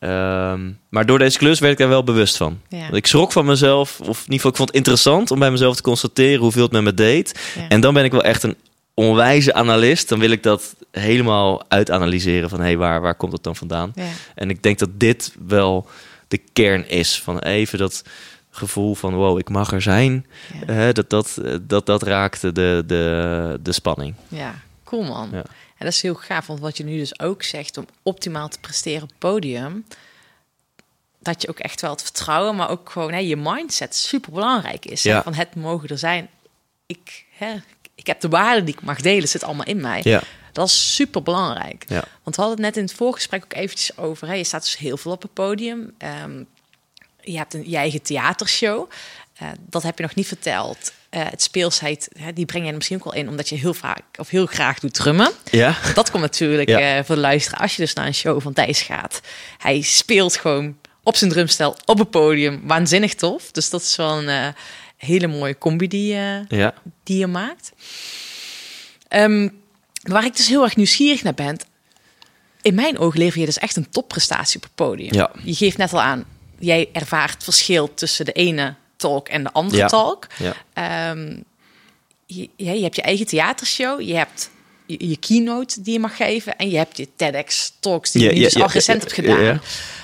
Ehm, 0.00 0.70
maar 0.88 1.06
door 1.06 1.18
deze 1.18 1.38
klus 1.38 1.58
werd 1.58 1.72
ik 1.72 1.78
daar 1.78 1.88
wel 1.88 2.04
bewust 2.04 2.36
van. 2.36 2.60
Ja. 2.68 2.80
Want 2.80 2.96
Ik 2.96 3.06
schrok 3.06 3.32
van 3.32 3.44
mezelf, 3.44 4.00
of 4.00 4.06
in 4.06 4.32
ieder 4.32 4.34
geval, 4.34 4.50
ik 4.50 4.56
vond 4.56 4.68
het 4.68 4.76
interessant 4.76 5.30
om 5.30 5.38
bij 5.38 5.50
mezelf 5.50 5.76
te 5.76 5.82
constateren 5.82 6.40
hoeveel 6.40 6.62
het 6.62 6.72
met 6.72 6.82
me 6.82 6.94
deed. 6.94 7.52
Ja. 7.56 7.68
En 7.68 7.80
dan 7.80 7.94
ben 7.94 8.04
ik 8.04 8.12
wel 8.12 8.22
echt 8.22 8.42
een 8.42 8.56
onwijze 8.94 9.54
analist. 9.54 10.08
Dan 10.08 10.18
wil 10.18 10.30
ik 10.30 10.42
dat 10.42 10.74
helemaal 10.90 11.62
uitaanalyseren 11.68 12.48
van, 12.48 12.58
hé, 12.58 12.64
hey, 12.64 12.76
waar, 12.76 13.00
waar 13.00 13.14
komt 13.14 13.32
het 13.32 13.42
dan 13.42 13.56
vandaan? 13.56 13.92
Ja. 13.94 14.08
En 14.34 14.50
ik 14.50 14.62
denk 14.62 14.78
dat 14.78 14.90
dit 14.92 15.34
wel 15.46 15.88
de 16.28 16.40
kern 16.52 16.88
is 16.88 17.20
van 17.20 17.38
even 17.38 17.78
dat 17.78 18.04
gevoel 18.50 18.94
van, 18.94 19.14
wow, 19.14 19.38
ik 19.38 19.48
mag 19.48 19.72
er 19.72 19.82
zijn. 19.82 20.26
Dat, 20.92 21.10
dat, 21.10 21.38
eh, 21.44 21.54
dat, 21.62 21.86
dat 21.86 22.02
raakte 22.02 22.52
de, 22.52 22.82
de, 22.86 23.58
de 23.62 23.72
spanning. 23.72 24.14
Ja, 24.28 24.54
cool 24.84 25.02
man. 25.02 25.30
En 25.80 25.86
dat 25.86 25.94
is 25.94 26.02
heel 26.02 26.14
gaaf, 26.14 26.46
want 26.46 26.60
wat 26.60 26.76
je 26.76 26.84
nu 26.84 26.96
dus 26.98 27.20
ook 27.20 27.42
zegt 27.42 27.76
om 27.76 27.86
optimaal 28.02 28.48
te 28.48 28.58
presteren 28.60 29.02
op 29.02 29.08
het 29.08 29.18
podium, 29.18 29.86
dat 31.18 31.42
je 31.42 31.48
ook 31.48 31.58
echt 31.58 31.80
wel 31.80 31.90
het 31.90 32.02
vertrouwen, 32.02 32.56
maar 32.56 32.70
ook 32.70 32.90
gewoon 32.90 33.12
hè, 33.12 33.18
je 33.18 33.36
mindset 33.36 33.94
super 33.94 34.32
belangrijk 34.32 34.84
is. 34.86 35.02
Ja. 35.02 35.22
Van 35.22 35.34
het 35.34 35.54
mogen 35.54 35.88
er 35.88 35.98
zijn. 35.98 36.28
Ik, 36.86 37.24
hè, 37.36 37.54
ik 37.94 38.06
heb 38.06 38.20
de 38.20 38.28
waarde 38.28 38.64
die 38.64 38.74
ik 38.74 38.82
mag 38.82 39.00
delen, 39.00 39.28
zit 39.28 39.42
allemaal 39.44 39.66
in 39.66 39.80
mij. 39.80 40.00
Ja, 40.04 40.22
Dat 40.52 40.66
is 40.66 40.94
super 40.94 41.22
belangrijk. 41.22 41.84
ja. 41.88 42.04
Want 42.22 42.36
we 42.36 42.42
hadden 42.42 42.64
het 42.64 42.66
net 42.66 42.76
in 42.76 42.82
het 42.82 42.92
voorgesprek 42.98 43.44
ook 43.44 43.54
eventjes 43.54 43.96
over. 43.96 44.26
Hè, 44.26 44.34
je 44.34 44.44
staat 44.44 44.62
dus 44.62 44.78
heel 44.78 44.96
veel 44.96 45.12
op 45.12 45.22
het 45.22 45.32
podium. 45.32 45.94
Ehm, 45.98 46.42
je 47.20 47.36
hebt 47.36 47.54
een, 47.54 47.70
je 47.70 47.76
eigen 47.76 48.02
theatershow. 48.02 48.90
Eh, 49.34 49.48
dat 49.66 49.82
heb 49.82 49.96
je 49.96 50.02
nog 50.02 50.14
niet 50.14 50.26
verteld. 50.26 50.92
Eh, 51.10 51.22
het 51.30 51.42
speelsheid, 51.42 52.08
hè, 52.18 52.32
die 52.32 52.44
breng 52.44 52.66
je 52.66 52.72
misschien 52.72 52.96
ook 52.96 53.04
wel 53.04 53.14
in, 53.14 53.28
omdat 53.28 53.48
je 53.48 53.54
heel 53.56 53.74
vaak 53.74 54.02
of 54.18 54.28
heel 54.28 54.46
graag 54.46 54.78
doet 54.78 54.94
drummen. 54.94 55.30
Ja, 55.50 55.76
Dat 55.94 56.10
komt 56.10 56.22
natuurlijk 56.22 56.68
Ja. 56.68 56.78
eh, 56.98 57.04
voor 57.04 57.14
de 57.14 57.20
luisteraar 57.20 57.60
als 57.60 57.76
je 57.76 57.82
dus 57.82 57.92
naar 57.94 58.06
een 58.06 58.14
show 58.14 58.40
van 58.42 58.52
Thijs 58.52 58.82
gaat. 58.82 59.20
Hij 59.58 59.80
speelt 59.80 60.36
gewoon 60.36 60.76
op 61.02 61.16
zijn 61.16 61.30
drumstel 61.30 61.76
op 61.84 61.98
het 61.98 62.10
podium. 62.10 62.60
Waanzinnig 62.64 63.14
tof. 63.14 63.50
Dus 63.50 63.70
dat 63.70 63.82
is 63.82 63.96
wel 63.96 64.18
een 64.18 64.28
eh, 64.28 64.48
hele 64.96 65.26
mooie 65.26 65.58
combi 65.58 65.88
die, 65.88 66.14
ja. 66.48 66.74
die 67.04 67.18
je 67.18 67.26
maakt. 67.26 67.72
Ehm, 69.08 69.48
waar 70.02 70.24
ik 70.24 70.36
dus 70.36 70.48
heel 70.48 70.62
erg 70.62 70.76
nieuwsgierig 70.76 71.22
naar 71.22 71.34
ben. 71.34 71.58
In 72.62 72.74
mijn 72.74 72.98
ogen 72.98 73.18
lever 73.18 73.40
je 73.40 73.46
dus 73.46 73.58
echt 73.58 73.76
een 73.76 73.90
topprestatie 73.90 74.56
op 74.56 74.62
het 74.62 74.74
podium. 74.74 75.14
Ja. 75.14 75.30
Je 75.44 75.54
geeft 75.54 75.76
net 75.76 75.92
al 75.92 76.00
aan, 76.00 76.24
jij 76.58 76.88
ervaart 76.92 77.32
het 77.32 77.44
verschil 77.44 77.94
tussen 77.94 78.24
de 78.24 78.32
ene 78.32 78.74
talk 79.00 79.28
en 79.28 79.42
de 79.42 79.52
andere 79.52 79.76
Ja. 79.76 79.86
talk. 79.86 80.26
ja. 80.38 80.54
Ehm, 80.72 81.36
je, 82.26 82.48
ja, 82.56 82.72
je 82.72 82.82
hebt 82.82 82.96
je 82.96 83.02
eigen 83.02 83.26
theatershow, 83.26 84.00
je 84.00 84.14
hebt 84.16 84.50
je, 84.86 85.08
je 85.08 85.16
keynote 85.16 85.82
die 85.82 85.92
je 85.92 85.98
mag 85.98 86.16
geven 86.16 86.56
en 86.56 86.70
je 86.70 86.76
hebt 86.76 86.96
je 86.96 87.08
TEDx 87.16 87.72
talks 87.80 88.10
die 88.10 88.22
je 88.22 88.34
ja, 88.34 88.42
dus 88.42 88.56
al 88.56 88.68
recent 88.68 89.00
hebt 89.00 89.12
gedaan. 89.12 89.60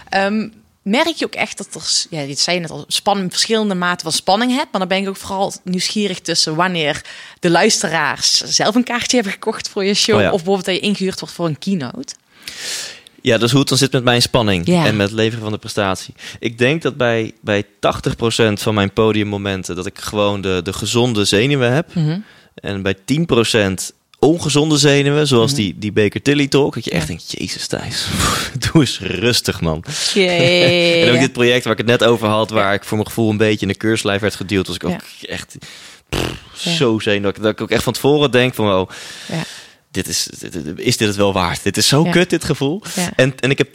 Ehm, 0.09 0.49
merk 0.83 1.09
je 1.17 1.25
ook 1.25 1.35
echt 1.35 1.57
dat 1.57 1.75
er, 1.75 2.05
ja, 2.19 2.27
dit 2.27 2.39
zei 2.39 2.57
je 2.57 2.63
net 2.63 2.71
al, 2.71 2.85
spanning, 2.89 3.31
verschillende 3.31 3.75
maten 3.75 4.03
van 4.03 4.13
spanning 4.13 4.51
hebt, 4.55 4.71
maar 4.71 4.81
dan 4.81 4.89
ben 4.89 4.99
ik 5.03 5.09
ook 5.09 5.17
vooral 5.17 5.53
nieuwsgierig 5.63 6.21
tussen 6.21 6.55
wanneer 6.55 7.05
de 7.41 7.51
luisteraars 7.51 8.37
zelf 8.37 8.75
een 8.75 8.85
kaartje 8.85 9.15
hebben 9.15 9.33
gekocht 9.33 9.69
voor 9.69 9.85
je 9.85 9.95
show 9.95 10.15
Oh 10.17 10.21
ja. 10.21 10.27
of 10.27 10.37
bijvoorbeeld 10.37 10.67
dat 10.67 10.75
je 10.75 10.81
ingehuurd 10.81 11.21
wordt 11.21 11.35
voor 11.35 11.47
een 11.47 11.59
keynote. 11.59 12.15
Ja, 13.27 13.39
dus 13.39 13.51
hoe 13.51 13.61
het 13.61 13.69
dan 13.69 13.79
zit 13.79 13.93
met 13.93 14.05
mijn 14.05 14.23
spanning 14.23 14.67
Ja. 14.67 14.87
en 14.87 14.97
met 14.97 15.07
het 15.07 15.17
leveren 15.17 15.43
van 15.43 15.53
de 15.53 15.59
prestatie. 15.59 16.15
Ik 16.39 16.59
denk 16.59 16.83
dat 16.83 16.97
bij, 16.97 17.33
bij 17.41 17.65
80% 17.65 17.67
van 18.53 18.75
mijn 18.75 18.93
podiummomenten 18.93 19.77
dat 19.77 19.87
ik 19.87 19.99
gewoon 19.99 20.41
de, 20.41 20.61
de 20.65 20.73
gezonde 20.73 21.25
zenuwen 21.25 21.73
heb. 21.73 21.95
Mhm. 21.95 22.19
En 22.55 22.83
bij 22.83 22.95
10% 22.95 23.93
ongezonde 24.19 24.77
zenuwen, 24.79 25.27
zoals 25.27 25.55
die, 25.55 25.75
die 25.79 25.93
Baker 25.93 26.23
Tilly 26.23 26.47
talk, 26.47 26.75
dat 26.75 26.85
je 26.85 26.91
echt 26.91 27.07
denkt, 27.07 27.35
jezus 27.39 27.67
Thijs, 27.67 28.07
doe 28.73 28.81
eens 28.81 28.99
rustig 29.01 29.61
man. 29.61 29.85
En 30.15 31.12
ook 31.12 31.19
dit 31.21 31.33
project 31.33 31.65
waar 31.65 31.73
ik 31.73 31.79
het 31.79 32.01
net 32.01 32.05
over 32.05 32.29
had, 32.29 32.51
waar 32.51 32.75
ik 32.75 32.85
voor 32.85 32.97
mijn 32.97 33.09
gevoel 33.09 33.31
een 33.31 33.37
beetje 33.37 33.67
in 33.67 33.73
de 33.73 33.79
keurslijf 33.79 34.21
werd 34.21 34.35
geduwd, 34.35 34.67
was 34.67 34.77
ik 34.77 34.85
ook 34.85 35.01
echt 35.23 35.57
pff, 36.09 36.65
Ja. 36.65 36.71
zo 36.73 36.99
zenuwachtig. 36.99 37.43
Dat 37.43 37.53
ik 37.53 37.61
ook 37.61 37.71
echt 37.71 37.83
van 37.83 37.93
tevoren 37.93 38.31
denk 38.31 38.55
van, 38.55 38.67
wow, 38.67 38.91
Ja. 39.29 39.43
Dit 39.97 40.09
is, 40.09 40.29
is 40.77 40.97
dit 40.97 41.09
het 41.09 41.17
wel 41.17 41.33
waard? 41.33 41.63
Dit 41.63 41.77
is 41.77 41.89
zo 41.89 42.05
Ja. 42.05 42.11
kut, 42.11 42.31
dit 42.31 42.45
gevoel. 42.45 42.83
Ja. 42.95 43.11
En, 43.17 43.35
en 43.41 43.51
ik 43.51 43.59
heb 43.59 43.69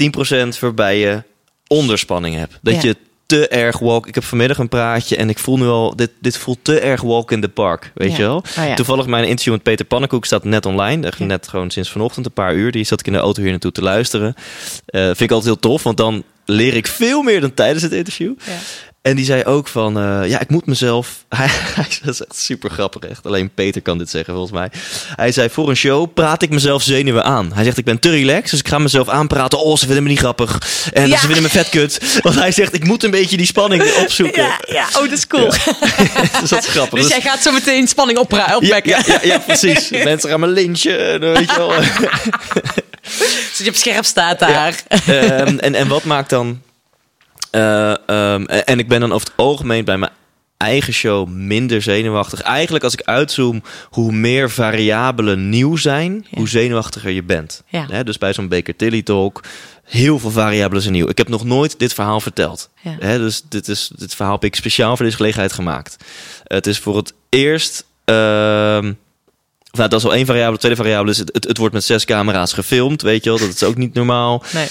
10% 0.55 0.59
waarbij 0.59 0.99
je 0.99 1.23
onderspanning 1.67 2.35
hebt. 2.35 2.57
Dat 2.61 2.81
je 2.81 2.95
te 3.25 3.47
erg 3.47 3.79
walk. 3.79 4.07
Ik 4.07 4.15
heb 4.15 4.23
vanmiddag 4.23 4.57
een 4.57 4.69
praatje 4.69 5.15
en 5.15 5.29
ik 5.29 5.39
voel 5.39 5.57
nu 5.57 5.65
al, 5.67 5.95
dit, 5.95 6.09
dit 6.19 6.37
voelt 6.37 6.57
te 6.61 6.79
erg 6.79 7.01
walk 7.01 7.31
in 7.31 7.41
the 7.41 7.49
park. 7.49 7.91
Weet 7.93 8.11
Ja. 8.11 8.17
je 8.17 8.23
wel? 8.23 8.35
Oh 8.59 8.65
ja. 8.67 8.73
Toevallig 8.75 9.05
mijn 9.05 9.23
interview 9.27 9.53
met 9.53 9.63
Peter 9.63 9.85
Pannenkoek 9.85 10.25
staat 10.25 10.43
net 10.43 10.65
online. 10.65 11.07
Echt 11.07 11.17
Ja. 11.17 11.25
Net 11.25 11.47
gewoon 11.47 11.71
sinds 11.71 11.89
vanochtend 11.89 12.25
een 12.25 12.31
paar 12.31 12.53
uur. 12.55 12.71
Die 12.71 12.83
zat 12.83 12.99
ik 12.99 13.05
in 13.07 13.13
de 13.13 13.19
auto 13.19 13.41
hier 13.41 13.51
naartoe 13.51 13.71
te 13.71 13.81
luisteren. 13.81 14.33
Eh, 14.85 15.01
vind 15.05 15.21
ik 15.21 15.31
altijd 15.31 15.45
heel 15.53 15.59
tof, 15.59 15.83
want 15.83 15.97
dan 15.97 16.23
leer 16.45 16.73
ik 16.75 16.87
veel 16.87 17.21
meer 17.21 17.41
dan 17.41 17.53
tijdens 17.53 17.83
het 17.83 17.91
interview. 17.91 18.33
En 19.01 19.15
die 19.15 19.25
zei 19.25 19.43
ook 19.43 19.67
van, 19.67 19.97
eh, 19.99 20.29
ja, 20.29 20.39
ik 20.39 20.49
moet 20.49 20.65
mezelf... 20.65 21.09
Hij, 21.29 21.47
hij 21.49 21.87
dat 22.03 22.13
is 22.13 22.21
echt 22.21 22.35
super 22.39 22.69
grappig, 22.69 23.09
echt. 23.09 23.25
Alleen 23.25 23.53
Peter 23.53 23.81
kan 23.81 23.97
dit 23.97 24.09
zeggen, 24.09 24.33
volgens 24.33 24.53
mij. 24.53 24.69
Hij 25.15 25.31
zei, 25.31 25.49
voor 25.49 25.69
een 25.69 25.75
show 25.75 26.13
praat 26.13 26.41
ik 26.41 26.49
mezelf 26.49 26.83
zenuwen 26.83 27.23
aan. 27.23 27.51
Hij 27.53 27.63
zegt, 27.63 27.77
ik 27.77 27.85
ben 27.85 27.99
te 27.99 28.09
relaxed, 28.09 28.49
dus 28.49 28.59
ik 28.59 28.67
ga 28.67 28.77
mezelf 28.77 29.09
aanpraten. 29.09 29.59
Oh, 29.59 29.77
ze 29.77 29.85
vinden 29.85 30.03
me 30.03 30.09
niet 30.09 30.19
grappig. 30.19 30.57
En 30.93 31.07
Ja. 31.07 31.17
ze 31.17 31.25
vinden 31.25 31.43
me 31.43 31.49
vet 31.49 31.69
kut. 31.69 32.19
Want 32.21 32.35
hij 32.35 32.51
zegt, 32.51 32.73
ik 32.73 32.83
moet 32.83 33.03
een 33.03 33.11
beetje 33.11 33.37
die 33.37 33.45
spanning 33.45 33.83
opzoeken. 34.03 34.43
Ja, 34.43 34.59
ja, 34.67 34.85
oh, 34.87 34.93
dat 35.01 35.11
is 35.11 35.27
cool. 35.27 35.49
dus 36.41 36.49
dat 36.49 36.63
is 36.63 36.69
grappig. 36.69 36.99
Dus 36.99 37.07
Dus- 37.09 37.17
jij 37.17 37.31
gaat 37.31 37.41
zo 37.41 37.51
meteen 37.51 37.87
spanning 37.87 38.19
opwekken. 38.19 39.03
ja, 39.05 39.19
ja, 39.23 39.37
precies. 39.39 39.89
Mensen 40.03 40.29
gaan 40.29 40.39
me 40.39 40.47
lynchen, 40.47 41.19
weet 41.19 41.49
je 41.49 41.57
wel. 41.57 41.71
Zodat 41.71 43.57
je 43.57 43.69
op 43.69 43.75
scherp 43.75 44.05
staat 44.05 44.39
daar. 44.39 44.75
Ehm, 44.87 45.57
en, 45.57 45.75
en 45.75 45.87
wat 45.87 46.03
maakt 46.03 46.29
dan... 46.29 46.61
eh, 47.51 48.07
ehm, 48.09 48.43
en 48.45 48.79
ik 48.79 48.87
ben 48.87 48.99
dan 48.99 49.11
over 49.11 49.27
het 49.27 49.37
algemeen 49.37 49.85
bij 49.85 49.97
mijn 49.97 50.11
eigen 50.57 50.93
show 50.93 51.27
minder 51.27 51.81
zenuwachtig. 51.81 52.41
Eigenlijk 52.41 52.83
als 52.83 52.93
ik 52.93 53.01
uitzoom, 53.01 53.63
hoe 53.89 54.11
meer 54.11 54.49
variabelen 54.49 55.49
nieuw 55.49 55.75
zijn, 55.75 56.25
Ja. 56.29 56.37
hoe 56.37 56.49
zenuwachtiger 56.49 57.11
je 57.11 57.23
bent. 57.23 57.63
Ja. 57.67 58.03
Dus 58.03 58.17
bij 58.17 58.33
zo'n 58.33 58.47
Baker 58.47 58.75
Tilly 58.75 59.01
talk, 59.01 59.43
heel 59.83 60.19
veel 60.19 60.31
variabelen 60.31 60.81
zijn 60.81 60.93
nieuw. 60.93 61.09
Ik 61.09 61.17
heb 61.17 61.27
nog 61.27 61.43
nooit 61.45 61.79
dit 61.79 61.93
verhaal 61.93 62.19
verteld. 62.19 62.69
Ja. 62.99 63.17
Dus 63.17 63.41
dit, 63.49 63.67
is, 63.67 63.91
dit 63.95 64.15
verhaal 64.15 64.33
heb 64.33 64.43
ik 64.43 64.55
speciaal 64.55 64.95
voor 64.95 65.05
deze 65.05 65.17
gelegenheid 65.17 65.53
gemaakt. 65.53 65.95
Het 66.43 66.67
is 66.67 66.79
voor 66.79 66.97
het 66.97 67.13
eerst... 67.29 67.85
ehm, 68.05 68.93
nou, 69.71 69.89
dat 69.89 69.99
is 69.99 70.05
al 70.05 70.13
één 70.13 70.25
variabele. 70.25 70.53
De 70.53 70.59
tweede 70.59 70.77
variabele 70.77 71.11
is, 71.11 71.17
het, 71.17 71.29
het, 71.33 71.43
het 71.47 71.57
wordt 71.57 71.73
met 71.73 71.83
zes 71.83 72.05
camera's 72.05 72.53
gefilmd, 72.53 73.01
weet 73.01 73.23
je 73.23 73.29
wel. 73.29 73.39
Dat 73.39 73.49
is 73.49 73.63
ook 73.63 73.77
niet 73.77 73.93
normaal. 73.93 74.43
Nee. 74.53 74.67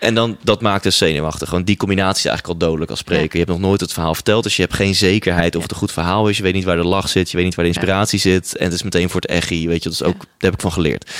En 0.00 0.14
dan, 0.14 0.36
dat 0.42 0.60
maakt 0.60 0.82
dus 0.82 0.98
zenuwachtig. 0.98 1.48
Gewoon 1.48 1.64
die 1.64 1.76
combinatie 1.76 2.24
is 2.24 2.24
eigenlijk 2.24 2.60
al 2.60 2.66
dodelijk 2.68 2.90
als 2.90 3.00
spreker. 3.00 3.24
Ja. 3.24 3.30
Je 3.32 3.38
hebt 3.38 3.50
nog 3.50 3.60
nooit 3.60 3.80
het 3.80 3.92
verhaal 3.92 4.14
verteld, 4.14 4.42
dus 4.42 4.56
je 4.56 4.62
hebt 4.62 4.74
geen 4.74 4.94
zekerheid 4.94 5.56
of 5.56 5.62
het 5.62 5.70
een 5.70 5.76
goed 5.76 5.92
verhaal 5.92 6.28
is. 6.28 6.36
Je 6.36 6.42
weet 6.42 6.54
niet 6.54 6.64
waar 6.64 6.76
de 6.76 6.84
lach 6.84 7.08
zit, 7.08 7.30
je 7.30 7.36
weet 7.36 7.46
niet 7.46 7.54
waar 7.54 7.64
de 7.64 7.70
inspiratie 7.70 8.18
zit. 8.18 8.56
En 8.56 8.64
het 8.64 8.74
is 8.74 8.82
meteen 8.82 9.10
voor 9.10 9.20
het 9.20 9.30
echi, 9.30 9.68
weet 9.68 9.82
je. 9.82 9.88
Dat 9.88 10.00
is 10.00 10.06
ook, 10.06 10.18
daar 10.18 10.26
heb 10.38 10.54
ik 10.54 10.60
van 10.60 10.72
geleerd. 10.72 11.10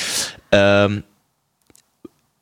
Ehm, 0.48 1.00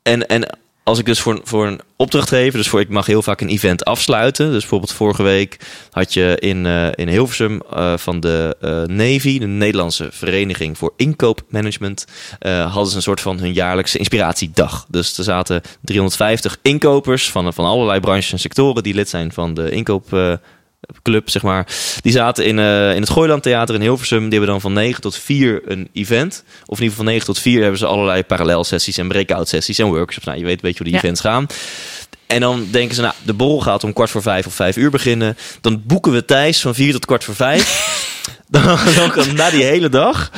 en, 0.01 0.27
en 0.27 0.57
als 0.89 0.99
ik 0.99 1.05
dus 1.05 1.19
voor, 1.19 1.39
voor 1.43 1.67
een 1.67 1.81
opdrachtgever, 1.95 2.57
dus 2.57 2.67
voor 2.67 2.79
ik 2.79 2.89
mag 2.89 3.05
heel 3.05 3.21
vaak 3.21 3.41
een 3.41 3.49
event 3.49 3.85
afsluiten. 3.85 4.51
Dus 4.51 4.59
bijvoorbeeld 4.59 4.91
vorige 4.91 5.23
week 5.23 5.57
had 5.91 6.13
je 6.13 6.37
in, 6.39 6.65
eh, 6.65 6.87
in 6.95 7.07
Hilversum 7.07 7.61
eh, 7.73 7.97
van 7.97 8.19
de 8.19 8.57
eh, 8.61 8.81
Navy, 8.95 9.39
de 9.39 9.47
Nederlandse 9.47 10.07
Vereniging 10.11 10.77
voor 10.77 10.93
Inkoopmanagement, 10.95 12.05
hadden 12.39 12.87
ze 12.87 12.95
een 12.95 13.01
soort 13.01 13.21
van 13.21 13.39
hun 13.39 13.53
jaarlijkse 13.53 13.97
inspiratiedag. 13.97 14.85
Dus 14.89 15.17
er 15.17 15.23
zaten 15.23 15.61
350 15.81 16.57
inkopers 16.61 17.31
van, 17.31 17.53
van 17.53 17.65
allerlei 17.65 17.99
branches 17.99 18.31
en 18.31 18.39
sectoren 18.39 18.83
die 18.83 18.93
lid 18.93 19.09
zijn 19.09 19.31
van 19.31 19.53
de 19.53 19.71
inkoopclub, 20.89 21.29
zeg 21.29 21.41
maar. 21.41 21.67
Die 22.01 22.11
zaten 22.11 22.45
in, 22.45 22.59
eh, 22.59 22.93
in 22.95 23.01
het 23.01 23.09
Gooiland 23.09 23.43
Theater 23.43 23.75
in 23.75 23.81
Hilversum. 23.81 24.21
Die 24.21 24.29
hebben 24.31 24.49
dan 24.49 24.61
van 24.61 24.73
9 24.73 25.01
tot 25.01 25.17
4 25.17 25.61
een 25.65 25.89
event. 25.93 26.43
Of 26.65 26.77
in 26.77 26.83
ieder 26.83 26.89
geval 26.89 26.95
van 26.95 27.05
9 27.05 27.25
tot 27.25 27.39
4 27.39 27.61
hebben 27.61 27.79
ze 27.79 27.85
allerlei 27.85 28.23
parallelsessies 28.23 28.97
en 28.97 29.07
breakout 29.07 29.47
sessies 29.47 29.79
en 29.79 29.85
workshops. 29.85 30.25
Nou, 30.25 30.37
je 30.37 30.45
weet, 30.45 30.61
weet 30.61 30.71
je 30.71 30.77
hoe 30.77 30.87
die 30.87 30.95
Ja. 30.95 30.99
events 31.01 31.21
gaan. 31.21 31.47
En 32.27 32.39
dan 32.39 32.67
denken 32.71 32.95
ze, 32.95 33.01
nou, 33.01 33.13
de 33.23 33.33
borrel 33.33 33.59
gaat 33.61 33.83
om 33.83 33.93
kwart 33.93 34.09
voor 34.09 34.21
vijf 34.21 34.45
of 34.45 34.53
vijf 34.53 34.77
uur 34.77 34.89
beginnen. 34.89 35.37
Dan 35.61 35.81
boeken 35.85 36.11
we 36.11 36.25
Thijs 36.25 36.61
van 36.61 36.75
vier 36.75 36.91
tot 36.91 37.05
kwart 37.05 37.23
voor 37.23 37.35
vijf. 37.35 37.97
dan, 38.49 38.63
dan 38.95 39.35
na 39.35 39.49
die 39.49 39.63
hele 39.63 39.89
dag 39.89 40.31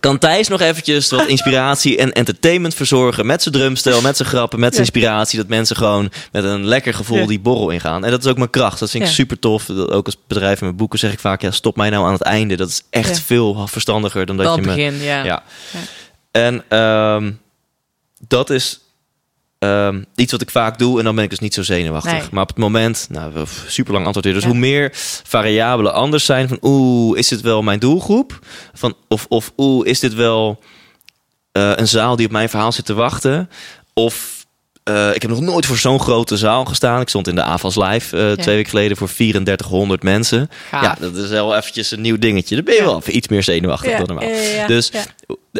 kan 0.00 0.18
Thijs 0.18 0.48
nog 0.48 0.60
eventjes 0.60 1.10
wat 1.10 1.26
inspiratie 1.36 1.98
en 1.98 2.12
entertainment 2.12 2.74
verzorgen 2.74 3.26
met 3.26 3.42
zijn 3.42 3.54
drumstel, 3.54 4.00
met 4.00 4.16
zijn 4.16 4.28
grappen, 4.28 4.60
met 4.60 4.74
zijn 4.74 4.86
inspiratie, 4.86 5.38
dat 5.38 5.48
mensen 5.48 5.76
gewoon 5.76 6.10
met 6.32 6.44
een 6.44 6.64
lekker 6.64 6.94
gevoel 6.94 7.26
die 7.26 7.40
borrel 7.40 7.70
ingaan. 7.70 8.04
En 8.04 8.10
dat 8.10 8.24
is 8.24 8.30
ook 8.30 8.36
mijn 8.36 8.50
kracht. 8.50 8.78
Dat 8.78 8.90
vind 8.90 9.04
ik 9.04 9.10
super 9.10 9.38
tof. 9.38 9.64
Dat 9.64 9.90
ook 9.90 10.06
als 10.06 10.16
bedrijf 10.26 10.60
in 10.60 10.64
mijn 10.64 10.76
boeken 10.76 10.98
zeg 10.98 11.12
ik 11.12 11.18
vaak, 11.18 11.42
ja, 11.42 11.50
stop 11.50 11.76
mij 11.76 11.90
nou 11.90 12.06
aan 12.06 12.12
het 12.12 12.22
einde. 12.22 12.56
Dat 12.56 12.68
is 12.68 12.82
echt 12.90 13.20
veel 13.20 13.66
verstandiger 13.66 14.26
dan 14.26 14.36
dat 14.36 14.46
Wel 14.46 14.54
je 14.54 14.60
me 14.60 14.66
begin, 14.66 14.94
ja. 15.02 15.24
ja. 15.24 15.24
Ja. 15.24 15.42
En 16.30 16.64
ehm, 16.68 17.32
dat 18.28 18.50
is 18.50 18.80
ehm, 19.60 20.02
iets 20.14 20.32
wat 20.32 20.40
ik 20.40 20.50
vaak 20.50 20.78
doe 20.78 20.98
en 20.98 21.04
dan 21.04 21.14
ben 21.14 21.24
ik 21.24 21.30
dus 21.30 21.38
niet 21.38 21.54
zo 21.54 21.62
zenuwachtig. 21.62 22.12
Nee. 22.12 22.22
Maar 22.30 22.42
op 22.42 22.48
het 22.48 22.58
moment, 22.58 23.06
nou, 23.10 23.46
super 23.66 23.92
lang 23.92 24.04
antwoord 24.04 24.24
hier. 24.26 24.34
Dus 24.34 24.44
Ja. 24.44 24.48
hoe 24.50 24.58
meer 24.58 24.88
variabelen 25.24 25.94
anders 25.94 26.24
zijn 26.24 26.48
van 26.48 26.58
oeh, 26.62 27.18
is 27.18 27.28
dit 27.28 27.40
wel 27.40 27.62
mijn 27.62 27.78
doelgroep? 27.78 28.38
Van, 28.74 28.94
of, 29.08 29.26
of 29.28 29.52
oeh, 29.56 29.86
is 29.86 30.00
dit 30.00 30.14
wel 30.14 30.62
eh, 31.52 31.72
een 31.76 31.88
zaal 31.88 32.16
die 32.16 32.26
op 32.26 32.32
mijn 32.32 32.48
verhaal 32.48 32.72
zit 32.72 32.84
te 32.84 32.94
wachten? 32.94 33.50
Of 33.94 34.39
eh, 34.94 35.14
ik 35.14 35.22
heb 35.22 35.30
nog 35.30 35.40
nooit 35.40 35.66
voor 35.66 35.76
zo'n 35.76 36.00
grote 36.00 36.36
zaal 36.36 36.64
gestaan. 36.64 37.00
Ik 37.00 37.08
stond 37.08 37.28
in 37.28 37.34
de 37.34 37.42
AVAS 37.42 37.76
Live 37.76 38.16
eh, 38.16 38.32
twee 38.32 38.54
weken 38.54 38.70
geleden 38.70 38.96
voor 38.96 39.08
3400 39.08 40.02
mensen. 40.02 40.50
Gaaf. 40.70 40.82
Ja, 40.82 40.96
dat 41.00 41.14
is 41.16 41.28
wel 41.28 41.56
eventjes 41.56 41.90
een 41.90 42.00
nieuw 42.00 42.18
dingetje. 42.18 42.54
Dan 42.54 42.64
ben 42.64 42.74
je 42.74 42.80
Ja. 42.80 42.86
wel 42.86 43.02
iets 43.06 43.28
meer 43.28 43.42
zenuwachtig 43.42 43.96
dan 43.96 44.06
normaal. 44.06 44.28
Dus. 44.66 44.90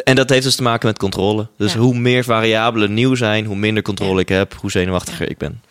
En 0.03 0.15
dat 0.15 0.29
heeft 0.29 0.43
dus 0.43 0.55
te 0.55 0.61
maken 0.63 0.87
met 0.87 0.97
controle. 0.97 1.47
Dus 1.57 1.73
hoe 1.73 1.95
meer 1.95 2.23
variabelen 2.23 2.93
nieuw 2.93 3.15
zijn, 3.15 3.45
hoe 3.45 3.55
minder 3.55 3.83
controle 3.83 4.21
ik 4.21 4.29
heb, 4.29 4.53
hoe 4.59 4.71
zenuwachtiger 4.71 5.29
ik 5.29 5.37
ben. 5.37 5.61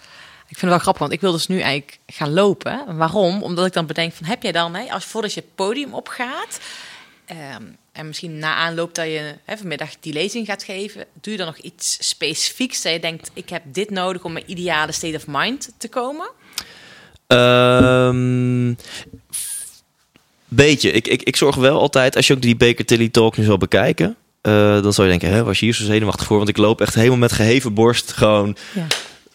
Ik 0.49 0.59
vind 0.59 0.61
het 0.61 0.71
wel 0.71 0.79
grappig, 0.79 1.01
want 1.01 1.13
ik 1.13 1.21
wil 1.21 1.33
dus 1.33 1.47
nu 1.47 1.61
eigenlijk 1.61 1.99
gaan 2.07 2.33
lopen. 2.33 2.97
Waarom? 2.97 3.43
Omdat 3.43 3.67
ik 3.67 3.73
dan 3.73 3.87
bedenk 3.87 4.13
van, 4.13 4.27
heb 4.27 4.43
jij 4.43 4.53
dan, 4.53 4.75
hè, 4.75 4.91
als 4.93 5.05
voordat 5.05 5.35
je 5.35 5.41
het 5.41 5.55
podium 5.55 5.95
opgaat... 5.95 6.61
ehm, 7.27 7.63
en 7.93 8.07
misschien 8.07 8.39
na 8.39 8.55
aanloop 8.55 8.95
dat 8.95 9.07
je 9.07 9.35
hè, 9.45 9.57
vanmiddag 9.57 9.91
die 10.01 10.13
lezing 10.13 10.47
gaat 10.47 10.63
geven... 10.63 11.05
doe 11.21 11.33
je 11.33 11.39
dan 11.39 11.47
nog 11.47 11.59
iets 11.59 12.09
specifieks 12.09 12.83
dat 12.83 12.93
je 12.93 13.01
denkt... 13.01 13.31
ik 13.35 13.49
heb 13.49 13.63
dit 13.67 13.91
nodig 13.91 14.25
om 14.25 14.33
mijn 14.33 14.51
ideale 14.51 14.93
state 14.93 15.17
of 15.17 15.27
mind 15.27 15.71
te 15.79 15.89
komen? 15.89 16.31
Ehm, 17.27 18.75
beetje. 20.49 20.91
Ik, 20.91 21.09
ik, 21.09 21.23
ik 21.23 21.37
zorg 21.37 21.57
wel 21.57 21.81
altijd, 21.81 22.17
als 22.17 22.27
je 22.27 22.35
ook 22.35 22.43
die 22.43 22.57
Baker 22.57 22.85
Tilly 22.85 23.09
Talk 23.09 23.37
nu 23.37 23.45
zal 23.45 23.59
bekijken... 23.59 24.17
eh, 24.41 24.83
dan 24.83 24.93
zou 24.93 25.09
je 25.09 25.19
denken, 25.19 25.37
hè, 25.37 25.45
was 25.45 25.59
je 25.59 25.65
hier 25.65 25.75
zo 25.75 25.85
zenuwachtig 25.85 26.27
voor? 26.27 26.37
Want 26.37 26.49
ik 26.49 26.57
loop 26.57 26.81
echt 26.81 26.95
helemaal 26.95 27.19
met 27.19 27.33
geheven 27.33 27.75
borst 27.75 28.13
gewoon 28.13 28.57
Ja. 28.73 28.87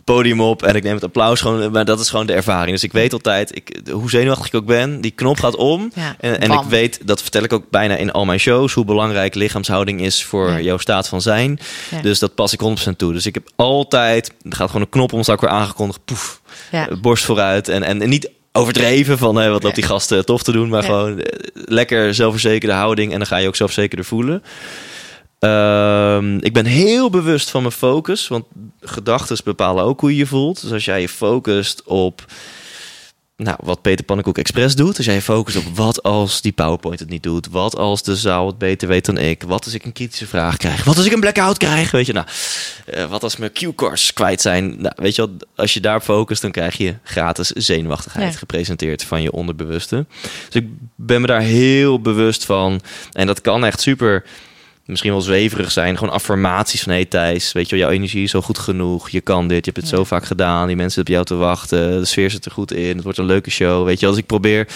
Podium 0.05 0.41
op 0.41 0.63
en 0.63 0.75
ik 0.75 0.83
neem 0.83 0.93
het 0.93 1.03
applaus 1.03 1.41
gewoon. 1.41 1.71
Maar 1.71 1.85
dat 1.85 1.99
is 1.99 2.09
gewoon 2.09 2.25
de 2.25 2.33
ervaring. 2.33 2.71
Dus 2.71 2.83
ik 2.83 2.91
weet 2.91 3.13
altijd, 3.13 3.55
ik, 3.55 3.79
hoe 3.91 4.09
zenuwachtig 4.09 4.47
ik 4.47 4.53
ook 4.55 4.65
ben, 4.65 5.01
die 5.01 5.11
knop 5.11 5.39
gaat 5.39 5.55
om. 5.55 5.91
Ja, 5.95 6.15
En, 6.19 6.39
en 6.41 6.51
ik 6.51 6.61
weet, 6.69 7.07
dat 7.07 7.21
vertel 7.21 7.43
ik 7.43 7.53
ook 7.53 7.69
bijna 7.69 7.95
in 7.95 8.11
al 8.11 8.25
mijn 8.25 8.39
shows, 8.39 8.73
hoe 8.73 8.85
belangrijk 8.85 9.35
lichaamshouding 9.35 10.01
is 10.01 10.23
voor 10.23 10.49
Ja. 10.49 10.59
jouw 10.59 10.77
staat 10.77 11.07
van 11.07 11.21
zijn. 11.21 11.59
Ja. 11.91 12.01
Dus 12.01 12.19
dat 12.19 12.35
pas 12.35 12.53
ik 12.53 12.59
100% 12.87 12.95
toe. 12.97 13.13
Dus 13.13 13.25
ik 13.25 13.33
heb 13.33 13.49
altijd, 13.55 14.27
er 14.49 14.55
gaat 14.55 14.67
gewoon 14.67 14.81
een 14.81 14.89
knop 14.89 15.13
om, 15.13 15.23
sta 15.23 15.33
ik 15.33 15.39
weer 15.39 15.49
aangekondigd, 15.49 15.99
poef, 16.05 16.41
eh, 16.71 16.83
borst 17.01 17.23
vooruit. 17.25 17.67
En, 17.69 17.83
en, 17.83 18.01
en 18.01 18.09
niet 18.09 18.29
overdreven 18.51 19.17
van 19.17 19.35
hé, 19.35 19.49
wat 19.49 19.63
loopt 19.63 19.75
die 19.75 19.83
gast 19.83 20.11
eh, 20.11 20.19
tof 20.19 20.43
te 20.43 20.51
doen, 20.51 20.69
maar 20.69 20.83
gewoon 20.83 21.19
eh, 21.19 21.39
lekker 21.53 22.13
zelfverzekerde 22.13 22.75
houding 22.75 23.11
en 23.11 23.17
dan 23.17 23.27
ga 23.27 23.37
je 23.37 23.47
ook 23.47 23.55
zelfverzekerder 23.55 24.05
voelen. 24.05 24.43
Ehm, 25.45 26.37
ik 26.37 26.53
ben 26.53 26.65
heel 26.65 27.09
bewust 27.09 27.49
van 27.49 27.61
mijn 27.61 27.73
focus, 27.73 28.27
want 28.27 28.45
gedachten 28.81 29.37
bepalen 29.43 29.83
ook 29.83 29.99
hoe 29.99 30.11
je 30.11 30.17
je 30.17 30.25
voelt. 30.25 30.61
Dus 30.61 30.71
als 30.71 30.85
jij 30.85 31.01
je 31.01 31.09
focust 31.09 31.83
op 31.83 32.25
nou, 33.37 33.57
wat 33.63 33.81
Peter 33.81 34.05
Pannenkoek 34.05 34.37
Express 34.37 34.75
doet, 34.75 34.97
als 34.97 35.05
jij 35.05 35.15
je 35.15 35.21
focust 35.21 35.57
op 35.57 35.63
wat 35.75 36.03
als 36.03 36.41
die 36.41 36.51
PowerPoint 36.51 36.99
het 36.99 37.09
niet 37.09 37.23
doet, 37.23 37.47
wat 37.51 37.75
als 37.77 38.03
de 38.03 38.15
zaal 38.15 38.47
het 38.47 38.57
beter 38.57 38.87
weet 38.87 39.05
dan 39.05 39.17
ik, 39.17 39.43
wat 39.43 39.65
als 39.65 39.73
ik 39.73 39.85
een 39.85 39.91
kritische 39.93 40.27
vraag 40.27 40.57
krijg, 40.57 40.83
wat 40.83 40.97
als 40.97 41.05
ik 41.05 41.11
een 41.11 41.19
blackout 41.19 41.57
krijg, 41.57 41.91
weet 41.91 42.05
je, 42.05 42.13
nou, 42.13 42.25
eh, 42.85 43.05
wat 43.05 43.23
als 43.23 43.37
mijn 43.37 43.51
cue-cards 43.51 44.13
kwijt 44.13 44.41
zijn. 44.41 44.81
Nou, 44.81 44.93
weet 44.95 45.15
je 45.15 45.25
wel, 45.25 45.35
als 45.55 45.73
je 45.73 45.79
daar 45.79 46.01
focust, 46.01 46.41
dan 46.41 46.51
krijg 46.51 46.77
je 46.77 46.95
gratis 47.03 47.49
zenuwachtigheid 47.49 48.31
Ja. 48.33 48.37
gepresenteerd 48.39 49.03
van 49.03 49.21
je 49.21 49.31
onderbewuste. 49.31 50.05
Dus 50.49 50.61
ik 50.61 50.67
ben 50.95 51.21
me 51.21 51.27
daar 51.27 51.41
heel 51.41 52.01
bewust 52.01 52.45
van. 52.45 52.81
En 53.11 53.27
dat 53.27 53.41
kan 53.41 53.65
echt 53.65 53.81
super 53.81 54.23
misschien 54.85 55.11
wel 55.11 55.21
zweverig 55.21 55.71
zijn. 55.71 55.97
Gewoon 55.97 56.13
affirmaties 56.13 56.81
van, 56.83 56.91
hey 56.91 57.05
Thijs, 57.05 57.51
weet 57.51 57.69
je 57.69 57.75
wel, 57.75 57.85
jouw 57.85 57.93
energie 57.95 58.23
is 58.23 58.31
zo 58.31 58.41
goed 58.41 58.57
genoeg. 58.59 59.09
Je 59.09 59.21
kan 59.21 59.47
dit, 59.47 59.65
je 59.65 59.71
hebt 59.71 59.77
het 59.83 59.89
Ja. 59.89 59.97
zo 59.97 60.03
vaak 60.03 60.25
gedaan. 60.25 60.67
Die 60.67 60.75
mensen 60.75 61.01
op 61.01 61.07
jou 61.07 61.25
te 61.25 61.35
wachten. 61.35 61.99
De 61.99 62.05
sfeer 62.05 62.31
zit 62.31 62.45
er 62.45 62.51
goed 62.51 62.71
in. 62.71 62.95
Het 62.95 63.03
wordt 63.03 63.17
een 63.17 63.25
leuke 63.25 63.49
show. 63.51 63.85
Weet 63.85 63.99
je, 63.99 64.07
als 64.07 64.17
ik 64.17 64.25
probeer... 64.25 64.67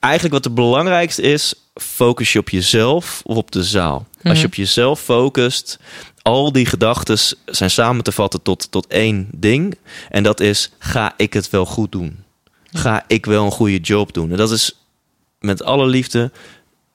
Eigenlijk 0.00 0.34
wat 0.34 0.44
het 0.44 0.54
belangrijkste 0.54 1.22
is, 1.22 1.54
focus 1.74 2.32
je 2.32 2.38
op 2.38 2.48
jezelf 2.48 3.20
of 3.24 3.36
op 3.36 3.50
de 3.50 3.64
zaal. 3.64 4.06
Als 4.14 4.32
Mhm. 4.32 4.36
je 4.40 4.46
op 4.46 4.54
jezelf 4.54 5.00
focust, 5.00 5.78
al 6.22 6.52
die 6.52 6.66
gedachten 6.66 7.18
zijn 7.46 7.70
samen 7.70 8.04
te 8.04 8.12
vatten 8.12 8.42
tot, 8.42 8.70
tot 8.70 8.86
één 8.86 9.28
ding. 9.34 9.78
En 10.10 10.22
dat 10.22 10.40
is, 10.40 10.70
ga 10.78 11.14
ik 11.16 11.32
het 11.32 11.50
wel 11.50 11.66
goed 11.66 11.92
doen? 11.92 12.24
Ga 12.72 13.04
ik 13.06 13.26
wel 13.26 13.44
een 13.44 13.50
goede 13.50 13.78
job 13.78 14.12
doen? 14.12 14.30
En 14.30 14.36
dat 14.36 14.50
is 14.50 14.76
met 15.40 15.62
alle 15.62 15.86
liefde 15.86 16.30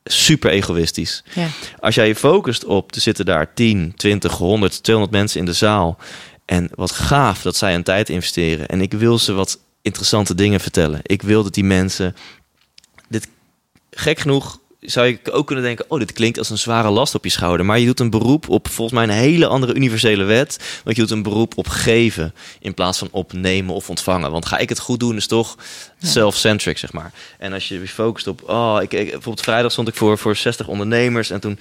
super 0.04 0.52
egoïstisch. 0.52 1.24
Ja. 1.34 1.48
Als 1.80 1.96
jij 1.96 2.08
je 2.08 2.16
focust 2.16 2.66
op, 2.66 2.96
er 2.96 3.02
zitten 3.02 3.26
daar 3.26 3.54
10, 3.54 3.94
20, 3.96 4.32
100, 4.32 4.84
200 4.84 5.18
mensen 5.18 5.40
in 5.40 5.46
de 5.46 5.54
zaal. 5.54 5.98
En 6.46 6.70
wat 6.76 6.92
gaaf 6.92 7.42
dat 7.42 7.56
zij 7.56 7.76
een 7.76 7.84
tijd 7.84 8.10
investeren. 8.10 8.68
En 8.68 8.82
ik 8.82 8.94
wil 8.94 9.18
ze 9.18 9.34
wat 9.34 9.60
interessante 9.82 10.36
dingen 10.36 10.60
vertellen. 10.60 11.00
Ik 11.04 11.22
wil 11.22 11.44
dat 11.44 11.54
die 11.54 11.64
mensen. 11.64 12.16
Dit, 13.10 13.28
gek 13.92 14.20
genoeg 14.20 14.60
zou 14.82 15.08
je 15.08 15.32
ook 15.32 15.48
kunnen 15.48 15.64
denken: 15.64 15.86
oh, 15.88 16.00
dit 16.00 16.12
klinkt 16.12 16.38
als 16.38 16.50
een 16.50 16.58
zware 16.58 16.90
last 16.90 17.16
op 17.16 17.24
je 17.24 17.30
schouder. 17.30 17.66
Maar 17.66 17.80
je 17.80 17.86
doet 17.86 18.00
een 18.00 18.10
beroep 18.10 18.50
op 18.50 18.68
volgens 18.68 18.98
mij 18.98 19.04
een 19.04 19.22
hele 19.24 19.48
andere 19.48 19.74
universele 19.74 20.24
wet. 20.24 20.82
Want 20.84 20.96
je 20.96 21.02
doet 21.02 21.12
een 21.12 21.24
beroep 21.24 21.58
op 21.58 21.68
geven 21.68 22.34
in 22.60 22.74
plaats 22.74 22.98
van 22.98 23.08
op 23.12 23.34
nemen 23.34 23.76
of 23.76 23.90
ontvangen. 23.90 24.32
Want 24.32 24.46
ga 24.46 24.58
ik 24.58 24.70
het 24.70 24.80
goed 24.80 25.00
doen, 25.00 25.16
is 25.16 25.28
toch 25.28 25.58
self-centric, 26.02 26.78
zeg 26.78 26.94
maar. 26.94 27.12
En 27.38 27.54
als 27.54 27.68
je 27.68 27.80
je 27.80 27.88
focust 27.88 28.28
op, 28.28 28.50
oh, 28.50 28.78
ik, 28.82 28.94
ik, 28.94 29.04
bijvoorbeeld 29.04 29.42
vrijdag 29.42 29.72
stond 29.72 29.88
ik 29.88 29.96
voor, 29.96 30.18
voor 30.18 30.36
60 30.36 30.68
ondernemers 30.68 31.30
en 31.30 31.40
toen 31.40 31.60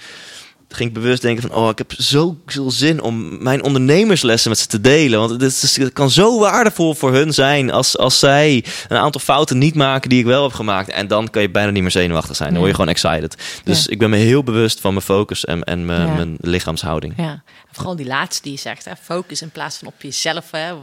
ging 0.73 0.89
ik 0.89 0.95
bewust 0.95 1.21
denken 1.21 1.41
van, 1.49 1.57
oh, 1.57 1.69
ik 1.69 1.77
heb 1.77 1.93
zoveel 1.97 2.71
zin 2.71 3.01
om 3.01 3.43
mijn 3.43 3.63
ondernemerslessen 3.63 4.49
met 4.49 4.59
ze 4.59 4.67
te 4.67 4.81
delen. 4.81 5.19
Want 5.19 5.31
het, 5.31 5.41
is, 5.41 5.79
kan 5.93 6.09
zo 6.09 6.39
waardevol 6.39 6.93
voor 6.93 7.13
hun 7.13 7.33
zijn 7.33 7.71
als, 7.71 7.97
als 7.97 8.19
zij 8.19 8.65
een 8.87 8.97
aantal 8.97 9.21
fouten 9.21 9.57
niet 9.57 9.75
maken 9.75 10.09
die 10.09 10.19
ik 10.19 10.25
wel 10.25 10.43
heb 10.43 10.53
gemaakt. 10.53 10.89
En 10.89 11.07
dan 11.07 11.29
kan 11.29 11.41
je 11.41 11.49
bijna 11.49 11.71
niet 11.71 11.81
meer 11.81 11.91
zenuwachtig 11.91 12.35
zijn. 12.35 12.49
Dan 12.49 12.57
word 12.57 12.69
je 12.69 12.75
gewoon 12.75 12.91
excited. 12.93 13.35
Dus 13.63 13.83
Ja. 13.85 13.91
ik 13.91 13.99
ben 13.99 14.09
me 14.09 14.17
heel 14.17 14.43
bewust 14.43 14.79
van 14.79 14.93
mijn 14.93 15.05
focus 15.05 15.45
en, 15.45 15.63
en 15.63 15.85
mijn, 15.85 16.07
Ja. 16.07 16.13
mijn 16.13 16.35
lichaamshouding. 16.39 17.13
Ja, 17.17 17.43
vooral 17.71 17.95
die 17.95 18.05
laatste 18.07 18.41
die 18.43 18.51
je 18.51 18.57
zegt, 18.59 18.85
hè, 18.85 18.91
focus 19.01 19.41
in 19.41 19.49
plaats 19.49 19.77
van 19.77 19.87
op 19.87 20.01
jezelf. 20.01 20.51
Hè, 20.51 20.73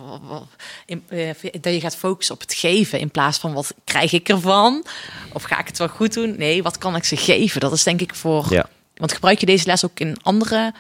in, 0.86 1.02
eh, 1.08 1.30
dat 1.60 1.72
je 1.72 1.80
gaat 1.80 1.96
focussen 1.96 2.34
op 2.34 2.40
het 2.40 2.54
geven 2.54 2.98
in 3.00 3.10
plaats 3.10 3.38
van 3.38 3.52
wat 3.52 3.74
krijg 3.84 4.12
ik 4.12 4.28
ervan? 4.28 4.84
Of 5.32 5.42
ga 5.42 5.58
ik 5.58 5.66
het 5.66 5.78
wel 5.78 5.88
goed 5.88 6.14
doen? 6.14 6.34
Nee, 6.38 6.62
wat 6.62 6.78
kan 6.78 6.96
ik 6.96 7.04
ze 7.04 7.16
geven? 7.16 7.60
Dat 7.60 7.72
is 7.72 7.82
denk 7.82 8.00
ik 8.00 8.14
voor... 8.14 8.46
Ja. 8.50 8.68
Want 8.98 9.12
gebruik 9.12 9.38
je 9.40 9.46
deze 9.46 9.66
les 9.66 9.84
ook 9.84 10.00
in 10.00 10.16
andere 10.22 10.72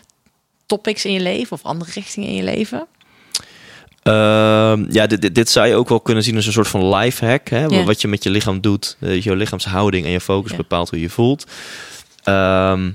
topics 0.66 1.04
in 1.04 1.12
je 1.12 1.20
leven 1.20 1.52
of 1.52 1.62
andere 1.62 1.90
richtingen 1.94 2.28
in 2.28 2.34
je 2.34 2.42
leven? 2.42 2.86
Ehm, 4.02 4.86
ja, 4.90 5.06
dit, 5.06 5.20
dit, 5.22 5.34
dit 5.34 5.48
zou 5.50 5.66
je 5.66 5.74
ook 5.74 5.88
wel 5.88 6.00
kunnen 6.00 6.24
zien 6.24 6.36
als 6.36 6.46
een 6.46 6.52
soort 6.52 6.68
van 6.68 6.94
life 6.94 7.26
hack. 7.26 7.48
Hè? 7.48 7.64
Ja. 7.64 7.84
Wat 7.84 8.00
je 8.00 8.08
met 8.08 8.22
je 8.22 8.30
lichaam 8.30 8.60
doet. 8.60 8.96
Eh, 9.00 9.22
je 9.22 9.36
lichaamshouding 9.36 10.04
en 10.06 10.10
je 10.10 10.20
focus 10.20 10.50
Ja. 10.50 10.56
bepaalt 10.56 10.90
hoe 10.90 11.00
je 11.00 11.10
voelt. 11.10 11.46
Ehm, 12.22 12.90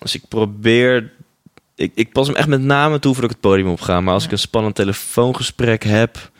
dus 0.00 0.14
ik 0.14 0.28
probeer... 0.28 1.12
Ik, 1.74 1.92
ik 1.94 2.12
pas 2.12 2.26
hem 2.26 2.36
echt 2.36 2.48
met 2.48 2.60
name 2.62 2.98
toe 2.98 3.12
voordat 3.12 3.30
ik 3.30 3.36
het 3.42 3.50
podium 3.50 3.68
op 3.68 3.80
ga. 3.80 4.00
Maar 4.00 4.12
als 4.14 4.22
Ja. 4.22 4.28
ik 4.28 4.34
een 4.34 4.40
spannend 4.40 4.74
telefoongesprek 4.74 5.82
heb... 5.84 6.30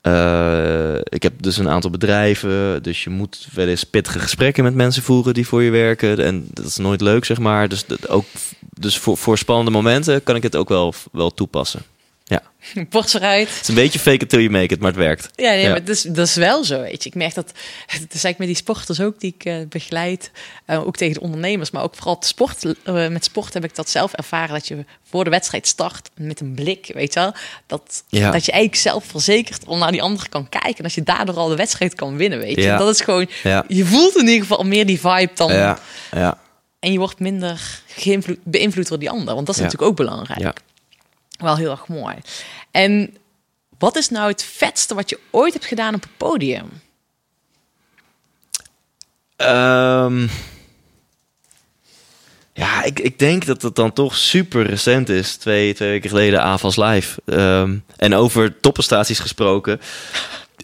eh, 0.00 0.94
ik 1.02 1.22
heb 1.22 1.42
dus 1.42 1.56
een 1.56 1.68
aantal 1.68 1.90
bedrijven, 1.90 2.82
dus 2.82 3.04
je 3.04 3.10
moet 3.10 3.48
wel 3.54 3.66
eens 3.66 3.84
pittige 3.84 4.18
gesprekken 4.18 4.64
met 4.64 4.74
mensen 4.74 5.02
voeren 5.02 5.34
die 5.34 5.46
voor 5.46 5.62
je 5.62 5.70
werken. 5.70 6.18
En 6.18 6.48
dat 6.52 6.64
is 6.64 6.76
nooit 6.76 7.00
leuk, 7.00 7.24
zeg 7.24 7.38
maar. 7.38 7.68
Dus, 7.68 7.86
dat 7.86 8.08
ook, 8.08 8.24
dus 8.70 8.98
voor, 8.98 9.16
voor 9.16 9.38
spannende 9.38 9.70
momenten 9.70 10.22
kan 10.22 10.36
ik 10.36 10.42
het 10.42 10.56
ook 10.56 10.68
wel, 10.68 10.94
wel 11.12 11.30
toepassen. 11.30 11.82
Borst 12.90 13.14
eruit. 13.14 13.48
Het 13.50 13.60
is 13.62 13.68
een 13.68 13.74
beetje 13.74 13.98
fake 13.98 14.22
it 14.24 14.28
till 14.28 14.38
you 14.40 14.50
make 14.50 14.74
it, 14.74 14.80
maar 14.80 14.90
het 14.90 14.98
werkt. 15.00 15.28
Ja, 15.34 15.50
nee, 15.50 15.60
Ja. 15.62 15.68
maar 15.70 15.84
dat 15.84 15.88
is, 15.96 16.02
dat 16.02 16.26
is 16.26 16.34
wel 16.34 16.64
zo, 16.64 16.80
weet 16.80 17.02
je. 17.02 17.08
Ik 17.08 17.14
merk 17.14 17.34
dat, 17.34 17.46
dat 17.86 17.94
is 18.00 18.24
eigenlijk 18.24 18.38
met 18.38 18.46
die 18.48 18.56
sporters 18.56 19.00
ook 19.00 19.20
die 19.20 19.34
ik 19.38 19.44
eh, 19.44 19.56
begeleid, 19.68 20.30
eh, 20.64 20.86
ook 20.86 20.96
tegen 20.96 21.14
de 21.14 21.20
ondernemers, 21.20 21.70
maar 21.70 21.82
ook 21.82 21.94
vooral 21.94 22.16
sport, 22.20 22.64
eh, 22.84 23.08
met 23.08 23.24
sport 23.24 23.54
heb 23.54 23.64
ik 23.64 23.74
dat 23.74 23.90
zelf 23.90 24.12
ervaren, 24.12 24.54
dat 24.54 24.68
je 24.68 24.84
voor 25.10 25.24
de 25.24 25.30
wedstrijd 25.30 25.66
start 25.66 26.10
met 26.16 26.40
een 26.40 26.54
blik, 26.54 26.90
weet 26.94 27.14
je 27.14 27.20
wel. 27.20 27.34
Dat, 27.66 28.04
Ja. 28.08 28.30
dat 28.30 28.44
je 28.44 28.52
eigenlijk 28.52 28.82
zelfverzekerd 28.82 29.64
om 29.64 29.78
naar 29.78 29.92
die 29.92 30.02
andere 30.02 30.28
kan 30.28 30.48
kijken 30.48 30.76
en 30.76 30.82
dat 30.82 30.92
je 30.94 31.02
daardoor 31.02 31.36
al 31.36 31.48
de 31.48 31.56
wedstrijd 31.56 31.94
kan 31.94 32.16
winnen, 32.16 32.38
weet 32.38 32.56
je. 32.56 32.62
Ja. 32.62 32.76
Dat 32.76 32.94
is 32.94 33.00
gewoon, 33.00 33.26
Ja. 33.42 33.64
je 33.68 33.84
voelt 33.84 34.16
in 34.16 34.26
ieder 34.28 34.46
geval 34.46 34.64
meer 34.64 34.86
die 34.86 35.00
vibe 35.00 35.30
dan, 35.34 35.52
Ja, 35.52 35.78
ja, 36.10 36.38
en 36.78 36.92
je 36.92 36.98
wordt 36.98 37.18
minder 37.20 37.82
beïnvloed 38.44 38.88
door 38.88 38.98
die 38.98 39.10
ander, 39.10 39.34
want 39.34 39.46
dat 39.46 39.54
is 39.56 39.60
natuurlijk 39.62 39.90
ook 39.90 39.96
belangrijk. 39.96 40.60
Ja. 41.38 41.44
Wel 41.44 41.56
heel 41.56 41.70
erg 41.70 41.88
mooi. 41.88 42.14
En 42.70 43.16
wat 43.78 43.96
is 43.96 44.08
nou 44.08 44.28
het 44.28 44.44
vetste 44.44 44.94
wat 44.94 45.10
je 45.10 45.18
ooit 45.30 45.52
hebt 45.52 45.66
gedaan 45.66 45.94
op 45.94 46.02
het 46.02 46.16
podium? 46.16 46.68
Ehm, 49.36 50.26
ik, 52.84 53.00
ik 53.00 53.18
denk 53.18 53.46
dat 53.46 53.62
het 53.62 53.74
dan 53.74 53.92
toch 53.92 54.16
super 54.16 54.66
recent 54.66 55.08
is. 55.08 55.36
Twee, 55.36 55.74
twee 55.74 55.88
weken 55.88 56.10
geleden 56.10 56.42
AVAS 56.42 56.76
Live. 56.76 57.20
Ehm, 57.24 57.76
en 57.96 58.14
over 58.14 58.60
topprestaties 58.60 59.18
gesproken. 59.18 59.80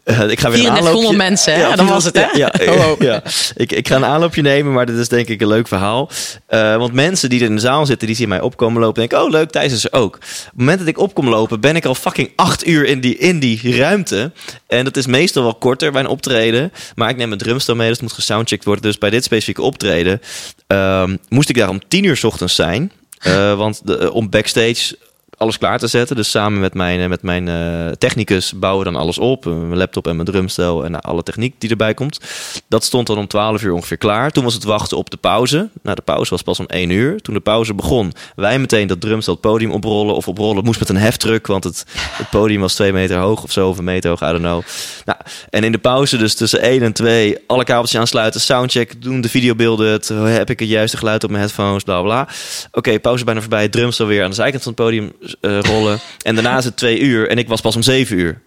Eh, 0.04 0.30
ik 0.30 0.40
ga 0.40 0.50
weer 0.50 0.58
een 0.58 0.64
3400 0.64 0.86
aanloopje... 0.86 1.16
mensen, 1.16 1.54
hè? 1.54 1.76
Dan 1.76 1.86
was 1.86 2.04
het, 2.04 2.16
hè? 2.16 2.26
Ja, 2.32 2.52
ja, 2.64 2.94
ja. 2.98 3.22
Ik, 3.56 3.72
ik 3.72 3.88
ga 3.88 3.96
een 3.96 4.04
aanloopje 4.04 4.42
nemen, 4.42 4.72
maar 4.72 4.86
dit 4.86 4.96
is 4.96 5.08
denk 5.08 5.28
ik 5.28 5.40
een 5.40 5.48
leuk 5.48 5.68
verhaal. 5.68 6.10
Eh, 6.46 6.76
want 6.76 6.92
mensen 6.92 7.28
die 7.28 7.40
er 7.40 7.46
in 7.46 7.54
de 7.54 7.60
zaal 7.60 7.86
zitten, 7.86 8.06
die 8.06 8.16
zien 8.16 8.28
mij 8.28 8.40
opkomen 8.40 8.80
lopen... 8.80 9.00
denken, 9.00 9.22
oh 9.22 9.30
leuk, 9.30 9.50
Thijs 9.50 9.72
is 9.72 9.84
er 9.84 9.92
ook. 9.92 10.14
Op 10.14 10.20
het 10.22 10.52
moment 10.54 10.78
dat 10.78 10.88
ik 10.88 10.98
opkom 10.98 11.28
lopen, 11.28 11.60
ben 11.60 11.76
ik 11.76 11.84
al 11.84 11.94
fucking 11.94 12.32
acht 12.36 12.66
uur 12.66 12.84
in 12.84 13.00
die, 13.00 13.18
in 13.18 13.38
die 13.38 13.76
ruimte. 13.76 14.32
En 14.66 14.84
dat 14.84 14.96
is 14.96 15.06
meestal 15.06 15.42
wel 15.42 15.54
korter 15.54 15.92
bij 15.92 16.00
een 16.00 16.08
optreden. 16.08 16.72
Maar 16.94 17.10
ik 17.10 17.16
neem 17.16 17.28
mijn 17.28 17.40
drumstel 17.40 17.74
mee, 17.74 17.88
dus 17.88 17.96
het 17.96 18.06
moet 18.06 18.16
gesoundcheckt 18.16 18.64
worden. 18.64 18.82
Dus 18.82 18.98
bij 18.98 19.10
dit 19.10 19.24
specifieke 19.24 19.62
optreden 19.62 20.20
ehm, 20.66 21.16
moest 21.28 21.48
ik 21.48 21.56
daar 21.56 21.68
om 21.68 21.88
tien 21.88 22.04
uur 22.04 22.16
's 22.16 22.24
ochtends 22.24 22.54
zijn... 22.54 22.92
Eh, 23.18 23.56
want 23.56 23.80
de, 23.84 24.12
om 24.12 24.30
backstage 24.30 24.96
alles 25.36 25.58
klaar 25.58 25.78
te 25.78 25.86
zetten. 25.86 26.16
Dus 26.16 26.30
samen 26.30 26.60
met 26.60 26.74
mijn, 26.74 27.00
eh, 27.00 27.08
met 27.08 27.22
mijn 27.22 27.48
eh, 27.48 27.90
technicus 27.98 28.52
bouwen 28.58 28.84
we 28.84 28.92
dan 28.92 29.00
alles 29.00 29.18
op. 29.18 29.46
Eh, 29.46 29.52
Mijn 29.52 29.76
laptop 29.76 30.06
en 30.06 30.14
mijn 30.14 30.28
drumstel 30.28 30.84
en 30.84 31.00
alle 31.00 31.22
techniek 31.22 31.54
die 31.58 31.70
erbij 31.70 31.94
komt. 31.94 32.20
Dat 32.68 32.84
stond 32.84 33.06
dan 33.06 33.18
om 33.18 33.26
12 33.26 33.62
uur 33.62 33.72
ongeveer 33.72 33.96
klaar. 33.96 34.30
Toen 34.30 34.44
was 34.44 34.54
het 34.54 34.64
wachten 34.64 34.96
op 34.96 35.10
de 35.10 35.16
pauze. 35.16 35.68
Nou, 35.82 35.96
de 35.96 36.02
pauze 36.02 36.30
was 36.30 36.42
pas 36.42 36.58
om 36.58 36.66
1 36.66 36.90
uur. 36.90 37.20
Toen 37.20 37.34
de 37.34 37.40
pauze 37.40 37.74
begon, 37.74 38.12
wij 38.36 38.58
meteen 38.58 38.86
dat 38.86 39.00
drumstel 39.00 39.32
het 39.32 39.42
podium 39.42 39.70
oprollen. 39.70 40.14
Of 40.14 40.28
oprollen 40.28 40.56
Het 40.56 40.64
moest 40.64 40.78
met 40.78 40.88
een 40.88 40.96
heftruck, 40.96 41.46
want 41.46 41.64
het, 41.64 41.84
podium 42.30 42.60
was 42.60 42.74
twee 42.74 42.92
meter 42.92 43.16
hoog 43.18 43.42
of 43.42 43.52
zo. 43.52 43.68
Of 43.68 43.78
een 43.78 43.84
meter 43.84 44.10
hoog, 44.10 44.20
I 44.20 44.26
don't 44.26 44.38
know. 44.38 44.62
Nou, 45.04 45.18
en 45.50 45.64
in 45.64 45.72
de 45.72 45.78
pauze 45.78 46.16
dus 46.16 46.34
tussen 46.34 46.60
1 46.60 46.82
en 46.82 46.92
2 46.92 47.38
alle 47.46 47.64
kabeltjes 47.64 48.00
aansluiten. 48.00 48.40
Soundcheck 48.40 49.02
doen, 49.02 49.20
de 49.20 49.28
videobeelden. 49.28 50.00
Heb 50.32 50.50
ik 50.50 50.58
het 50.58 50.68
juiste 50.68 50.96
geluid 50.96 51.24
op 51.24 51.30
mijn 51.30 51.42
headphones, 51.42 51.82
bla 51.82 52.02
bla. 52.02 52.28
Oké, 52.72 53.00
pauze 53.00 53.24
bijna 53.24 53.40
voorbij. 53.40 53.68
Drumstel 53.68 54.06
weer 54.06 54.22
aan 54.22 54.30
de 54.30 54.36
zijkant 54.36 54.62
van 54.62 54.72
het 54.72 54.80
podium 54.80 55.12
eh, 55.40 55.58
rollen. 55.60 55.98
En 56.22 56.34
daarna 56.34 56.58
is 56.58 56.64
het 56.64 56.76
twee 56.76 57.00
uur 57.00 57.28
en 57.28 57.38
ik 57.38 57.48
was 57.48 57.60
pas 57.60 57.76
om 57.76 57.82
zeven 57.82 58.18
uur. 58.18 58.40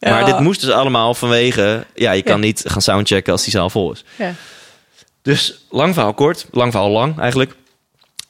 Maar 0.00 0.24
dit 0.24 0.40
moest 0.40 0.60
dus 0.60 0.70
allemaal 0.70 1.14
vanwege... 1.14 1.84
Ja, 1.94 2.12
je 2.12 2.22
kan 2.22 2.36
Ja. 2.40 2.44
niet 2.44 2.62
gaan 2.66 2.82
soundchecken 2.82 3.32
als 3.32 3.42
die 3.42 3.52
zaal 3.52 3.70
vol 3.70 3.92
is. 3.92 4.04
Ja. 4.18 4.34
Dus 5.22 5.64
lang 5.70 5.94
verhaal 5.94 6.14
kort, 6.14 6.46
lang 6.50 6.72
verhaal 6.72 6.90
lang 6.90 7.18
eigenlijk. 7.18 7.54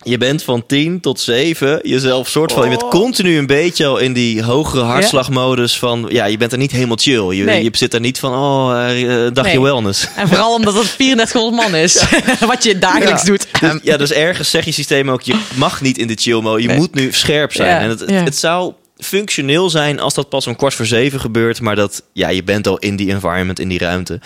Je 0.04 0.18
bent 0.18 0.42
van 0.42 0.66
10 0.66 1.00
tot 1.00 1.20
7 1.20 1.80
jezelf 1.82 2.28
soort 2.28 2.52
van... 2.52 2.62
Je 2.70 2.70
Oh. 2.74 2.78
bent 2.78 2.90
continu 2.90 3.38
een 3.38 3.46
beetje 3.46 3.86
al 3.86 3.98
in 3.98 4.12
die 4.12 4.42
hogere 4.42 4.82
hartslagmodus 4.82 5.78
van... 5.78 6.06
Ja, 6.08 6.24
je 6.24 6.36
bent 6.36 6.52
er 6.52 6.58
niet 6.58 6.70
helemaal 6.72 6.96
chill. 7.00 7.30
Je, 7.36 7.44
Nee. 7.44 7.62
je 7.62 7.70
zit 7.72 7.94
er 7.94 8.00
niet 8.00 8.18
van, 8.18 8.34
oh, 8.34 8.88
eh, 8.90 9.00
een 9.24 9.34
dagje 9.34 9.52
Nee. 9.52 9.62
wellness. 9.62 10.08
En 10.16 10.28
vooral 10.28 10.54
omdat 10.54 10.74
het 10.74 10.94
3400 10.96 11.62
man 11.62 11.74
is. 11.80 12.04
Wat 12.46 12.64
je 12.64 12.78
dagelijks 12.78 13.20
Ja. 13.22 13.26
doet. 13.28 13.46
Dus, 13.60 13.72
ja, 13.82 13.96
dus 13.96 14.12
ergens 14.12 14.50
zeg 14.50 14.64
je 14.64 14.72
systeem 14.72 15.10
ook, 15.10 15.22
je 15.22 15.36
mag 15.54 15.80
niet 15.80 15.98
in 15.98 16.06
de 16.06 16.16
chill 16.20 16.40
mode. 16.40 16.62
Je 16.62 16.68
Nee. 16.68 16.76
moet 16.76 16.94
nu 16.94 17.12
scherp 17.12 17.52
zijn. 17.52 17.68
Ja, 17.70 17.78
En 17.78 17.88
het, 17.88 18.24
het 18.24 18.36
zou 18.36 18.72
functioneel 19.02 19.70
zijn 19.70 20.00
als 20.00 20.14
dat 20.14 20.28
pas 20.28 20.46
om 20.46 20.56
kwart 20.56 20.74
voor 20.74 20.86
zeven 20.86 21.20
gebeurt. 21.20 21.60
Maar 21.60 21.76
dat, 21.76 22.02
ja, 22.12 22.28
je 22.28 22.42
bent 22.44 22.66
al 22.66 22.78
in 22.78 22.96
die 22.96 23.10
environment, 23.10 23.58
in 23.58 23.68
die 23.68 23.78
ruimte. 23.78 24.20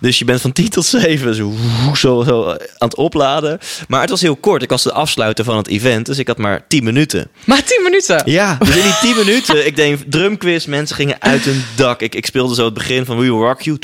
Dus 0.00 0.18
je 0.18 0.24
bent 0.24 0.40
van 0.40 0.52
tien 0.52 0.68
tot 0.68 0.84
zeven 0.84 1.34
zo, 1.34 1.52
zo, 1.94 2.22
zo 2.22 2.48
aan 2.50 2.56
het 2.78 2.96
opladen. 2.96 3.58
Maar 3.88 4.00
het 4.00 4.10
was 4.10 4.20
heel 4.20 4.36
kort. 4.36 4.62
Ik 4.62 4.68
was 4.70 4.82
de 4.82 4.92
afsluiter 4.92 5.44
van 5.44 5.56
het 5.56 5.68
event, 5.68 6.06
dus 6.06 6.18
ik 6.18 6.26
had 6.28 6.38
maar 6.38 6.64
tien 6.68 6.84
minuten. 6.84 7.28
Maar 7.44 7.64
10 7.64 7.82
minuten. 7.82 8.22
Ja, 8.24 8.56
dus 8.60 8.76
in 8.76 8.82
die 8.82 9.14
10 9.14 9.16
minuten, 9.24 9.66
ik 9.66 9.76
denk 9.76 10.00
drumquiz, 10.08 10.64
mensen 10.64 10.96
gingen 10.96 11.16
uit 11.22 11.44
hun 11.44 11.64
dak. 11.74 12.00
Ik, 12.00 12.14
ik 12.14 12.26
speelde 12.26 12.54
zo 12.54 12.64
het 12.64 12.74
begin 12.74 13.04
van 13.04 13.16
We 13.16 13.22
Will 13.22 13.30
Rock 13.32 13.60
You. 13.62 13.78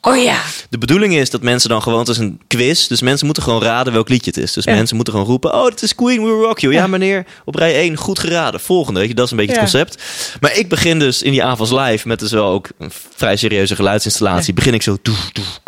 Oh 0.00 0.22
ja. 0.22 0.40
De 0.70 0.78
bedoeling 0.78 1.14
is 1.16 1.30
dat 1.30 1.42
mensen 1.42 1.68
dan 1.68 1.82
gewoon, 1.82 1.98
het 1.98 2.08
is 2.08 2.18
een 2.18 2.40
quiz, 2.46 2.86
dus 2.86 3.00
mensen 3.00 3.24
moeten 3.26 3.42
gewoon 3.44 3.62
raden 3.62 3.92
welk 3.92 4.08
liedje 4.08 4.30
het 4.30 4.40
is. 4.42 4.52
Dus 4.52 4.64
Ja. 4.64 4.74
mensen 4.74 4.96
moeten 4.96 5.14
gewoon 5.14 5.28
roepen, 5.28 5.54
oh, 5.54 5.64
dit 5.68 5.82
is 5.82 5.94
Queen, 5.94 6.22
We 6.22 6.26
Will 6.28 6.42
Rock 6.44 6.58
You. 6.58 6.72
Ja, 6.74 6.86
meneer, 6.86 7.26
op 7.44 7.54
rij 7.54 7.74
1, 7.74 7.96
goed 7.96 8.18
geraden. 8.18 8.60
Volgende, 8.60 9.00
weet 9.00 9.08
je, 9.08 9.14
dat 9.14 9.24
is 9.24 9.30
een 9.30 9.36
beetje 9.36 9.52
Ja. 9.54 9.60
het 9.60 9.68
concept. 9.76 10.02
Maar 10.40 10.56
ik 10.56 10.68
begin 10.68 10.98
dus 10.98 11.22
in 11.22 11.30
die 11.30 11.44
avonds 11.44 11.72
live 11.72 12.08
met 12.08 12.18
dus 12.18 12.30
wel 12.32 12.46
ook 12.46 12.68
een 12.78 12.90
vrij 13.16 13.36
serieuze 13.36 13.76
geluidsinstallatie. 13.76 14.54
Begin 14.54 14.74
ik 14.74 14.82
zo, 14.82 14.96
doef, 15.02 15.30
doef, 15.32 15.60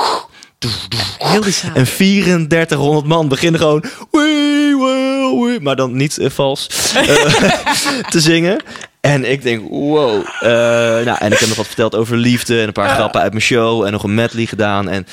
doef, 0.59 0.87
doef. 0.89 1.17
Heel. 1.19 1.43
En 1.75 1.85
3400 1.85 3.07
man 3.07 3.29
beginnen 3.29 3.61
gewoon. 3.61 3.85
We 4.11 4.77
will, 4.79 5.53
we, 5.53 5.59
maar 5.63 5.77
dan 5.77 5.97
niet 5.97 6.19
eh, 6.19 6.31
vals. 6.31 6.93
eh, 6.95 7.05
te 8.13 8.21
zingen. 8.21 8.63
En 9.01 9.31
ik 9.31 9.43
denk, 9.43 9.69
wow. 9.69 10.27
Eh, 10.41 10.51
nou, 11.05 11.17
en 11.19 11.33
ik 11.33 11.39
heb 11.39 11.49
nog 11.49 11.57
wat 11.57 11.67
verteld 11.67 11.95
over 11.95 12.17
liefde. 12.17 12.61
En 12.61 12.67
een 12.67 12.73
paar 12.73 12.95
grappen 12.95 13.21
uit 13.21 13.33
mijn 13.33 13.45
show. 13.45 13.85
En 13.85 13.93
nog 13.93 14.03
een 14.03 14.15
medley 14.15 14.47
gedaan. 14.47 14.89
En 14.89 15.07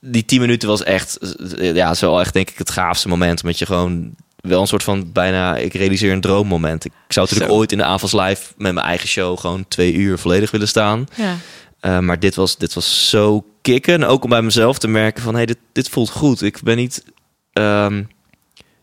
die 0.00 0.24
10 0.24 0.40
minuten 0.40 0.68
was 0.68 0.82
echt. 0.82 1.18
Ja, 1.58 1.94
zo 1.94 2.18
echt 2.18 2.32
denk 2.32 2.50
ik 2.50 2.58
het 2.58 2.70
gaafste 2.70 3.08
moment. 3.08 3.42
Met 3.42 3.58
je 3.58 3.66
gewoon. 3.66 4.14
Wel 4.48 4.60
een 4.60 4.66
soort 4.66 4.82
van 4.82 5.12
bijna, 5.12 5.56
ik 5.56 5.74
realiseer 5.74 6.12
een 6.12 6.20
droommoment. 6.20 6.84
Ik 6.84 6.92
zou 7.08 7.26
natuurlijk 7.26 7.52
Zo. 7.52 7.58
ooit 7.58 7.72
in 7.72 7.78
de 7.78 7.84
avonds 7.84 8.14
live 8.14 8.42
met 8.56 8.74
mijn 8.74 8.86
eigen 8.86 9.08
show 9.08 9.38
gewoon 9.38 9.64
twee 9.68 9.92
uur 9.94 10.18
volledig 10.18 10.50
willen 10.50 10.68
staan. 10.68 11.06
Ja. 11.16 11.36
Uh, 11.82 11.98
maar 11.98 12.18
dit 12.20 12.34
was, 12.34 12.56
dit 12.56 12.74
was 12.74 13.08
zo 13.10 13.44
kicken. 13.62 13.94
En 13.94 14.04
ook 14.04 14.24
om 14.24 14.30
bij 14.30 14.42
mezelf 14.42 14.78
te 14.78 14.88
merken 14.88 15.22
van... 15.22 15.34
hey, 15.34 15.46
dit, 15.46 15.58
dit 15.72 15.88
voelt 15.88 16.10
goed. 16.10 16.42
Ik 16.42 16.62
ben 16.62 16.76
niet... 16.76 17.04
ehm, 17.52 18.02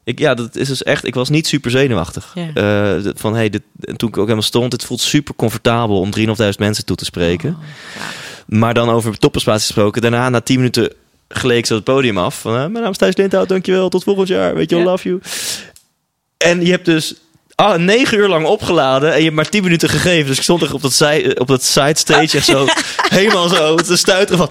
ik, 0.04 0.20
ja, 0.20 0.34
dat 0.34 0.56
is 0.56 0.68
dus 0.68 0.84
echt... 0.84 1.06
Ik 1.06 1.14
was 1.16 1.30
niet 1.30 1.48
super 1.48 1.72
zenuwachtig. 1.72 2.32
Ja. 2.36 2.48
Uh, 2.48 2.54
de- 3.04 3.14
van, 3.16 3.36
hey, 3.36 3.50
dit, 3.50 3.62
en 3.80 3.98
toen 3.98 4.10
ik 4.10 4.16
ook 4.18 4.24
helemaal 4.24 4.42
stond... 4.44 4.72
het 4.72 4.84
voelt 4.86 5.02
super 5.02 5.36
comfortabel 5.36 6.00
om 6.00 6.10
3.500 6.20 6.26
mensen 6.58 6.86
toe 6.86 6.96
te 6.96 7.06
spreken. 7.06 7.50
Oh, 7.50 7.58
Maar 8.48 8.74
dan 8.74 8.90
over 8.90 9.18
topperspatie 9.18 9.66
gesproken. 9.66 10.02
Daarna, 10.02 10.30
na 10.30 10.42
10 10.42 10.56
minuten, 10.56 10.94
gleek 11.28 11.66
ze 11.66 11.74
het 11.74 11.84
podium 11.84 12.18
af. 12.18 12.40
Van, 12.40 12.56
eh, 12.56 12.60
mijn 12.60 12.74
naam 12.74 12.92
is 12.92 12.98
Thijs 12.98 13.16
Lindhout, 13.16 13.50
dankjewel. 13.50 13.90
Tot 13.90 14.04
volgend 14.04 14.28
jaar. 14.28 14.56
Weet 14.56 14.70
je, 14.70 14.76
love 14.76 15.08
you. 15.08 15.22
En 16.38 16.66
je 16.66 16.72
hebt 16.72 16.86
dus 16.86 17.16
ah, 17.56 17.78
negen 17.78 18.18
uur 18.18 18.28
lang 18.28 18.46
opgeladen 18.46 19.12
en 19.12 19.18
je 19.18 19.24
hebt 19.24 19.36
maar 19.36 19.50
tien 19.50 19.64
minuten 19.64 19.90
gegeven. 19.90 20.28
Dus 20.28 20.38
ik 20.38 20.44
stond 20.44 20.62
er 20.62 20.74
op 20.74 20.82
dat, 20.82 20.94
zij, 20.94 21.40
op 21.40 21.48
dat 21.48 21.64
side 21.64 21.98
stage 21.98 22.38
echt 22.38 22.46
zo 22.46 22.66
helemaal 23.20 23.50
zo 23.50 23.76
te 23.76 23.98
stuiteren 23.98 24.38
van... 24.38 24.50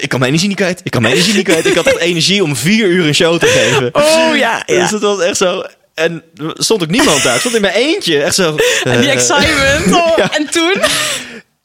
Ik 0.00 0.08
kan 0.08 0.18
mijn 0.18 0.30
energie 0.30 0.48
niet 0.48 0.56
kwijt, 0.56 0.80
ik 0.84 0.90
kan 0.90 1.02
mijn 1.02 1.14
energie 1.14 1.34
niet 1.34 1.44
kwijt. 1.44 1.66
Ik 1.66 1.74
had 1.74 1.86
echt 1.86 1.98
energie 1.98 2.42
om 2.42 2.56
vier 2.56 2.86
uur 2.86 3.06
een 3.06 3.14
show 3.14 3.38
te 3.38 3.46
geven. 3.46 3.94
Oh 3.94 4.36
ja. 4.36 4.62
Dus 4.66 4.90
het 4.90 5.02
was 5.02 5.20
echt 5.20 5.36
zo... 5.36 5.64
En 5.94 6.22
stond 6.54 6.82
ook 6.82 6.90
niemand 6.90 7.22
daar. 7.22 7.34
Ik 7.34 7.40
stond 7.40 7.54
in 7.54 7.60
mijn 7.60 7.74
eentje. 7.74 8.22
Echt 8.22 8.34
zo... 8.34 8.56
En 8.84 9.00
die 9.00 9.08
eh, 9.08 9.14
excitement. 9.14 9.94
Oh, 9.94 10.16
Ja. 10.16 10.34
En 10.34 10.50
toen? 10.50 10.74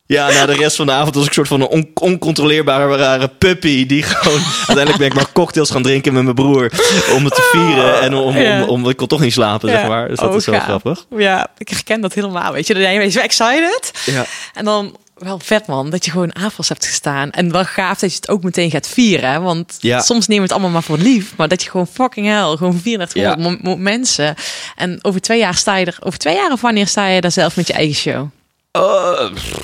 Ja, 0.05 0.31
na 0.31 0.45
de 0.45 0.53
rest 0.53 0.75
van 0.75 0.85
de 0.85 0.91
avond 0.91 1.15
was 1.15 1.23
ik 1.23 1.29
een 1.29 1.35
soort 1.35 1.47
van 1.47 1.61
een 1.61 1.67
on- 1.67 1.91
oncontroleerbare 1.93 2.95
rare 2.95 3.27
puppy. 3.27 3.85
Die 3.85 4.03
gewoon... 4.03 4.39
Uiteindelijk 4.67 4.97
ben 4.97 5.07
ik 5.07 5.13
maar 5.13 5.31
cocktails 5.33 5.69
gaan 5.69 5.81
drinken 5.83 6.13
met 6.13 6.23
mijn 6.23 6.35
broer. 6.35 6.71
Om 7.15 7.25
het 7.25 7.35
te 7.35 7.49
vieren. 7.51 8.01
En 8.01 8.13
om, 8.13 8.21
om, 8.27 8.37
Ja. 8.37 8.61
om, 8.63 8.69
om- 8.69 8.89
ik 8.89 8.97
kon 8.97 9.07
toch 9.07 9.19
niet 9.19 9.33
slapen, 9.33 9.69
zeg 9.69 9.87
maar. 9.87 10.07
Dus 10.07 10.19
dat 10.19 10.29
Oh, 10.29 10.35
is 10.35 10.45
wel 10.45 10.55
gaaf. 10.55 10.63
grappig. 10.65 11.05
Ja, 11.17 11.47
ik 11.57 11.69
herken 11.69 12.01
dat 12.01 12.13
helemaal. 12.13 12.51
Weet 12.53 12.67
je, 12.67 12.73
dan 12.73 12.83
ben 12.83 12.93
je 13.03 13.09
zo 13.09 13.19
excited. 13.19 13.91
Ja. 14.05 14.25
En 14.53 14.65
dan 14.65 14.95
wel 15.17 15.39
vet 15.43 15.67
man, 15.67 15.89
dat 15.89 16.05
je 16.05 16.11
gewoon 16.11 16.35
avonds 16.35 16.69
hebt 16.69 16.85
gestaan. 16.85 17.31
En 17.31 17.51
wel 17.51 17.65
gaaf 17.65 17.99
dat 17.99 18.09
je 18.09 18.15
het 18.15 18.29
ook 18.29 18.43
meteen 18.43 18.71
gaat 18.71 18.87
vieren. 18.87 19.41
Want 19.43 19.77
Ja. 19.79 20.01
soms 20.01 20.27
nemen 20.27 20.43
we 20.47 20.49
het 20.49 20.51
allemaal 20.51 20.71
maar 20.71 20.83
voor 20.83 20.97
lief. 20.97 21.33
Maar 21.37 21.47
dat 21.47 21.63
je 21.63 21.69
gewoon 21.69 21.87
fucking 21.87 22.27
hell, 22.27 22.55
gewoon 22.57 22.81
3400 22.81 23.59
Ja. 23.63 23.75
mensen. 23.75 24.35
En 24.75 24.99
over 25.01 25.21
twee 25.21 25.39
jaar 25.39 25.55
sta 25.55 25.75
je 25.77 25.85
er, 25.85 25.97
over 26.03 26.19
twee 26.19 26.35
jaar 26.35 26.51
of 26.51 26.61
wanneer 26.61 26.87
sta 26.87 27.07
je 27.07 27.21
daar 27.21 27.31
zelf 27.31 27.55
met 27.55 27.67
je 27.67 27.73
eigen 27.73 27.95
show? 27.95 28.27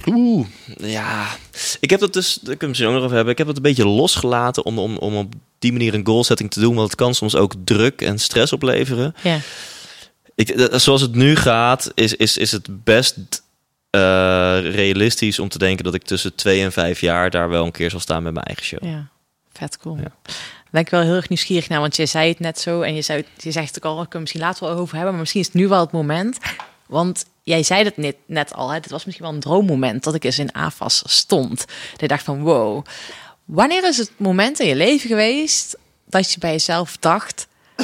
Oeh, 0.06 0.48
ja. 0.78 1.28
Ik 1.80 1.90
heb 1.90 2.00
dat 2.00 2.14
dus, 2.14 2.34
daar 2.34 2.42
kunnen 2.42 2.60
we 2.60 2.68
misschien 2.68 2.88
ook 2.88 2.94
nog 2.94 3.04
over 3.04 3.16
hebben. 3.16 3.32
Ik 3.32 3.38
heb 3.38 3.48
het 3.48 3.56
een 3.56 3.64
beetje 3.64 3.88
losgelaten 3.88 4.66
om, 4.66 4.80
om, 4.80 4.98
om 4.98 5.16
op 5.16 5.34
die 5.60 5.72
manier 5.72 5.94
een 5.94 6.06
goalsetting 6.06 6.52
te 6.52 6.60
doen. 6.60 6.76
Want 6.76 6.88
het 6.88 7.00
kan 7.00 7.16
soms 7.16 7.36
ook 7.36 7.54
druk 7.64 8.02
en 8.02 8.20
stress 8.20 8.54
opleveren. 8.54 9.16
Ja. 9.24 9.40
Ik, 10.36 10.50
eh, 10.50 10.80
zoals 10.80 11.02
het 11.02 11.16
nu 11.16 11.36
gaat, 11.36 11.92
is, 11.94 12.16
is, 12.16 12.38
is 12.38 12.52
het 12.52 12.84
best 12.84 13.18
eh, 13.90 14.00
realistisch 14.62 15.40
om 15.40 15.50
te 15.50 15.58
denken 15.58 15.84
dat 15.84 15.94
ik 15.94 16.04
tussen 16.04 16.36
twee 16.36 16.64
en 16.64 16.72
vijf 16.72 17.02
jaar 17.02 17.30
daar 17.30 17.50
wel 17.50 17.66
een 17.66 17.72
keer 17.72 17.90
zal 17.90 18.00
staan 18.00 18.24
met 18.24 18.34
mijn 18.34 18.46
eigen 18.46 18.66
show. 18.66 18.84
Ja, 18.84 19.08
vet 19.54 19.78
cool. 19.78 19.98
Ja. 19.98 20.12
Ben 20.72 20.82
ik 20.82 20.90
wel 20.90 21.02
heel 21.02 21.16
erg 21.16 21.30
nieuwsgierig 21.30 21.70
naar, 21.70 21.80
want 21.80 21.96
je 21.96 22.06
zei 22.06 22.30
het 22.30 22.40
net 22.40 22.60
zo 22.60 22.82
en 22.82 22.96
je, 22.96 23.02
zei, 23.02 23.26
je 23.38 23.52
zegt 23.52 23.76
het 23.76 23.86
ook 23.86 23.92
al, 23.92 24.02
ik 24.02 24.10
kan 24.10 24.20
misschien 24.20 24.42
later 24.42 24.68
wel 24.68 24.78
over 24.78 24.94
hebben, 24.94 25.12
maar 25.12 25.20
misschien 25.20 25.42
is 25.42 25.48
het 25.48 25.56
nu 25.56 25.68
wel 25.68 25.80
het 25.80 25.92
moment. 25.92 26.38
Want 26.90 27.26
jij 27.44 27.64
zei 27.64 27.84
het 27.84 27.98
net, 27.98 28.16
net 28.26 28.54
al, 28.54 28.68
dit 28.68 28.90
was 28.90 29.06
misschien 29.06 29.26
wel 29.26 29.36
een 29.36 29.40
droommoment 29.42 30.04
dat 30.04 30.14
ik 30.16 30.24
eens 30.24 30.40
in 30.40 30.54
AFAS 30.54 31.04
stond. 31.06 31.58
Dat 31.92 32.02
ik 32.02 32.10
dacht 32.10 32.24
van 32.24 32.42
wow, 32.42 32.86
wanneer 33.46 33.88
is 33.88 33.98
het 33.98 34.12
moment 34.18 34.60
in 34.60 34.68
je 34.68 34.76
leven 34.76 35.10
geweest 35.10 35.78
dat 36.06 36.32
je 36.32 36.40
bij 36.40 36.52
jezelf 36.52 36.98
dacht, 36.98 37.48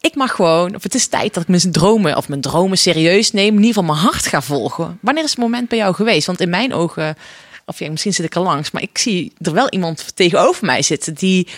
ik 0.00 0.14
mag 0.14 0.32
gewoon, 0.32 0.74
of 0.74 0.82
het 0.82 0.94
is 0.94 1.06
tijd 1.06 1.34
dat 1.34 1.42
ik 1.42 1.48
mijn 1.48 1.72
dromen 1.72 2.16
of 2.16 2.28
mijn 2.28 2.40
dromen 2.40 2.78
serieus 2.78 3.32
neem, 3.32 3.46
in 3.56 3.62
ieder 3.64 3.66
geval 3.82 3.94
mijn 3.94 3.98
hart 4.06 4.26
ga 4.26 4.42
volgen. 4.42 4.98
Wanneer 5.02 5.24
is 5.24 5.30
het 5.30 5.38
moment 5.38 5.68
bij 5.68 5.78
jou 5.78 5.94
geweest? 5.94 6.26
Want 6.26 6.40
in 6.40 6.50
mijn 6.50 6.74
ogen, 6.74 7.16
of 7.66 7.78
ja, 7.78 7.90
misschien 7.90 8.12
zit 8.14 8.24
ik 8.26 8.34
er 8.34 8.40
langs, 8.42 8.70
maar 8.70 8.82
ik 8.82 8.98
zie 8.98 9.32
er 9.38 9.52
wel 9.52 9.68
iemand 9.70 10.16
tegenover 10.16 10.64
mij 10.64 10.82
zitten 10.82 11.14
die 11.14 11.48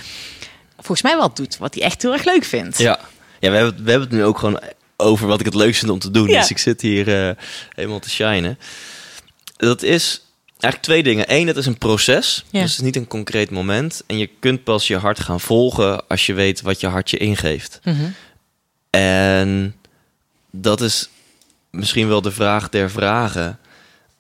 volgens 0.77 1.03
mij 1.03 1.17
wel 1.17 1.35
doet 1.35 1.57
wat 1.59 1.75
hij 1.75 1.83
echt 1.83 2.03
heel 2.03 2.13
erg 2.13 2.25
leuk 2.25 2.45
vindt. 2.45 2.79
Ja, 2.79 3.01
ja 3.41 3.51
we, 3.51 3.57
hebben, 3.57 3.75
het- 3.75 3.85
we 3.85 3.91
hebben 3.91 4.09
het 4.09 4.19
nu 4.19 4.25
ook 4.25 4.39
gewoon 4.39 4.61
over 4.97 5.26
wat 5.26 5.40
ik 5.40 5.47
het 5.47 5.55
leukst 5.55 5.78
vind 5.78 5.93
om 5.93 5.99
te 5.99 6.11
doen. 6.11 6.28
Ja. 6.28 6.40
Dus 6.40 6.51
ik 6.51 6.59
zit 6.59 6.80
hier 6.80 7.28
eh, 7.28 7.36
helemaal 7.68 7.99
te 7.99 8.11
shinen. 8.11 8.59
Dat 9.57 9.82
is 9.82 10.22
eigenlijk 10.51 10.82
twee 10.82 11.03
dingen. 11.03 11.24
Eén, 11.28 11.47
het 11.47 11.57
is 11.57 11.66
een 11.66 11.78
proces. 11.78 12.45
Ja. 12.51 12.61
Dus 12.61 12.70
het 12.70 12.78
is 12.78 12.84
niet 12.84 12.97
een 12.97 13.07
concreet 13.07 13.51
moment. 13.51 14.03
En 14.07 14.18
je 14.18 14.30
kunt 14.40 14.64
pas 14.64 14.86
je 14.86 14.97
hart 14.97 15.20
gaan 15.20 15.40
volgen 15.40 16.09
als 16.09 16.26
je 16.26 16.32
weet 16.32 16.61
wat 16.61 16.80
je 16.80 16.86
hart 16.86 17.11
je 17.11 17.16
ingeeft. 17.16 17.80
Mhm. 17.84 18.11
En 18.90 19.76
dat 20.51 20.80
is 20.80 21.09
misschien 21.70 22.09
wel 22.09 22.22
de 22.22 22.32
vraag 22.32 22.68
der 22.68 22.90
vragen. 22.90 23.59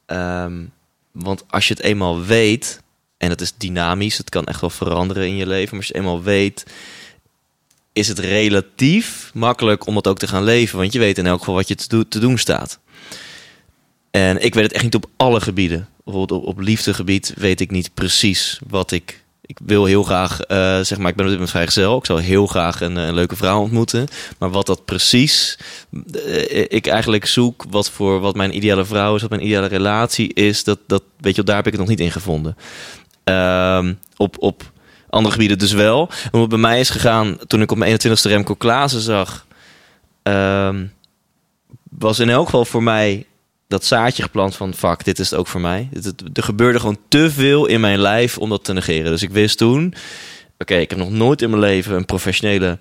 Ehm, 0.06 0.64
want 1.12 1.44
als 1.48 1.68
je 1.68 1.74
het 1.74 1.82
eenmaal 1.82 2.22
weet, 2.22 2.80
en 3.18 3.30
het 3.30 3.40
is 3.40 3.52
dynamisch, 3.56 4.18
het 4.18 4.28
kan 4.28 4.44
echt 4.44 4.60
wel 4.60 4.70
veranderen 4.70 5.26
in 5.26 5.36
je 5.36 5.46
leven, 5.46 5.68
maar 5.70 5.78
als 5.78 5.86
je 5.86 5.92
het 5.92 6.02
eenmaal 6.02 6.22
weet, 6.22 6.66
is 7.92 8.08
het 8.08 8.18
relatief 8.18 9.30
makkelijk 9.34 9.86
om 9.86 9.94
dat 9.94 10.06
ook 10.06 10.18
te 10.18 10.26
gaan 10.28 10.44
leven. 10.44 10.78
Want 10.78 10.92
je 10.92 10.98
weet 10.98 11.18
in 11.18 11.26
elk 11.26 11.38
geval 11.38 11.54
wat 11.54 11.68
je 11.68 11.74
te, 11.74 11.88
do- 11.88 12.08
te 12.08 12.18
doen 12.18 12.38
staat. 12.38 12.78
En 14.10 14.44
ik 14.44 14.54
weet 14.54 14.64
het 14.64 14.72
echt 14.72 14.84
niet 14.84 14.94
op 14.94 15.06
alle 15.16 15.40
gebieden. 15.40 15.88
Bijvoorbeeld 16.04 16.40
op, 16.42 16.48
op 16.48 16.58
liefdegebied 16.58 17.34
weet 17.36 17.60
ik 17.60 17.70
niet 17.70 17.94
precies 17.94 18.58
wat 18.68 18.90
ik. 18.90 19.20
Ik 19.46 19.58
wil 19.64 19.84
heel 19.84 20.02
graag, 20.02 20.40
eh, 20.40 20.80
zeg 20.80 20.98
maar, 20.98 21.10
ik 21.10 21.16
ben 21.16 21.24
op 21.24 21.30
dit 21.30 21.40
moment 21.40 21.50
vrijgezel. 21.50 21.98
Ik 21.98 22.06
zou 22.06 22.20
heel 22.20 22.46
graag 22.46 22.80
een, 22.80 22.96
eh, 22.96 23.06
een 23.06 23.14
leuke 23.14 23.36
vrouw 23.36 23.60
ontmoeten. 23.60 24.08
Maar 24.38 24.50
wat 24.50 24.66
dat 24.66 24.84
precies, 24.84 25.58
eh, 26.12 26.64
ik 26.68 26.86
eigenlijk 26.86 27.26
zoek, 27.26 27.64
wat 27.70 27.90
voor 27.90 28.20
wat 28.20 28.34
mijn 28.34 28.56
ideale 28.56 28.84
vrouw 28.84 29.14
is, 29.14 29.20
wat 29.20 29.30
mijn 29.30 29.44
ideale 29.44 29.66
relatie 29.66 30.32
is, 30.32 30.64
dat, 30.64 30.78
dat 30.86 31.02
weet 31.20 31.36
je, 31.36 31.42
daar 31.42 31.56
heb 31.56 31.66
ik 31.66 31.72
het 31.72 31.80
nog 31.80 31.90
niet 31.90 32.00
in 32.00 32.12
gevonden. 32.12 32.56
Ehm, 33.24 33.94
op, 34.16 34.36
op 34.38 34.71
andere 35.12 35.34
gebieden 35.34 35.58
dus 35.58 35.72
wel. 35.72 36.10
En 36.32 36.40
het 36.40 36.48
bij 36.48 36.58
mij 36.58 36.80
is 36.80 36.90
gegaan 36.90 37.38
toen 37.46 37.62
ik 37.62 37.70
op 37.70 37.78
mijn 37.78 37.92
21ste 37.92 38.28
Remco 38.28 38.54
Klaassen 38.54 39.00
zag, 39.00 39.46
ehm, 40.22 40.86
was 41.98 42.18
in 42.18 42.28
elk 42.28 42.44
geval 42.44 42.64
voor 42.64 42.82
mij 42.82 43.26
dat 43.68 43.84
zaadje 43.84 44.22
geplant 44.22 44.56
van 44.56 44.74
fuck, 44.74 45.04
dit 45.04 45.18
is 45.18 45.30
het 45.30 45.38
ook 45.38 45.46
voor 45.46 45.60
mij. 45.60 45.88
Er 46.32 46.42
gebeurde 46.42 46.80
gewoon 46.80 46.98
te 47.08 47.30
veel 47.30 47.66
in 47.66 47.80
mijn 47.80 47.98
lijf 47.98 48.38
om 48.38 48.48
dat 48.48 48.64
te 48.64 48.72
negeren. 48.72 49.10
Dus 49.10 49.22
ik 49.22 49.30
wist 49.30 49.58
toen, 49.58 49.94
oké, 50.58 50.74
ik 50.74 50.90
heb 50.90 50.98
nog 50.98 51.10
nooit 51.10 51.42
in 51.42 51.50
mijn 51.50 51.62
leven 51.62 51.96
een 51.96 52.04
professionele 52.04 52.78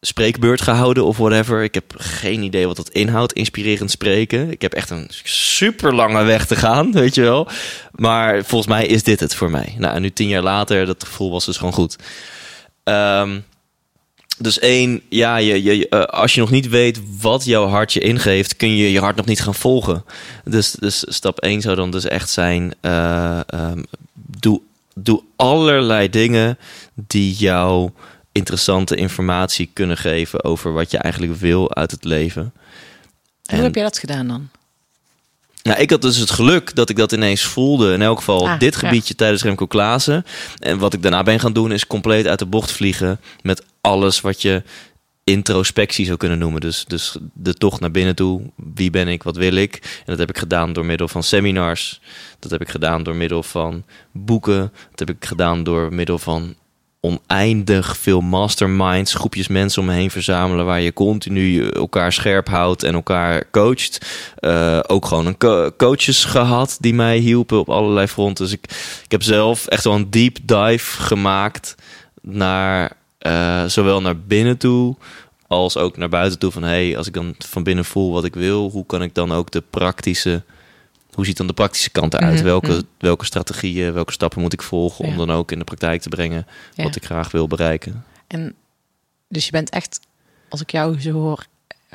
spreekbeurt 0.00 0.60
gehouden 0.60 1.04
of 1.04 1.16
whatever. 1.16 1.62
Ik 1.62 1.74
heb 1.74 1.94
geen 1.96 2.42
idee 2.42 2.66
wat 2.66 2.76
dat 2.76 2.88
inhoudt, 2.88 3.32
inspirerend 3.32 3.90
spreken. 3.90 4.50
Ik 4.50 4.62
heb 4.62 4.72
echt 4.72 4.90
een 4.90 5.08
super 5.22 5.94
lange 5.94 6.24
weg 6.24 6.46
te 6.46 6.56
gaan, 6.56 6.92
weet 7.02 7.14
je 7.14 7.22
wel. 7.22 7.48
Maar 7.92 8.44
volgens 8.44 8.70
mij 8.70 8.86
is 8.86 9.02
dit 9.02 9.20
het 9.20 9.34
voor 9.34 9.50
mij. 9.50 9.74
Nou, 9.78 9.94
en 9.94 10.02
nu 10.02 10.10
tien 10.10 10.28
jaar 10.28 10.42
later, 10.42 10.86
dat 10.86 11.04
gevoel 11.04 11.30
was 11.30 11.44
dus 11.44 11.56
gewoon 11.56 11.72
goed. 11.72 11.96
Ehm, 12.84 13.38
dus 14.38 14.58
één, 14.58 15.00
ja, 15.08 15.36
je, 15.36 15.62
je, 15.62 15.88
eh, 15.88 16.02
als 16.02 16.34
je 16.34 16.40
nog 16.40 16.50
niet 16.50 16.68
weet 16.68 17.00
wat 17.20 17.44
jouw 17.44 17.66
hart 17.66 17.92
je 17.92 18.00
ingeeft, 18.00 18.56
kun 18.56 18.76
je 18.76 18.92
je 18.92 19.00
hart 19.00 19.16
nog 19.16 19.26
niet 19.26 19.40
gaan 19.40 19.54
volgen. 19.54 20.04
Dus, 20.44 20.70
dus 20.70 21.04
stap 21.08 21.38
één 21.38 21.60
zou 21.60 21.76
dan 21.76 21.90
dus 21.90 22.04
echt 22.04 22.30
zijn, 22.30 22.74
eh, 22.80 23.40
ehm, 23.46 23.82
doe, 24.14 24.60
doe 24.94 25.22
allerlei 25.36 26.10
dingen 26.10 26.58
die 26.94 27.34
jou 27.34 27.90
interessante 28.38 28.94
informatie 28.96 29.70
kunnen 29.72 29.96
geven 29.96 30.44
over 30.44 30.72
wat 30.72 30.90
je 30.90 30.98
eigenlijk 30.98 31.34
wil 31.36 31.74
uit 31.74 31.90
het 31.90 32.04
leven. 32.04 32.42
Hoe 33.42 33.56
En- 33.58 33.62
heb 33.62 33.74
jij 33.74 33.84
dat 33.84 33.98
gedaan 33.98 34.28
dan? 34.28 34.48
nou, 35.62 35.80
ik 35.80 35.90
had 35.90 36.02
dus 36.02 36.16
het 36.16 36.30
geluk 36.30 36.74
dat 36.74 36.88
ik 36.90 36.96
dat 36.96 37.12
ineens 37.12 37.42
voelde. 37.42 37.92
In 37.92 38.02
elk 38.02 38.18
geval 38.18 38.48
Ah, 38.48 38.58
dit 38.58 38.72
ja. 38.74 38.78
gebiedje 38.80 39.14
tijdens 39.14 39.42
Remco 39.42 39.66
Klaassen. 39.66 40.24
En 40.58 40.78
wat 40.78 40.92
ik 40.94 41.02
daarna 41.02 41.22
ben 41.22 41.40
gaan 41.40 41.52
doen 41.52 41.72
is 41.72 41.86
compleet 41.86 42.26
uit 42.26 42.38
de 42.38 42.46
bocht 42.46 42.72
vliegen 42.72 43.20
met 43.42 43.64
alles 43.80 44.20
wat 44.20 44.42
je 44.42 44.62
introspectie 45.24 46.04
zou 46.06 46.16
kunnen 46.16 46.38
noemen. 46.38 46.60
Dus, 46.60 46.84
dus 46.86 47.16
de 47.34 47.54
tocht 47.54 47.80
naar 47.80 47.90
binnen 47.90 48.14
toe. 48.14 48.42
Wie 48.74 48.90
ben 48.90 49.08
ik? 49.08 49.22
Wat 49.22 49.36
wil 49.36 49.54
ik? 49.54 49.74
En 49.74 50.04
dat 50.06 50.18
heb 50.18 50.28
ik 50.30 50.38
gedaan 50.38 50.72
door 50.72 50.84
middel 50.84 51.08
van 51.08 51.22
seminars. 51.22 52.00
Dat 52.38 52.50
heb 52.50 52.60
ik 52.60 52.68
gedaan 52.68 53.02
door 53.02 53.14
middel 53.16 53.42
van 53.42 53.84
boeken. 54.12 54.72
Dat 54.90 54.98
heb 54.98 55.10
ik 55.10 55.24
gedaan 55.24 55.62
door 55.64 55.92
middel 55.94 56.18
van 56.18 56.54
oneindig 57.00 57.96
veel 57.96 58.20
masterminds, 58.20 59.14
groepjes 59.14 59.48
mensen 59.48 59.80
om 59.82 59.88
me 59.88 59.94
heen 59.94 60.10
verzamelen 60.10 60.64
waar 60.64 60.80
je 60.80 60.92
continu 60.92 61.68
elkaar 61.68 62.12
scherp 62.12 62.48
houdt 62.48 62.82
en 62.82 62.94
elkaar 62.94 63.50
coacht. 63.50 64.06
Eh, 64.36 64.78
ook 64.86 65.06
gewoon 65.06 65.26
een 65.26 65.36
co- 65.36 65.70
coaches 65.76 66.24
gehad 66.24 66.76
die 66.80 66.94
mij 66.94 67.18
hielpen 67.18 67.58
op 67.58 67.68
allerlei 67.68 68.06
fronten. 68.06 68.44
Dus 68.44 68.54
ik, 68.54 68.64
ik 69.04 69.10
heb 69.10 69.22
zelf 69.22 69.66
echt 69.66 69.84
wel 69.84 69.94
een 69.94 70.10
deep 70.10 70.36
dive 70.42 71.02
gemaakt 71.02 71.74
naar 72.22 72.92
eh, 73.18 73.64
zowel 73.64 74.00
naar 74.00 74.18
binnen 74.18 74.56
toe 74.56 74.96
als 75.46 75.76
ook 75.76 75.96
naar 75.96 76.08
buiten 76.08 76.38
toe 76.38 76.50
van 76.50 76.62
hey, 76.62 76.96
als 76.96 77.06
ik 77.06 77.14
dan 77.14 77.34
van 77.38 77.62
binnen 77.62 77.84
voel 77.84 78.12
wat 78.12 78.24
ik 78.24 78.34
wil, 78.34 78.70
hoe 78.70 78.86
kan 78.86 79.02
ik 79.02 79.14
dan 79.14 79.32
ook 79.32 79.50
de 79.50 79.62
praktische 79.70 80.42
hoe 81.18 81.26
ziet 81.26 81.36
dan 81.36 81.46
de 81.46 81.52
praktische 81.52 81.90
kant 81.90 82.14
eruit? 82.14 82.34
Mhm, 82.34 82.44
welke, 82.44 82.70
mhm. 82.70 82.80
welke 82.98 83.24
strategieën, 83.24 83.92
welke 83.92 84.12
stappen 84.12 84.40
moet 84.40 84.52
ik 84.52 84.62
volgen 84.62 85.04
om 85.04 85.10
Ja. 85.10 85.16
dan 85.16 85.30
ook 85.30 85.52
in 85.52 85.58
de 85.58 85.64
praktijk 85.64 86.02
te 86.02 86.08
brengen 86.08 86.46
Ja. 86.74 86.84
wat 86.84 86.96
ik 86.96 87.04
graag 87.04 87.30
wil 87.30 87.46
bereiken? 87.46 88.04
En 88.26 88.54
dus 89.28 89.44
je 89.44 89.50
bent 89.50 89.70
echt, 89.70 90.00
als 90.48 90.60
ik 90.60 90.70
jou 90.70 91.00
zo 91.00 91.12
hoor, 91.12 91.46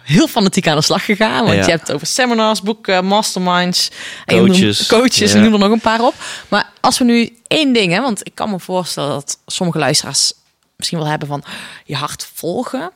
heel 0.01 0.27
fanatiek 0.27 0.67
aan 0.67 0.75
de 0.75 0.81
slag 0.81 1.05
gegaan. 1.05 1.45
Want 1.45 1.57
Ja. 1.57 1.63
je 1.63 1.69
hebt 1.69 1.87
het 1.87 1.91
over 1.95 2.07
seminars, 2.07 2.61
boeken, 2.61 3.05
masterminds, 3.05 3.91
en 4.25 4.37
Coaches. 4.37 4.87
coaches, 4.87 5.33
en 5.33 5.41
noem 5.43 5.53
er 5.53 5.59
nog 5.59 5.71
een 5.71 5.79
paar 5.79 6.01
op. 6.01 6.13
Maar 6.49 6.69
als 6.81 6.97
we 6.97 7.03
nu 7.03 7.37
één 7.47 7.73
ding, 7.73 7.93
hè, 7.93 8.01
want 8.01 8.25
ik 8.25 8.35
kan 8.35 8.49
me 8.49 8.59
voorstellen 8.59 9.09
dat 9.09 9.39
sommige 9.45 9.79
luisteraars 9.79 10.33
misschien 10.75 10.99
wel 10.99 11.07
hebben 11.07 11.27
van 11.27 11.43
je 11.85 11.95
hart 11.95 12.29
volgen. 12.33 12.91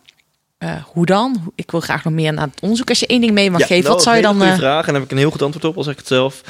Eh, 0.58 0.84
hoe 0.86 1.06
dan? 1.06 1.52
Ik 1.56 1.72
wil 1.72 1.80
graag 1.80 2.04
nog 2.04 2.14
meer 2.14 2.34
naar 2.34 2.48
het 2.48 2.62
onderzoek. 2.62 2.90
Als 2.90 3.00
je 3.00 3.08
één 3.08 3.22
ding 3.22 3.34
mee 3.34 3.52
mag 3.52 3.68
geven, 3.68 3.90
wat 3.90 4.04
zou 4.04 4.16
je 4.16 4.22
dan... 4.22 4.42
Een 4.42 4.52
eh, 4.52 4.58
vraag 4.58 4.80
en 4.80 4.86
daar 4.86 5.02
heb 5.02 5.04
ik 5.04 5.12
een 5.12 5.18
heel 5.18 5.32
goed 5.32 5.42
antwoord 5.42 5.66
op, 5.66 5.78
al 5.78 5.84
zeg 5.84 5.94
ik 5.94 6.00
het 6.00 6.08
zelf. 6.08 6.42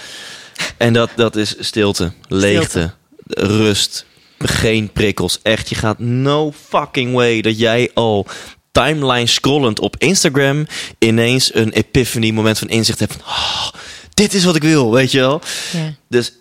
En 0.77 0.93
dat, 0.93 1.09
dat 1.15 1.35
is 1.35 1.55
stilte, 1.59 2.11
leegte, 2.27 2.93
rust, 3.27 4.05
geen 4.39 4.91
prikkels. 4.91 5.39
Echt, 5.41 5.69
je 5.69 5.75
gaat 5.75 5.99
no 5.99 6.51
fucking 6.67 7.13
way 7.13 7.41
dat 7.41 7.59
jij 7.59 7.91
al 7.93 8.25
timeline 8.71 9.27
scrollend 9.27 9.79
op 9.79 9.95
Instagram 9.97 10.67
ineens 10.99 11.55
een 11.55 11.71
epiphany 11.71 12.31
moment 12.31 12.59
van 12.59 12.67
inzicht 12.67 12.99
hebt 12.99 13.13
van 13.13 13.21
"Oh, 13.21 13.67
dit 14.13 14.33
is 14.33 14.43
wat 14.43 14.55
ik 14.55 14.61
wil, 14.63 14.91
weet 14.91 15.11
je 15.11 15.19
wel. 15.19 15.41
ja. 15.71 15.93
Dus 16.09 16.33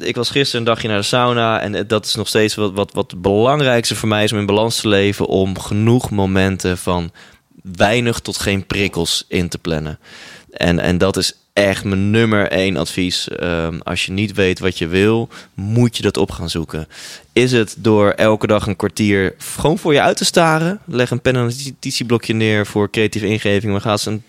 ik 0.00 0.16
was 0.16 0.30
gisteren 0.30 0.60
een 0.60 0.72
dagje 0.72 0.88
naar 0.88 0.96
de 0.96 1.02
sauna. 1.02 1.60
En 1.60 1.74
eh, 1.74 1.82
dat 1.86 2.06
is 2.06 2.14
nog 2.14 2.28
steeds 2.28 2.54
wat, 2.54 2.72
wat, 2.72 2.92
wat 2.92 3.10
het 3.10 3.22
belangrijkste 3.22 3.94
voor 3.94 4.08
mij 4.08 4.24
is 4.24 4.32
om 4.32 4.38
in 4.38 4.46
balans 4.46 4.80
te 4.80 4.88
leven. 4.88 5.26
Om 5.26 5.58
genoeg 5.58 6.10
momenten 6.10 6.78
van 6.78 7.10
weinig 7.62 8.20
tot 8.20 8.38
geen 8.38 8.66
prikkels 8.66 9.24
in 9.28 9.48
te 9.48 9.58
plannen. 9.58 9.98
En, 10.50 10.78
en 10.78 10.98
dat 10.98 11.16
is 11.16 11.32
echt 11.52 11.84
mijn 11.84 12.10
nummer 12.10 12.48
één 12.50 12.76
advies. 12.76 13.28
Ehm, 13.28 13.78
als 13.82 14.06
je 14.06 14.12
niet 14.12 14.32
weet 14.32 14.58
wat 14.58 14.78
je 14.78 14.86
wil, 14.86 15.28
moet 15.54 15.96
je 15.96 16.02
dat 16.02 16.16
op 16.16 16.30
gaan 16.30 16.50
zoeken. 16.50 16.88
Is 17.34 17.52
het 17.52 17.76
door 17.78 18.10
elke 18.10 18.46
dag 18.46 18.66
een 18.66 18.76
kwartier 18.76 19.34
gewoon 19.38 19.78
voor 19.78 19.92
je 19.92 20.00
uit 20.00 20.16
te 20.16 20.24
staren? 20.24 20.80
Leg 20.84 21.10
een 21.10 21.20
pen 21.20 21.36
en 21.36 21.42
notitieblokje 21.42 22.34
neer 22.34 22.66
voor 22.66 22.90
creatieve 22.90 23.26
ingeving. 23.26 23.72
Maar 23.72 23.80
ga 23.80 23.90
eens 23.90 24.06
een 24.06 24.22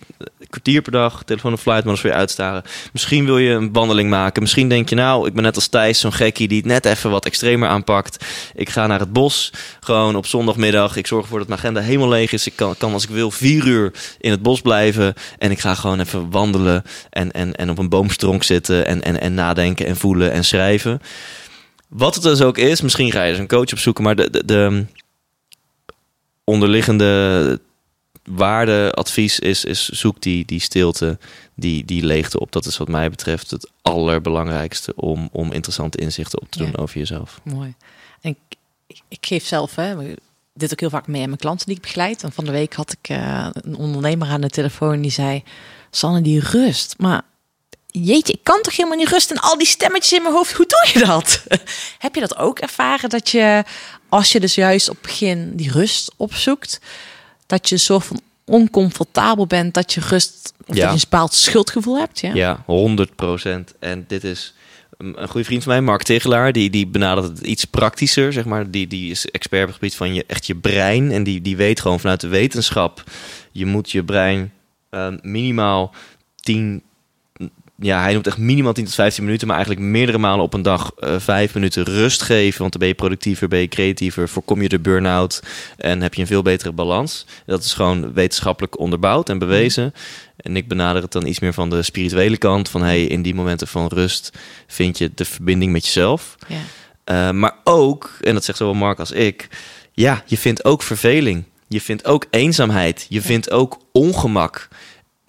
kwartier 0.49 0.81
per 0.81 0.91
dag, 0.91 1.23
telefoon 1.23 1.53
of 1.53 1.61
flight, 1.61 1.83
maar 1.83 1.91
eens 1.91 2.01
voor 2.01 2.09
je 2.09 2.15
uitstaren. 2.15 2.63
Misschien 2.93 3.25
wil 3.25 3.37
je 3.37 3.49
een 3.49 3.73
wandeling 3.73 4.09
maken. 4.09 4.41
Misschien 4.41 4.69
denk 4.69 4.89
je 4.89 4.95
nou, 4.95 5.27
ik 5.27 5.33
ben 5.33 5.43
net 5.43 5.55
als 5.55 5.67
Thijs, 5.67 5.99
zo'n 5.99 6.13
gekkie 6.13 6.47
die 6.47 6.57
het 6.57 6.65
net 6.65 6.85
even 6.85 7.09
wat 7.09 7.25
extremer 7.25 7.69
aanpakt. 7.69 8.25
Ik 8.55 8.69
ga 8.69 8.87
naar 8.87 8.99
het 8.99 9.13
bos, 9.13 9.53
gewoon 9.79 10.15
op 10.15 10.25
zondagmiddag. 10.25 10.95
Ik 10.95 11.07
zorg 11.07 11.23
ervoor 11.23 11.39
dat 11.39 11.47
mijn 11.47 11.59
agenda 11.59 11.81
helemaal 11.81 12.09
leeg 12.09 12.31
is. 12.31 12.47
Ik 12.47 12.55
kan, 12.55 12.75
kan 12.77 12.93
als 12.93 13.03
ik 13.03 13.09
wil 13.09 13.31
vier 13.31 13.65
uur 13.67 13.91
in 14.19 14.31
het 14.31 14.41
bos 14.41 14.61
blijven. 14.61 15.13
En 15.37 15.51
ik 15.51 15.59
ga 15.59 15.75
gewoon 15.75 15.99
even 15.99 16.29
wandelen 16.31 16.83
en, 17.09 17.31
en, 17.31 17.55
en 17.55 17.69
op 17.69 17.77
een 17.77 17.89
boomstronk 17.89 18.43
zitten 18.43 18.85
en, 18.85 19.03
en, 19.03 19.21
en 19.21 19.33
nadenken 19.33 19.85
en 19.85 19.95
voelen 19.95 20.31
en 20.31 20.45
schrijven. 20.45 21.01
Wat 21.87 22.13
het 22.15 22.23
dus 22.23 22.41
ook 22.41 22.57
is, 22.57 22.81
misschien 22.81 23.11
ga 23.11 23.23
je 23.23 23.31
dus 23.31 23.39
een 23.39 23.47
coach 23.47 23.71
opzoeken, 23.71 24.03
maar 24.03 24.15
de, 24.15 24.29
de, 24.29 24.45
de 24.45 24.85
onderliggende 26.43 27.59
waarde, 28.23 28.91
advies 28.93 29.39
is, 29.39 29.65
is 29.65 29.89
zoek 29.89 30.21
die, 30.21 30.45
die 30.45 30.59
stilte, 30.59 31.17
die, 31.55 31.85
die 31.85 32.03
leegte 32.05 32.39
op. 32.39 32.51
Dat 32.51 32.65
is 32.65 32.77
wat 32.77 32.87
mij 32.87 33.09
betreft 33.09 33.51
het 33.51 33.71
allerbelangrijkste 33.81 34.93
om, 34.95 35.29
om 35.31 35.51
interessante 35.51 35.97
inzichten 35.97 36.41
op 36.41 36.51
te 36.51 36.57
doen 36.57 36.71
Ja. 36.75 36.77
over 36.81 36.97
jezelf. 36.97 37.39
Mooi. 37.43 37.73
En 38.21 38.29
ik, 38.29 38.57
ik, 38.87 39.01
ik 39.07 39.25
geef 39.25 39.45
zelf 39.45 39.75
hè, 39.75 40.13
dit 40.53 40.71
ook 40.71 40.79
heel 40.79 40.89
vaak 40.89 41.07
mee 41.07 41.21
aan 41.21 41.27
mijn 41.27 41.39
klanten 41.39 41.65
die 41.65 41.75
ik 41.75 41.81
begeleid. 41.81 42.23
En 42.23 42.31
van 42.31 42.45
de 42.45 42.51
week 42.51 42.73
had 42.73 42.91
ik 43.01 43.09
eh, 43.09 43.47
een 43.53 43.75
ondernemer 43.75 44.27
aan 44.27 44.41
de 44.41 44.49
telefoon 44.49 45.01
die 45.01 45.11
zei: 45.11 45.43
Sanne, 45.91 46.21
die 46.21 46.39
rust. 46.39 46.95
Maar 46.97 47.21
jeetje, 48.03 48.33
ik 48.33 48.43
kan 48.43 48.61
toch 48.61 48.75
helemaal 48.75 48.97
niet 48.97 49.09
rusten 49.09 49.35
en 49.35 49.41
al 49.41 49.57
die 49.57 49.67
stemmetjes 49.67 50.13
in 50.13 50.21
mijn 50.21 50.33
hoofd. 50.33 50.51
Hoe 50.53 50.65
doe 50.65 50.89
je 50.93 51.05
dat? 51.07 51.43
Heb 51.99 52.15
je 52.15 52.21
dat 52.21 52.37
ook 52.37 52.59
ervaren 52.59 53.09
dat 53.09 53.29
je, 53.29 53.63
als 54.09 54.31
je 54.31 54.39
dus 54.39 54.55
juist 54.55 54.89
op 54.89 54.95
het 54.95 55.05
begin 55.05 55.51
die 55.55 55.71
rust 55.71 56.11
opzoekt, 56.17 56.79
dat 57.45 57.69
je 57.69 57.75
een 57.75 57.81
soort 57.81 58.05
van 58.05 58.21
oncomfortabel 58.45 59.47
bent, 59.47 59.73
dat 59.73 59.93
je 59.93 60.01
rust 60.09 60.53
of 60.67 60.75
Ja. 60.75 60.81
dat 60.81 60.89
je 60.89 60.89
een 60.95 61.09
bepaald 61.09 61.33
schuldgevoel 61.33 61.97
hebt? 61.97 62.19
Ja. 62.19 62.33
Ja, 62.33 62.63
100% 62.65 63.77
En 63.79 64.05
dit 64.07 64.23
is 64.23 64.53
een 64.97 65.27
goede 65.27 65.45
vriend 65.45 65.63
van 65.63 65.71
mij, 65.71 65.81
Mark 65.81 66.03
Tegelaar, 66.03 66.51
die, 66.51 66.69
die 66.69 66.87
benadert 66.87 67.27
het 67.27 67.39
iets 67.39 67.65
praktischer, 67.65 68.33
zeg 68.33 68.45
maar. 68.45 68.71
Die, 68.71 68.87
die 68.87 69.11
is 69.11 69.25
expert 69.25 69.61
op 69.61 69.67
het 69.67 69.77
gebied 69.77 69.95
van 69.95 70.13
je, 70.13 70.23
echt 70.27 70.45
je 70.47 70.55
brein. 70.55 71.11
En 71.11 71.23
die, 71.23 71.41
die 71.41 71.55
weet 71.57 71.81
gewoon 71.81 71.99
vanuit 71.99 72.21
de 72.21 72.27
wetenschap, 72.27 73.03
je 73.51 73.65
moet 73.65 73.91
je 73.91 74.03
brein 74.03 74.53
eh, 74.89 75.07
minimaal 75.21 75.93
10 76.35 76.83
ja, 77.77 78.01
hij 78.01 78.13
noemt 78.13 78.27
echt 78.27 78.37
minimaal 78.37 78.73
10 78.73 78.85
tot 78.85 78.93
15 78.93 79.23
minuten, 79.23 79.47
maar 79.47 79.55
eigenlijk 79.55 79.85
meerdere 79.85 80.17
malen 80.17 80.43
op 80.43 80.53
een 80.53 80.61
dag 80.61 80.91
eh, 80.99 81.15
vijf 81.19 81.53
minuten 81.53 81.83
rust 81.83 82.21
geven. 82.21 82.59
Want 82.59 82.71
dan 82.71 82.79
ben 82.79 82.89
je 82.89 82.95
productiever, 82.95 83.47
ben 83.47 83.59
je 83.59 83.67
creatiever, 83.67 84.29
voorkom 84.29 84.61
je 84.61 84.69
de 84.69 84.79
burn-out 84.79 85.41
en 85.77 86.01
heb 86.01 86.13
je 86.13 86.21
een 86.21 86.27
veel 86.27 86.41
betere 86.41 86.71
balans. 86.71 87.25
Dat 87.45 87.63
is 87.63 87.73
gewoon 87.73 88.13
wetenschappelijk 88.13 88.79
onderbouwd 88.79 89.29
en 89.29 89.39
bewezen. 89.39 89.93
En 90.37 90.55
ik 90.55 90.67
benader 90.67 91.01
het 91.01 91.11
dan 91.11 91.25
iets 91.25 91.39
meer 91.39 91.53
van 91.53 91.69
de 91.69 91.83
spirituele 91.83 92.37
kant. 92.37 92.69
Van 92.69 92.81
hey, 92.81 93.05
in 93.05 93.21
die 93.21 93.35
momenten 93.35 93.67
van 93.67 93.87
rust 93.87 94.31
vind 94.67 94.97
je 94.97 95.11
de 95.15 95.25
verbinding 95.25 95.71
met 95.71 95.85
jezelf. 95.85 96.35
Ja. 96.47 96.57
Eh, 97.03 97.31
maar 97.31 97.55
ook, 97.63 98.17
en 98.21 98.33
dat 98.33 98.43
zegt 98.43 98.57
zowel 98.57 98.73
Mark 98.73 98.99
als 98.99 99.11
ik, 99.11 99.47
ja, 99.91 100.23
je 100.25 100.37
vindt 100.37 100.65
ook 100.65 100.81
verveling. 100.81 101.43
Je 101.67 101.81
vindt 101.81 102.05
ook 102.05 102.25
eenzaamheid. 102.29 103.05
Je 103.09 103.21
vindt 103.21 103.51
ook 103.51 103.79
ongemak. 103.91 104.67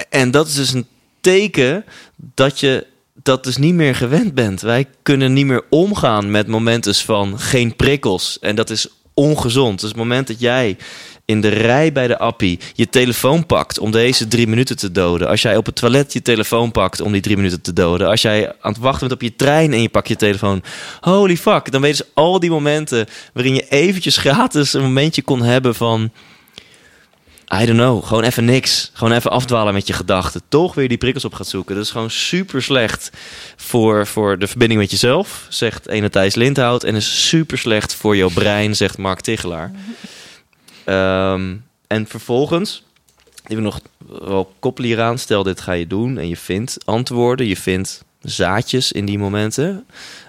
En 0.09 0.31
dat 0.31 0.47
is 0.47 0.55
dus 0.55 0.73
een 0.73 0.87
teken 1.27 1.85
dat 2.17 2.61
je 2.61 2.87
dat 3.23 3.45
dus 3.45 3.57
niet 3.57 3.75
meer 3.75 3.95
gewend 3.95 4.35
bent. 4.35 4.61
Wij 4.61 4.87
kunnen 5.03 5.33
niet 5.33 5.47
meer 5.47 5.63
omgaan 5.71 6.31
met 6.31 6.47
momenten 6.47 6.95
van 6.95 7.39
geen 7.39 7.77
prikkels. 7.77 8.39
En 8.41 8.57
dat 8.57 8.71
is 8.71 8.89
ongezond. 9.15 9.81
Dus 9.81 9.89
het 9.89 9.99
moment 9.99 10.27
dat 10.27 10.41
jij 10.41 10.77
in 11.25 11.41
de 11.41 11.49
rij 11.49 11.93
bij 11.93 12.07
de 12.07 12.19
appie 12.19 12.59
je 12.75 12.89
telefoon 12.89 13.47
pakt 13.47 13.79
om 13.79 13.91
deze 13.91 14.29
drie 14.29 14.47
minuten 14.47 14.77
te 14.77 14.93
doden. 14.93 15.29
Als 15.29 15.43
jij 15.43 15.57
op 15.57 15.67
het 15.67 15.75
toilet 15.75 16.13
je 16.13 16.23
telefoon 16.23 16.73
pakt 16.73 17.01
om 17.01 17.13
die 17.13 17.21
drie 17.21 17.37
minuten 17.37 17.63
te 17.63 17.73
doden. 17.73 18.09
Als 18.09 18.23
jij 18.23 18.49
aan 18.61 18.73
het 18.73 18.81
wachten 18.81 19.09
bent 19.09 19.21
op 19.21 19.29
je 19.29 19.37
trein 19.37 19.73
en 19.73 19.83
je 19.83 19.89
pakt 19.89 20.09
je 20.09 20.17
telefoon. 20.17 20.63
Holy 21.01 21.37
fuck. 21.37 21.71
Dan 21.73 21.83
je 21.83 21.89
dus 21.89 22.15
al 22.15 22.41
die 22.41 22.51
momenten 22.51 23.07
waarin 23.33 23.55
je 23.55 23.69
eventjes 23.69 24.17
gratis 24.17 24.73
een 24.73 24.83
momentje 24.83 25.23
kon 25.23 25.43
hebben 25.43 25.75
van... 25.75 26.11
I 27.55 27.67
don't 27.67 27.79
know, 27.79 28.05
gewoon 28.05 28.23
even 28.23 28.45
niks. 28.45 28.91
Gewoon 28.93 29.13
even 29.13 29.31
afdwalen 29.31 29.75
met 29.75 29.87
je 29.87 29.93
gedachten. 29.93 30.41
Toch 30.49 30.75
weer 30.75 30.89
die 30.89 30.99
prikkels 30.99 31.25
op 31.25 31.35
gaat 31.35 31.47
zoeken. 31.47 31.75
Dat 31.75 31.85
is 31.85 31.91
gewoon 31.91 32.11
super 32.11 32.63
slecht 32.63 33.11
voor, 33.57 34.07
voor 34.07 34.39
de 34.39 34.47
verbinding 34.47 34.81
met 34.81 34.91
jezelf, 34.91 35.47
zegt 35.49 35.89
ene 35.89 36.11
Thijs 36.11 36.35
Lindhout. 36.35 36.85
En 36.85 36.95
is 36.95 37.29
super 37.29 37.59
slecht 37.59 37.95
voor 37.95 38.17
jouw 38.17 38.29
brein, 38.29 38.77
zegt 38.77 38.99
Mark 38.99 39.21
Tichelaar. 39.21 39.73
Ehm, 40.85 41.55
en 41.87 42.07
vervolgens, 42.07 42.83
die 43.45 43.57
we 43.57 43.63
nog 43.63 43.81
wel 44.07 44.55
koppelen 44.59 44.89
hieraan. 44.91 45.19
Stel, 45.19 45.43
dit 45.43 45.61
ga 45.61 45.73
je 45.73 45.87
doen 45.87 46.19
en 46.19 46.29
je 46.29 46.37
vindt 46.37 46.79
antwoorden. 46.85 47.47
Je 47.47 47.57
vindt 47.57 48.05
zaadjes 48.21 48.93
in 48.93 49.05
die 49.05 49.19
momenten. 49.19 49.87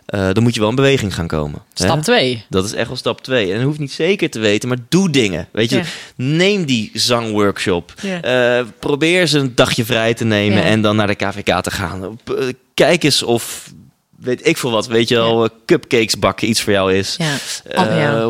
Eh, 0.07 0.29
dan 0.33 0.43
moet 0.43 0.53
je 0.53 0.59
wel 0.59 0.69
in 0.69 0.75
beweging 0.75 1.13
gaan 1.15 1.27
komen. 1.27 1.61
hè? 1.73 1.83
Stap 1.83 2.01
2. 2.01 2.45
Dat 2.49 2.65
is 2.65 2.73
echt 2.73 2.87
wel 2.87 2.97
stap 2.97 3.21
twee. 3.21 3.51
En 3.53 3.59
je 3.59 3.65
hoeft 3.65 3.79
niet 3.79 3.91
zeker 3.91 4.29
te 4.29 4.39
weten, 4.39 4.69
maar 4.69 4.77
doe 4.89 5.09
dingen. 5.09 5.47
Weet 5.51 5.69
je, 5.69 5.75
Ja. 5.77 5.83
neem 6.15 6.65
die 6.65 6.91
zangworkshop. 6.93 7.93
Ja. 8.01 8.21
Eh, 8.21 8.65
probeer 8.79 9.19
eens 9.21 9.31
een 9.33 9.51
dagje 9.55 9.85
vrij 9.85 10.13
te 10.13 10.25
nemen 10.25 10.57
Ja. 10.57 10.63
en 10.63 10.81
dan 10.81 10.95
naar 10.95 11.07
de 11.07 11.15
KVK 11.15 11.61
te 11.61 11.71
gaan. 11.71 12.19
Eh, 12.25 12.33
Kijk 12.73 13.03
eens 13.03 13.23
of, 13.23 13.73
weet 14.17 14.47
ik 14.47 14.57
veel 14.57 14.71
wat, 14.71 14.87
weet 14.87 15.09
je 15.09 15.15
wel, 15.15 15.43
eh, 15.43 15.49
cupcakes 15.65 16.19
bakken 16.19 16.49
iets 16.49 16.61
voor 16.61 16.73
jou 16.73 16.93
is. 16.93 17.15
Ja. 17.17 17.35
Eh, 17.69 18.27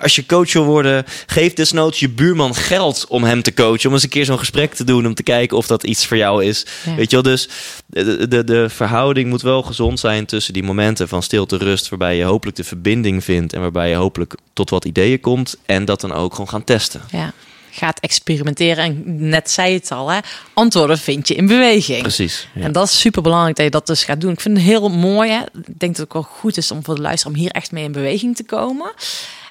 Als 0.00 0.14
je 0.16 0.26
coach 0.26 0.52
wil 0.52 0.64
worden, 0.64 1.04
geef 1.26 1.52
desnoods 1.54 2.00
je 2.00 2.08
buurman 2.08 2.54
geld 2.54 3.04
om 3.08 3.24
hem 3.24 3.42
te 3.42 3.54
coachen. 3.54 3.88
Om 3.88 3.94
eens 3.94 4.02
een 4.02 4.08
keer 4.08 4.24
zo'n 4.24 4.38
gesprek 4.38 4.74
te 4.74 4.84
doen, 4.84 5.06
om 5.06 5.14
te 5.14 5.22
kijken 5.22 5.56
of 5.56 5.66
dat 5.66 5.84
iets 5.84 6.06
voor 6.06 6.16
jou 6.16 6.44
is. 6.44 6.66
Ja. 6.84 6.94
Weet 6.94 7.10
je 7.10 7.16
wel, 7.22 7.32
dus 7.32 7.48
de, 7.86 8.28
de, 8.28 8.44
de 8.44 8.68
verhouding 8.68 9.28
moet 9.28 9.42
wel 9.42 9.62
gezond 9.62 10.00
zijn 10.00 10.26
tussen 10.26 10.52
die 10.52 10.62
momenten 10.62 11.08
van 11.08 11.22
stilte, 11.22 11.56
rust, 11.56 11.88
waarbij 11.88 12.16
je 12.16 12.24
hopelijk 12.24 12.56
de 12.56 12.64
verbinding 12.64 13.24
vindt 13.24 13.52
en 13.52 13.60
waarbij 13.60 13.88
je 13.88 13.94
hopelijk 13.94 14.34
tot 14.52 14.70
wat 14.70 14.84
ideeën 14.84 15.20
komt. 15.20 15.56
En 15.66 15.84
dat 15.84 16.00
dan 16.00 16.12
ook 16.12 16.30
gewoon 16.32 16.48
gaan 16.48 16.64
testen. 16.64 17.00
Ja. 17.10 17.32
Gaat 17.76 18.00
experimenteren. 18.00 18.84
En 18.84 19.02
net 19.28 19.50
zei 19.50 19.74
het 19.74 19.90
al, 19.90 20.08
hè? 20.08 20.18
antwoorden 20.54 20.98
vind 20.98 21.28
je 21.28 21.34
in 21.34 21.46
beweging. 21.46 22.00
Precies. 22.00 22.48
Ja. 22.54 22.62
En 22.62 22.72
dat 22.72 22.86
is 22.88 23.00
super 23.00 23.22
belangrijk 23.22 23.56
dat 23.56 23.64
je 23.64 23.70
dat 23.70 23.86
dus 23.86 24.04
gaat 24.04 24.20
doen. 24.20 24.32
Ik 24.32 24.40
vind 24.40 24.56
het 24.56 24.66
heel 24.66 24.88
mooi. 24.88 25.30
Hè? 25.30 25.40
Ik 25.40 25.78
denk 25.78 25.78
dat 25.78 25.96
het 25.96 26.00
ook 26.00 26.12
wel 26.12 26.22
goed 26.22 26.56
is 26.56 26.70
om 26.70 26.84
voor 26.84 26.94
de 26.94 27.00
luisteraar 27.00 27.34
om 27.34 27.40
hier 27.40 27.50
echt 27.50 27.72
mee 27.72 27.84
in 27.84 27.92
beweging 27.92 28.36
te 28.36 28.44
komen. 28.44 28.92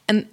En 0.05 0.29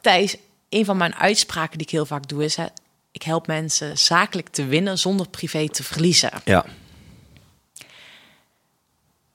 Thijs, 0.00 0.36
een 0.68 0.84
van 0.84 0.96
mijn 0.96 1.14
uitspraken 1.14 1.78
die 1.78 1.86
ik 1.86 1.92
heel 1.92 2.06
vaak 2.06 2.28
doe 2.28 2.44
is: 2.44 2.56
hè, 2.56 2.66
ik 3.12 3.22
help 3.22 3.46
mensen 3.46 3.98
zakelijk 3.98 4.48
te 4.48 4.64
winnen 4.64 4.98
zonder 4.98 5.28
privé 5.28 5.68
te 5.68 5.82
verliezen. 5.82 6.30
ja. 6.44 6.64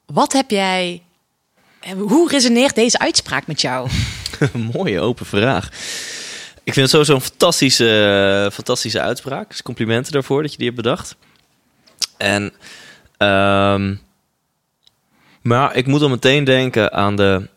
Wat 0.06 0.34
heb 0.34 0.50
jij? 0.50 1.02
Hoe 1.98 2.30
resoneert 2.30 2.76
deze 2.76 3.00
uitspraak 3.00 3.48
met 3.48 3.62
jou? 3.62 3.90
Mooie 4.74 5.00
open 5.00 5.26
vraag. 5.26 5.70
Ik 6.64 6.74
vind 6.74 6.76
het 6.76 6.90
sowieso 6.90 7.14
een 7.14 7.22
fantastische, 7.22 8.50
fantastische 8.54 9.02
uitspraak. 9.02 9.50
Dus 9.50 9.62
complimenten 9.62 10.12
daarvoor 10.12 10.42
dat 10.42 10.52
je 10.52 10.58
die 10.58 10.66
hebt 10.66 10.82
bedacht. 10.82 11.16
En, 12.18 12.54
ehm, 13.18 13.96
maar 15.42 15.76
ik 15.76 15.88
moet 15.88 16.00
dan 16.00 16.10
meteen 16.10 16.44
denken 16.44 16.94
aan 16.94 17.16
de... 17.16 17.48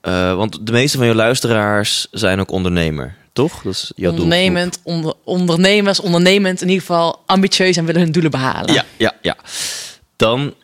eh, 0.00 0.36
want 0.36 0.66
de 0.66 0.72
meeste 0.72 0.96
van 0.96 1.06
je 1.06 1.14
luisteraars 1.14 2.06
zijn 2.10 2.40
ook 2.40 2.50
ondernemer, 2.50 3.16
toch? 3.32 3.62
Dat 3.62 3.72
is 3.72 3.92
jouw. 3.96 4.10
Ondernemend, 4.10 4.80
onder, 4.82 5.14
ondernemers, 5.24 6.00
ondernemend, 6.00 6.60
in 6.60 6.68
ieder 6.68 6.84
geval 6.86 7.22
ambitieus 7.26 7.76
en 7.76 7.84
willen 7.84 8.00
hun 8.00 8.12
doelen 8.12 8.30
behalen. 8.30 8.72
Ja, 8.72 8.84
ja, 8.96 9.12
ja. 9.22 9.36
Dan, 10.16 10.54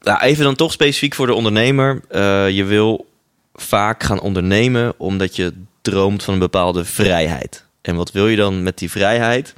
nou, 0.00 0.20
even 0.20 0.44
dan 0.44 0.54
toch 0.56 0.72
specifiek 0.72 1.14
voor 1.14 1.26
de 1.26 1.34
ondernemer. 1.34 2.02
Eh, 2.08 2.50
je 2.50 2.64
wil 2.64 3.08
vaak 3.54 4.02
gaan 4.02 4.20
ondernemen 4.20 4.94
omdat 4.98 5.36
je 5.36 5.52
droomt 5.82 6.22
van 6.22 6.34
een 6.34 6.40
bepaalde 6.40 6.84
vrijheid. 6.84 7.66
En 7.80 7.96
wat 7.96 8.12
wil 8.12 8.28
je 8.28 8.36
dan 8.36 8.62
met 8.62 8.78
die 8.78 8.90
vrijheid? 8.90 9.54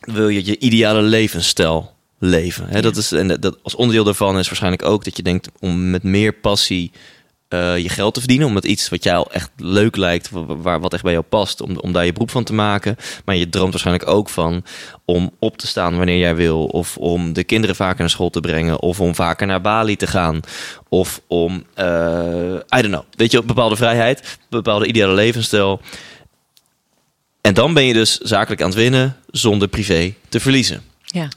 Wil 0.00 0.28
je 0.28 0.44
je 0.44 0.58
ideale 0.58 1.02
levensstijl 1.02 1.94
leven? 2.18 2.66
Hè, 2.68 2.80
dat 2.80 2.96
is, 2.96 3.12
en 3.12 3.40
dat, 3.40 3.58
als 3.62 3.74
onderdeel 3.74 4.04
daarvan 4.04 4.38
is 4.38 4.46
waarschijnlijk 4.46 4.84
ook 4.84 5.04
dat 5.04 5.16
je 5.16 5.22
denkt 5.22 5.48
om 5.58 5.90
met 5.90 6.02
meer 6.02 6.32
passie 6.32 6.92
eh, 7.50 7.78
je 7.78 7.88
geld 7.88 8.14
te 8.14 8.20
verdienen. 8.20 8.46
Omdat 8.46 8.64
iets 8.64 8.88
wat 8.88 9.04
jou 9.04 9.26
echt 9.30 9.50
leuk 9.56 9.96
lijkt, 9.96 10.30
wa- 10.30 10.56
waar, 10.56 10.80
wat 10.80 10.92
echt 10.92 11.02
bij 11.02 11.12
jou 11.12 11.24
past, 11.28 11.60
om, 11.60 11.76
om 11.78 11.92
daar 11.92 12.04
je 12.04 12.12
beroep 12.12 12.30
van 12.30 12.44
te 12.44 12.52
maken. 12.52 12.96
Maar 13.24 13.36
je 13.36 13.48
droomt 13.48 13.70
waarschijnlijk 13.70 14.08
ook 14.08 14.28
van 14.28 14.64
om 15.04 15.30
op 15.38 15.56
te 15.58 15.66
staan 15.66 15.96
wanneer 15.96 16.18
jij 16.18 16.34
wil. 16.34 16.64
Of 16.64 16.96
om 16.96 17.32
de 17.32 17.44
kinderen 17.44 17.76
vaker 17.76 17.98
naar 18.00 18.10
school 18.10 18.30
te 18.30 18.40
brengen. 18.40 18.80
Of 18.80 19.00
om 19.00 19.14
vaker 19.14 19.46
naar 19.46 19.60
Bali 19.60 19.96
te 19.96 20.06
gaan. 20.06 20.40
Of 20.88 21.20
om, 21.26 21.64
eh, 21.74 21.86
I 22.76 22.80
don't 22.82 22.86
know, 22.86 23.04
weet 23.16 23.30
je, 23.32 23.42
bepaalde 23.42 23.76
vrijheid, 23.76 24.38
bepaalde 24.48 24.86
ideale 24.86 25.14
levensstijl. 25.14 25.80
En 27.40 27.54
dan 27.54 27.74
ben 27.74 27.84
je 27.84 27.92
dus 27.92 28.18
zakelijk 28.18 28.60
aan 28.62 28.68
het 28.68 28.78
winnen 28.78 29.16
zonder 29.30 29.68
privé 29.68 30.14
te 30.28 30.40
verliezen. 30.40 30.82
Ja. 31.04 31.28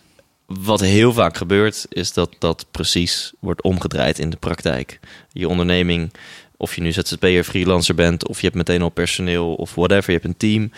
Wat 0.60 0.80
heel 0.80 1.14
vaak 1.14 1.38
gebeurt, 1.38 1.86
is 1.90 2.14
dat 2.14 2.36
dat 2.40 2.66
precies 2.72 3.34
wordt 3.40 3.62
omgedraaid 3.62 4.20
in 4.20 4.30
de 4.30 4.38
praktijk. 4.38 5.00
Je 5.32 5.48
onderneming, 5.48 6.14
of 6.58 6.76
je 6.76 6.82
nu 6.82 6.92
ZZP'er, 6.92 7.44
freelancer 7.44 7.96
bent, 7.96 8.28
of 8.28 8.38
je 8.38 8.46
hebt 8.46 8.58
meteen 8.58 8.82
al 8.82 8.90
personeel, 8.90 9.54
of 9.54 9.76
whatever, 9.76 10.12
je 10.12 10.20
hebt 10.20 10.26
een 10.26 10.38
team. 10.38 10.72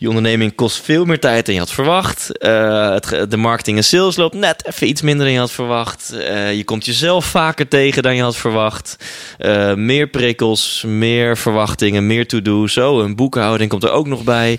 Je 0.00 0.08
onderneming 0.08 0.54
kost 0.54 0.80
veel 0.84 1.04
meer 1.04 1.20
tijd 1.20 1.44
dan 1.46 1.54
je 1.54 1.60
had 1.60 1.72
verwacht. 1.72 2.38
Eh, 2.38 2.90
het, 2.90 3.30
de 3.30 3.36
marketing 3.36 3.76
en 3.76 3.84
sales 3.84 4.16
loopt 4.16 4.34
net 4.34 4.66
even 4.66 4.88
iets 4.88 5.02
minder 5.02 5.24
dan 5.24 5.34
je 5.34 5.40
had 5.40 5.50
verwacht. 5.52 6.12
Eh, 6.12 6.52
je 6.54 6.64
komt 6.64 6.84
jezelf 6.84 7.24
vaker 7.24 7.68
tegen 7.68 8.02
dan 8.02 8.16
je 8.16 8.22
had 8.22 8.36
verwacht. 8.36 8.96
Eh, 9.38 9.74
meer 9.74 10.06
prikkels, 10.06 10.84
meer 10.86 11.36
verwachtingen, 11.36 12.06
meer 12.06 12.26
to-do. 12.26 12.66
Zo, 12.66 13.00
een 13.00 13.16
boekhouding 13.16 13.70
komt 13.70 13.84
er 13.84 13.90
ook 13.90 14.06
nog 14.06 14.22
bij. 14.24 14.58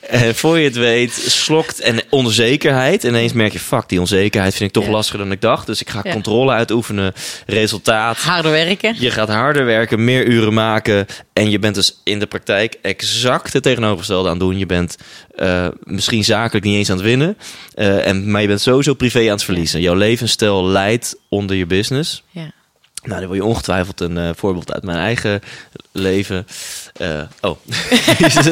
En 0.00 0.34
voor 0.34 0.58
je 0.58 0.64
het 0.64 0.76
weet, 0.76 1.12
slokt 1.26 1.80
en 1.80 2.00
onzekerheid. 2.08 3.04
Ineens 3.04 3.32
merk 3.32 3.52
je, 3.52 3.58
fuck, 3.58 3.88
die 3.88 4.00
onzekerheid 4.00 4.54
vind 4.54 4.68
ik 4.68 4.74
toch 4.74 4.84
Ja. 4.84 4.90
lastiger 4.90 5.18
dan 5.18 5.32
ik 5.32 5.40
dacht. 5.40 5.66
Dus 5.66 5.80
ik 5.80 5.90
ga 5.90 6.00
Ja. 6.02 6.12
controle 6.12 6.52
uitoefenen, 6.52 7.12
resultaat. 7.46 8.16
Harder 8.18 8.50
werken. 8.50 8.94
Je 8.98 9.10
gaat 9.10 9.28
harder 9.28 9.64
werken, 9.64 10.04
meer 10.04 10.24
uren 10.26 10.54
maken. 10.54 11.06
En 11.40 11.50
je 11.50 11.58
bent 11.58 11.74
dus 11.74 12.00
in 12.04 12.18
de 12.18 12.26
praktijk 12.26 12.78
exact 12.82 13.52
het 13.52 13.62
tegenovergestelde 13.62 14.28
aan 14.28 14.34
het 14.34 14.42
doen. 14.44 14.58
Je 14.58 14.66
bent 14.66 14.96
eh, 15.34 15.68
misschien 15.82 16.24
zakelijk 16.24 16.64
niet 16.64 16.76
eens 16.76 16.90
aan 16.90 16.96
het 16.96 17.04
winnen. 17.04 17.36
eh, 17.74 18.06
en, 18.06 18.30
maar 18.30 18.40
je 18.40 18.46
bent 18.46 18.60
sowieso 18.60 18.94
privé 18.94 19.20
aan 19.20 19.30
het 19.30 19.44
verliezen. 19.44 19.80
Jouw 19.80 19.94
levensstijl 19.94 20.66
leidt 20.66 21.16
onder 21.28 21.56
je 21.56 21.66
business. 21.66 22.22
Ja. 22.30 22.52
Nou, 23.02 23.20
dan 23.20 23.28
wil 23.28 23.38
je 23.38 23.44
ongetwijfeld 23.44 24.00
een 24.00 24.18
eh, 24.18 24.30
voorbeeld 24.36 24.72
uit 24.72 24.82
mijn 24.82 24.98
eigen 24.98 25.40
leven. 25.92 26.46
Eh, 26.96 27.20
oh, 27.40 27.56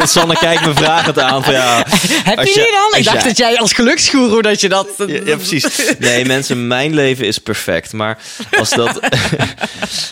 Sanne 0.05 0.38
kijkt 0.38 0.66
me 0.66 0.74
vragend 0.74 1.18
aan. 1.18 1.44
Van, 1.44 1.53
ja, 1.53 1.84
Heb 2.24 2.38
je 2.38 2.44
die 2.44 2.55
dan? 2.55 2.99
Ik 2.99 3.05
dacht 3.05 3.16
jij- 3.16 3.28
dat 3.28 3.36
jij 3.36 3.59
als 3.59 3.72
geluksgoeroe 3.72 4.42
dat 4.42 4.61
je 4.61 4.68
dat... 4.68 4.88
ja, 4.99 5.07
ja, 5.07 5.36
precies. 5.36 5.94
Nee, 5.99 6.24
mensen, 6.24 6.66
mijn 6.66 6.94
leven 6.94 7.26
is 7.26 7.38
perfect. 7.38 7.92
Maar 7.92 8.18
als 8.59 8.70
dat. 8.70 9.01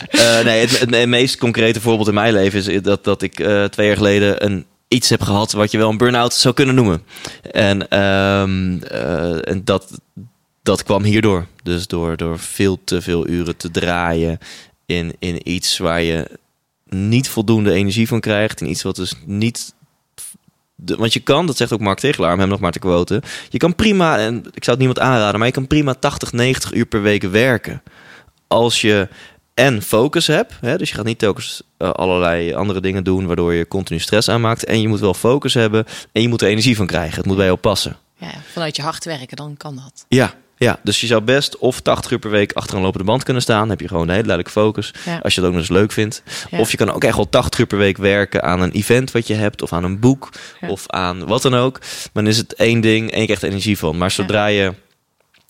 Eh, 0.07 0.39
nee, 0.43 0.59
het, 0.59 0.79
het, 0.79 1.07
meest 1.07 1.37
concrete 1.37 1.81
voorbeeld 1.81 2.07
in 2.07 2.13
mijn 2.13 2.33
leven 2.33 2.73
is 2.73 2.81
dat, 2.81 3.03
dat 3.03 3.21
ik 3.21 3.33
twee 3.69 3.87
jaar 3.87 3.95
geleden 3.95 4.45
een 4.45 4.65
iets 4.87 5.09
heb 5.09 5.21
gehad 5.21 5.51
wat 5.51 5.71
je 5.71 5.77
wel 5.77 5.89
een 5.89 5.97
burn-out 5.97 6.33
zou 6.33 6.53
kunnen 6.53 6.75
noemen. 6.75 7.03
En, 7.51 7.87
ehm, 7.87 8.77
eh, 8.83 9.49
en 9.49 9.61
dat, 9.63 9.91
dat 10.67 10.83
kwam 10.83 11.03
hierdoor. 11.03 11.45
Dus 11.63 11.87
door, 11.87 12.17
door 12.17 12.39
veel 12.39 12.79
te 12.83 13.01
veel 13.01 13.27
uren 13.27 13.57
te 13.57 13.71
draaien 13.71 14.37
in, 14.85 15.15
in 15.19 15.49
iets 15.49 15.77
waar 15.77 16.01
je 16.01 16.29
niet 16.89 17.29
voldoende 17.29 17.71
energie 17.71 18.07
van 18.07 18.19
krijgt. 18.19 18.61
In 18.61 18.69
iets 18.69 18.83
wat 18.83 18.95
dus 18.95 19.13
niet 19.25 19.73
de- 20.75 20.95
want 20.95 21.13
je 21.13 21.19
kan, 21.19 21.45
dat 21.45 21.57
zegt 21.57 21.73
ook 21.73 21.79
Mark 21.79 21.99
Tegelaar, 21.99 22.33
om 22.33 22.39
hem 22.39 22.49
nog 22.49 22.59
maar 22.59 22.71
te 22.71 22.79
quoten. 22.79 23.21
Je 23.49 23.57
kan 23.57 23.75
prima, 23.75 24.17
en 24.17 24.37
ik 24.37 24.63
zou 24.63 24.77
het 24.77 24.77
niemand 24.77 24.99
aanraden, 24.99 25.37
maar 25.37 25.47
je 25.47 25.53
kan 25.53 25.67
prima 25.67 25.93
80, 25.93 26.31
90 26.31 26.73
uur 26.73 26.85
per 26.85 27.01
week 27.01 27.23
werken. 27.23 27.83
Als 28.47 28.81
je 28.81 29.07
en 29.53 29.81
focus 29.81 30.27
hebt, 30.27 30.53
hè, 30.61 30.77
dus 30.77 30.89
je 30.89 30.95
gaat 30.95 31.05
niet 31.05 31.19
telkens 31.19 31.61
eh, 31.77 31.89
allerlei 31.89 32.53
andere 32.53 32.81
dingen 32.81 33.03
doen 33.03 33.25
waardoor 33.25 33.53
je 33.53 33.67
continu 33.67 33.99
stress 33.99 34.29
aanmaakt. 34.29 34.63
En 34.65 34.81
je 34.81 34.87
moet 34.87 34.99
wel 34.99 35.13
focus 35.13 35.53
hebben 35.53 35.85
en 36.11 36.21
je 36.21 36.27
moet 36.29 36.41
er 36.41 36.47
energie 36.47 36.75
van 36.75 36.87
krijgen. 36.87 37.17
Het 37.17 37.25
moet 37.25 37.35
bij 37.35 37.45
jou 37.45 37.57
passen. 37.57 37.97
Ja, 38.17 38.31
vanuit 38.51 38.75
je 38.75 38.81
hard 38.81 39.05
werken, 39.05 39.37
dan 39.37 39.57
kan 39.57 39.75
dat. 39.75 40.05
Ja, 40.07 40.33
ja, 40.57 40.79
dus 40.83 41.01
je 41.01 41.07
zou 41.07 41.21
best 41.21 41.57
of 41.57 41.79
80 41.79 42.11
uur 42.11 42.19
per 42.19 42.29
week 42.29 42.51
achter 42.53 42.75
een 42.75 42.81
lopende 42.81 43.05
band 43.05 43.23
kunnen 43.23 43.41
staan. 43.41 43.59
Dan 43.59 43.69
heb 43.69 43.79
je 43.79 43.87
gewoon 43.87 44.03
een 44.03 44.09
hele 44.15 44.27
duidelijke 44.27 44.59
focus. 44.59 44.93
Ja. 45.05 45.17
Als 45.23 45.33
je 45.35 45.39
het 45.39 45.49
ook 45.49 45.55
nog 45.55 45.61
eens 45.67 45.77
leuk 45.77 45.91
vindt. 45.91 46.23
Ja. 46.49 46.59
Of 46.59 46.71
je 46.71 46.77
kan 46.77 46.91
ook 46.91 47.03
echt 47.03 47.15
wel 47.15 47.29
80 47.29 47.59
uur 47.59 47.65
per 47.67 47.77
week 47.77 47.97
werken 47.97 48.43
aan 48.43 48.61
een 48.61 48.71
event 48.71 49.11
wat 49.11 49.27
je 49.27 49.33
hebt. 49.33 49.61
Of 49.61 49.73
aan 49.73 49.83
een 49.83 49.99
boek. 49.99 50.29
Ja. 50.61 50.67
Of 50.69 50.83
aan 50.89 51.25
wat 51.27 51.41
dan 51.41 51.55
ook. 51.55 51.79
Maar 52.13 52.23
dan 52.23 52.27
is 52.27 52.37
het 52.37 52.53
één 52.53 52.81
ding 52.81 53.11
en 53.11 53.19
je 53.19 53.25
krijgt 53.25 53.43
er 53.43 53.49
energie 53.49 53.77
van. 53.77 53.97
Maar 53.97 54.11
zodra 54.11 54.45
je... 54.45 54.73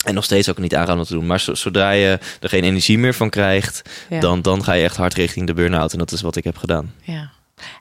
En 0.06 0.14
nog 0.14 0.24
steeds 0.24 0.50
ook 0.50 0.58
niet 0.58 0.76
aanraden 0.76 1.06
te 1.06 1.14
doen. 1.14 1.26
Maar 1.26 1.40
zo- 1.40 1.56
zodra 1.56 1.92
je 1.92 2.20
er 2.40 2.50
geen 2.50 2.64
energie 2.64 2.98
meer 2.98 3.14
van 3.14 3.30
krijgt... 3.30 3.82
Dan, 4.20 4.42
dan 4.42 4.64
ga 4.64 4.74
je 4.74 4.84
echt 4.84 4.96
hard 4.98 5.14
richting 5.14 5.48
de 5.48 5.54
burn-out. 5.54 5.92
En 5.92 5.98
dat 5.98 6.12
is 6.12 6.22
wat 6.22 6.36
ik 6.36 6.44
heb 6.44 6.58
gedaan. 6.58 6.94
Ja. 7.02 7.30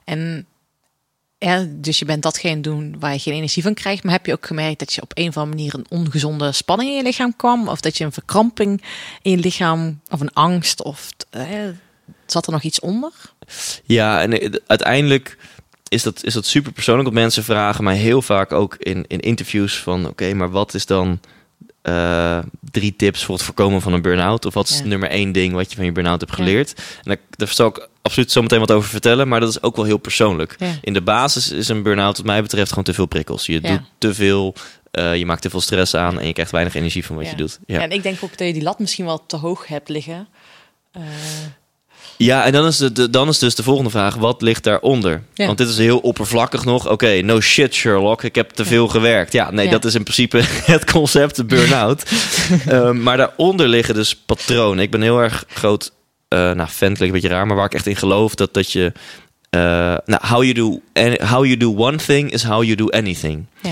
En 0.05 0.45
dus 1.67 1.99
je 1.99 2.05
bent 2.05 2.23
datgene 2.23 2.61
doen 2.61 2.95
waar 2.99 3.13
je 3.13 3.19
geen 3.19 3.33
energie 3.33 3.63
van 3.63 3.73
krijgt. 3.73 4.03
Maar 4.03 4.13
heb 4.13 4.25
je 4.25 4.33
ook 4.33 4.45
gemerkt 4.45 4.79
dat 4.79 4.93
je 4.93 5.01
op 5.01 5.11
een 5.13 5.27
of 5.27 5.37
andere 5.37 5.55
manier 5.55 5.75
een 5.75 5.99
ongezonde 5.99 6.51
spanning 6.51 6.89
in 6.89 6.95
je 6.95 7.03
lichaam 7.03 7.35
kwam? 7.35 7.67
Of 7.67 7.81
dat 7.81 7.97
je 7.97 8.03
een 8.03 8.11
verkramping 8.11 8.83
in 9.21 9.31
je 9.31 9.37
lichaam, 9.37 10.01
of 10.09 10.19
een 10.19 10.33
angst, 10.33 10.83
of 10.83 11.09
eh, 11.29 11.45
zat 12.25 12.45
er 12.45 12.51
nog 12.51 12.63
iets 12.63 12.79
onder? 12.79 13.11
Ja, 13.83 14.21
en 14.21 14.39
eh, 14.39 14.53
uiteindelijk 14.67 15.37
is 15.87 16.03
dat, 16.03 16.23
is 16.23 16.33
dat 16.33 16.45
super 16.45 16.71
persoonlijk. 16.71 17.05
Want 17.05 17.19
mensen 17.19 17.43
vragen 17.43 17.83
mij 17.83 17.95
heel 17.95 18.21
vaak 18.21 18.51
ook 18.51 18.75
in, 18.75 19.05
in 19.07 19.19
interviews 19.19 19.77
van... 19.77 20.07
oké, 20.07 20.33
maar 20.33 20.51
wat 20.51 20.73
is 20.73 20.85
dan 20.85 21.19
eh, 21.87 22.39
drie 22.71 22.95
tips 22.95 23.23
voor 23.23 23.35
het 23.35 23.43
voorkomen 23.43 23.81
van 23.81 23.93
een 23.93 24.01
burn-out? 24.01 24.45
Of 24.45 24.53
wat 24.53 24.69
is 24.69 24.77
Ja. 24.77 24.85
nummer 24.85 25.09
één 25.09 25.31
ding 25.31 25.53
wat 25.53 25.69
je 25.69 25.75
van 25.75 25.85
je 25.85 25.91
burn-out 25.91 26.19
hebt 26.21 26.31
Ja. 26.37 26.43
geleerd? 26.43 26.73
En 26.77 26.83
daar, 27.03 27.17
daar 27.29 27.47
zal 27.47 27.67
ik 27.67 27.87
absoluut 28.01 28.31
zo 28.31 28.41
meteen 28.41 28.59
wat 28.59 28.71
over 28.71 28.89
vertellen. 28.89 29.27
Maar 29.27 29.39
dat 29.39 29.49
is 29.49 29.61
ook 29.61 29.75
wel 29.75 29.85
heel 29.85 29.97
persoonlijk. 29.97 30.55
Ja. 30.59 30.71
In 30.81 30.93
de 30.93 31.01
basis 31.01 31.51
is 31.51 31.67
een 31.67 31.83
burn-out 31.83 32.17
wat 32.17 32.25
mij 32.25 32.41
betreft 32.41 32.69
gewoon 32.69 32.83
te 32.83 32.93
veel 32.93 33.05
prikkels. 33.05 33.45
Je 33.45 33.61
doet 33.61 33.81
te 33.97 34.13
veel... 34.13 34.53
eh, 34.91 35.15
je 35.15 35.25
maakt 35.25 35.41
te 35.41 35.49
veel 35.49 35.61
stress 35.61 35.95
aan 35.95 36.19
en 36.19 36.27
je 36.27 36.33
krijgt 36.33 36.51
weinig 36.51 36.75
energie 36.75 37.05
van 37.05 37.15
wat 37.15 37.29
je 37.29 37.35
doet. 37.35 37.59
Ja. 37.65 37.79
En 37.81 37.91
ik 37.91 38.03
denk 38.03 38.17
ook 38.23 38.37
dat 38.37 38.47
je 38.47 38.53
die 38.53 38.63
lat 38.63 38.79
misschien 38.79 39.05
wel 39.05 39.25
te 39.25 39.35
hoog 39.37 39.67
hebt 39.67 39.89
liggen. 39.89 40.27
Eh, 40.91 41.01
Ja, 42.17 42.45
en 42.45 42.51
dan 42.51 42.65
is, 42.65 42.77
de, 42.77 43.09
dan 43.09 43.27
is 43.27 43.39
dus 43.39 43.55
de 43.55 43.63
volgende 43.63 43.89
vraag: 43.89 44.15
wat 44.15 44.41
ligt 44.41 44.63
daaronder? 44.63 45.23
Ja. 45.33 45.45
Want 45.45 45.57
dit 45.57 45.67
is 45.69 45.77
heel 45.77 45.97
oppervlakkig 45.99 46.65
nog. 46.65 46.89
Oké, 46.89 47.21
no 47.21 47.39
shit, 47.41 47.73
Sherlock. 47.73 48.23
Ik 48.23 48.35
heb 48.35 48.49
te 48.49 48.65
veel 48.65 48.87
gewerkt. 48.87 49.31
Ja, 49.33 49.51
nee, 49.51 49.65
Ja. 49.65 49.71
dat 49.71 49.85
is 49.85 49.95
in 49.95 50.03
principe 50.03 50.41
het 50.73 50.91
concept, 50.91 51.35
de 51.35 51.45
burn-out. 51.45 52.03
Ehm, 52.67 53.03
maar 53.03 53.17
daaronder 53.17 53.67
liggen 53.67 53.93
dus 53.95 54.15
patronen. 54.15 54.83
Ik 54.83 54.91
ben 54.91 55.01
heel 55.01 55.19
erg 55.19 55.43
groot, 55.47 55.91
eh 56.27 56.37
nou, 56.39 56.67
fan 56.69 56.93
klinkt 56.93 57.01
een 57.01 57.11
beetje 57.11 57.27
raar, 57.27 57.47
maar 57.47 57.55
waar 57.55 57.65
ik 57.65 57.73
echt 57.73 57.87
in 57.87 57.95
geloof 57.95 58.35
dat, 58.35 58.53
dat 58.53 58.71
je. 58.71 58.91
eh, 59.49 59.59
nou, 60.05 60.27
how 60.27 60.43
you, 60.43 60.53
do, 60.53 60.81
how 61.25 61.45
you 61.45 61.57
do 61.57 61.73
one 61.75 61.97
thing 61.97 62.31
is 62.31 62.43
how 62.43 62.63
you 62.63 62.75
do 62.75 62.87
anything. 62.89 63.45
ja. 63.61 63.71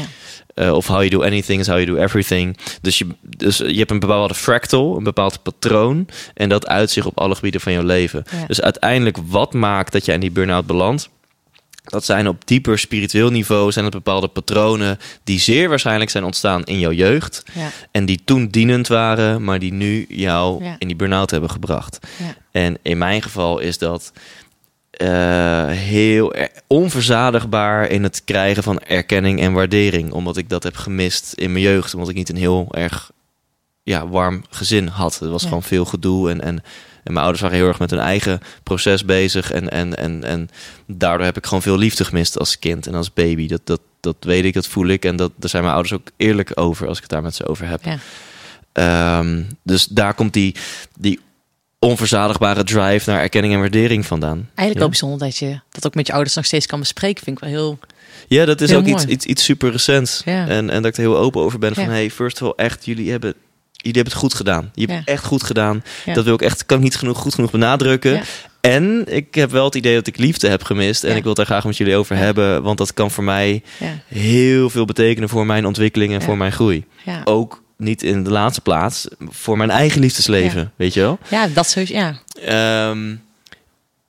Eh, 0.56 0.74
of 0.74 0.88
how 0.88 0.98
you 0.98 1.10
do 1.10 1.24
anything 1.24 1.60
is 1.60 1.68
how 1.68 1.80
you 1.80 1.96
do 1.96 2.02
everything. 2.04 2.58
Dus 2.82 2.98
je, 2.98 3.08
dus 3.22 3.58
je 3.58 3.78
hebt 3.78 3.92
een 3.92 4.00
bepaalde 4.00 4.34
fractal, 4.36 4.98
een 4.98 5.04
bepaald 5.04 5.44
patroon. 5.44 6.08
En 6.34 6.50
dat 6.50 6.68
uit 6.68 6.92
zich 6.92 7.06
op 7.06 7.20
alle 7.20 7.36
gebieden 7.36 7.62
van 7.62 7.72
jouw 7.74 7.84
leven. 7.84 8.24
Ja. 8.32 8.46
Dus 8.48 8.62
uiteindelijk 8.62 9.18
wat 9.28 9.54
maakt 9.54 9.92
dat 9.92 10.06
jij 10.06 10.14
in 10.16 10.22
die 10.22 10.32
burn-out 10.32 10.66
belandt? 10.66 11.10
Dat 11.84 12.06
zijn 12.06 12.28
op 12.28 12.48
dieper 12.48 12.80
spiritueel 12.80 13.30
niveau 13.32 13.72
zijn 13.72 13.86
het 13.86 13.94
bepaalde 13.94 14.28
patronen 14.28 14.98
die 15.24 15.40
zeer 15.40 15.70
waarschijnlijk 15.70 16.10
zijn 16.12 16.24
ontstaan 16.24 16.64
in 16.64 16.80
jouw 16.80 16.92
jeugd. 16.92 17.44
Ja. 17.54 17.70
En 17.92 18.06
die 18.06 18.22
toen 18.26 18.48
dienend 18.48 18.88
waren, 18.88 19.44
maar 19.44 19.60
die 19.60 19.74
nu 19.74 20.06
jou 20.10 20.64
Ja. 20.64 20.76
in 20.80 20.88
die 20.88 20.96
burn-out 20.96 21.32
hebben 21.32 21.50
gebracht. 21.50 22.00
Ja. 22.18 22.36
En 22.52 22.78
in 22.82 22.98
mijn 22.98 23.22
geval 23.22 23.60
is 23.60 23.78
dat 23.78 24.12
eh, 24.98 25.68
heel 25.70 26.34
er- 26.34 26.50
onverzadigbaar 26.68 27.88
in 27.90 28.04
het 28.04 28.22
krijgen 28.26 28.64
van 28.64 28.80
erkenning 28.80 29.42
en 29.42 29.54
waardering. 29.54 30.12
Omdat 30.12 30.38
ik 30.38 30.50
dat 30.50 30.64
heb 30.64 30.76
gemist 30.76 31.34
in 31.34 31.52
mijn 31.52 31.64
jeugd. 31.64 31.94
Omdat 31.94 32.10
ik 32.10 32.16
niet 32.16 32.30
een 32.30 32.36
heel 32.36 32.68
erg 32.72 33.12
ja, 33.84 34.08
warm 34.08 34.44
gezin 34.50 34.88
had. 34.88 35.20
Het 35.20 35.30
was 35.30 35.42
Ja. 35.42 35.48
gewoon 35.48 35.64
veel 35.64 35.86
gedoe. 35.86 36.30
En, 36.30 36.42
en, 36.42 36.64
en 37.04 37.14
mijn 37.14 37.18
ouders 37.18 37.42
waren 37.42 37.58
heel 37.58 37.68
erg 37.68 37.80
met 37.80 37.90
hun 37.90 38.00
eigen 38.00 38.40
proces 38.64 39.06
bezig. 39.06 39.52
En, 39.52 39.70
en, 39.70 39.98
en, 39.98 40.24
en 40.24 40.50
daardoor 40.88 41.26
heb 41.26 41.38
ik 41.38 41.46
gewoon 41.46 41.62
veel 41.62 41.78
liefde 41.78 42.06
gemist 42.06 42.40
als 42.40 42.60
kind 42.60 42.88
en 42.88 42.96
als 42.96 43.14
baby. 43.14 43.48
Dat, 43.48 43.62
dat, 43.64 43.82
dat 44.00 44.16
weet 44.20 44.46
ik, 44.46 44.54
dat 44.54 44.68
voel 44.68 44.88
ik. 44.88 45.06
En 45.06 45.16
dat, 45.16 45.32
daar 45.36 45.50
zijn 45.50 45.64
mijn 45.64 45.76
ouders 45.76 45.96
ook 45.96 46.08
eerlijk 46.18 46.52
over 46.54 46.88
als 46.88 46.96
ik 46.98 47.04
het 47.04 47.12
daar 47.12 47.22
met 47.22 47.36
ze 47.36 47.48
over 47.48 47.68
heb. 47.68 47.84
Ja. 47.84 47.98
Ehm, 48.72 49.44
dus 49.64 49.86
daar 49.86 50.14
komt 50.14 50.34
die, 50.34 50.56
die 51.00 51.20
onverzadigbare 51.80 52.64
drive 52.64 53.10
naar 53.10 53.22
erkenning 53.22 53.54
en 53.54 53.60
waardering 53.60 54.06
vandaan. 54.06 54.38
Eigenlijk 54.38 54.74
Ja. 54.74 54.80
wel 54.80 54.90
bijzonder 54.90 55.20
dat 55.20 55.38
je 55.38 55.60
dat 55.70 55.86
ook 55.86 55.96
met 55.96 56.08
je 56.08 56.14
ouders 56.14 56.36
nog 56.36 56.46
steeds 56.46 56.66
kan 56.66 56.80
bespreken. 56.80 57.24
Vind 57.24 57.38
ik 57.38 57.44
wel 57.44 57.54
heel. 57.54 57.80
Ja, 58.28 58.46
dat 58.46 58.62
is 58.62 58.74
ook 58.74 58.86
iets, 58.86 59.04
mooi. 59.04 59.14
iets, 59.14 59.26
iets 59.26 59.44
super 59.44 59.72
recents. 59.72 60.22
Ja. 60.26 60.48
En, 60.48 60.70
en 60.70 60.82
dat 60.82 60.86
ik 60.92 60.96
er 60.98 61.02
heel 61.04 61.18
open 61.18 61.42
over 61.42 61.60
ben 61.60 61.74
van... 61.74 61.84
Ja. 61.84 61.90
hey, 61.90 62.10
first 62.12 62.42
of 62.42 62.48
all, 62.48 62.66
echt, 62.66 62.86
jullie 62.86 63.12
hebben, 63.12 63.34
jullie 63.72 63.94
hebben 63.96 64.14
het 64.14 64.22
goed 64.22 64.34
gedaan. 64.34 64.72
Je 64.74 64.86
hebt 64.86 65.06
Ja. 65.06 65.14
echt 65.14 65.26
goed 65.26 65.44
gedaan. 65.44 65.84
Ja. 66.06 66.14
Dat 66.14 66.24
wil 66.26 66.34
ik 66.34 66.42
echt, 66.42 66.66
kan 66.66 66.78
ik 66.78 66.84
niet 66.84 66.96
genoeg, 66.96 67.18
goed 67.18 67.34
genoeg 67.34 67.52
benadrukken. 67.52 68.12
Ja. 68.14 68.22
En 68.62 69.04
ik 69.16 69.36
heb 69.36 69.52
wel 69.52 69.66
het 69.66 69.76
idee 69.76 69.96
dat 69.96 70.08
ik 70.08 70.18
liefde 70.18 70.48
heb 70.48 70.64
gemist. 70.64 71.04
En 71.04 71.10
ik 71.16 71.20
wil 71.22 71.28
het 71.28 71.36
daar 71.36 71.46
graag 71.46 71.66
met 71.66 71.78
jullie 71.78 71.96
over 71.96 72.16
hebben. 72.16 72.64
Want 72.64 72.78
dat 72.78 72.94
kan 72.94 73.12
voor 73.12 73.24
mij 73.24 73.64
heel 74.08 74.70
veel 74.70 74.86
betekenen 74.86 75.30
voor 75.30 75.46
mijn 75.46 75.66
ontwikkeling 75.66 76.14
en 76.14 76.22
voor 76.22 76.38
mijn 76.38 76.52
groei. 76.52 76.86
Ook 77.24 77.64
niet 77.78 78.04
in 78.04 78.24
de 78.24 78.30
laatste 78.32 78.62
plaats 78.62 79.08
voor 79.20 79.58
mijn 79.58 79.70
eigen 79.70 80.02
liefdesleven, 80.02 80.62
Ja. 80.62 80.72
weet 80.76 80.94
je 80.94 81.00
wel? 81.00 81.20
ja, 81.30 81.48
dat 81.48 81.68
sowieso. 81.68 81.94
Ja. 81.94 82.16
Ehm, 82.42 83.16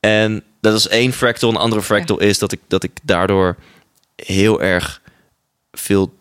en 0.01 0.43
dat 0.61 0.75
is 0.75 0.89
één 0.89 1.13
fractal. 1.13 1.51
Een 1.51 1.57
andere 1.57 1.83
fractal 1.83 2.21
is 2.21 2.39
dat 2.39 2.53
ik, 2.53 2.61
dat 2.69 2.83
ik 2.83 2.91
daardoor 3.03 3.57
heel 4.17 4.63
erg 4.63 5.01
veel... 5.73 6.15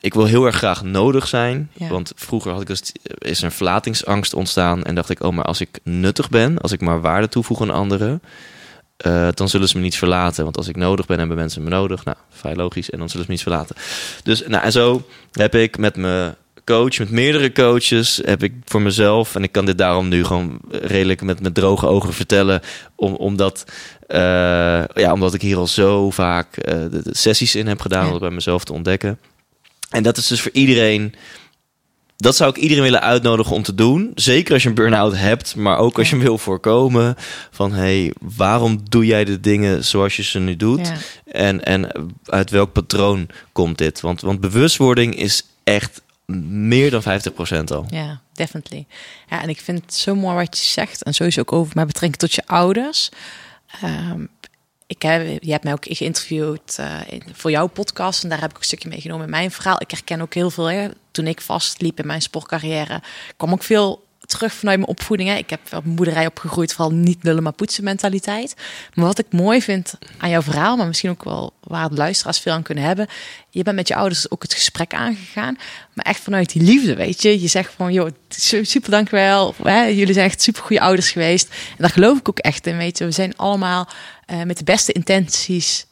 Ik 0.00 0.14
wil 0.14 0.24
heel 0.24 0.44
erg 0.46 0.56
graag 0.56 0.82
nodig 0.82 1.26
zijn. 1.28 1.70
Ja. 1.72 1.88
Want 1.88 2.12
vroeger 2.16 2.52
had 2.52 2.60
ik 2.60 2.66
dus, 2.66 2.82
is 3.18 3.38
er 3.38 3.44
een 3.44 3.52
verlatingsangst 3.52 4.34
ontstaan. 4.34 4.82
En 4.84 4.94
dacht 4.94 5.10
ik, 5.10 5.22
oh, 5.22 5.32
maar 5.32 5.44
als 5.44 5.60
ik 5.60 5.78
nuttig 5.82 6.28
ben... 6.28 6.58
als 6.58 6.72
ik 6.72 6.80
maar 6.80 7.00
waarde 7.00 7.28
toevoeg 7.28 7.60
aan 7.60 7.70
anderen... 7.70 8.22
eh, 8.96 9.28
dan 9.34 9.48
zullen 9.48 9.68
ze 9.68 9.76
me 9.76 9.82
niet 9.82 9.96
verlaten. 9.96 10.44
Want 10.44 10.56
als 10.56 10.68
ik 10.68 10.76
nodig 10.76 11.06
ben, 11.06 11.18
hebben 11.18 11.36
mensen 11.36 11.62
me 11.62 11.70
nodig. 11.70 12.04
Nou, 12.04 12.16
vrij 12.30 12.54
logisch. 12.54 12.90
En 12.90 12.98
dan 12.98 13.08
zullen 13.08 13.24
ze 13.24 13.30
me 13.30 13.36
niet 13.36 13.46
verlaten. 13.46 13.76
Dus, 14.22 14.46
nou, 14.46 14.64
en 14.64 14.72
zo 14.72 15.06
heb 15.32 15.54
ik 15.54 15.78
met 15.78 15.96
mijn 15.96 16.34
coach, 16.64 16.98
met 16.98 17.10
meerdere 17.10 17.52
coaches, 17.52 18.20
heb 18.24 18.42
ik 18.42 18.52
voor 18.64 18.82
mezelf... 18.82 19.34
en 19.34 19.42
ik 19.42 19.52
kan 19.52 19.64
dit 19.64 19.78
daarom 19.78 20.08
nu 20.08 20.24
gewoon 20.24 20.58
redelijk 20.70 21.22
met, 21.22 21.40
met 21.40 21.54
droge 21.54 21.86
ogen 21.86 22.12
vertellen... 22.12 22.60
Om, 22.96 23.14
omdat, 23.14 23.64
eh, 24.06 24.18
ja, 24.94 25.12
omdat 25.12 25.34
ik 25.34 25.42
hier 25.42 25.56
al 25.56 25.66
zo 25.66 26.10
vaak 26.10 26.56
eh, 26.56 26.74
de, 26.90 27.02
de 27.02 27.16
sessies 27.16 27.54
in 27.54 27.66
heb 27.66 27.80
gedaan... 27.80 28.06
Om 28.06 28.10
het 28.10 28.20
bij 28.20 28.30
mezelf 28.30 28.64
te 28.64 28.72
ontdekken. 28.72 29.18
En 29.90 30.02
dat 30.02 30.16
is 30.16 30.26
dus 30.26 30.40
voor 30.40 30.52
iedereen... 30.52 31.14
Dat 32.16 32.36
zou 32.36 32.50
ik 32.50 32.56
iedereen 32.56 32.82
willen 32.82 33.00
uitnodigen 33.00 33.54
om 33.54 33.62
te 33.62 33.74
doen. 33.74 34.12
Zeker 34.14 34.52
als 34.52 34.62
je 34.62 34.68
een 34.68 34.74
burn-out 34.74 35.16
hebt, 35.16 35.56
maar 35.56 35.78
ook 35.78 35.98
als 35.98 36.10
je 36.10 36.14
hem 36.14 36.24
wil 36.24 36.38
voorkomen. 36.38 37.16
Van 37.50 37.72
hey, 37.72 38.12
waarom 38.36 38.80
doe 38.88 39.06
jij 39.06 39.24
de 39.24 39.40
dingen 39.40 39.84
zoals 39.84 40.16
je 40.16 40.22
ze 40.22 40.38
nu 40.38 40.56
doet? 40.56 40.86
Ja. 40.86 40.96
En, 41.32 41.64
en 41.64 42.10
uit 42.24 42.50
welk 42.50 42.72
patroon 42.72 43.28
komt 43.52 43.78
dit? 43.78 44.00
Want, 44.00 44.20
want 44.20 44.40
bewustwording 44.40 45.16
is 45.16 45.46
echt 45.64 46.02
meer 46.26 46.90
dan 46.90 47.02
50% 47.02 47.06
al. 47.64 47.86
Ja, 47.88 48.20
definitely. 48.32 48.86
Ja, 49.30 49.42
en 49.42 49.48
ik 49.48 49.60
vind 49.60 49.80
het 49.80 49.94
zo 49.94 50.14
mooi 50.14 50.34
wat 50.34 50.58
je 50.58 50.64
zegt. 50.64 51.02
En 51.02 51.14
sowieso 51.14 51.40
ook 51.40 51.52
over 51.52 51.72
met 51.76 51.86
betrekking 51.86 52.20
tot 52.20 52.34
je 52.34 52.46
ouders. 52.46 53.10
Ehm, 53.82 54.24
ik 54.86 55.02
heb, 55.02 55.42
je 55.42 55.50
hebt 55.50 55.64
mij 55.64 55.72
ook 55.72 55.86
geïnterviewd 55.88 56.78
eh, 56.78 57.00
voor 57.32 57.50
jouw 57.50 57.66
podcast. 57.66 58.22
En 58.22 58.28
daar 58.28 58.40
heb 58.40 58.50
ik 58.50 58.54
ook 58.54 58.62
een 58.62 58.68
stukje 58.68 58.88
meegenomen 58.88 59.24
in 59.24 59.30
mijn 59.30 59.50
verhaal. 59.50 59.76
Ik 59.80 59.90
herken 59.90 60.20
ook 60.20 60.34
heel 60.34 60.50
veel. 60.50 60.70
Hè, 60.70 60.88
toen 61.10 61.26
ik 61.26 61.40
vastliep 61.40 61.98
in 61.98 62.06
mijn 62.06 62.22
sportcarrière, 62.22 63.02
kwam 63.36 63.52
ook 63.52 63.62
veel 63.62 64.03
terug 64.26 64.52
vanuit 64.52 64.78
mijn 64.78 64.90
opvoeding. 64.90 65.28
Hè. 65.28 65.34
Ik 65.36 65.50
heb 65.50 65.60
op 65.74 65.82
boerderij 65.86 66.26
opgegroeid, 66.26 66.72
vooral 66.72 66.92
niet 66.94 67.18
lullen 67.22 67.42
maar 67.42 67.52
poetsen 67.52 67.84
mentaliteit. 67.84 68.54
Maar 68.94 69.04
wat 69.06 69.18
ik 69.18 69.26
mooi 69.32 69.62
vind 69.62 69.94
aan 70.18 70.30
jouw 70.30 70.42
verhaal, 70.42 70.76
maar 70.76 70.86
misschien 70.86 71.10
ook 71.10 71.24
wel 71.24 71.52
waar 71.60 71.88
de 71.88 71.94
luisteraars 71.94 72.38
veel 72.38 72.52
aan 72.52 72.62
kunnen 72.62 72.84
hebben. 72.84 73.06
Je 73.50 73.62
bent 73.62 73.76
met 73.76 73.88
je 73.88 73.94
ouders 73.94 74.30
ook 74.30 74.42
het 74.42 74.54
gesprek 74.54 74.94
aangegaan, 74.94 75.56
maar 75.92 76.04
echt 76.04 76.20
vanuit 76.20 76.52
die 76.52 76.62
liefde, 76.62 76.94
weet 76.94 77.22
je. 77.22 77.40
Je 77.40 77.48
zegt 77.48 77.72
van, 77.76 77.92
joh, 77.92 78.08
su- 78.28 78.64
super 78.64 78.90
dankjewel. 78.90 79.54
Hè, 79.62 79.82
jullie 79.82 80.14
zijn 80.14 80.26
echt 80.26 80.42
super 80.42 80.62
goede 80.62 80.82
ouders 80.82 81.10
geweest. 81.10 81.48
En 81.48 81.76
daar 81.78 81.90
geloof 81.90 82.18
ik 82.18 82.28
ook 82.28 82.38
echt 82.38 82.66
in, 82.66 82.76
weet 82.76 82.98
je. 82.98 83.04
We 83.04 83.10
zijn 83.10 83.36
allemaal 83.36 83.88
eh, 84.26 84.42
met 84.42 84.58
de 84.58 84.64
beste 84.64 84.92
intenties 84.92 85.86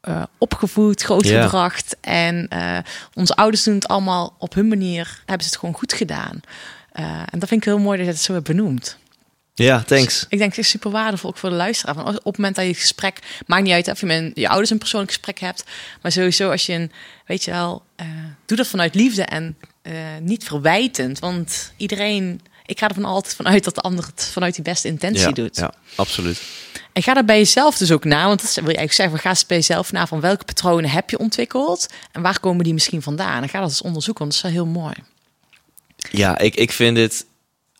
eh, 0.00 0.22
opgevoed, 0.38 1.02
grootgebracht. 1.02 1.96
En 2.00 2.48
eh, 2.48 2.78
onze 3.14 3.34
ouders 3.36 3.62
doen 3.62 3.74
het 3.74 3.88
allemaal 3.88 4.34
op 4.38 4.54
hun 4.54 4.68
manier, 4.68 5.22
hebben 5.26 5.44
ze 5.44 5.50
het 5.50 5.58
gewoon 5.60 5.74
goed 5.74 5.92
gedaan. 5.92 6.40
Eh, 6.98 7.04
en 7.04 7.38
dat 7.38 7.48
vind 7.48 7.60
ik 7.60 7.68
heel 7.68 7.78
mooi 7.78 7.96
dat 7.96 8.06
je 8.06 8.12
het 8.12 8.22
zo 8.22 8.32
hebt 8.32 8.46
benoemd. 8.46 8.98
Ja, 9.54 9.82
thanks. 9.82 10.26
Ik 10.28 10.38
denk 10.38 10.50
het 10.50 10.58
is 10.64 10.68
super 10.68 10.90
waardevol 10.90 11.30
ook 11.30 11.36
voor 11.36 11.50
de 11.50 11.56
luisteraar. 11.56 11.94
Van 11.94 12.06
op 12.08 12.14
het 12.24 12.36
moment 12.36 12.54
dat 12.54 12.64
je 12.64 12.70
het 12.70 12.80
gesprek, 12.80 13.18
maakt 13.46 13.62
niet 13.62 13.72
uit 13.72 13.88
of 13.88 14.00
je 14.00 14.06
met 14.06 14.30
je 14.34 14.48
ouders 14.48 14.70
een 14.70 14.78
persoonlijk 14.78 15.12
gesprek 15.12 15.38
hebt, 15.38 15.64
maar 16.02 16.12
sowieso 16.12 16.50
als 16.50 16.66
je 16.66 16.72
een, 16.72 16.92
weet 17.26 17.44
je 17.44 17.50
wel, 17.50 17.82
eh, 17.96 18.06
doe 18.46 18.56
dat 18.56 18.66
vanuit 18.66 18.94
liefde 18.94 19.22
en 19.22 19.56
eh, 19.82 19.92
niet 20.20 20.44
verwijtend. 20.44 21.18
Want 21.18 21.72
iedereen, 21.76 22.40
ik 22.66 22.78
ga 22.78 22.88
er 22.88 22.94
van 22.94 23.04
altijd 23.04 23.34
vanuit 23.34 23.64
dat 23.64 23.74
de 23.74 23.80
ander 23.80 24.04
het 24.06 24.28
vanuit 24.32 24.54
die 24.54 24.64
beste 24.64 24.88
intentie 24.88 25.26
Ja, 25.26 25.32
doet. 25.32 25.56
ja, 25.56 25.72
absoluut. 25.94 26.42
En 26.92 27.02
ga 27.02 27.14
daar 27.14 27.24
bij 27.24 27.38
jezelf 27.38 27.78
dus 27.78 27.92
ook 27.92 28.04
na, 28.04 28.26
want 28.26 28.40
dat 28.40 28.54
wil 28.54 28.70
je 28.70 28.76
eigenlijk 28.76 28.92
zeggen, 28.92 29.18
ga 29.18 29.28
eens 29.28 29.46
bij 29.46 29.56
jezelf 29.56 29.92
na 29.92 30.06
van 30.06 30.20
welke 30.20 30.44
patronen 30.44 30.90
heb 30.90 31.10
je 31.10 31.18
ontwikkeld 31.18 31.86
en 32.12 32.22
waar 32.22 32.40
komen 32.40 32.64
die 32.64 32.72
misschien 32.72 33.02
vandaan? 33.02 33.42
En 33.42 33.48
ga 33.48 33.60
dat 33.60 33.68
eens 33.68 33.82
onderzoeken, 33.82 34.24
want 34.26 34.42
dat 34.42 34.50
is 34.50 34.54
wel 34.54 34.64
heel 34.64 34.72
mooi. 34.82 34.94
Ja, 36.10 36.38
ik, 36.38 36.54
ik 36.54 36.72
vind 36.72 36.96
dit 36.96 37.26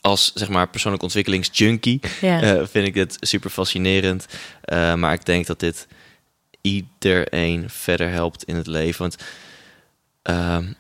als 0.01 0.33
zeg 0.35 0.49
maar 0.49 0.69
persoonlijk 0.69 1.03
ontwikkelingsjunkie 1.03 2.01
eh, 2.21 2.63
vind 2.71 2.87
ik 2.87 2.95
dit 2.95 3.17
super 3.21 3.51
fascinerend. 3.51 4.27
Eh, 4.61 4.95
maar 4.95 5.13
ik 5.13 5.25
denk 5.25 5.47
dat 5.47 5.61
dit 5.61 5.87
iedereen 6.61 7.71
verder 7.71 8.11
helpt 8.11 8.45
in 8.45 8.57
het 8.57 8.67
leven. 8.67 9.01
Want 9.01 9.17
ehm, 10.23 10.73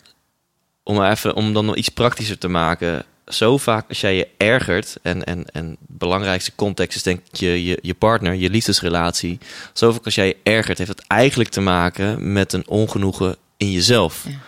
om, 0.82 1.02
even, 1.04 1.34
om 1.34 1.52
dan 1.52 1.66
nog 1.66 1.76
iets 1.76 1.88
praktischer 1.88 2.38
te 2.38 2.48
maken. 2.48 3.04
Zo 3.26 3.58
vaak 3.58 3.88
als 3.88 4.00
jij 4.00 4.16
je 4.16 4.28
ergert, 4.36 4.96
en, 5.02 5.24
en, 5.24 5.44
en 5.52 5.70
de 5.70 5.76
belangrijkste 5.86 6.52
context 6.54 6.96
is 6.96 7.02
denk 7.02 7.20
ik 7.30 7.36
je, 7.36 7.64
je, 7.64 7.78
je 7.82 7.94
partner, 7.94 8.34
je 8.34 8.50
liefdesrelatie. 8.50 9.38
Zo 9.72 9.92
vaak 9.92 10.04
als 10.04 10.14
jij 10.14 10.26
je 10.26 10.36
ergert, 10.42 10.78
heeft 10.78 10.90
het 10.90 11.06
eigenlijk 11.06 11.50
te 11.50 11.60
maken 11.60 12.32
met 12.32 12.52
een 12.52 12.68
ongenoegen 12.68 13.36
in 13.56 13.72
jezelf. 13.72 14.24
Ja. 14.28 14.38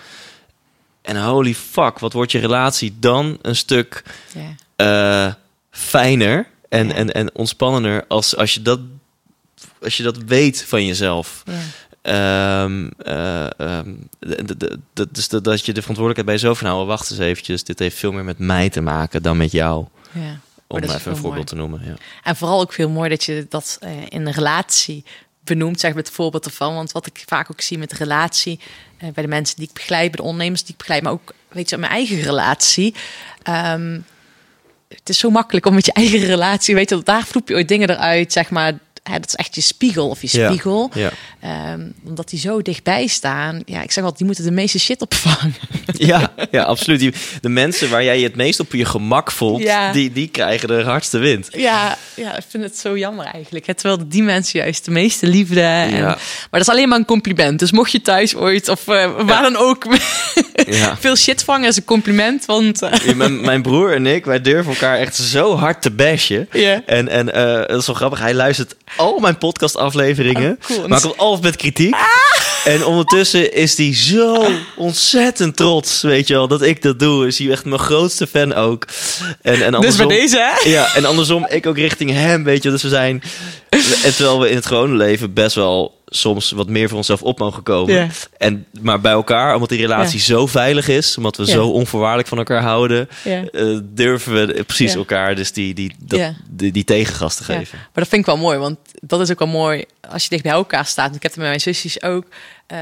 En 1.03 1.25
holy 1.25 1.55
fuck, 1.55 1.99
wat 1.99 2.13
wordt 2.13 2.33
je 2.33 2.39
relatie 2.39 2.97
dan 2.99 3.39
een 3.43 3.57
stuk 3.57 4.03
eh, 4.77 5.33
fijner 5.71 6.47
en, 6.69 6.93
en, 6.93 7.13
en 7.13 7.35
ontspannender 7.35 8.05
als, 8.09 8.37
als, 8.37 8.55
je 8.55 8.63
dat, 8.63 8.81
als 9.83 9.97
je 9.97 10.03
dat 10.03 10.17
weet 10.17 10.65
van 10.65 10.87
jezelf. 10.87 11.43
De- 12.03 12.91
de- 14.45 14.57
de- 14.57 14.79
de- 14.93 15.09
dus 15.11 15.29
dat, 15.29 15.45
dat 15.45 15.67
je 15.67 15.73
de 15.73 15.81
verantwoordelijkheid 15.81 16.27
bij 16.27 16.35
jezelf 16.35 16.59
van 16.59 16.69
nou, 16.69 16.87
wacht 16.87 17.11
eens 17.11 17.21
eventjes, 17.21 17.65
dit 17.65 17.79
heeft 17.79 17.99
veel 17.99 18.13
meer 18.13 18.25
met 18.25 18.39
mij 18.39 18.69
te 18.69 18.81
maken 18.81 19.23
dan 19.23 19.37
met 19.37 19.53
jou. 19.53 19.87
Ja. 20.13 20.39
Om 20.67 20.79
even 20.79 21.11
een 21.11 21.17
voorbeeld 21.17 21.47
te 21.47 21.55
noemen. 21.55 21.81
Ja. 21.85 21.95
En 22.23 22.37
vooral 22.37 22.61
ook 22.61 22.73
veel 22.73 22.89
mooi 22.89 23.09
dat 23.09 23.25
je 23.25 23.47
dat 23.49 23.77
eh, 23.81 23.91
in 24.09 24.27
een 24.27 24.33
relatie 24.33 25.05
benoemt, 25.57 25.81
zeg 25.81 25.95
met 25.95 26.07
het 26.07 26.17
voorbeeld 26.17 26.45
ervan. 26.45 26.75
Want 26.75 26.93
wat 26.93 27.07
ik 27.07 27.23
vaak 27.27 27.51
ook 27.51 27.61
zie 27.61 27.79
met 27.79 27.93
relatie, 27.93 28.61
eh, 28.99 29.09
bij 29.09 29.23
de 29.23 29.29
mensen 29.29 29.57
die 29.57 29.69
ik 29.69 29.75
begeleid, 29.75 30.11
bij 30.11 30.17
de 30.17 30.23
ondernemers 30.23 30.63
die 30.63 30.73
ik 30.73 30.79
begeleid, 30.79 31.03
maar 31.03 31.13
ook 31.13 31.33
weet 31.49 31.71
je, 31.71 31.77
mijn 31.77 31.93
eigen 31.93 32.21
relatie. 32.21 32.95
Ehm, 33.43 34.01
het 34.89 35.09
is 35.09 35.19
zo 35.19 35.31
makkelijk 35.31 35.67
om 35.67 35.75
met 35.75 35.87
je 35.87 35.93
eigen 35.93 36.19
relatie, 36.19 36.75
weet 36.75 36.91
je, 36.91 37.03
daar 37.03 37.25
vloep 37.25 37.49
je 37.49 37.55
ooit 37.55 37.69
dingen 37.69 37.91
eruit, 37.91 38.33
zeg 38.33 38.51
maar. 38.51 38.79
Hè, 39.11 39.19
dat 39.21 39.29
is 39.29 39.35
echt 39.35 39.55
je 39.55 39.61
spiegel 39.61 40.09
of 40.09 40.21
je 40.23 40.29
spiegel. 40.29 40.91
Ja. 40.95 41.11
Ehm, 41.41 41.81
omdat 42.05 42.29
die 42.31 42.39
zo 42.39 42.63
dichtbij 42.63 43.07
staan. 43.07 43.63
Ja, 43.65 43.83
ik 43.83 43.91
zeg 43.91 43.97
altijd, 44.05 44.17
die 44.19 44.27
moeten 44.27 44.45
de 44.45 44.51
meeste 44.51 44.79
shit 44.79 45.01
opvangen. 45.03 45.55
Ja, 45.93 46.33
ja, 46.51 46.63
absoluut. 46.63 46.99
Die- 46.99 47.13
De 47.41 47.49
mensen 47.49 47.91
waar 47.91 48.05
jij 48.05 48.19
je 48.19 48.25
het 48.27 48.37
meest 48.37 48.61
op 48.61 48.73
je 48.73 48.85
gemak 48.85 49.31
voelt, 49.33 49.63
Ja. 49.63 49.93
die, 49.93 50.13
die 50.13 50.29
krijgen 50.29 50.69
de 50.69 50.83
hardste 50.83 51.19
wind. 51.19 51.49
Ja, 51.51 51.97
ja, 52.17 52.37
ik 52.37 52.45
vind 52.49 52.63
het 52.63 52.79
zo 52.79 52.99
jammer 52.99 53.25
eigenlijk. 53.27 53.67
hè. 53.67 53.75
Terwijl 53.75 54.09
die 54.09 54.23
mensen 54.23 54.61
juist 54.61 54.85
de 54.85 54.91
meeste 54.91 55.27
liefde. 55.27 55.61
En. 55.61 56.01
Maar 56.03 56.19
dat 56.51 56.61
is 56.61 56.69
alleen 56.69 56.89
maar 56.89 56.99
een 56.99 57.05
compliment. 57.05 57.59
Dus 57.59 57.73
mocht 57.73 57.93
je 57.93 58.01
thuis 58.03 58.35
ooit 58.35 58.69
of 58.69 58.89
eh, 58.89 59.11
waar 59.27 59.43
dan 59.43 59.57
ook 59.57 59.87
veel 61.01 61.17
shit 61.17 61.45
vangen, 61.45 61.69
is 61.69 61.77
een 61.77 61.85
compliment. 61.85 62.45
Want 62.45 62.83
eh, 62.83 63.15
mijn, 63.15 63.41
mijn 63.41 63.63
broer 63.63 63.95
en 63.95 64.07
ik, 64.07 64.25
wij 64.25 64.41
durven 64.41 64.73
elkaar 64.73 64.99
echt 64.99 65.17
zo 65.17 65.57
hard 65.57 65.83
te 65.83 65.91
bashen. 65.91 66.49
En, 66.87 67.09
en 67.09 67.35
eh, 67.35 67.69
dat 67.69 67.81
is 67.81 67.87
wel 67.87 67.97
grappig. 67.97 68.19
Hij 68.19 68.35
luistert 68.35 68.75
al 68.97 69.19
mijn 69.19 69.39
podcastafleveringen. 69.39 70.59
Oh, 70.61 70.67
cool. 70.67 70.89
Maar 70.89 71.01
komt 71.01 71.17
altijd 71.17 71.43
met 71.43 71.57
kritiek. 71.57 71.97
En 72.65 72.85
ondertussen 72.85 73.53
is 73.53 73.77
hij 73.77 73.95
zo 73.95 74.47
ontzettend 74.77 75.57
trots, 75.57 76.03
weet 76.03 76.29
je 76.29 76.35
wel, 76.35 76.49
dat 76.49 76.63
ik 76.63 76.83
dat 76.83 76.99
doe. 76.99 77.27
Is 77.27 77.39
hij 77.39 77.51
echt 77.51 77.65
mijn 77.65 77.81
grootste 77.81 78.27
fan 78.27 78.55
ook. 78.55 78.87
En, 79.43 79.53
en 79.53 79.59
dus 79.59 79.75
andersom, 79.75 80.09
bij 80.09 80.17
deze, 80.17 80.39
hè? 80.39 80.69
Ja, 80.71 80.95
en 80.95 81.05
andersom, 81.05 81.47
ik 81.49 81.67
ook 81.67 81.77
richting 81.77 82.11
hem, 82.11 82.45
weet 82.45 82.57
je 82.57 82.63
wel. 82.63 82.73
Dus 82.73 82.83
we 82.83 82.89
zijn... 82.89 83.23
En 84.03 84.15
terwijl 84.15 84.41
we 84.41 84.49
in 84.51 84.57
het 84.57 84.67
gewone 84.67 84.97
leven 84.97 85.35
best 85.35 85.55
wel 85.55 86.00
soms 86.11 86.51
wat 86.51 86.69
meer 86.69 86.89
voor 86.89 86.97
onszelf 86.97 87.23
op 87.23 87.39
mogen 87.39 87.63
komen. 87.63 87.95
Ja. 87.95 88.09
En, 88.39 88.67
maar 88.81 89.01
bij 89.01 89.13
elkaar, 89.13 89.55
omdat 89.55 89.69
die 89.69 89.81
relatie 89.81 90.19
Ja. 90.19 90.25
zo 90.25 90.47
veilig 90.47 90.89
is, 90.89 91.17
omdat 91.17 91.37
we 91.37 91.47
Ja. 91.47 91.53
zo 91.53 91.69
onvoorwaardelijk 91.69 92.29
van 92.29 92.39
elkaar 92.39 92.63
houden, 92.63 93.09
Ja. 93.25 93.45
eh, 93.45 93.79
durven 93.83 94.33
we 94.47 94.65
precies 94.65 94.93
Ja. 94.93 94.99
elkaar 94.99 95.35
dus 95.35 95.53
die, 95.53 95.75
die, 95.75 95.95
dat, 95.99 96.19
Ja. 96.19 96.35
die, 96.49 96.73
die 96.73 96.85
tegengas 96.85 97.37
te 97.37 97.45
Ja. 97.53 97.59
geven. 97.59 97.79
Maar 97.79 97.89
dat 97.95 98.09
vind 98.09 98.21
ik 98.21 98.27
wel 98.27 98.37
mooi, 98.37 98.59
want 98.59 98.79
dat 99.01 99.21
is 99.21 99.31
ook 99.31 99.39
wel 99.39 99.49
mooi 99.49 99.85
als 100.11 100.23
je 100.23 100.29
dicht 100.29 100.43
bij 100.43 100.53
elkaar 100.53 100.87
staat. 100.87 101.15
Ik 101.15 101.23
heb 101.23 101.31
het 101.31 101.41
met 101.41 101.49
mijn 101.49 101.61
zusjes 101.61 102.03
ook. 102.03 102.25
eh, 102.67 102.79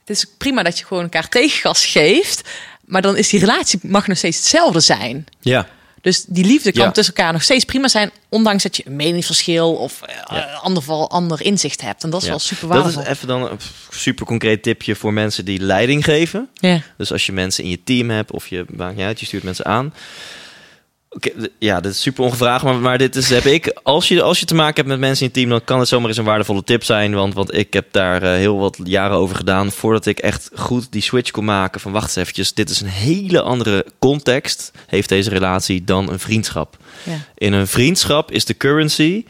het 0.00 0.16
is 0.16 0.26
prima 0.38 0.62
dat 0.62 0.78
je 0.78 0.84
gewoon 0.84 1.02
elkaar 1.02 1.28
tegengas 1.28 1.86
geeft, 1.86 2.48
maar 2.84 3.02
dan 3.02 3.16
is 3.16 3.28
die 3.28 3.40
relatie 3.40 3.78
mag 3.82 4.06
nog 4.06 4.16
steeds 4.16 4.36
hetzelfde 4.36 4.80
zijn. 4.80 5.26
Ja. 5.40 5.68
Dus 6.08 6.24
die 6.28 6.44
liefde 6.44 6.72
kan 6.72 6.84
Ja. 6.84 6.90
tussen 6.90 7.14
elkaar 7.14 7.32
nog 7.32 7.42
steeds 7.42 7.64
prima 7.64 7.88
zijn, 7.88 8.10
ondanks 8.28 8.62
dat 8.62 8.76
je 8.76 8.82
een 8.86 8.96
meningsverschil 8.96 9.72
of 9.74 10.02
eh, 10.02 10.14
Ja. 10.36 10.44
ander, 10.62 10.82
geval, 10.82 11.10
ander 11.10 11.42
inzicht 11.42 11.80
hebt. 11.80 12.04
En 12.04 12.10
dat 12.10 12.18
is 12.20 12.24
Ja. 12.26 12.30
wel 12.32 12.40
super 12.40 12.68
Dat 12.68 12.76
waardevol. 12.76 13.02
is 13.02 13.08
even 13.08 13.28
dan 13.28 13.42
een 13.50 13.58
super 13.90 14.26
concreet 14.26 14.62
tipje 14.62 14.94
voor 14.94 15.12
mensen 15.12 15.44
die 15.44 15.60
leiding 15.60 16.04
geven. 16.04 16.48
Ja. 16.54 16.80
Dus 16.96 17.12
als 17.12 17.26
je 17.26 17.32
mensen 17.32 17.64
in 17.64 17.70
je 17.70 17.82
team 17.84 18.10
hebt 18.10 18.30
of 18.32 18.46
je 18.46 18.64
uit, 18.98 19.20
je 19.20 19.26
stuurt 19.26 19.42
mensen 19.42 19.64
aan. 19.64 19.94
Oké, 21.10 21.30
ja, 21.58 21.80
dat 21.80 21.92
is 21.92 22.00
super 22.00 22.24
ongevraagd, 22.24 22.64
maar, 22.64 22.74
maar 22.74 22.98
dit 22.98 23.16
is, 23.16 23.28
heb 23.30 23.44
ik. 23.44 23.78
Als 23.82 24.08
je, 24.08 24.22
als 24.22 24.40
je 24.40 24.46
te 24.46 24.54
maken 24.54 24.74
hebt 24.74 24.88
met 24.88 24.98
mensen 24.98 25.24
in 25.24 25.30
je 25.32 25.38
team, 25.38 25.50
dan 25.50 25.64
kan 25.64 25.78
het 25.78 25.88
zomaar 25.88 26.08
eens 26.08 26.16
een 26.18 26.24
waardevolle 26.24 26.64
tip 26.64 26.84
zijn. 26.84 27.14
Want, 27.14 27.34
want 27.34 27.54
ik 27.56 27.72
heb 27.72 27.86
daar 27.90 28.22
eh, 28.22 28.30
heel 28.30 28.58
wat 28.58 28.78
jaren 28.84 29.16
over 29.16 29.36
gedaan 29.36 29.72
voordat 29.72 30.06
ik 30.06 30.18
echt 30.18 30.50
goed 30.54 30.92
die 30.92 31.02
switch 31.02 31.30
kon 31.30 31.44
maken. 31.44 31.80
Van 31.80 31.92
wacht 31.92 32.06
eens 32.06 32.16
eventjes, 32.16 32.54
dit 32.54 32.70
is 32.70 32.80
een 32.80 32.88
hele 32.88 33.40
andere 33.42 33.86
context, 33.98 34.72
heeft 34.86 35.08
deze 35.08 35.30
relatie, 35.30 35.84
dan 35.84 36.10
een 36.10 36.18
vriendschap. 36.18 36.76
Ja. 37.02 37.16
In 37.34 37.52
een 37.52 37.66
vriendschap 37.66 38.30
is 38.30 38.44
de 38.44 38.56
currency 38.56 39.24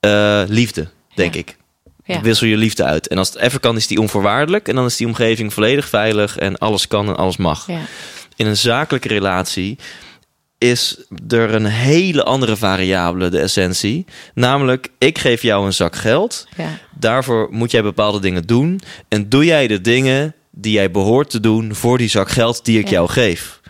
eh, 0.00 0.42
liefde, 0.46 0.88
denk 1.14 1.34
Ja. 1.34 1.40
ik. 1.40 1.56
Ja. 2.04 2.20
Wissel 2.20 2.46
je 2.46 2.56
liefde 2.56 2.84
uit. 2.84 3.08
En 3.08 3.18
als 3.18 3.28
het 3.28 3.36
even 3.38 3.60
kan, 3.60 3.76
is 3.76 3.86
die 3.86 4.00
onvoorwaardelijk. 4.00 4.68
En 4.68 4.74
dan 4.74 4.84
is 4.84 4.96
die 4.96 5.06
omgeving 5.06 5.52
volledig 5.54 5.88
veilig 5.88 6.36
en 6.38 6.58
alles 6.58 6.88
kan 6.88 7.08
en 7.08 7.16
alles 7.16 7.36
mag. 7.36 7.66
Ja. 7.66 7.80
In 8.36 8.46
een 8.46 8.56
zakelijke 8.56 9.08
relatie 9.08 9.78
is 10.70 10.96
er 11.28 11.54
een 11.54 11.64
hele 11.64 12.22
andere 12.24 12.56
variabele, 12.56 13.28
de 13.28 13.38
essentie. 13.38 14.04
Namelijk, 14.34 14.88
ik 14.98 15.18
geef 15.18 15.42
jou 15.42 15.66
een 15.66 15.72
zak 15.72 15.96
geld. 15.96 16.46
Ja. 16.56 16.68
Daarvoor 16.98 17.48
moet 17.50 17.70
jij 17.70 17.82
bepaalde 17.82 18.20
dingen 18.20 18.42
doen. 18.46 18.80
En 19.08 19.28
doe 19.28 19.44
jij 19.44 19.66
de 19.66 19.80
dingen 19.80 20.34
die 20.50 20.72
jij 20.72 20.90
behoort 20.90 21.30
te 21.30 21.40
doen 21.40 21.74
voor 21.74 21.98
die 21.98 22.08
zak 22.08 22.30
geld 22.30 22.64
die 22.64 22.78
ik 22.78 22.84
Ja. 22.84 22.90
jou 22.90 23.08
geef. 23.08 23.60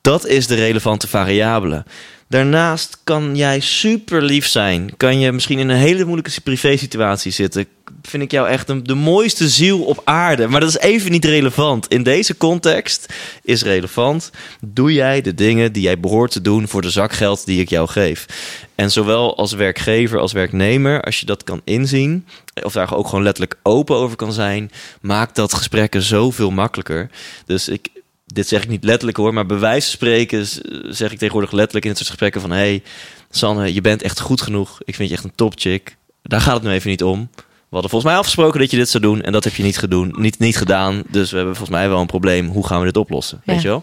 Dat 0.00 0.26
is 0.26 0.46
de 0.46 0.54
relevante 0.54 1.08
variabele. 1.08 1.84
Daarnaast 2.28 2.98
kan 3.04 3.36
jij 3.36 3.60
super 3.60 4.22
lief 4.22 4.46
zijn. 4.46 4.96
Kan 4.96 5.18
je 5.18 5.32
misschien 5.32 5.58
in 5.58 5.68
een 5.68 5.76
hele 5.76 6.04
moeilijke 6.04 6.40
privé-situatie 6.40 7.32
zitten. 7.32 7.66
Vind 8.02 8.22
ik 8.22 8.30
jou 8.30 8.48
echt 8.48 8.86
de 8.86 8.94
mooiste 8.94 9.48
ziel 9.48 9.82
op 9.82 10.00
aarde. 10.04 10.48
Maar 10.48 10.60
dat 10.60 10.68
is 10.68 10.78
even 10.78 11.10
niet 11.10 11.24
relevant. 11.24 11.86
In 11.86 12.02
deze 12.02 12.36
context 12.36 13.12
is 13.42 13.62
relevant. 13.62 14.30
Doe 14.60 14.92
jij 14.92 15.20
de 15.20 15.34
dingen 15.34 15.72
die 15.72 15.82
jij 15.82 16.00
behoort 16.00 16.30
te 16.30 16.40
doen 16.40 16.68
voor 16.68 16.82
de 16.82 16.90
zakgeld 16.90 17.46
die 17.46 17.60
ik 17.60 17.68
jou 17.68 17.88
geef? 17.88 18.26
En 18.74 18.90
zowel 18.90 19.36
als 19.36 19.52
werkgever 19.52 20.18
als 20.18 20.32
werknemer, 20.32 21.02
als 21.02 21.20
je 21.20 21.26
dat 21.26 21.44
kan 21.44 21.60
inzien, 21.64 22.26
of 22.62 22.72
daar 22.72 22.94
ook 22.94 23.08
gewoon 23.08 23.24
letterlijk 23.24 23.58
open 23.62 23.96
over 23.96 24.16
kan 24.16 24.32
zijn, 24.32 24.70
maakt 25.00 25.34
dat 25.34 25.54
gesprekken 25.54 26.02
zoveel 26.02 26.50
makkelijker. 26.50 27.10
Dus 27.46 27.68
ik, 27.68 27.88
dit 28.34 28.48
zeg 28.48 28.62
ik 28.62 28.68
niet 28.68 28.84
letterlijk 28.84 29.16
hoor, 29.16 29.34
maar 29.34 29.46
bij 29.46 29.58
wijze 29.58 29.86
van 29.86 29.96
spreken 29.96 30.46
zeg 30.94 31.12
ik 31.12 31.18
tegenwoordig 31.18 31.52
letterlijk 31.52 31.84
in 31.84 31.90
het 31.90 31.98
soort 31.98 32.10
gesprekken 32.10 32.40
van... 32.40 32.50
hey, 32.50 32.82
Sanne, 33.30 33.74
je 33.74 33.80
bent 33.80 34.02
echt 34.02 34.20
goed 34.20 34.40
genoeg. 34.42 34.78
Ik 34.84 34.94
vind 34.94 35.08
je 35.08 35.14
echt 35.14 35.24
een 35.24 35.34
topchick. 35.34 35.96
Daar 36.22 36.40
gaat 36.40 36.54
het 36.54 36.62
nu 36.62 36.70
even 36.70 36.90
niet 36.90 37.02
om. 37.02 37.28
We 37.36 37.74
hadden 37.74 37.90
volgens 37.90 38.10
mij 38.10 38.20
afgesproken 38.20 38.60
dat 38.60 38.70
je 38.70 38.76
dit 38.76 38.88
zou 38.88 39.02
doen 39.02 39.22
en 39.22 39.32
dat 39.32 39.44
heb 39.44 39.54
je 39.54 39.62
niet, 39.62 39.78
gedoen, 39.78 40.14
niet, 40.16 40.38
niet 40.38 40.56
gedaan. 40.56 41.02
Dus 41.08 41.30
we 41.30 41.36
hebben 41.36 41.56
volgens 41.56 41.78
mij 41.78 41.88
wel 41.88 42.00
een 42.00 42.06
probleem. 42.06 42.46
Hoe 42.46 42.66
gaan 42.66 42.78
we 42.78 42.84
dit 42.86 42.96
oplossen? 42.96 43.40
Ja. 43.44 43.52
Weet 43.52 43.62
je 43.62 43.68
wel? 43.68 43.82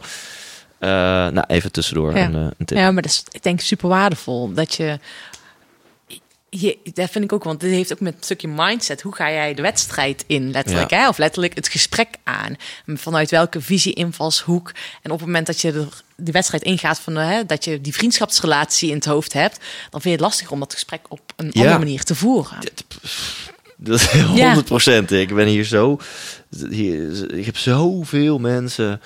Eh, 0.79 0.89
nou, 1.33 1.43
even 1.47 1.71
tussendoor 1.71 2.15
Ja. 2.17 2.25
een, 2.25 2.35
eh, 2.35 2.41
een 2.57 2.65
tip. 2.65 2.77
ja, 2.77 2.91
maar 2.91 3.01
dat 3.01 3.11
is 3.11 3.23
ik 3.31 3.43
denk 3.43 3.59
super 3.59 3.89
waardevol. 3.89 4.53
Dat 4.53 4.73
je, 4.75 4.99
je, 6.61 6.77
dat 6.93 7.09
vind 7.09 7.23
ik 7.23 7.33
ook, 7.33 7.43
want 7.43 7.59
dit 7.59 7.71
heeft 7.71 7.93
ook 7.93 7.99
met 7.99 8.13
een 8.17 8.23
stukje 8.23 8.47
mindset. 8.47 9.01
Hoe 9.01 9.15
ga 9.15 9.31
jij 9.31 9.53
de 9.53 9.61
wedstrijd 9.61 10.23
in, 10.27 10.51
letterlijk, 10.51 10.89
Ja. 10.89 10.97
hè? 10.97 11.07
of 11.07 11.17
letterlijk 11.17 11.55
het 11.55 11.67
gesprek 11.67 12.07
aan? 12.23 12.55
Vanuit 12.87 13.31
welke 13.31 13.61
visie, 13.61 13.93
invalshoek? 13.93 14.71
En 15.01 15.11
op 15.11 15.17
het 15.17 15.27
moment 15.27 15.45
dat 15.47 15.61
je 15.61 15.71
de, 15.71 15.87
de 16.15 16.31
wedstrijd 16.31 16.63
ingaat, 16.63 16.99
van, 16.99 17.15
hè, 17.15 17.45
dat 17.45 17.63
je 17.63 17.81
die 17.81 17.93
vriendschapsrelatie 17.93 18.89
in 18.89 18.95
het 18.95 19.05
hoofd 19.05 19.33
hebt, 19.33 19.57
dan 19.89 20.01
vind 20.01 20.03
je 20.03 20.09
het 20.11 20.19
lastig 20.19 20.51
om 20.51 20.59
dat 20.59 20.73
gesprek 20.73 21.01
op 21.09 21.21
een 21.35 21.49
Ja. 21.51 21.61
andere 21.61 21.77
manier 21.79 22.03
te 22.03 22.15
voeren. 22.15 22.57
Dat 23.77 23.99
is 23.99 24.07
100% 24.11 25.11
Ik 25.11 25.33
ben 25.35 25.47
hier 25.47 25.65
zo. 25.65 25.99
Hier, 26.69 27.33
ik 27.33 27.45
heb 27.45 27.57
zoveel 27.57 28.37
mensen. 28.39 29.01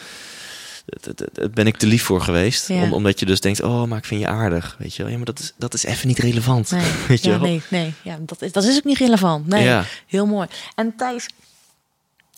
Het 1.01 1.53
ben 1.53 1.67
ik 1.67 1.77
te 1.77 1.85
lief 1.87 2.03
voor 2.03 2.21
geweest. 2.21 2.67
Ja. 2.67 2.81
Om, 2.83 2.93
omdat 2.93 3.19
je 3.19 3.25
dus 3.25 3.41
denkt, 3.41 3.61
oh, 3.61 3.83
maar 3.83 3.97
ik 3.97 4.05
vind 4.05 4.21
je 4.21 4.27
aardig. 4.27 4.75
Weet 4.79 4.95
je 4.95 5.01
wel. 5.03 5.11
Ja, 5.11 5.17
maar 5.17 5.25
dat 5.25 5.39
is, 5.39 5.53
dat 5.57 5.73
is 5.73 5.83
even 5.83 6.07
niet 6.07 6.19
relevant. 6.19 6.71
Nee, 6.71 6.91
Weet 7.07 7.23
je 7.23 7.29
ja, 7.29 7.39
wel? 7.39 7.47
nee, 7.49 7.61
nee. 7.69 7.93
Ja, 8.01 8.17
dat, 8.21 8.41
is, 8.41 8.51
dat 8.51 8.63
is 8.63 8.77
ook 8.77 8.83
niet 8.83 8.97
relevant. 8.97 9.47
Nee, 9.47 9.63
Ja. 9.63 9.85
heel 10.07 10.25
mooi. 10.25 10.47
En 10.75 10.93
Thijs, 10.97 11.25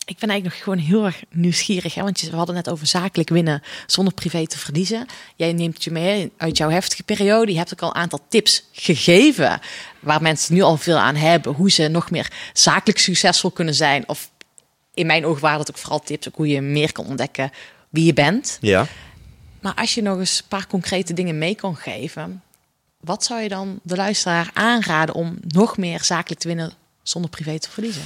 ik 0.04 0.18
ben 0.18 0.28
eigenlijk 0.28 0.44
nog 0.44 0.64
gewoon 0.64 0.78
heel 0.88 1.04
erg 1.04 1.22
nieuwsgierig. 1.30 1.94
Hè? 1.94 2.02
Want 2.02 2.20
je, 2.20 2.30
we 2.30 2.36
hadden 2.36 2.54
net 2.54 2.70
over 2.70 2.86
zakelijk 2.86 3.28
winnen 3.28 3.62
zonder 3.86 4.14
privé 4.14 4.46
te 4.46 4.58
verliezen. 4.58 5.06
Jij 5.36 5.52
neemt 5.52 5.74
het 5.74 5.84
je 5.84 5.90
mee 5.90 6.32
uit 6.36 6.56
jouw 6.56 6.70
heftige 6.70 7.02
periode. 7.02 7.52
Je 7.52 7.58
hebt 7.58 7.72
ook 7.72 7.82
al 7.82 7.88
een 7.88 7.94
aantal 8.02 8.20
tips 8.28 8.64
gegeven. 8.72 9.60
Waar 10.00 10.22
mensen 10.22 10.54
nu 10.54 10.60
al 10.62 10.76
veel 10.76 10.98
aan 10.98 11.14
hebben. 11.16 11.52
Hoe 11.52 11.70
ze 11.70 11.88
nog 11.88 12.10
meer 12.10 12.30
zakelijk 12.52 12.98
succesvol 12.98 13.50
kunnen 13.50 13.74
zijn. 13.74 14.08
Of 14.08 14.30
in 14.94 15.06
mijn 15.06 15.26
ogen 15.26 15.42
waren 15.42 15.58
dat 15.58 15.70
ook 15.70 15.78
vooral 15.78 16.00
tips. 16.00 16.28
Ook 16.28 16.36
hoe 16.36 16.48
je 16.48 16.60
meer 16.60 16.92
kan 16.92 17.06
ontdekken 17.06 17.50
wie 17.92 18.04
je 18.04 18.12
bent. 18.12 18.58
Ja. 18.60 18.86
Maar 19.60 19.74
als 19.74 19.94
je 19.94 20.02
nog 20.02 20.18
eens 20.18 20.38
een 20.38 20.48
paar 20.48 20.66
concrete 20.66 21.12
dingen 21.12 21.38
mee 21.38 21.54
kan 21.54 21.76
geven, 21.76 22.42
wat 23.00 23.24
zou 23.24 23.40
je 23.40 23.48
dan 23.48 23.80
de 23.82 23.96
luisteraar 23.96 24.50
aanraden 24.52 25.14
om 25.14 25.38
nog 25.40 25.76
meer 25.76 26.04
zakelijk 26.04 26.40
te 26.40 26.48
winnen 26.48 26.72
zonder 27.02 27.30
privé 27.30 27.58
te 27.58 27.70
verliezen? 27.70 28.02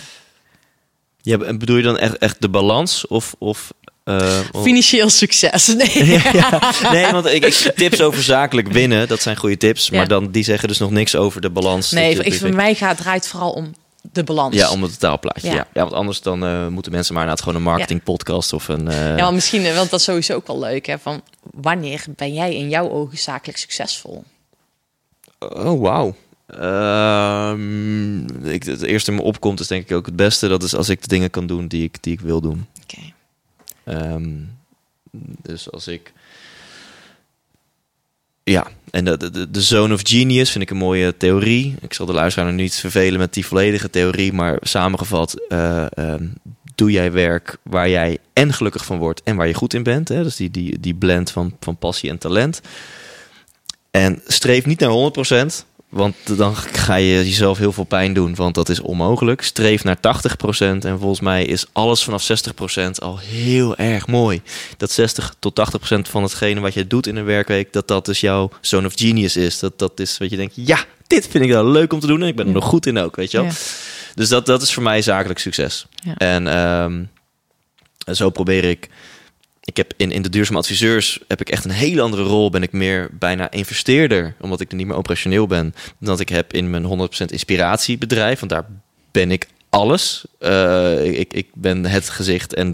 ja. 1.23 1.39
en 1.39 1.59
Bedoel 1.59 1.77
je 1.77 1.83
dan 1.83 1.99
echt, 1.99 2.19
echt 2.19 2.41
de 2.41 2.49
balans? 2.49 3.07
Of, 3.07 3.35
of, 3.39 3.73
eh, 4.05 4.41
Financieel 4.63 5.11
succes. 5.11 5.67
Nee. 5.75 6.21
ja, 6.33 6.73
nee, 6.93 7.13
want 7.13 7.27
ik, 7.27 7.45
ik, 7.45 7.73
tips 7.77 8.01
over 8.01 8.23
zakelijk 8.23 8.69
winnen, 8.69 9.09
dat 9.09 9.23
zijn 9.23 9.37
goede 9.37 9.57
tips. 9.57 9.91
Maar 9.91 10.09
dan, 10.09 10.31
die 10.31 10.45
zeggen 10.45 10.69
dus 10.69 10.79
nog 10.79 10.91
niks 10.91 11.17
over 11.17 11.41
de 11.41 11.51
balans. 11.51 11.91
Nee, 11.91 12.17
je 12.17 12.23
ik, 12.23 12.35
voor 12.35 12.55
mij 12.55 12.75
gaat, 12.75 12.97
draait 12.97 13.21
het 13.23 13.31
vooral 13.31 13.51
om 13.51 13.75
de 14.13 14.25
balans. 14.25 14.55
Ja, 14.55 14.71
om 14.71 14.83
het 14.83 14.93
totaalplaatje. 14.93 15.49
Ja. 15.49 15.55
Ja. 15.55 15.67
Ja. 15.73 15.81
want 15.83 15.93
anders 15.95 16.21
dan 16.21 16.45
eh, 16.45 16.67
moeten 16.69 16.93
mensen 16.93 17.15
maar 17.15 17.23
naar 17.25 17.33
het 17.33 17.43
gewoon 17.43 17.57
een 17.59 17.63
marketingpodcast 17.63 18.53
of 18.53 18.69
een. 18.69 18.89
eh, 18.89 19.17
Ja, 19.17 19.31
misschien, 19.31 19.65
eh, 19.65 19.77
want 19.77 19.91
dat 19.91 19.99
is 19.99 20.05
sowieso 20.07 20.35
ook 20.35 20.47
wel 20.47 20.59
leuk. 20.59 20.87
Hè, 20.87 20.99
van 20.99 21.23
wanneer 21.41 22.05
ben 22.17 22.35
jij 22.35 22.55
in 22.55 22.69
jouw 22.69 22.91
ogen 22.91 23.19
zakelijk 23.19 23.59
succesvol? 23.59 24.25
Oh, 25.39 25.81
wauw. 25.81 26.15
Ehm, 26.47 28.45
ik, 28.47 28.63
het 28.63 28.83
eerste 28.83 29.11
in 29.11 29.17
me 29.17 29.23
opkomt 29.23 29.61
is 29.61 29.67
denk 29.67 29.91
ik 29.91 29.97
ook 29.97 30.07
het 30.07 30.17
beste. 30.17 30.49
Dat 30.49 30.63
is 30.63 30.75
als 30.75 30.89
ik 30.89 31.01
de 31.03 31.09
dingen 31.09 31.31
kan 31.31 31.47
doen 31.47 31.67
die 31.67 31.83
ik, 31.83 32.03
die 32.03 32.13
ik 32.13 32.21
wil 32.21 32.41
doen. 32.41 32.67
Oké. 32.83 33.01
Ehm, 33.85 34.29
dus 35.43 35.71
als 35.71 35.87
ik. 35.89 36.13
Ja, 38.51 38.67
en 38.91 39.05
de, 39.05 39.31
de, 39.31 39.51
de 39.51 39.63
zone 39.63 39.95
of 39.95 40.01
genius 40.05 40.51
vind 40.51 40.65
ik 40.65 40.71
een 40.71 40.77
mooie 40.77 41.17
theorie. 41.17 41.75
Ik 41.81 41.93
zal 41.93 42.07
de 42.07 42.13
luisteraar 42.13 42.49
nog 42.49 42.61
niet 42.61 42.75
vervelen 42.75 43.19
met 43.19 43.35
die 43.35 43.47
volledige 43.47 43.91
theorie, 43.91 44.33
maar 44.33 44.59
samengevat, 44.61 45.47
eh, 45.49 45.87
ehm, 45.93 46.27
doe 46.75 46.91
jij 46.91 47.13
werk 47.13 47.57
waar 47.63 47.89
jij 47.89 48.19
en 48.33 48.53
gelukkig 48.53 48.85
van 48.85 48.99
wordt 48.99 49.23
en 49.23 49.37
waar 49.37 49.47
je 49.47 49.55
goed 49.55 49.75
in 49.75 49.83
bent. 49.83 50.09
Hè? 50.09 50.23
Dus 50.23 50.37
die, 50.37 50.51
die, 50.51 50.81
die 50.81 50.95
blend 50.95 51.31
van, 51.31 51.57
van 51.61 51.77
passie 51.77 52.11
en 52.11 52.19
talent. 52.19 52.61
En 53.91 54.23
streef 54.27 54.67
niet 54.67 54.81
naar 54.81 55.13
100%, 55.51 55.65
want 55.97 56.15
dan 56.37 56.57
ga 56.57 56.95
je 56.95 57.17
jezelf 57.17 57.59
heel 57.59 57.73
veel 57.73 57.85
pijn 57.85 58.13
doen, 58.13 58.35
want 58.35 58.55
dat 58.55 58.69
is 58.69 58.81
onmogelijk. 58.81 59.43
Streef 59.43 59.85
naar 59.85 59.97
80% 59.97 60.01
en 60.59 60.99
volgens 60.99 61.21
mij 61.21 61.45
is 61.45 61.67
alles 61.73 62.03
vanaf 62.03 62.29
60% 62.77 62.91
al 62.99 63.19
heel 63.19 63.77
erg 63.77 64.07
mooi. 64.07 64.43
Dat 64.77 64.91
60 64.91 65.35
tot 65.39 65.61
80% 65.97 66.01
van 66.11 66.23
hetgene 66.23 66.61
wat 66.61 66.75
je 66.75 66.87
doet 66.87 67.07
in 67.07 67.17
een 67.17 67.25
werkweek, 67.25 67.73
dat 67.73 67.89
dat 67.89 68.05
dus 68.05 68.21
jouw 68.21 68.51
zone 68.61 68.87
of 68.87 68.93
genius 68.95 69.37
is. 69.37 69.59
Dat 69.59 69.79
dat 69.79 70.01
is 70.01 70.19
wat 70.19 70.31
je 70.31 70.37
denkt, 70.37 70.55
ja, 70.57 70.85
dit 71.07 71.27
vind 71.27 71.45
ik 71.45 71.51
wel 71.51 71.71
leuk 71.71 71.93
om 71.93 72.01
te 72.01 72.07
doen 72.07 72.23
en 72.23 72.29
ik 72.29 72.37
ben 72.37 72.47
er 72.47 72.53
nog 72.53 72.65
goed 72.65 72.87
in 72.87 72.99
ook, 72.99 73.17
weet 73.17 73.31
je 73.31 73.37
wel. 73.37 73.47
Ja. 73.47 73.53
Dus 74.15 74.29
dat, 74.29 74.47
dat 74.47 74.63
is 74.63 74.75
voor 74.75 74.83
mij 74.83 75.03
zakelijk 75.03 75.39
succes. 75.39 75.87
Ja. 75.95 76.15
En 76.17 76.47
ehm, 76.47 77.05
zo 78.15 78.31
probeer 78.31 78.65
ik. 78.65 78.89
Ik 79.67 79.77
heb 79.77 79.93
in, 79.97 80.11
in 80.13 80.23
de 80.23 80.29
duurzame 80.29 80.59
adviseurs 80.59 81.21
heb 81.29 81.41
ik 81.41 81.51
echt 81.51 81.65
een 81.65 81.71
hele 81.71 82.01
andere 82.01 82.23
rol. 82.23 82.51
Ben 82.51 82.63
ik 82.63 82.73
meer 82.73 83.09
bijna 83.13 83.51
investeerder, 83.51 84.35
omdat 84.41 84.61
ik 84.61 84.71
er 84.71 84.77
niet 84.77 84.87
meer 84.87 84.97
operationeel 84.97 85.47
ben. 85.47 85.75
Dan 85.99 86.09
dat 86.09 86.21
ik 86.21 86.29
heb 86.29 86.53
in 86.53 86.71
mijn 86.71 87.09
100% 87.23 87.25
inspiratiebedrijf. 87.27 88.39
Want 88.39 88.53
daar 88.53 88.67
ben 89.11 89.31
ik 89.31 89.47
alles. 89.71 90.25
Eh, 90.39 91.19
ik, 91.19 91.33
ik 91.33 91.47
ben 91.55 91.85
het 91.85 92.09
gezicht 92.09 92.55
en 92.55 92.73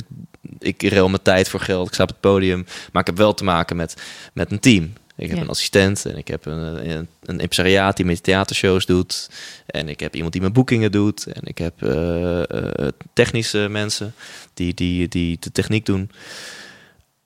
ik 0.58 0.82
ruil 0.82 1.08
mijn 1.08 1.22
tijd 1.22 1.48
voor 1.48 1.60
geld. 1.60 1.86
Ik 1.88 1.94
sta 1.94 2.02
op 2.02 2.08
het 2.08 2.20
podium. 2.20 2.66
Maar 2.92 3.00
ik 3.00 3.08
heb 3.08 3.16
wel 3.16 3.34
te 3.34 3.44
maken 3.44 3.76
met, 3.76 3.94
met 4.32 4.50
een 4.50 4.60
team. 4.60 4.92
Ik 5.16 5.28
heb 5.28 5.36
Ja. 5.36 5.42
een 5.42 5.48
assistent 5.50 6.04
en 6.06 6.16
ik 6.16 6.28
heb 6.28 6.46
een, 6.46 6.90
een, 6.90 7.08
een 7.22 7.40
impresariaat 7.40 7.96
die 7.96 8.04
met 8.06 8.22
theatershows 8.22 8.86
doet. 8.86 9.30
En 9.66 9.88
ik 9.88 10.00
heb 10.00 10.14
iemand 10.14 10.32
die 10.32 10.40
mijn 10.40 10.52
boekingen 10.52 10.92
doet. 10.92 11.26
En 11.26 11.42
ik 11.44 11.58
heb 11.58 11.82
eh, 11.82 12.40
eh, 12.40 12.88
technische 13.12 13.66
mensen 13.70 14.14
die, 14.54 14.74
die, 14.74 15.08
die 15.08 15.36
de 15.40 15.52
techniek 15.52 15.86
doen. 15.86 16.10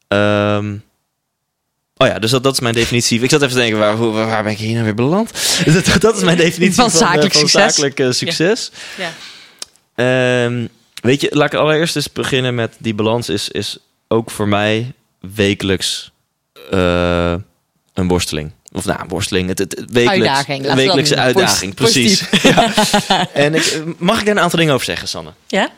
Ehm, 0.09 0.77
oh 1.97 2.07
ja, 2.07 2.19
dus 2.19 2.31
dat, 2.31 2.43
dat 2.43 2.53
is 2.53 2.61
mijn 2.61 2.75
definitie. 2.75 3.21
Ik 3.21 3.31
zat 3.31 3.43
even 3.43 3.55
te 3.55 3.61
denken, 3.61 3.79
waar, 3.79 3.97
waar, 3.97 4.27
waar 4.27 4.43
ben 4.43 4.53
ik 4.53 4.59
hier 4.59 4.73
nou 4.73 4.85
weer 4.85 4.95
beland? 4.95 5.33
dat, 5.85 6.01
dat 6.01 6.17
is 6.17 6.23
mijn 6.23 6.37
definitie 6.37 6.75
Van 6.75 6.91
zakelijk 6.91 7.35
eh, 7.35 7.41
van 7.41 7.49
succes. 7.49 7.75
zakelijk 7.75 8.01
eh, 8.01 8.11
succes. 8.11 8.71
Ja. 8.97 9.13
Ehm, 9.95 10.67
weet 11.03 11.21
je, 11.21 11.29
laat 11.31 11.53
ik 11.53 11.59
allereerst 11.59 11.97
eens 11.97 12.13
beginnen 12.13 12.55
met 12.55 12.75
die 12.79 12.95
balans 12.95 13.29
is, 13.29 13.49
is 13.49 13.79
ook 14.09 14.31
voor 14.31 14.49
mij 14.49 14.93
wekelijks 15.21 16.11
eh, 16.71 17.35
een 17.95 18.09
worsteling. 18.09 18.53
Of 18.73 18.85
nou, 18.85 19.01
een 19.01 19.09
worsteling. 19.09 19.49
Het, 19.49 19.59
het, 19.59 19.77
het 19.79 19.91
wekelijks, 19.91 20.27
Uitdaging, 20.27 20.75
wekelijkse 20.75 21.17
uitdaging, 21.17 21.75
Positief. 21.75 22.29
precies. 22.29 22.43
Ja. 23.09 23.29
En 23.33 23.55
ik, 23.55 23.83
mag 23.99 24.19
ik 24.19 24.27
daar 24.27 24.37
een 24.37 24.43
aantal 24.43 24.59
dingen 24.59 24.75
over 24.75 24.87
zeggen, 24.87 25.09
Sanne? 25.09 25.33
Ja? 25.47 25.71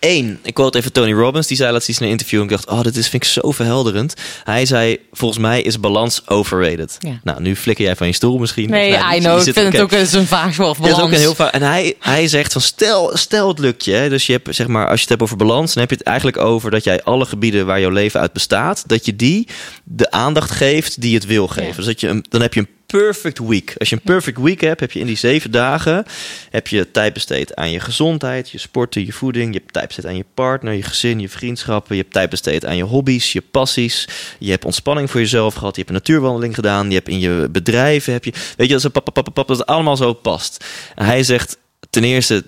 Eén, 0.00 0.38
ik 0.42 0.54
quote 0.54 0.78
even 0.78 0.92
Tony 0.92 1.12
Robbins. 1.12 1.46
Die 1.46 1.56
zei 1.56 1.72
laatst 1.72 1.88
iets 1.88 1.98
in 1.98 2.04
een 2.04 2.12
interview. 2.12 2.38
En 2.38 2.44
ik 2.44 2.50
dacht, 2.50 2.68
oh, 2.68 2.82
dit 2.82 2.96
is, 2.96 3.08
vind 3.08 3.22
ik 3.22 3.28
zo 3.28 3.50
verhelderend. 3.50 4.14
Hij 4.44 4.66
zei, 4.66 4.98
volgens 5.12 5.40
mij 5.40 5.62
is 5.62 5.80
balans 5.80 6.28
overrated. 6.28 6.96
Ja. 6.98 7.20
Nou, 7.22 7.40
nu 7.40 7.56
flikker 7.56 7.84
jij 7.84 7.96
van 7.96 8.06
je 8.06 8.12
stoel 8.12 8.38
misschien. 8.38 8.70
Nee, 8.70 8.90
nou, 8.90 9.14
I 9.14 9.18
know. 9.18 9.46
Ik 9.46 9.52
vind 9.52 9.72
het 9.72 9.80
ook 9.80 9.92
eens 9.92 10.12
een 10.12 10.26
vaag 10.26 10.56
woord. 10.56 10.76
Dat 10.76 10.86
is 10.86 10.92
ook 10.92 10.96
balans. 10.96 11.12
een 11.12 11.20
heel 11.20 11.34
vaak. 11.34 11.52
En 11.52 11.62
hij, 11.62 11.94
hij 11.98 12.28
zegt 12.28 12.52
van 12.52 12.60
stel, 12.60 13.10
stel 13.16 13.48
het 13.48 13.58
lukt 13.58 13.84
je. 13.84 13.92
Hè? 13.92 14.08
Dus 14.08 14.26
je 14.26 14.32
hebt 14.32 14.54
zeg 14.54 14.66
maar, 14.66 14.88
als 14.88 14.94
je 14.94 15.00
het 15.00 15.08
hebt 15.08 15.22
over 15.22 15.36
balans, 15.36 15.72
dan 15.74 15.82
heb 15.82 15.90
je 15.90 15.96
het 15.96 16.06
eigenlijk 16.06 16.36
over 16.36 16.70
dat 16.70 16.84
jij 16.84 17.02
alle 17.02 17.26
gebieden 17.26 17.66
waar 17.66 17.80
jouw 17.80 17.90
leven 17.90 18.20
uit 18.20 18.32
bestaat, 18.32 18.84
dat 18.86 19.06
je 19.06 19.16
die 19.16 19.48
de 19.84 20.10
aandacht 20.10 20.50
geeft 20.50 21.00
die 21.00 21.14
het 21.14 21.26
wil 21.26 21.48
geven. 21.48 21.68
Ja. 21.68 21.76
Dus 21.76 21.86
dat 21.86 22.00
je 22.00 22.08
een, 22.08 22.24
dan 22.28 22.40
heb 22.40 22.54
je 22.54 22.60
een 22.60 22.68
perfect 22.92 23.38
week. 23.38 23.74
Als 23.78 23.88
je 23.88 23.96
een 23.96 24.02
perfect 24.02 24.38
week 24.38 24.60
hebt, 24.60 24.80
heb 24.80 24.92
je 24.92 25.00
in 25.00 25.06
die 25.06 25.16
zeven 25.16 25.50
dagen 25.50 26.04
heb 26.50 26.68
je 26.68 26.90
tijd 26.90 27.12
besteed 27.12 27.56
aan 27.56 27.70
je 27.70 27.80
gezondheid, 27.80 28.50
je 28.50 28.58
sporten, 28.58 29.06
je 29.06 29.12
voeding. 29.12 29.52
Je 29.52 29.58
hebt 29.58 29.72
tijd 29.72 29.86
besteed 29.86 30.06
aan 30.06 30.16
je 30.16 30.24
partner, 30.34 30.72
je 30.72 30.82
gezin, 30.82 31.20
je 31.20 31.28
vriendschappen. 31.28 31.96
Je 31.96 32.02
hebt 32.02 32.14
tijd 32.14 32.30
besteed 32.30 32.64
aan 32.64 32.76
je 32.76 32.82
hobby's, 32.82 33.32
je 33.32 33.42
passies. 33.50 34.08
Je 34.38 34.50
hebt 34.50 34.64
ontspanning 34.64 35.10
voor 35.10 35.20
jezelf 35.20 35.54
gehad. 35.54 35.76
Je 35.76 35.82
hebt 35.82 35.88
een 35.88 36.02
natuurwandeling 36.02 36.54
gedaan. 36.54 36.88
Je 36.88 36.94
hebt 36.94 37.08
in 37.08 37.20
je 37.20 37.48
bedrijven 37.50 38.12
heb 38.12 38.24
je, 38.24 38.32
weet 38.32 38.68
je, 38.68 38.72
dat 38.72 38.84
is 38.84 38.90
pap, 38.90 39.04
pap, 39.04 39.14
pap, 39.14 39.34
pap, 39.34 39.48
dat 39.48 39.58
het 39.58 39.66
allemaal 39.66 39.96
zo 39.96 40.12
past. 40.12 40.64
En 40.94 41.04
hij 41.04 41.22
zegt 41.22 41.58
ten 41.90 42.04
eerste, 42.04 42.44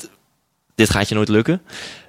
dit 0.75 0.91
gaat 0.91 1.09
je 1.09 1.15
nooit 1.15 1.29
lukken. 1.29 1.63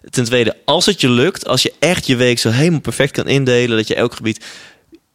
Ten 0.10 0.24
tweede, 0.24 0.58
als 0.66 0.86
het 0.86 1.02
je 1.02 1.10
lukt, 1.10 1.48
als 1.48 1.62
je 1.62 1.74
echt 1.80 2.08
je 2.08 2.16
week 2.16 2.40
zo 2.40 2.50
helemaal 2.50 2.80
perfect 2.80 3.12
kan 3.12 3.28
indelen, 3.28 3.78
dat 3.78 3.88
je 3.88 3.96
elk 3.96 4.14
gebied, 4.14 4.46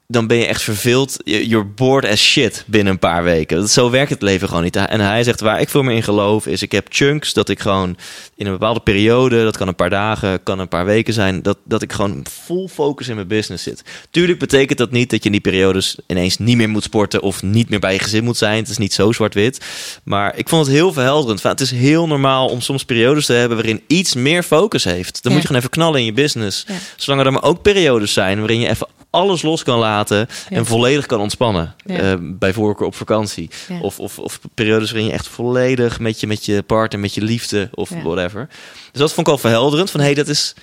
dan 0.08 0.26
ben 0.26 0.36
je 0.36 0.46
echt 0.46 0.62
verveeld. 0.62 1.16
Je- 1.24 1.48
You're 1.48 1.64
bored 1.66 2.10
as 2.10 2.20
shit 2.20 2.64
binnen 2.66 2.92
een 2.92 2.98
paar 2.98 3.24
weken. 3.24 3.68
Zo 3.68 3.90
werkt 3.90 4.10
het 4.10 4.22
leven 4.22 4.48
gewoon 4.48 4.62
niet. 4.62 4.76
En 4.76 5.00
hij 5.00 5.22
zegt, 5.24 5.40
waar 5.40 5.60
ik 5.60 5.68
veel 5.68 5.82
meer 5.82 5.96
in 5.96 6.02
geloof, 6.02 6.46
is 6.46 6.62
ik 6.62 6.72
heb 6.72 6.86
chunks 6.90 7.32
dat 7.32 7.48
ik 7.48 7.60
gewoon 7.60 7.96
in 8.34 8.46
een 8.46 8.52
bepaalde 8.52 8.80
periode, 8.80 9.42
dat 9.44 9.56
kan 9.56 9.68
een 9.68 9.74
paar 9.74 9.90
dagen, 9.90 10.42
kan 10.42 10.58
een 10.58 10.68
paar 10.68 10.84
weken 10.84 11.14
zijn, 11.14 11.42
dat, 11.42 11.58
dat 11.64 11.82
ik 11.82 11.92
gewoon 11.92 12.26
full 12.44 12.68
focus 12.68 13.08
in 13.08 13.14
mijn 13.14 13.26
business 13.26 13.64
zit. 13.64 13.82
Tuurlijk 14.10 14.38
betekent 14.38 14.78
dat 14.78 14.90
niet 14.90 15.10
dat 15.10 15.18
je 15.18 15.26
in 15.26 15.32
die 15.32 15.40
periodes 15.40 15.96
ineens 16.06 16.38
niet 16.38 16.56
meer 16.56 16.68
moet 16.68 16.82
sporten 16.82 17.22
of 17.22 17.42
niet 17.42 17.68
meer 17.68 17.80
bij 17.80 17.92
je 17.92 17.98
gezin 17.98 18.24
moet 18.24 18.36
zijn. 18.36 18.56
Het 18.58 18.68
is 18.68 18.78
niet 18.78 18.92
zo 18.94 19.12
zwart-wit. 19.12 19.60
Maar 20.04 20.36
ik 20.36 20.48
vond 20.48 20.66
het 20.66 20.74
heel 20.74 20.92
verhelderend. 20.92 21.42
Het 21.42 21.60
is 21.60 21.70
heel 21.70 22.06
normaal 22.06 22.48
om 22.48 22.60
soms 22.60 22.84
periodes 22.84 23.26
te 23.26 23.32
hebben 23.32 23.56
waarin 23.56 23.82
iets 23.86 24.14
meer 24.14 24.42
focus 24.42 24.84
heeft. 24.84 25.12
Dan 25.22 25.22
Ja. 25.22 25.30
moet 25.30 25.40
je 25.40 25.46
gewoon 25.46 25.58
even 25.62 25.70
knallen 25.70 26.00
in 26.00 26.06
je 26.06 26.12
business. 26.12 26.64
Ja. 26.68 26.74
Zolang 26.96 27.26
er 27.26 27.32
maar 27.32 27.42
ook 27.42 27.62
periodes 27.62 28.12
zijn 28.12 28.38
waarin 28.38 28.60
je 28.60 28.68
even 28.68 28.86
alles 29.16 29.42
los 29.42 29.62
kan 29.62 29.78
laten 29.78 30.16
Ja. 30.18 30.56
en 30.56 30.66
volledig 30.66 31.06
kan 31.06 31.20
ontspannen. 31.20 31.74
Ja. 31.84 31.98
Eh, 31.98 32.14
bij 32.20 32.52
voorkeur 32.52 32.86
op 32.86 32.94
vakantie. 32.94 33.50
Ja. 33.68 33.78
Of, 33.80 34.00
of, 34.00 34.18
of 34.18 34.40
periodes 34.54 34.90
waarin 34.90 35.08
je 35.08 35.14
echt 35.14 35.28
volledig 35.28 35.98
met 35.98 36.20
je, 36.20 36.26
met 36.26 36.44
je 36.44 36.62
partner, 36.62 37.00
met 37.00 37.14
je 37.14 37.22
liefde 37.22 37.68
of 37.74 37.88
whatever. 37.90 38.48
Dus 38.92 39.00
dat 39.00 39.12
vond 39.12 39.26
ik 39.26 39.32
al 39.32 39.38
verhelderend. 39.38 39.90
Van 39.90 40.00
hey, 40.00 40.14
dat 40.14 40.28
is, 40.28 40.54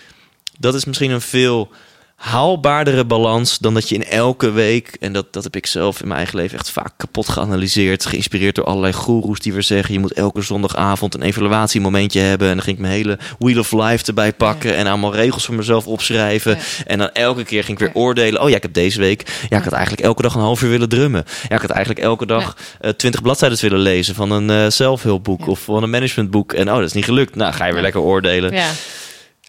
dat 0.60 0.74
is 0.76 0.86
misschien 0.86 1.12
een 1.12 1.22
veel 1.22 1.70
haalbaardere 2.16 3.05
balans 3.05 3.57
dan 3.59 3.74
dat 3.74 3.89
je 3.89 3.95
in 3.95 4.03
elke 4.05 4.51
week, 4.51 4.97
en 4.99 5.14
dat, 5.14 5.34
dat 5.34 5.43
heb 5.43 5.55
ik 5.55 5.66
zelf 5.66 6.01
in 6.01 6.07
mijn 6.07 6.20
eigen 6.20 6.38
leven 6.38 6.57
echt 6.57 6.70
vaak 6.70 6.91
kapot 6.97 7.30
geanalyseerd, 7.30 8.05
geïnspireerd 8.05 8.55
door 8.55 8.66
allerlei 8.66 8.93
goeroes 8.93 9.39
die 9.39 9.53
weer 9.53 9.64
zeggen, 9.64 9.93
je 9.93 9.99
moet 9.99 10.14
elke 10.14 10.41
zondagavond 10.41 11.14
een 11.14 11.22
evaluatiemomentje 11.22 12.20
hebben. 12.20 12.47
En 12.47 12.53
dan 12.53 12.64
ging 12.64 12.76
ik 12.76 12.82
mijn 12.82 12.93
hele 12.93 13.18
Wheel 13.39 13.59
of 13.59 13.72
Life 13.72 14.05
erbij 14.05 14.34
pakken 14.34 14.76
en 14.76 14.88
allemaal 14.88 15.16
regels 15.16 15.45
voor 15.45 15.55
mezelf 15.55 15.88
opschrijven. 15.88 16.51
Ja. 16.55 16.61
En 16.86 16.97
dan 16.97 17.09
elke 17.11 17.43
keer 17.43 17.64
ging 17.64 17.80
ik 17.80 17.86
weer 17.86 17.93
Ja. 17.93 17.99
oordelen, 18.01 18.41
oh 18.41 18.49
ja, 18.49 18.55
ik 18.55 18.61
heb 18.61 18.74
deze 18.74 18.99
week, 18.99 19.45
ja, 19.49 19.57
ik 19.57 19.64
had 19.64 19.74
eigenlijk 19.74 20.03
elke 20.03 20.22
dag 20.22 20.34
een 20.34 20.41
half 20.41 20.61
uur 20.61 20.70
willen 20.70 20.89
drummen. 20.89 21.24
Ja, 21.49 21.55
ik 21.55 21.61
had 21.61 21.70
eigenlijk 21.70 22.05
elke 22.05 22.26
dag 22.26 22.57
eh, 22.80 22.89
twintig 22.91 23.22
bladzijden 23.22 23.59
willen 23.61 23.80
lezen 23.80 24.16
van 24.16 24.32
een 24.32 24.49
eh 24.49 24.70
zelfhulpboek 24.70 25.47
of 25.47 25.59
van 25.59 25.84
een 25.84 25.89
managementboek. 25.89 26.53
En 26.53 26.70
oh, 26.70 26.76
dat 26.76 26.86
is 26.86 26.93
niet 26.93 27.05
gelukt. 27.05 27.36
Nou, 27.36 27.53
ga 27.53 27.66
je 27.66 27.74
weer 27.74 27.82
lekker 27.82 28.01
oordelen. 28.01 28.53
Ja. 28.53 28.70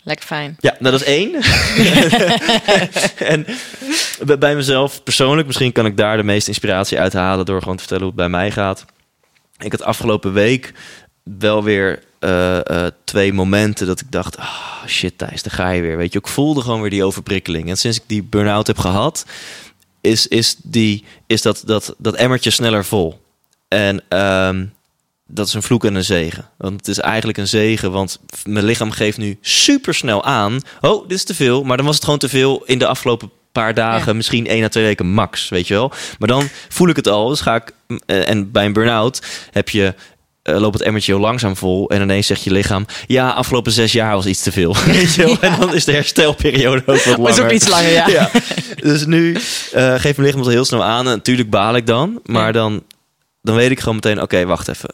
Lekker 0.05 0.27
fijn. 0.27 0.57
Ja, 0.61 0.77
nou 0.79 0.93
dat 0.93 1.01
is 1.01 1.07
één. 1.07 1.35
en 3.35 3.47
bij- 4.39 4.57
mezelf 4.57 5.03
persoonlijk, 5.03 5.47
misschien 5.47 5.73
kan 5.73 5.87
ik 5.87 5.97
daar 5.97 6.17
de 6.17 6.23
meeste 6.23 6.49
inspiratie 6.49 6.99
uit 6.99 7.13
halen 7.13 7.47
door 7.47 7.61
gewoon 7.61 7.77
te 7.77 7.83
vertellen 7.83 8.05
hoe 8.05 8.13
het 8.13 8.23
bij 8.23 8.31
mij 8.41 8.51
gaat. 8.51 8.85
Ik 9.59 9.73
had 9.73 9.83
afgelopen 9.83 10.33
week 10.33 10.73
wel 11.23 11.63
weer 11.63 12.03
eh, 12.19 12.69
eh, 12.87 12.93
twee 13.05 13.33
momenten 13.33 13.87
dat 13.87 14.01
ik 14.01 14.11
dacht, 14.11 14.37
ah 14.37 14.85
shit 14.87 15.19
Thijs, 15.19 15.43
daar 15.43 15.55
ga 15.55 15.71
je 15.71 15.83
weer. 15.83 15.97
Weet 15.97 16.13
je, 16.13 16.19
ik 16.19 16.27
voelde 16.27 16.61
gewoon 16.61 16.81
weer 16.81 16.91
die 16.91 17.05
overprikkeling. 17.05 17.69
En 17.69 17.77
sinds 17.77 17.97
ik 17.97 18.03
die 18.07 18.23
burn-out 18.23 18.67
heb 18.67 18.79
gehad, 18.79 19.25
is, 20.01 20.27
is, 20.27 20.57
die, 20.63 21.05
is 21.27 21.43
dat, 21.43 21.63
dat, 21.67 21.95
dat 21.99 22.15
emmertje 22.15 22.51
sneller 22.51 22.85
vol. 22.85 23.21
En 23.69 24.03
ehm, 24.09 24.65
dat 25.27 25.47
is 25.47 25.55
een 25.55 25.63
vloek 25.63 25.85
en 25.85 25.95
een 25.95 26.05
zegen. 26.05 26.49
Want 26.59 26.77
het 26.77 26.89
is 26.89 26.99
eigenlijk 26.99 27.39
een 27.39 27.49
zegen, 27.49 27.93
want 27.93 28.19
mijn 28.45 28.65
lichaam 28.65 28.91
geeft 28.91 29.19
nu 29.19 29.39
super 29.41 29.95
snel 29.95 30.25
aan. 30.25 30.61
Oh, 30.81 31.09
dit 31.09 31.17
is 31.19 31.25
te 31.25 31.35
veel. 31.35 31.63
Maar 31.65 31.77
dan 31.77 31.87
was 31.87 31.95
het 31.95 32.05
gewoon 32.05 32.19
te 32.19 32.29
veel 32.29 32.63
in 32.65 32.79
de 32.79 32.87
afgelopen 32.87 33.31
paar 33.53 33.75
dagen, 33.75 34.07
Ja. 34.07 34.13
misschien 34.13 34.47
één 34.47 34.65
à 34.65 34.69
twee 34.69 34.85
weken 34.85 35.07
max, 35.07 35.49
weet 35.49 35.69
je 35.69 35.75
wel. 35.75 35.93
Maar 36.19 36.29
dan 36.29 36.49
voel 36.69 36.89
ik 36.89 36.97
het 36.97 37.09
al. 37.09 37.29
Dus 37.29 37.41
ga 37.41 37.55
ik, 37.55 37.73
eh, 38.07 38.29
en 38.29 38.51
bij 38.53 38.65
een 38.65 38.73
burn-out 38.73 39.23
heb 39.51 39.69
je. 39.69 39.95
eh, 40.43 40.59
loopt 40.59 40.75
het 40.79 40.83
emmertje 40.87 41.13
heel 41.13 41.21
langzaam 41.21 41.57
vol 41.57 41.91
en 41.91 42.03
ineens 42.03 42.27
zegt 42.27 42.45
je 42.45 42.51
lichaam... 42.51 42.87
ja, 43.07 43.31
afgelopen 43.31 43.73
zes 43.73 43.93
jaar 43.93 44.15
was 44.15 44.27
iets 44.27 44.43
te 44.43 44.53
veel. 44.53 44.77
Weet 44.87 45.15
je 45.15 45.25
wel? 45.25 45.41
En 45.41 45.61
dan 45.61 45.75
is 45.75 45.85
de 45.85 45.93
herstelperiode 45.93 46.83
ook 46.87 47.03
wat 47.05 47.17
langer. 47.17 47.31
Is 47.31 47.41
ook 47.41 47.51
iets 47.51 47.69
langer, 47.69 47.91
ja. 47.91 48.09
Ja. 48.19 48.31
Dus 48.91 49.07
nu 49.07 49.33
eh, 49.73 49.91
geeft 49.95 50.03
mijn 50.17 50.23
lichaam 50.29 50.41
het 50.41 50.51
heel 50.51 50.65
snel 50.65 50.85
aan. 50.85 50.99
En 51.07 51.13
natuurlijk 51.17 51.51
baal 51.51 51.77
ik 51.77 51.87
dan. 51.87 52.21
Maar 52.25 52.47
Ja. 52.47 52.53
dan, 52.53 52.83
dan 53.43 53.55
weet 53.55 53.71
ik 53.71 53.79
gewoon 53.79 53.95
meteen... 53.95 54.21
Oké, 54.23 54.45
wacht 54.47 54.69
even. 54.69 54.91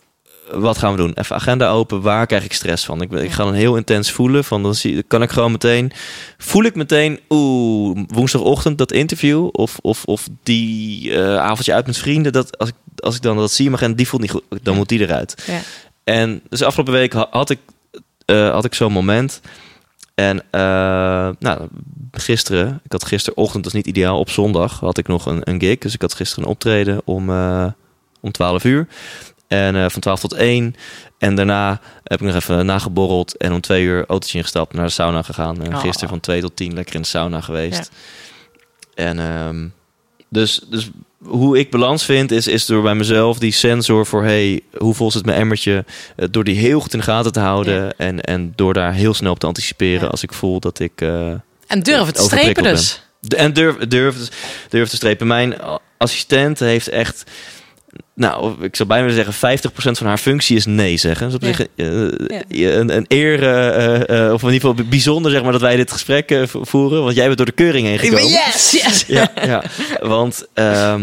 Wat 0.53 0.79
gaan 0.79 0.91
we 0.91 0.97
doen? 0.97 1.13
Even 1.15 1.37
agenda 1.37 1.71
open. 1.71 2.01
Waar 2.01 2.27
krijg 2.27 2.45
ik 2.45 2.53
stress 2.53 2.85
van? 2.85 3.03
Ik, 3.03 3.13
ik 3.13 3.31
ga 3.31 3.45
dan 3.45 3.55
heel 3.55 3.77
intens 3.77 4.11
voelen. 4.11 4.45
Van 4.45 4.63
dan 4.63 4.75
zie, 4.75 5.03
kan 5.03 5.23
ik 5.23 5.31
gewoon 5.31 5.53
meteen... 5.53 5.93
Voel 6.39 6.65
ik 6.65 6.75
meteen... 6.75 7.21
Oeh, 7.29 7.99
woensdagochtend 8.07 8.79
dat 8.79 8.93
interview. 8.93 9.49
Of, 9.53 9.79
of, 9.81 10.05
of 10.05 10.29
die 10.43 11.15
eh, 11.15 11.37
avondje 11.37 11.75
uit 11.75 11.87
met 11.87 11.99
vrienden. 11.99 12.33
Dat, 12.33 12.59
als, 12.59 12.69
ik, 12.69 12.75
als 12.97 13.17
ik 13.17 13.23
dan 13.23 13.37
dat 13.37 13.53
zie, 13.53 13.71
maar 13.71 13.97
die 13.97 14.09
voelt 14.09 14.23
niet 14.23 14.31
goed. 14.31 14.45
Dan 14.63 14.77
moet 14.77 14.89
die 14.89 15.01
eruit. 15.01 15.43
Ja. 15.47 15.61
En 16.05 16.41
dus 16.49 16.63
afgelopen 16.63 16.93
week 16.93 17.13
ha- 17.13 17.29
had 17.31 17.51
ik, 17.51 17.59
eh, 18.25 18.51
had 18.51 18.65
ik 18.65 18.75
zo'n 18.75 18.93
moment. 18.93 19.41
En 20.15 20.43
eh, 20.51 20.61
nou, 21.39 21.69
gisteren, 22.13 22.81
ik 22.85 22.93
had 22.93 23.05
gisterochtend, 23.05 23.65
dat 23.65 23.75
is 23.75 23.79
niet 23.85 23.97
ideaal, 23.97 24.19
op 24.19 24.31
zondag 24.31 24.81
had 24.81 24.99
ik 24.99 25.09
nog 25.09 25.27
een, 25.27 25.41
een 25.45 25.61
gig. 25.61 25.79
Dus 25.79 25.95
ik 25.95 26.01
had 26.01 26.15
gisteren 26.15 26.45
een 26.45 26.51
optreden 26.51 27.01
om, 27.05 27.31
om 28.21 28.31
12 28.33 28.65
uur. 28.65 28.87
En 29.51 29.77
eh, 29.77 29.85
van 29.89 30.01
12 30.01 30.21
tot 30.21 30.33
1. 30.33 30.75
En 31.19 31.35
daarna 31.35 31.81
heb 32.05 32.21
ik 32.21 32.27
nog 32.27 32.37
even 32.37 32.67
nageborreld 32.67 33.37
en 33.37 33.53
om 33.53 33.61
twee 33.61 33.85
uur 33.85 34.05
autootje 34.07 34.39
ingestapt 34.39 34.75
naar 34.75 34.85
de 34.87 34.93
sauna 34.93 35.23
gegaan. 35.23 35.63
En 35.65 35.75
Oh. 35.75 35.81
gisteren 35.81 36.09
van 36.09 36.21
2 36.21 36.41
tot 36.41 36.57
10 36.57 36.75
lekker 36.75 36.95
in 36.95 37.01
de 37.03 37.07
sauna 37.09 37.41
geweest. 37.41 37.91
En 38.95 39.19
ehm, 39.19 39.67
dus, 40.29 40.61
dus 40.71 40.91
hoe 41.25 41.59
ik 41.59 41.71
balans 41.71 42.05
vind, 42.05 42.31
is, 42.31 42.47
is 42.47 42.67
door 42.67 42.83
bij 42.83 42.95
mezelf 42.95 43.39
die 43.39 43.53
sensor 43.53 44.07
voor 44.07 44.25
hey, 44.25 44.61
hoe 44.79 44.95
vol 44.95 45.11
zit 45.11 45.25
mijn 45.25 45.39
emmertje, 45.39 45.85
eh, 46.17 46.27
door 46.31 46.45
die 46.45 46.59
heel 46.59 46.81
goed 46.81 46.93
in 46.93 46.99
de 46.99 47.05
gaten 47.05 47.33
te 47.33 47.41
houden 47.41 47.75
Ja. 47.85 47.93
en, 47.97 48.21
en 48.21 48.53
door 48.57 48.75
daar 48.75 48.93
heel 48.93 49.15
snel 49.15 49.33
op 49.33 49.39
te 49.39 49.47
anticiperen 49.47 50.01
Ja. 50.03 50.07
als 50.09 50.23
ik 50.23 50.33
voel 50.33 50.61
dat 50.61 50.79
ik 50.79 51.01
eh, 51.01 51.29
En 51.67 51.83
durven 51.83 52.15
te 52.15 52.23
strepen 52.23 52.63
ben. 52.63 52.75
dus. 52.75 53.03
en 53.37 53.53
durf, 53.53 53.77
durf, 53.77 54.17
durf 54.69 54.89
te 54.89 54.97
strepen. 54.97 55.27
Mijn 55.27 55.55
assistent 55.99 56.59
heeft 56.59 56.89
echt, 56.89 57.25
nou, 58.21 58.65
ik 58.65 58.77
zou 58.77 58.89
bijna 58.89 59.07
willen 59.07 59.25
zeggen, 59.25 59.71
50% 59.71 59.73
van 59.99 60.07
haar 60.07 60.19
functie 60.19 60.57
is 60.57 60.67
nee 60.67 60.97
zeggen. 60.97 61.27
Dus 61.27 61.35
op 61.35 61.43
Ja. 61.43 61.67
eh, 61.77 61.87
Ja. 62.49 62.71
een, 62.71 62.97
een 62.97 63.05
eer, 63.09 63.43
eh, 63.43 64.27
eh, 64.27 64.33
of 64.33 64.43
in 64.43 64.53
ieder 64.53 64.69
geval 64.69 64.87
bijzonder 64.89 65.33
zeg 65.33 65.43
maar 65.43 65.53
dat 65.53 65.61
wij 65.61 65.77
dit 65.77 65.93
gesprek 65.93 66.31
eh, 66.31 66.47
vo- 66.47 66.65
voeren, 66.65 67.03
want 67.03 67.15
jij 67.17 67.25
bent 67.25 67.37
door 67.37 67.47
de 67.47 67.53
keuring 67.53 67.85
heen 67.87 67.95
Ik 67.95 68.01
gekomen. 68.01 68.23
ben 68.23 68.31
yes, 68.31 68.71
yes. 68.71 69.05
Ja, 69.19 69.31
ja. 69.35 69.63
want 70.01 70.47
ehm, 70.55 71.03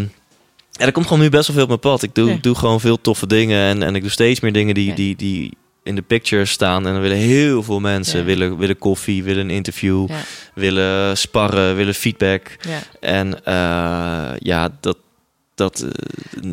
ja, 0.72 0.86
er 0.86 0.92
komt 0.92 1.08
gewoon 1.08 1.22
nu 1.22 1.30
best 1.30 1.46
wel 1.48 1.54
veel 1.56 1.64
op 1.64 1.70
mijn 1.70 1.80
pad. 1.94 2.04
Ik 2.04 2.16
doe, 2.16 2.30
Ja. 2.30 2.38
doe 2.42 2.56
gewoon 2.56 2.80
veel 2.80 3.02
toffe 3.02 3.28
dingen 3.28 3.62
en, 3.70 3.84
en 3.84 3.96
ik 3.96 4.02
doe 4.02 4.12
steeds 4.12 4.40
meer 4.40 4.54
dingen 4.54 4.74
die, 4.74 4.94
die, 4.94 5.16
die 5.16 5.52
in 5.84 5.96
de 5.96 6.02
picture 6.02 6.46
staan. 6.46 6.88
En 6.88 6.94
dan 6.94 7.02
willen 7.02 7.18
heel 7.18 7.64
veel 7.64 7.80
mensen 7.80 8.20
Ja. 8.20 8.26
willen, 8.26 8.58
willen 8.58 8.78
koffie, 8.78 9.24
willen 9.24 9.44
een 9.44 9.56
interview, 9.56 10.08
willen 10.54 11.18
sparren, 11.18 11.76
willen 11.76 11.94
feedback. 11.94 12.56
Ja. 12.70 12.80
En 13.00 13.44
eh, 13.46 14.38
ja, 14.40 14.70
dat... 14.82 14.98
Dat, 15.58 15.80
eh, 15.80 15.90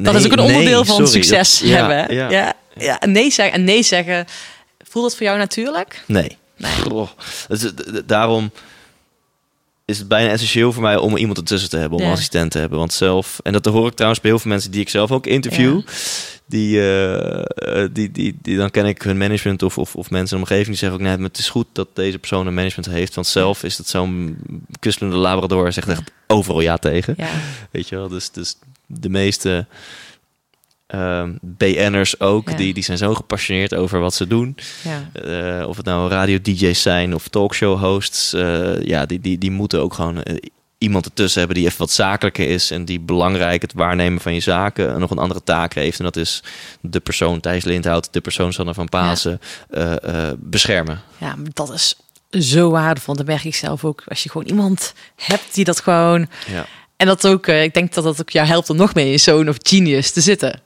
dat 0.02 0.14
is 0.14 0.24
ook 0.24 0.30
een 0.32 0.36
nee, 0.36 0.46
onderdeel 0.46 0.82
nee, 0.82 0.84
van 0.84 1.06
sorry. 1.06 1.10
succes 1.22 1.58
Dat- 1.58 1.68
hebben. 1.70 2.14
Ja, 2.14 2.30
Ja. 2.30 2.54
Ja. 2.76 3.00
Nee 3.06 3.30
zeggen. 3.30 3.54
En 3.54 3.64
nee 3.64 3.82
zeggen. 3.82 4.26
Voelt 4.88 5.04
dat 5.08 5.16
voor 5.16 5.26
jou 5.26 5.38
natuurlijk? 5.38 6.02
Nee. 6.06 6.36
Nee. 6.56 6.72
Goh. 6.72 7.08
Dus, 7.48 7.72
daarom 8.06 8.50
is 9.84 9.98
het 9.98 10.08
bijna 10.08 10.30
essentieel 10.30 10.72
voor 10.72 10.82
mij 10.82 10.96
om 10.96 11.16
iemand 11.16 11.38
ertussen 11.38 11.70
te 11.70 11.76
hebben, 11.76 11.96
om 11.98 12.02
Ja. 12.04 12.10
een 12.10 12.14
assistent 12.14 12.50
te 12.50 12.58
hebben. 12.58 12.78
Want 12.78 12.92
zelf, 12.92 13.40
en 13.42 13.52
dat 13.52 13.64
hoor 13.64 13.86
ik 13.86 13.94
trouwens 13.94 14.20
bij 14.22 14.30
heel 14.30 14.40
veel 14.40 14.50
mensen 14.50 14.70
die 14.70 14.80
ik 14.80 14.88
zelf 14.88 15.10
ook 15.12 15.26
interview, 15.26 15.80
die, 16.46 16.80
eh, 16.80 17.38
eh, 17.38 17.88
die, 17.92 18.10
die, 18.10 18.38
die, 18.42 18.56
dan 18.56 18.70
ken 18.70 18.86
ik 18.86 19.02
hun 19.02 19.18
management 19.18 19.62
of, 19.62 19.78
of, 19.78 19.96
of 19.96 20.10
mensen 20.10 20.36
in 20.36 20.42
de 20.42 20.48
omgeving 20.50 20.68
die 20.68 20.76
zeggen 20.88 20.98
ook, 20.98 21.04
nee, 21.06 21.26
het 21.26 21.38
is 21.38 21.48
goed 21.48 21.66
dat 21.72 21.88
deze 21.92 22.18
persoon 22.18 22.46
een 22.46 22.54
management 22.54 22.90
heeft. 22.94 23.14
Want 23.14 23.26
zelf 23.26 23.62
is 23.62 23.78
het 23.78 23.88
zo'n 23.88 24.36
kustelende 24.80 25.18
labrador, 25.18 25.72
zegt 25.72 25.88
echt 25.88 26.02
overal 26.26 26.60
ja 26.60 26.76
tegen. 26.76 27.14
Ja. 27.16 27.28
Weet 27.70 27.88
je 27.88 27.96
wel, 27.96 28.08
dus, 28.08 28.30
dus 28.30 28.56
de 28.86 29.08
meeste 29.08 29.66
ehm, 30.86 31.32
BN'ers 31.40 32.20
ook, 32.20 32.48
Ja. 32.50 32.56
die, 32.56 32.74
die 32.74 32.82
zijn 32.82 32.98
zo 32.98 33.14
gepassioneerd 33.14 33.74
over 33.74 34.00
wat 34.00 34.14
ze 34.14 34.26
doen. 34.26 34.56
Ja. 34.84 35.10
Eh, 35.60 35.68
of 35.68 35.76
het 35.76 35.86
nou 35.86 36.10
radio-dj's 36.10 36.82
zijn 36.82 37.14
of 37.14 37.28
talkshow-hosts. 37.28 38.32
eh, 38.32 38.82
ja, 38.82 39.06
die, 39.06 39.20
die, 39.20 39.38
die 39.38 39.50
moeten 39.50 39.80
ook 39.80 39.94
gewoon 39.94 40.22
eh, 40.22 40.36
iemand 40.78 41.04
ertussen 41.04 41.38
hebben 41.38 41.56
die 41.56 41.66
even 41.66 41.78
wat 41.78 41.90
zakelijker 41.90 42.48
is. 42.48 42.70
En 42.70 42.84
die 42.84 43.00
belangrijk 43.00 43.62
het 43.62 43.72
waarnemen 43.72 44.20
van 44.20 44.34
je 44.34 44.40
zaken 44.40 45.00
nog 45.00 45.10
een 45.10 45.18
andere 45.18 45.42
taak 45.44 45.74
heeft. 45.74 45.98
En 45.98 46.04
dat 46.04 46.16
is 46.16 46.42
de 46.80 47.00
persoon 47.00 47.40
Thijs 47.40 47.64
Lindhout, 47.64 48.08
de 48.12 48.20
persoon 48.20 48.52
Sanne 48.52 48.74
van 48.74 48.88
Pasen, 48.88 49.40
beschermen. 50.36 51.00
Ja, 51.18 51.34
dat 51.52 51.72
is 51.72 51.96
zo 52.30 52.70
waardevol. 52.70 53.14
Dat 53.16 53.26
merk 53.26 53.44
ik 53.44 53.54
zelf 53.54 53.84
ook. 53.84 54.02
Als 54.06 54.22
je 54.22 54.30
gewoon 54.30 54.46
iemand 54.46 54.94
hebt 55.16 55.54
die 55.54 55.64
dat 55.64 55.80
gewoon... 55.80 56.28
Ja. 56.46 56.66
En 56.96 57.06
dat 57.06 57.26
ook, 57.26 57.46
eh, 57.46 57.62
ik 57.62 57.74
denk 57.74 57.94
dat 57.94 58.04
dat 58.04 58.20
ook 58.20 58.30
jou 58.30 58.46
helpt 58.46 58.70
om 58.70 58.76
nog 58.76 58.94
meer 58.94 59.12
in 59.12 59.20
zo'n 59.20 59.48
of 59.48 59.56
genius 59.62 60.10
te 60.10 60.20
zitten. 60.20 60.60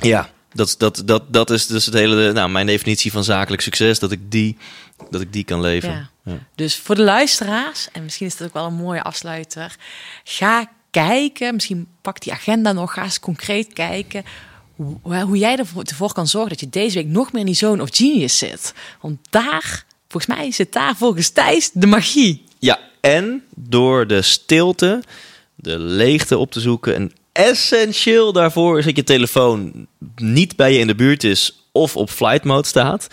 Ja, 0.00 0.30
dat, 0.52 0.74
dat, 0.78 1.02
dat, 1.04 1.32
dat 1.32 1.50
is 1.50 1.66
dus 1.66 1.84
het 1.84 1.94
hele, 1.94 2.32
nou, 2.32 2.48
mijn 2.50 2.66
definitie 2.66 3.12
van 3.12 3.24
zakelijk 3.24 3.62
succes. 3.62 3.98
Dat 3.98 4.12
ik 4.12 4.20
die, 4.30 4.56
dat 5.10 5.20
ik 5.20 5.32
die 5.32 5.44
kan 5.44 5.60
leven. 5.60 5.90
Ja. 5.90 6.10
Ja. 6.26 6.38
Dus 6.54 6.76
voor 6.76 6.94
de 6.94 7.02
luisteraars, 7.02 7.88
en 7.92 8.02
misschien 8.02 8.26
is 8.26 8.36
dat 8.36 8.46
ook 8.46 8.54
wel 8.54 8.66
een 8.66 8.74
mooie 8.74 9.02
afsluiter. 9.02 9.76
Ga 10.24 10.70
kijken, 10.90 11.54
misschien 11.54 11.88
pak 12.02 12.20
die 12.20 12.32
agenda 12.32 12.72
nog, 12.72 12.92
ga 12.92 13.02
eens 13.02 13.20
concreet 13.20 13.72
kijken. 13.72 14.24
Hoe, 14.76 15.20
hoe 15.20 15.38
jij 15.38 15.56
ervoor 15.56 15.82
ervoor 15.82 16.12
kan 16.12 16.26
zorgen 16.26 16.50
dat 16.50 16.60
je 16.60 16.68
deze 16.68 16.94
week 16.94 17.06
nog 17.06 17.32
meer 17.32 17.40
in 17.40 17.46
die 17.46 17.54
zone 17.54 17.82
of 17.82 17.88
genius 17.92 18.38
zit. 18.38 18.74
Want 19.00 19.18
daar, 19.30 19.84
volgens 20.08 20.36
mij 20.36 20.52
zit 20.52 20.72
daar 20.72 20.96
volgens 20.96 21.28
Thijs 21.28 21.70
de 21.72 21.86
magie. 21.86 22.44
Ja, 22.58 22.78
en 23.00 23.44
door 23.54 24.06
de 24.06 24.22
stilte, 24.22 25.02
de 25.66 25.78
leegte 25.78 26.38
op 26.38 26.50
te 26.50 26.60
zoeken. 26.60 26.94
En 26.94 27.12
essentieel 27.32 28.32
daarvoor 28.32 28.78
is 28.78 28.84
dat 28.84 28.96
je 28.96 29.04
telefoon 29.04 29.86
niet 30.16 30.56
bij 30.56 30.72
je 30.72 30.78
in 30.78 30.86
de 30.86 30.94
buurt 30.94 31.24
is 31.24 31.60
of 31.72 31.96
op 31.96 32.10
flight 32.10 32.44
mode 32.44 32.66
staat. 32.66 33.06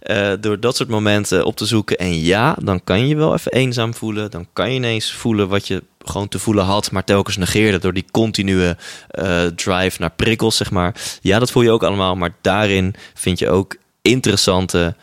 Eh, 0.00 0.32
door 0.40 0.60
dat 0.60 0.76
soort 0.76 0.88
momenten 0.88 1.44
op 1.44 1.56
te 1.56 1.66
zoeken. 1.66 1.96
En 1.96 2.20
ja, 2.20 2.56
dan 2.62 2.84
kan 2.84 3.06
je 3.08 3.16
wel 3.16 3.34
even 3.34 3.52
eenzaam 3.52 3.94
voelen. 3.94 4.30
Dan 4.30 4.46
kan 4.52 4.70
je 4.70 4.76
ineens 4.76 5.12
voelen 5.12 5.48
wat 5.48 5.66
je 5.66 5.82
gewoon 6.04 6.28
te 6.28 6.38
voelen 6.38 6.64
had, 6.64 6.90
maar 6.90 7.04
telkens 7.04 7.36
negeerde 7.36 7.78
door 7.78 7.92
die 7.92 8.04
continue 8.10 8.76
eh, 9.08 9.46
drive 9.46 10.00
naar 10.00 10.12
prikkels, 10.16 10.56
zeg 10.56 10.70
maar. 10.70 10.94
Ja, 11.20 11.38
dat 11.38 11.50
voel 11.50 11.62
je 11.62 11.70
ook 11.70 11.82
allemaal, 11.82 12.16
maar 12.16 12.34
daarin 12.40 12.94
vind 13.14 13.38
je 13.38 13.50
ook 13.50 13.76
interessante 14.02 14.96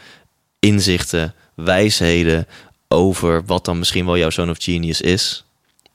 inzichten, 0.60 1.34
wijsheden 1.56 2.48
over 2.88 3.46
wat 3.46 3.66
dan 3.66 3.78
misschien 3.78 4.06
wel 4.06 4.18
jouw 4.18 4.30
zoon 4.30 4.50
of 4.50 4.58
genius 4.60 5.02
is. 5.02 5.46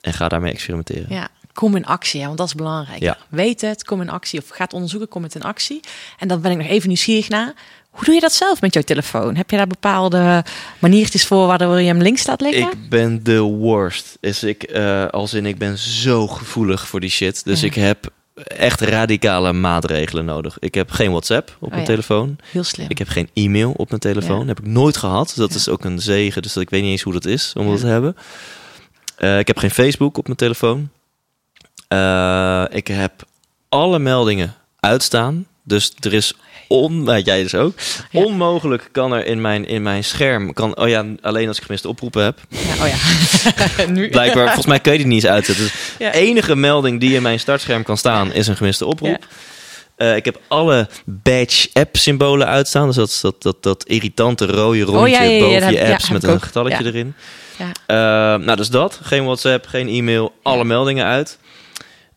En 0.00 0.12
ga 0.12 0.28
daarmee 0.28 0.52
experimenteren. 0.52 1.06
Ja, 1.08 1.28
kom 1.52 1.76
in 1.76 1.86
actie, 1.86 2.20
hè, 2.20 2.26
want 2.26 2.38
dat 2.38 2.46
is 2.46 2.54
belangrijk. 2.54 3.00
Ja. 3.00 3.16
Weet 3.28 3.60
het, 3.60 3.84
kom 3.84 4.00
in 4.00 4.10
actie. 4.10 4.40
Of 4.40 4.48
ga 4.48 4.64
het 4.64 4.72
onderzoeken, 4.72 5.08
kom 5.08 5.22
het 5.22 5.34
in 5.34 5.42
actie. 5.42 5.80
En 6.18 6.28
dan 6.28 6.40
ben 6.40 6.50
ik 6.50 6.56
nog 6.56 6.66
even 6.66 6.88
nieuwsgierig 6.88 7.28
naar. 7.28 7.52
Hoe 7.90 8.04
doe 8.04 8.14
je 8.14 8.20
dat 8.20 8.32
zelf 8.32 8.60
met 8.60 8.74
jouw 8.74 8.82
telefoon? 8.82 9.36
Heb 9.36 9.50
je 9.50 9.56
daar 9.56 9.66
bepaalde 9.66 10.44
maniertjes 10.78 11.26
voor 11.26 11.46
waardoor 11.46 11.80
je 11.80 11.86
hem 11.86 12.02
links 12.02 12.26
laat 12.26 12.40
liggen? 12.40 12.72
Ik 12.72 12.88
ben 12.88 13.22
de 13.22 13.40
worst. 13.40 14.16
Is 14.20 14.42
ik, 14.42 14.62
eh, 14.62 15.06
als 15.06 15.34
in, 15.34 15.46
ik 15.46 15.58
ben 15.58 15.78
zo 15.78 16.26
gevoelig 16.28 16.88
voor 16.88 17.00
die 17.00 17.10
shit. 17.10 17.44
Dus 17.44 17.60
Ja. 17.60 17.66
ik 17.66 17.74
heb 17.74 18.10
echt 18.44 18.80
radicale 18.80 19.52
maatregelen 19.52 20.24
nodig. 20.24 20.56
Ik 20.58 20.74
heb 20.74 20.90
geen 20.90 21.10
WhatsApp 21.10 21.56
op 21.60 21.68
mijn 21.68 21.80
ja. 21.80 21.86
telefoon. 21.86 22.36
Heel 22.50 22.64
slim. 22.64 22.86
Ik 22.88 22.98
heb 22.98 23.08
geen 23.08 23.28
e-mail 23.34 23.72
op 23.76 23.88
mijn 23.88 24.00
telefoon. 24.00 24.40
Ja. 24.40 24.46
Heb 24.46 24.58
ik 24.58 24.66
nooit 24.66 24.96
gehad. 24.96 25.32
Dat 25.36 25.54
is 25.54 25.68
ook 25.68 25.84
een 25.84 25.98
zegen. 26.00 26.42
Dus 26.42 26.52
dat 26.52 26.62
ik 26.62 26.70
weet 26.70 26.82
niet 26.82 26.90
eens 26.90 27.02
hoe 27.02 27.12
dat 27.12 27.24
is 27.24 27.52
om 27.56 27.66
dat 27.66 27.80
te 27.80 27.86
hebben. 27.86 28.16
Eh, 29.18 29.38
ik 29.38 29.46
heb 29.46 29.58
geen 29.58 29.70
Facebook 29.70 30.18
op 30.18 30.24
mijn 30.24 30.36
telefoon. 30.38 30.90
Eh, 31.88 32.64
ik 32.70 32.86
heb 32.86 33.12
alle 33.68 33.98
meldingen 33.98 34.54
uitstaan. 34.80 35.46
Dus 35.64 35.92
er 36.00 36.12
is 36.14 36.34
on, 36.68 37.02
nou, 37.02 37.20
jij 37.20 37.42
dus 37.42 37.54
ook. 37.54 37.72
Ja. 38.10 38.22
Onmogelijk 38.24 38.88
kan 38.92 39.12
er 39.12 39.26
in 39.26 39.40
mijn, 39.40 39.66
in 39.66 39.82
mijn 39.82 40.04
scherm, 40.04 40.52
kan, 40.52 40.76
oh 40.76 40.88
ja, 40.88 41.04
alleen 41.20 41.48
als 41.48 41.56
ik 41.58 41.62
gemiste 41.64 41.88
oproepen 41.88 42.24
heb. 42.24 42.38
Ja, 42.48 42.58
oh 42.58 42.88
ja. 42.88 43.84
nu. 43.86 44.08
Blijkbaar, 44.08 44.44
volgens 44.44 44.66
mij 44.66 44.80
kun 44.80 44.92
je 44.92 44.98
die 44.98 45.06
niet 45.06 45.22
eens 45.24 45.32
uitzetten. 45.32 45.64
Dus 45.64 45.74
Ja. 45.98 46.12
enige 46.12 46.56
melding 46.56 47.00
die 47.00 47.14
in 47.14 47.22
mijn 47.22 47.40
startscherm 47.40 47.82
kan 47.82 47.96
staan 47.98 48.32
is 48.32 48.46
een 48.46 48.56
gemiste 48.56 48.86
oproep. 48.86 49.26
Eh, 49.98 50.16
ik 50.16 50.24
heb 50.24 50.40
alle 50.48 50.88
badge 51.04 51.68
app 51.72 51.96
symbolen 51.96 52.46
uitstaan. 52.46 52.86
Dus 52.86 52.96
dat, 52.96 53.18
dat, 53.20 53.42
dat, 53.42 53.62
dat 53.62 53.84
irritante 53.84 54.46
rode 54.46 54.80
rondje 54.82 55.00
Oh, 55.02 55.08
ja, 55.08 55.22
ja, 55.22 55.30
ja, 55.30 55.40
boven 55.40 55.72
je 55.72 55.92
apps 55.92 56.10
met 56.10 56.22
een 56.24 56.40
getalletje 56.40 56.84
erin. 56.84 57.14
Ja. 57.58 57.72
Eh, 57.86 58.44
nou, 58.44 58.56
dus 58.56 58.68
dat. 58.70 59.00
Geen 59.02 59.24
WhatsApp, 59.24 59.66
geen 59.66 59.88
e-mail. 59.88 60.32
Alle 60.42 60.64
meldingen 60.64 61.04
uit. 61.04 61.38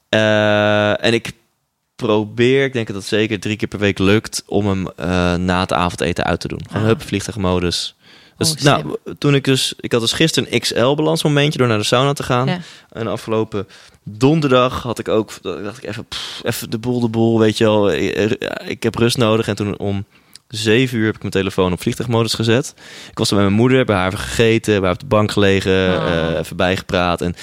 Eh, 0.09 1.03
en 1.05 1.13
ik 1.13 1.31
probeer, 1.95 2.63
ik 2.65 2.73
denk 2.73 2.87
dat 2.87 2.95
het 2.95 3.05
zeker 3.05 3.39
drie 3.39 3.55
keer 3.55 3.67
per 3.67 3.79
week 3.79 3.99
lukt... 3.99 4.43
om 4.47 4.67
hem 4.67 4.87
na 5.45 5.59
het 5.59 5.73
avondeten 5.73 6.23
uit 6.23 6.39
te 6.39 6.47
doen. 6.47 6.61
Gewoon 6.67 6.81
Ah. 6.83 6.87
hup, 6.89 7.01
vliegtuigmodus. 7.01 7.95
Dus, 8.37 8.51
Oh, 8.51 8.61
nou, 8.61 8.95
toen 9.17 9.35
ik 9.35 9.43
dus... 9.43 9.73
Ik 9.79 9.91
had 9.91 10.01
dus 10.01 10.11
gisteren 10.11 10.53
een 10.53 10.59
XL-balansmomentje 10.59 11.57
door 11.59 11.67
naar 11.67 11.77
de 11.77 11.83
sauna 11.83 12.13
te 12.13 12.23
gaan. 12.23 12.63
En 12.89 13.07
afgelopen 13.07 13.67
donderdag 14.03 14.81
had 14.83 14.99
ik 14.99 15.07
ook... 15.07 15.31
dacht 15.41 15.77
ik 15.77 15.89
even, 15.89 16.05
pff, 16.05 16.41
even 16.43 16.69
de 16.69 16.77
boel, 16.77 16.99
de 16.99 17.07
boel, 17.09 17.39
weet 17.39 17.57
je 17.57 17.63
wel. 17.63 17.91
Eh, 17.91 18.23
eh, 18.23 18.31
Ik 18.65 18.83
heb 18.83 18.95
rust 18.95 19.17
nodig. 19.17 19.47
En 19.47 19.55
toen 19.55 19.77
om 19.77 20.05
zeven 20.47 20.97
uur 20.97 21.05
heb 21.05 21.15
ik 21.15 21.21
mijn 21.21 21.33
telefoon 21.33 21.71
op 21.71 21.81
vliegtuigmodus 21.81 22.33
gezet. 22.33 22.73
Ik 23.11 23.17
was 23.17 23.29
er 23.29 23.35
met 23.35 23.45
mijn 23.45 23.57
moeder, 23.57 23.85
bij 23.85 23.95
haar 23.95 24.07
even 24.07 24.19
gegeten, 24.19 24.73
bij 24.73 24.83
haar 24.83 24.93
op 24.93 24.99
de 24.99 25.05
bank 25.05 25.31
gelegen, 25.31 25.71
Oh. 25.97 26.07
eh, 26.31 26.37
even 26.39 26.55
bijgepraat. 26.55 27.21
En 27.21 27.33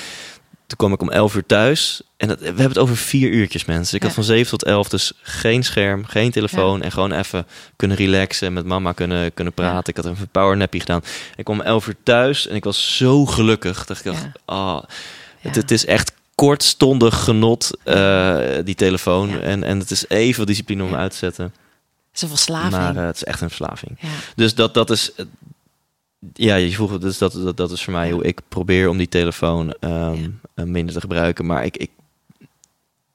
toen 0.67 0.77
kwam 0.77 0.93
ik 0.93 1.01
om 1.03 1.11
11 1.11 1.35
uur 1.35 1.47
thuis. 1.47 2.03
En 2.17 2.29
dat, 2.29 2.39
we 2.41 2.45
hebben 2.47 2.69
het 2.69 2.79
over 2.79 2.97
vier 2.97 3.31
uurtjes, 3.31 3.65
mensen. 3.65 3.95
Ik 3.97 4.01
Ja. 4.01 4.07
had 4.07 4.17
van 4.17 4.25
7 4.25 4.51
tot 4.51 4.65
11 4.65 4.89
dus 4.89 5.13
geen 5.23 5.63
scherm, 5.65 6.05
geen 6.05 6.31
telefoon. 6.31 6.83
En 6.83 6.93
gewoon 6.93 7.13
even 7.13 7.47
kunnen 7.77 7.97
relaxen, 7.97 8.53
met 8.53 8.65
mama 8.65 8.93
kunnen, 8.93 9.35
kunnen 9.35 9.53
praten. 9.53 9.89
Ik 9.95 9.97
had 9.97 10.13
even 10.13 10.21
een 10.23 10.29
powernappie 10.29 10.81
gedaan. 10.81 11.03
Ik 11.37 11.45
kwam 11.45 11.59
om 11.61 11.65
11 11.67 11.87
uur 11.87 11.97
thuis 12.03 12.47
en 12.47 12.57
ik 12.57 12.65
was 12.65 12.97
zo 12.97 13.27
gelukkig. 13.27 13.85
Dat 13.87 13.99
ik 13.99 14.05
dacht, 14.05 14.27
ah, 14.45 14.83
het 15.41 15.71
is 15.71 15.87
echt 15.87 16.13
kortstondig 16.39 17.25
genot, 17.25 17.71
eh, 17.85 18.39
die 18.65 18.75
telefoon. 18.75 19.29
Ja. 19.29 19.39
En, 19.39 19.65
en 19.65 19.79
het 19.79 19.91
is 19.91 20.09
even 20.09 20.47
discipline 20.47 20.85
om 20.85 20.95
uit 20.95 21.11
te 21.11 21.17
zetten. 21.17 21.45
Het 21.45 21.53
is 22.17 22.23
een 22.23 22.29
verslaving. 22.29 22.73
Maar 22.73 22.97
eh, 22.97 23.07
het 23.07 23.17
is 23.17 23.25
echt 23.25 23.41
een 23.41 23.49
verslaving. 23.49 23.97
ja. 24.01 24.09
Dus 24.37 24.55
dat, 24.55 24.75
dat 24.75 24.91
is. 24.91 25.13
eh, 25.15 25.25
Ja, 26.33 26.55
je 26.55 26.71
vroeg 26.73 26.99
dus 26.99 27.19
dat, 27.19 27.33
dat, 27.33 27.57
dat 27.57 27.71
is 27.71 27.85
voor 27.85 27.93
mij 27.93 28.11
hoe 28.11 28.25
ik 28.25 28.41
probeer 28.49 28.89
om 28.89 28.97
die 28.99 29.09
telefoon 29.09 29.75
ehm, 29.81 30.29
eh, 30.55 30.65
minder 30.65 30.95
te 30.95 31.01
gebruiken. 31.01 31.47
Maar 31.47 31.65
ik, 31.65 31.77
ik, 31.77 31.91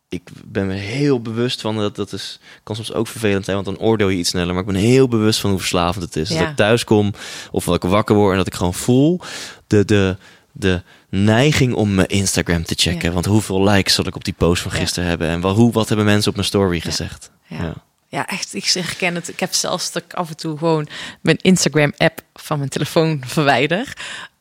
ik 0.09 0.29
ben 0.45 0.67
me 0.67 0.73
heel 0.73 1.21
bewust 1.21 1.61
van 1.61 1.75
dat 1.77 1.95
dat 1.95 2.13
is. 2.13 2.39
Kan 2.63 2.75
soms 2.75 2.93
ook 2.93 3.07
vervelend 3.07 3.45
zijn, 3.45 3.63
want 3.63 3.77
dan 3.77 3.85
oordeel 3.87 4.09
je 4.09 4.17
iets 4.17 4.29
sneller. 4.29 4.53
Maar 4.53 4.63
ik 4.63 4.71
ben 4.71 4.75
heel 4.81 5.07
bewust 5.07 5.39
van 5.39 5.49
hoe 5.49 5.59
verslavend 5.59 6.03
het 6.05 6.15
is. 6.15 6.29
Dat 6.29 6.39
ik 6.39 6.55
thuis 6.55 6.83
kom 6.83 7.13
of 7.51 7.65
dat 7.65 7.75
ik 7.75 7.81
wakker 7.83 8.15
word 8.15 8.31
en 8.31 8.37
dat 8.37 8.47
ik 8.47 8.53
gewoon 8.55 8.73
voel 8.73 9.19
de, 9.67 9.85
de, 9.85 10.17
de 10.55 10.81
neiging 11.09 11.73
om 11.73 11.95
mijn 11.95 12.07
Instagram 12.07 12.63
te 12.63 12.75
checken. 12.77 13.07
Ja. 13.07 13.13
Want 13.13 13.25
hoeveel 13.25 13.63
likes 13.63 13.93
zal 13.93 14.07
ik 14.07 14.15
op 14.15 14.23
die 14.23 14.33
post 14.37 14.61
van 14.61 14.71
Ja. 14.73 14.77
gisteren 14.77 15.09
hebben? 15.09 15.27
En 15.29 15.41
wel, 15.41 15.53
hoe, 15.53 15.71
wat 15.71 15.87
hebben 15.87 16.05
mensen 16.05 16.29
op 16.29 16.35
mijn 16.35 16.47
story 16.47 16.79
gezegd? 16.79 17.31
Ja. 17.47 17.73
Ja, 18.07 18.27
echt. 18.27 18.53
Ik 18.53 18.65
herken 18.65 19.15
het. 19.15 19.27
Ik 19.27 19.39
heb 19.39 19.53
zelfs 19.53 19.91
dat 19.91 20.03
ik 20.03 20.13
af 20.13 20.29
en 20.29 20.37
toe 20.37 20.57
gewoon 20.57 20.87
mijn 21.21 21.37
Instagram-app 21.41 22.21
van 22.33 22.57
mijn 22.57 22.69
telefoon 22.69 23.21
verwijder. 23.35 23.93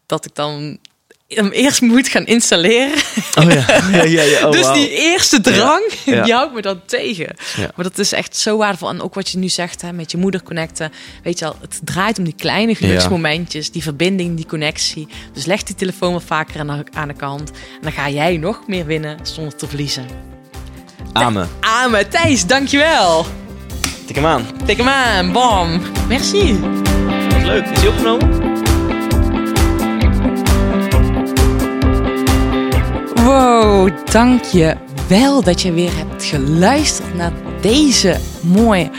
Dat 0.06 0.24
ik 0.24 0.34
dan 0.34 0.78
hem 1.34 1.50
eerst 1.50 1.80
moet 1.80 2.08
gaan 2.08 2.26
installeren. 2.26 2.98
Oh 3.38 3.44
ja, 3.44 3.64
ja, 3.92 4.02
ja. 4.02 4.22
ja. 4.22 4.46
Oh, 4.46 4.52
dus 4.52 4.72
die 4.72 4.90
eerste 4.90 5.40
drang, 5.40 5.92
die 6.04 6.32
houdt 6.32 6.54
me 6.54 6.62
dan 6.62 6.80
tegen. 6.86 7.36
Maar 7.56 7.84
dat 7.84 7.98
is 7.98 8.12
echt 8.12 8.36
zo 8.36 8.56
waardevol. 8.56 8.88
En 8.88 9.02
ook 9.02 9.14
wat 9.14 9.28
je 9.30 9.38
nu 9.38 9.48
zegt, 9.48 9.82
hè, 9.82 9.92
met 9.92 10.10
je 10.10 10.16
moeder 10.16 10.42
connecten. 10.42 10.92
Weet 11.22 11.38
je 11.38 11.44
al, 11.44 11.56
het 11.60 11.80
draait 11.84 12.18
om 12.18 12.24
die 12.24 12.34
kleine 12.36 12.74
geluksmomentjes, 12.74 13.70
die 13.70 13.82
verbinding, 13.82 14.36
die 14.36 14.46
connectie. 14.46 15.08
Dus 15.32 15.44
leg 15.44 15.62
die 15.62 15.74
telefoon 15.74 16.12
wat 16.12 16.22
vaker 16.26 16.60
aan 16.60 16.66
de, 16.66 16.84
aan 16.92 17.08
de 17.08 17.14
kant. 17.14 17.50
En 17.50 17.82
dan 17.82 17.92
ga 17.92 18.08
jij 18.08 18.36
nog 18.36 18.60
meer 18.66 18.86
winnen 18.86 19.18
zonder 19.22 19.56
te 19.56 19.68
verliezen. 19.68 20.06
Amen. 21.12 21.48
Amen. 21.60 22.08
Thijs, 22.08 22.46
dankjewel. 22.46 23.26
Tik 24.06 24.16
hem 24.16 24.26
aan. 24.26 24.46
Tik 24.64 24.76
hem 24.76 24.88
aan. 24.88 25.32
Bam. 25.32 25.80
Merci. 26.08 26.60
Wat 27.28 27.42
leuk. 27.42 27.66
Is 27.66 27.78
hij 27.78 27.88
opgenomen? 27.88 28.51
Wow, 33.24 33.90
dank 34.10 34.44
je 34.44 34.76
wel 35.08 35.42
dat 35.42 35.62
je 35.62 35.72
weer 35.72 35.96
hebt 35.96 36.24
geluisterd 36.24 37.14
naar 37.14 37.32
deze 37.60 38.16
mooie 38.40 38.90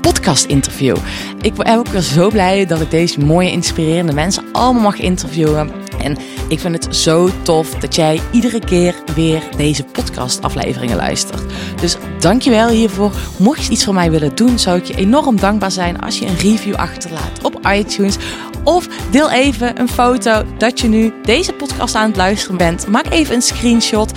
podcast-interview. 0.00 0.96
Ik 1.40 1.54
ben 1.54 1.78
ook 1.78 1.86
weer 1.86 2.00
zo 2.00 2.28
blij 2.28 2.66
dat 2.66 2.80
ik 2.80 2.90
deze 2.90 3.20
mooie, 3.20 3.50
inspirerende 3.50 4.12
mensen 4.12 4.44
allemaal 4.52 4.82
mag 4.82 4.98
interviewen. 4.98 5.70
En 6.02 6.16
ik 6.48 6.60
vind 6.60 6.84
het 6.84 6.96
zo 6.96 7.30
tof 7.42 7.74
dat 7.74 7.94
jij 7.94 8.20
iedere 8.32 8.60
keer 8.64 8.94
weer 9.14 9.42
deze 9.56 9.84
podcast-afleveringen 9.84 10.96
luistert. 10.96 11.42
Dus 11.80 11.96
dank 12.18 12.42
je 12.42 12.50
wel 12.50 12.68
hiervoor. 12.68 13.12
Mocht 13.38 13.64
je 13.64 13.72
iets 13.72 13.84
voor 13.84 13.94
mij 13.94 14.10
willen 14.10 14.34
doen, 14.34 14.58
zou 14.58 14.78
ik 14.78 14.84
je 14.84 14.96
enorm 14.96 15.36
dankbaar 15.36 15.70
zijn 15.70 16.00
als 16.00 16.18
je 16.18 16.26
een 16.26 16.36
review 16.36 16.74
achterlaat 16.74 17.42
op 17.42 17.66
iTunes. 17.66 18.16
Of 18.64 18.88
deel 19.10 19.30
even 19.30 19.80
een 19.80 19.88
foto 19.88 20.42
dat 20.58 20.80
je 20.80 20.88
nu 20.88 21.12
deze 21.22 21.52
podcast 21.52 21.94
aan 21.94 22.08
het 22.08 22.16
luisteren 22.16 22.56
bent. 22.56 22.86
Maak 22.86 23.10
even 23.10 23.34
een 23.34 23.42
screenshot. 23.42 24.12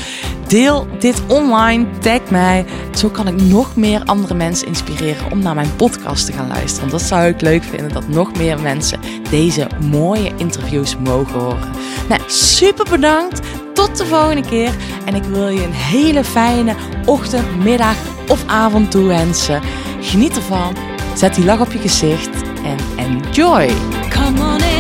Deel 0.48 0.88
dit 1.00 1.22
online. 1.28 1.86
Tag 2.00 2.30
mij. 2.30 2.66
Zo 2.96 3.10
kan 3.10 3.28
ik 3.28 3.42
nog 3.42 3.76
meer 3.76 4.04
andere 4.06 4.34
mensen 4.34 4.68
inspireren 4.68 5.32
om 5.32 5.40
naar 5.40 5.56
mijn 5.56 5.76
podcast 5.76 6.26
te 6.26 6.32
gaan 6.32 6.48
luisteren. 6.48 6.90
Dat 6.90 7.02
zou 7.02 7.28
ik 7.28 7.42
leuk 7.42 7.64
vinden 7.64 7.94
dat 7.94 8.08
nog 8.08 8.38
meer 8.38 8.62
mensen 8.62 9.00
deze 9.30 9.68
mooie 9.90 10.32
interviews 10.38 10.98
mogen 10.98 11.40
horen. 11.40 11.72
Nou, 12.10 12.22
super 12.28 12.90
bedankt. 12.90 13.40
Tot 13.74 13.98
de 13.98 14.06
volgende 14.06 14.50
keer. 14.50 14.72
En 15.06 15.16
ik 15.16 15.24
wil 15.24 15.48
je 15.48 15.64
een 15.64 15.74
hele 15.74 16.24
fijne 16.24 16.76
ochtend, 17.06 17.64
middag 17.64 17.96
of 18.28 18.44
avond 18.48 18.92
toewensen. 18.92 19.62
Geniet 20.02 20.36
ervan. 20.36 20.76
Zet 21.16 21.36
die 21.36 21.46
lach 21.46 21.60
op 21.60 21.72
je 21.72 21.80
gezicht 21.80 22.53
en 22.64 22.80
enjoy. 22.98 23.68
Come 24.12 24.40
on 24.42 24.73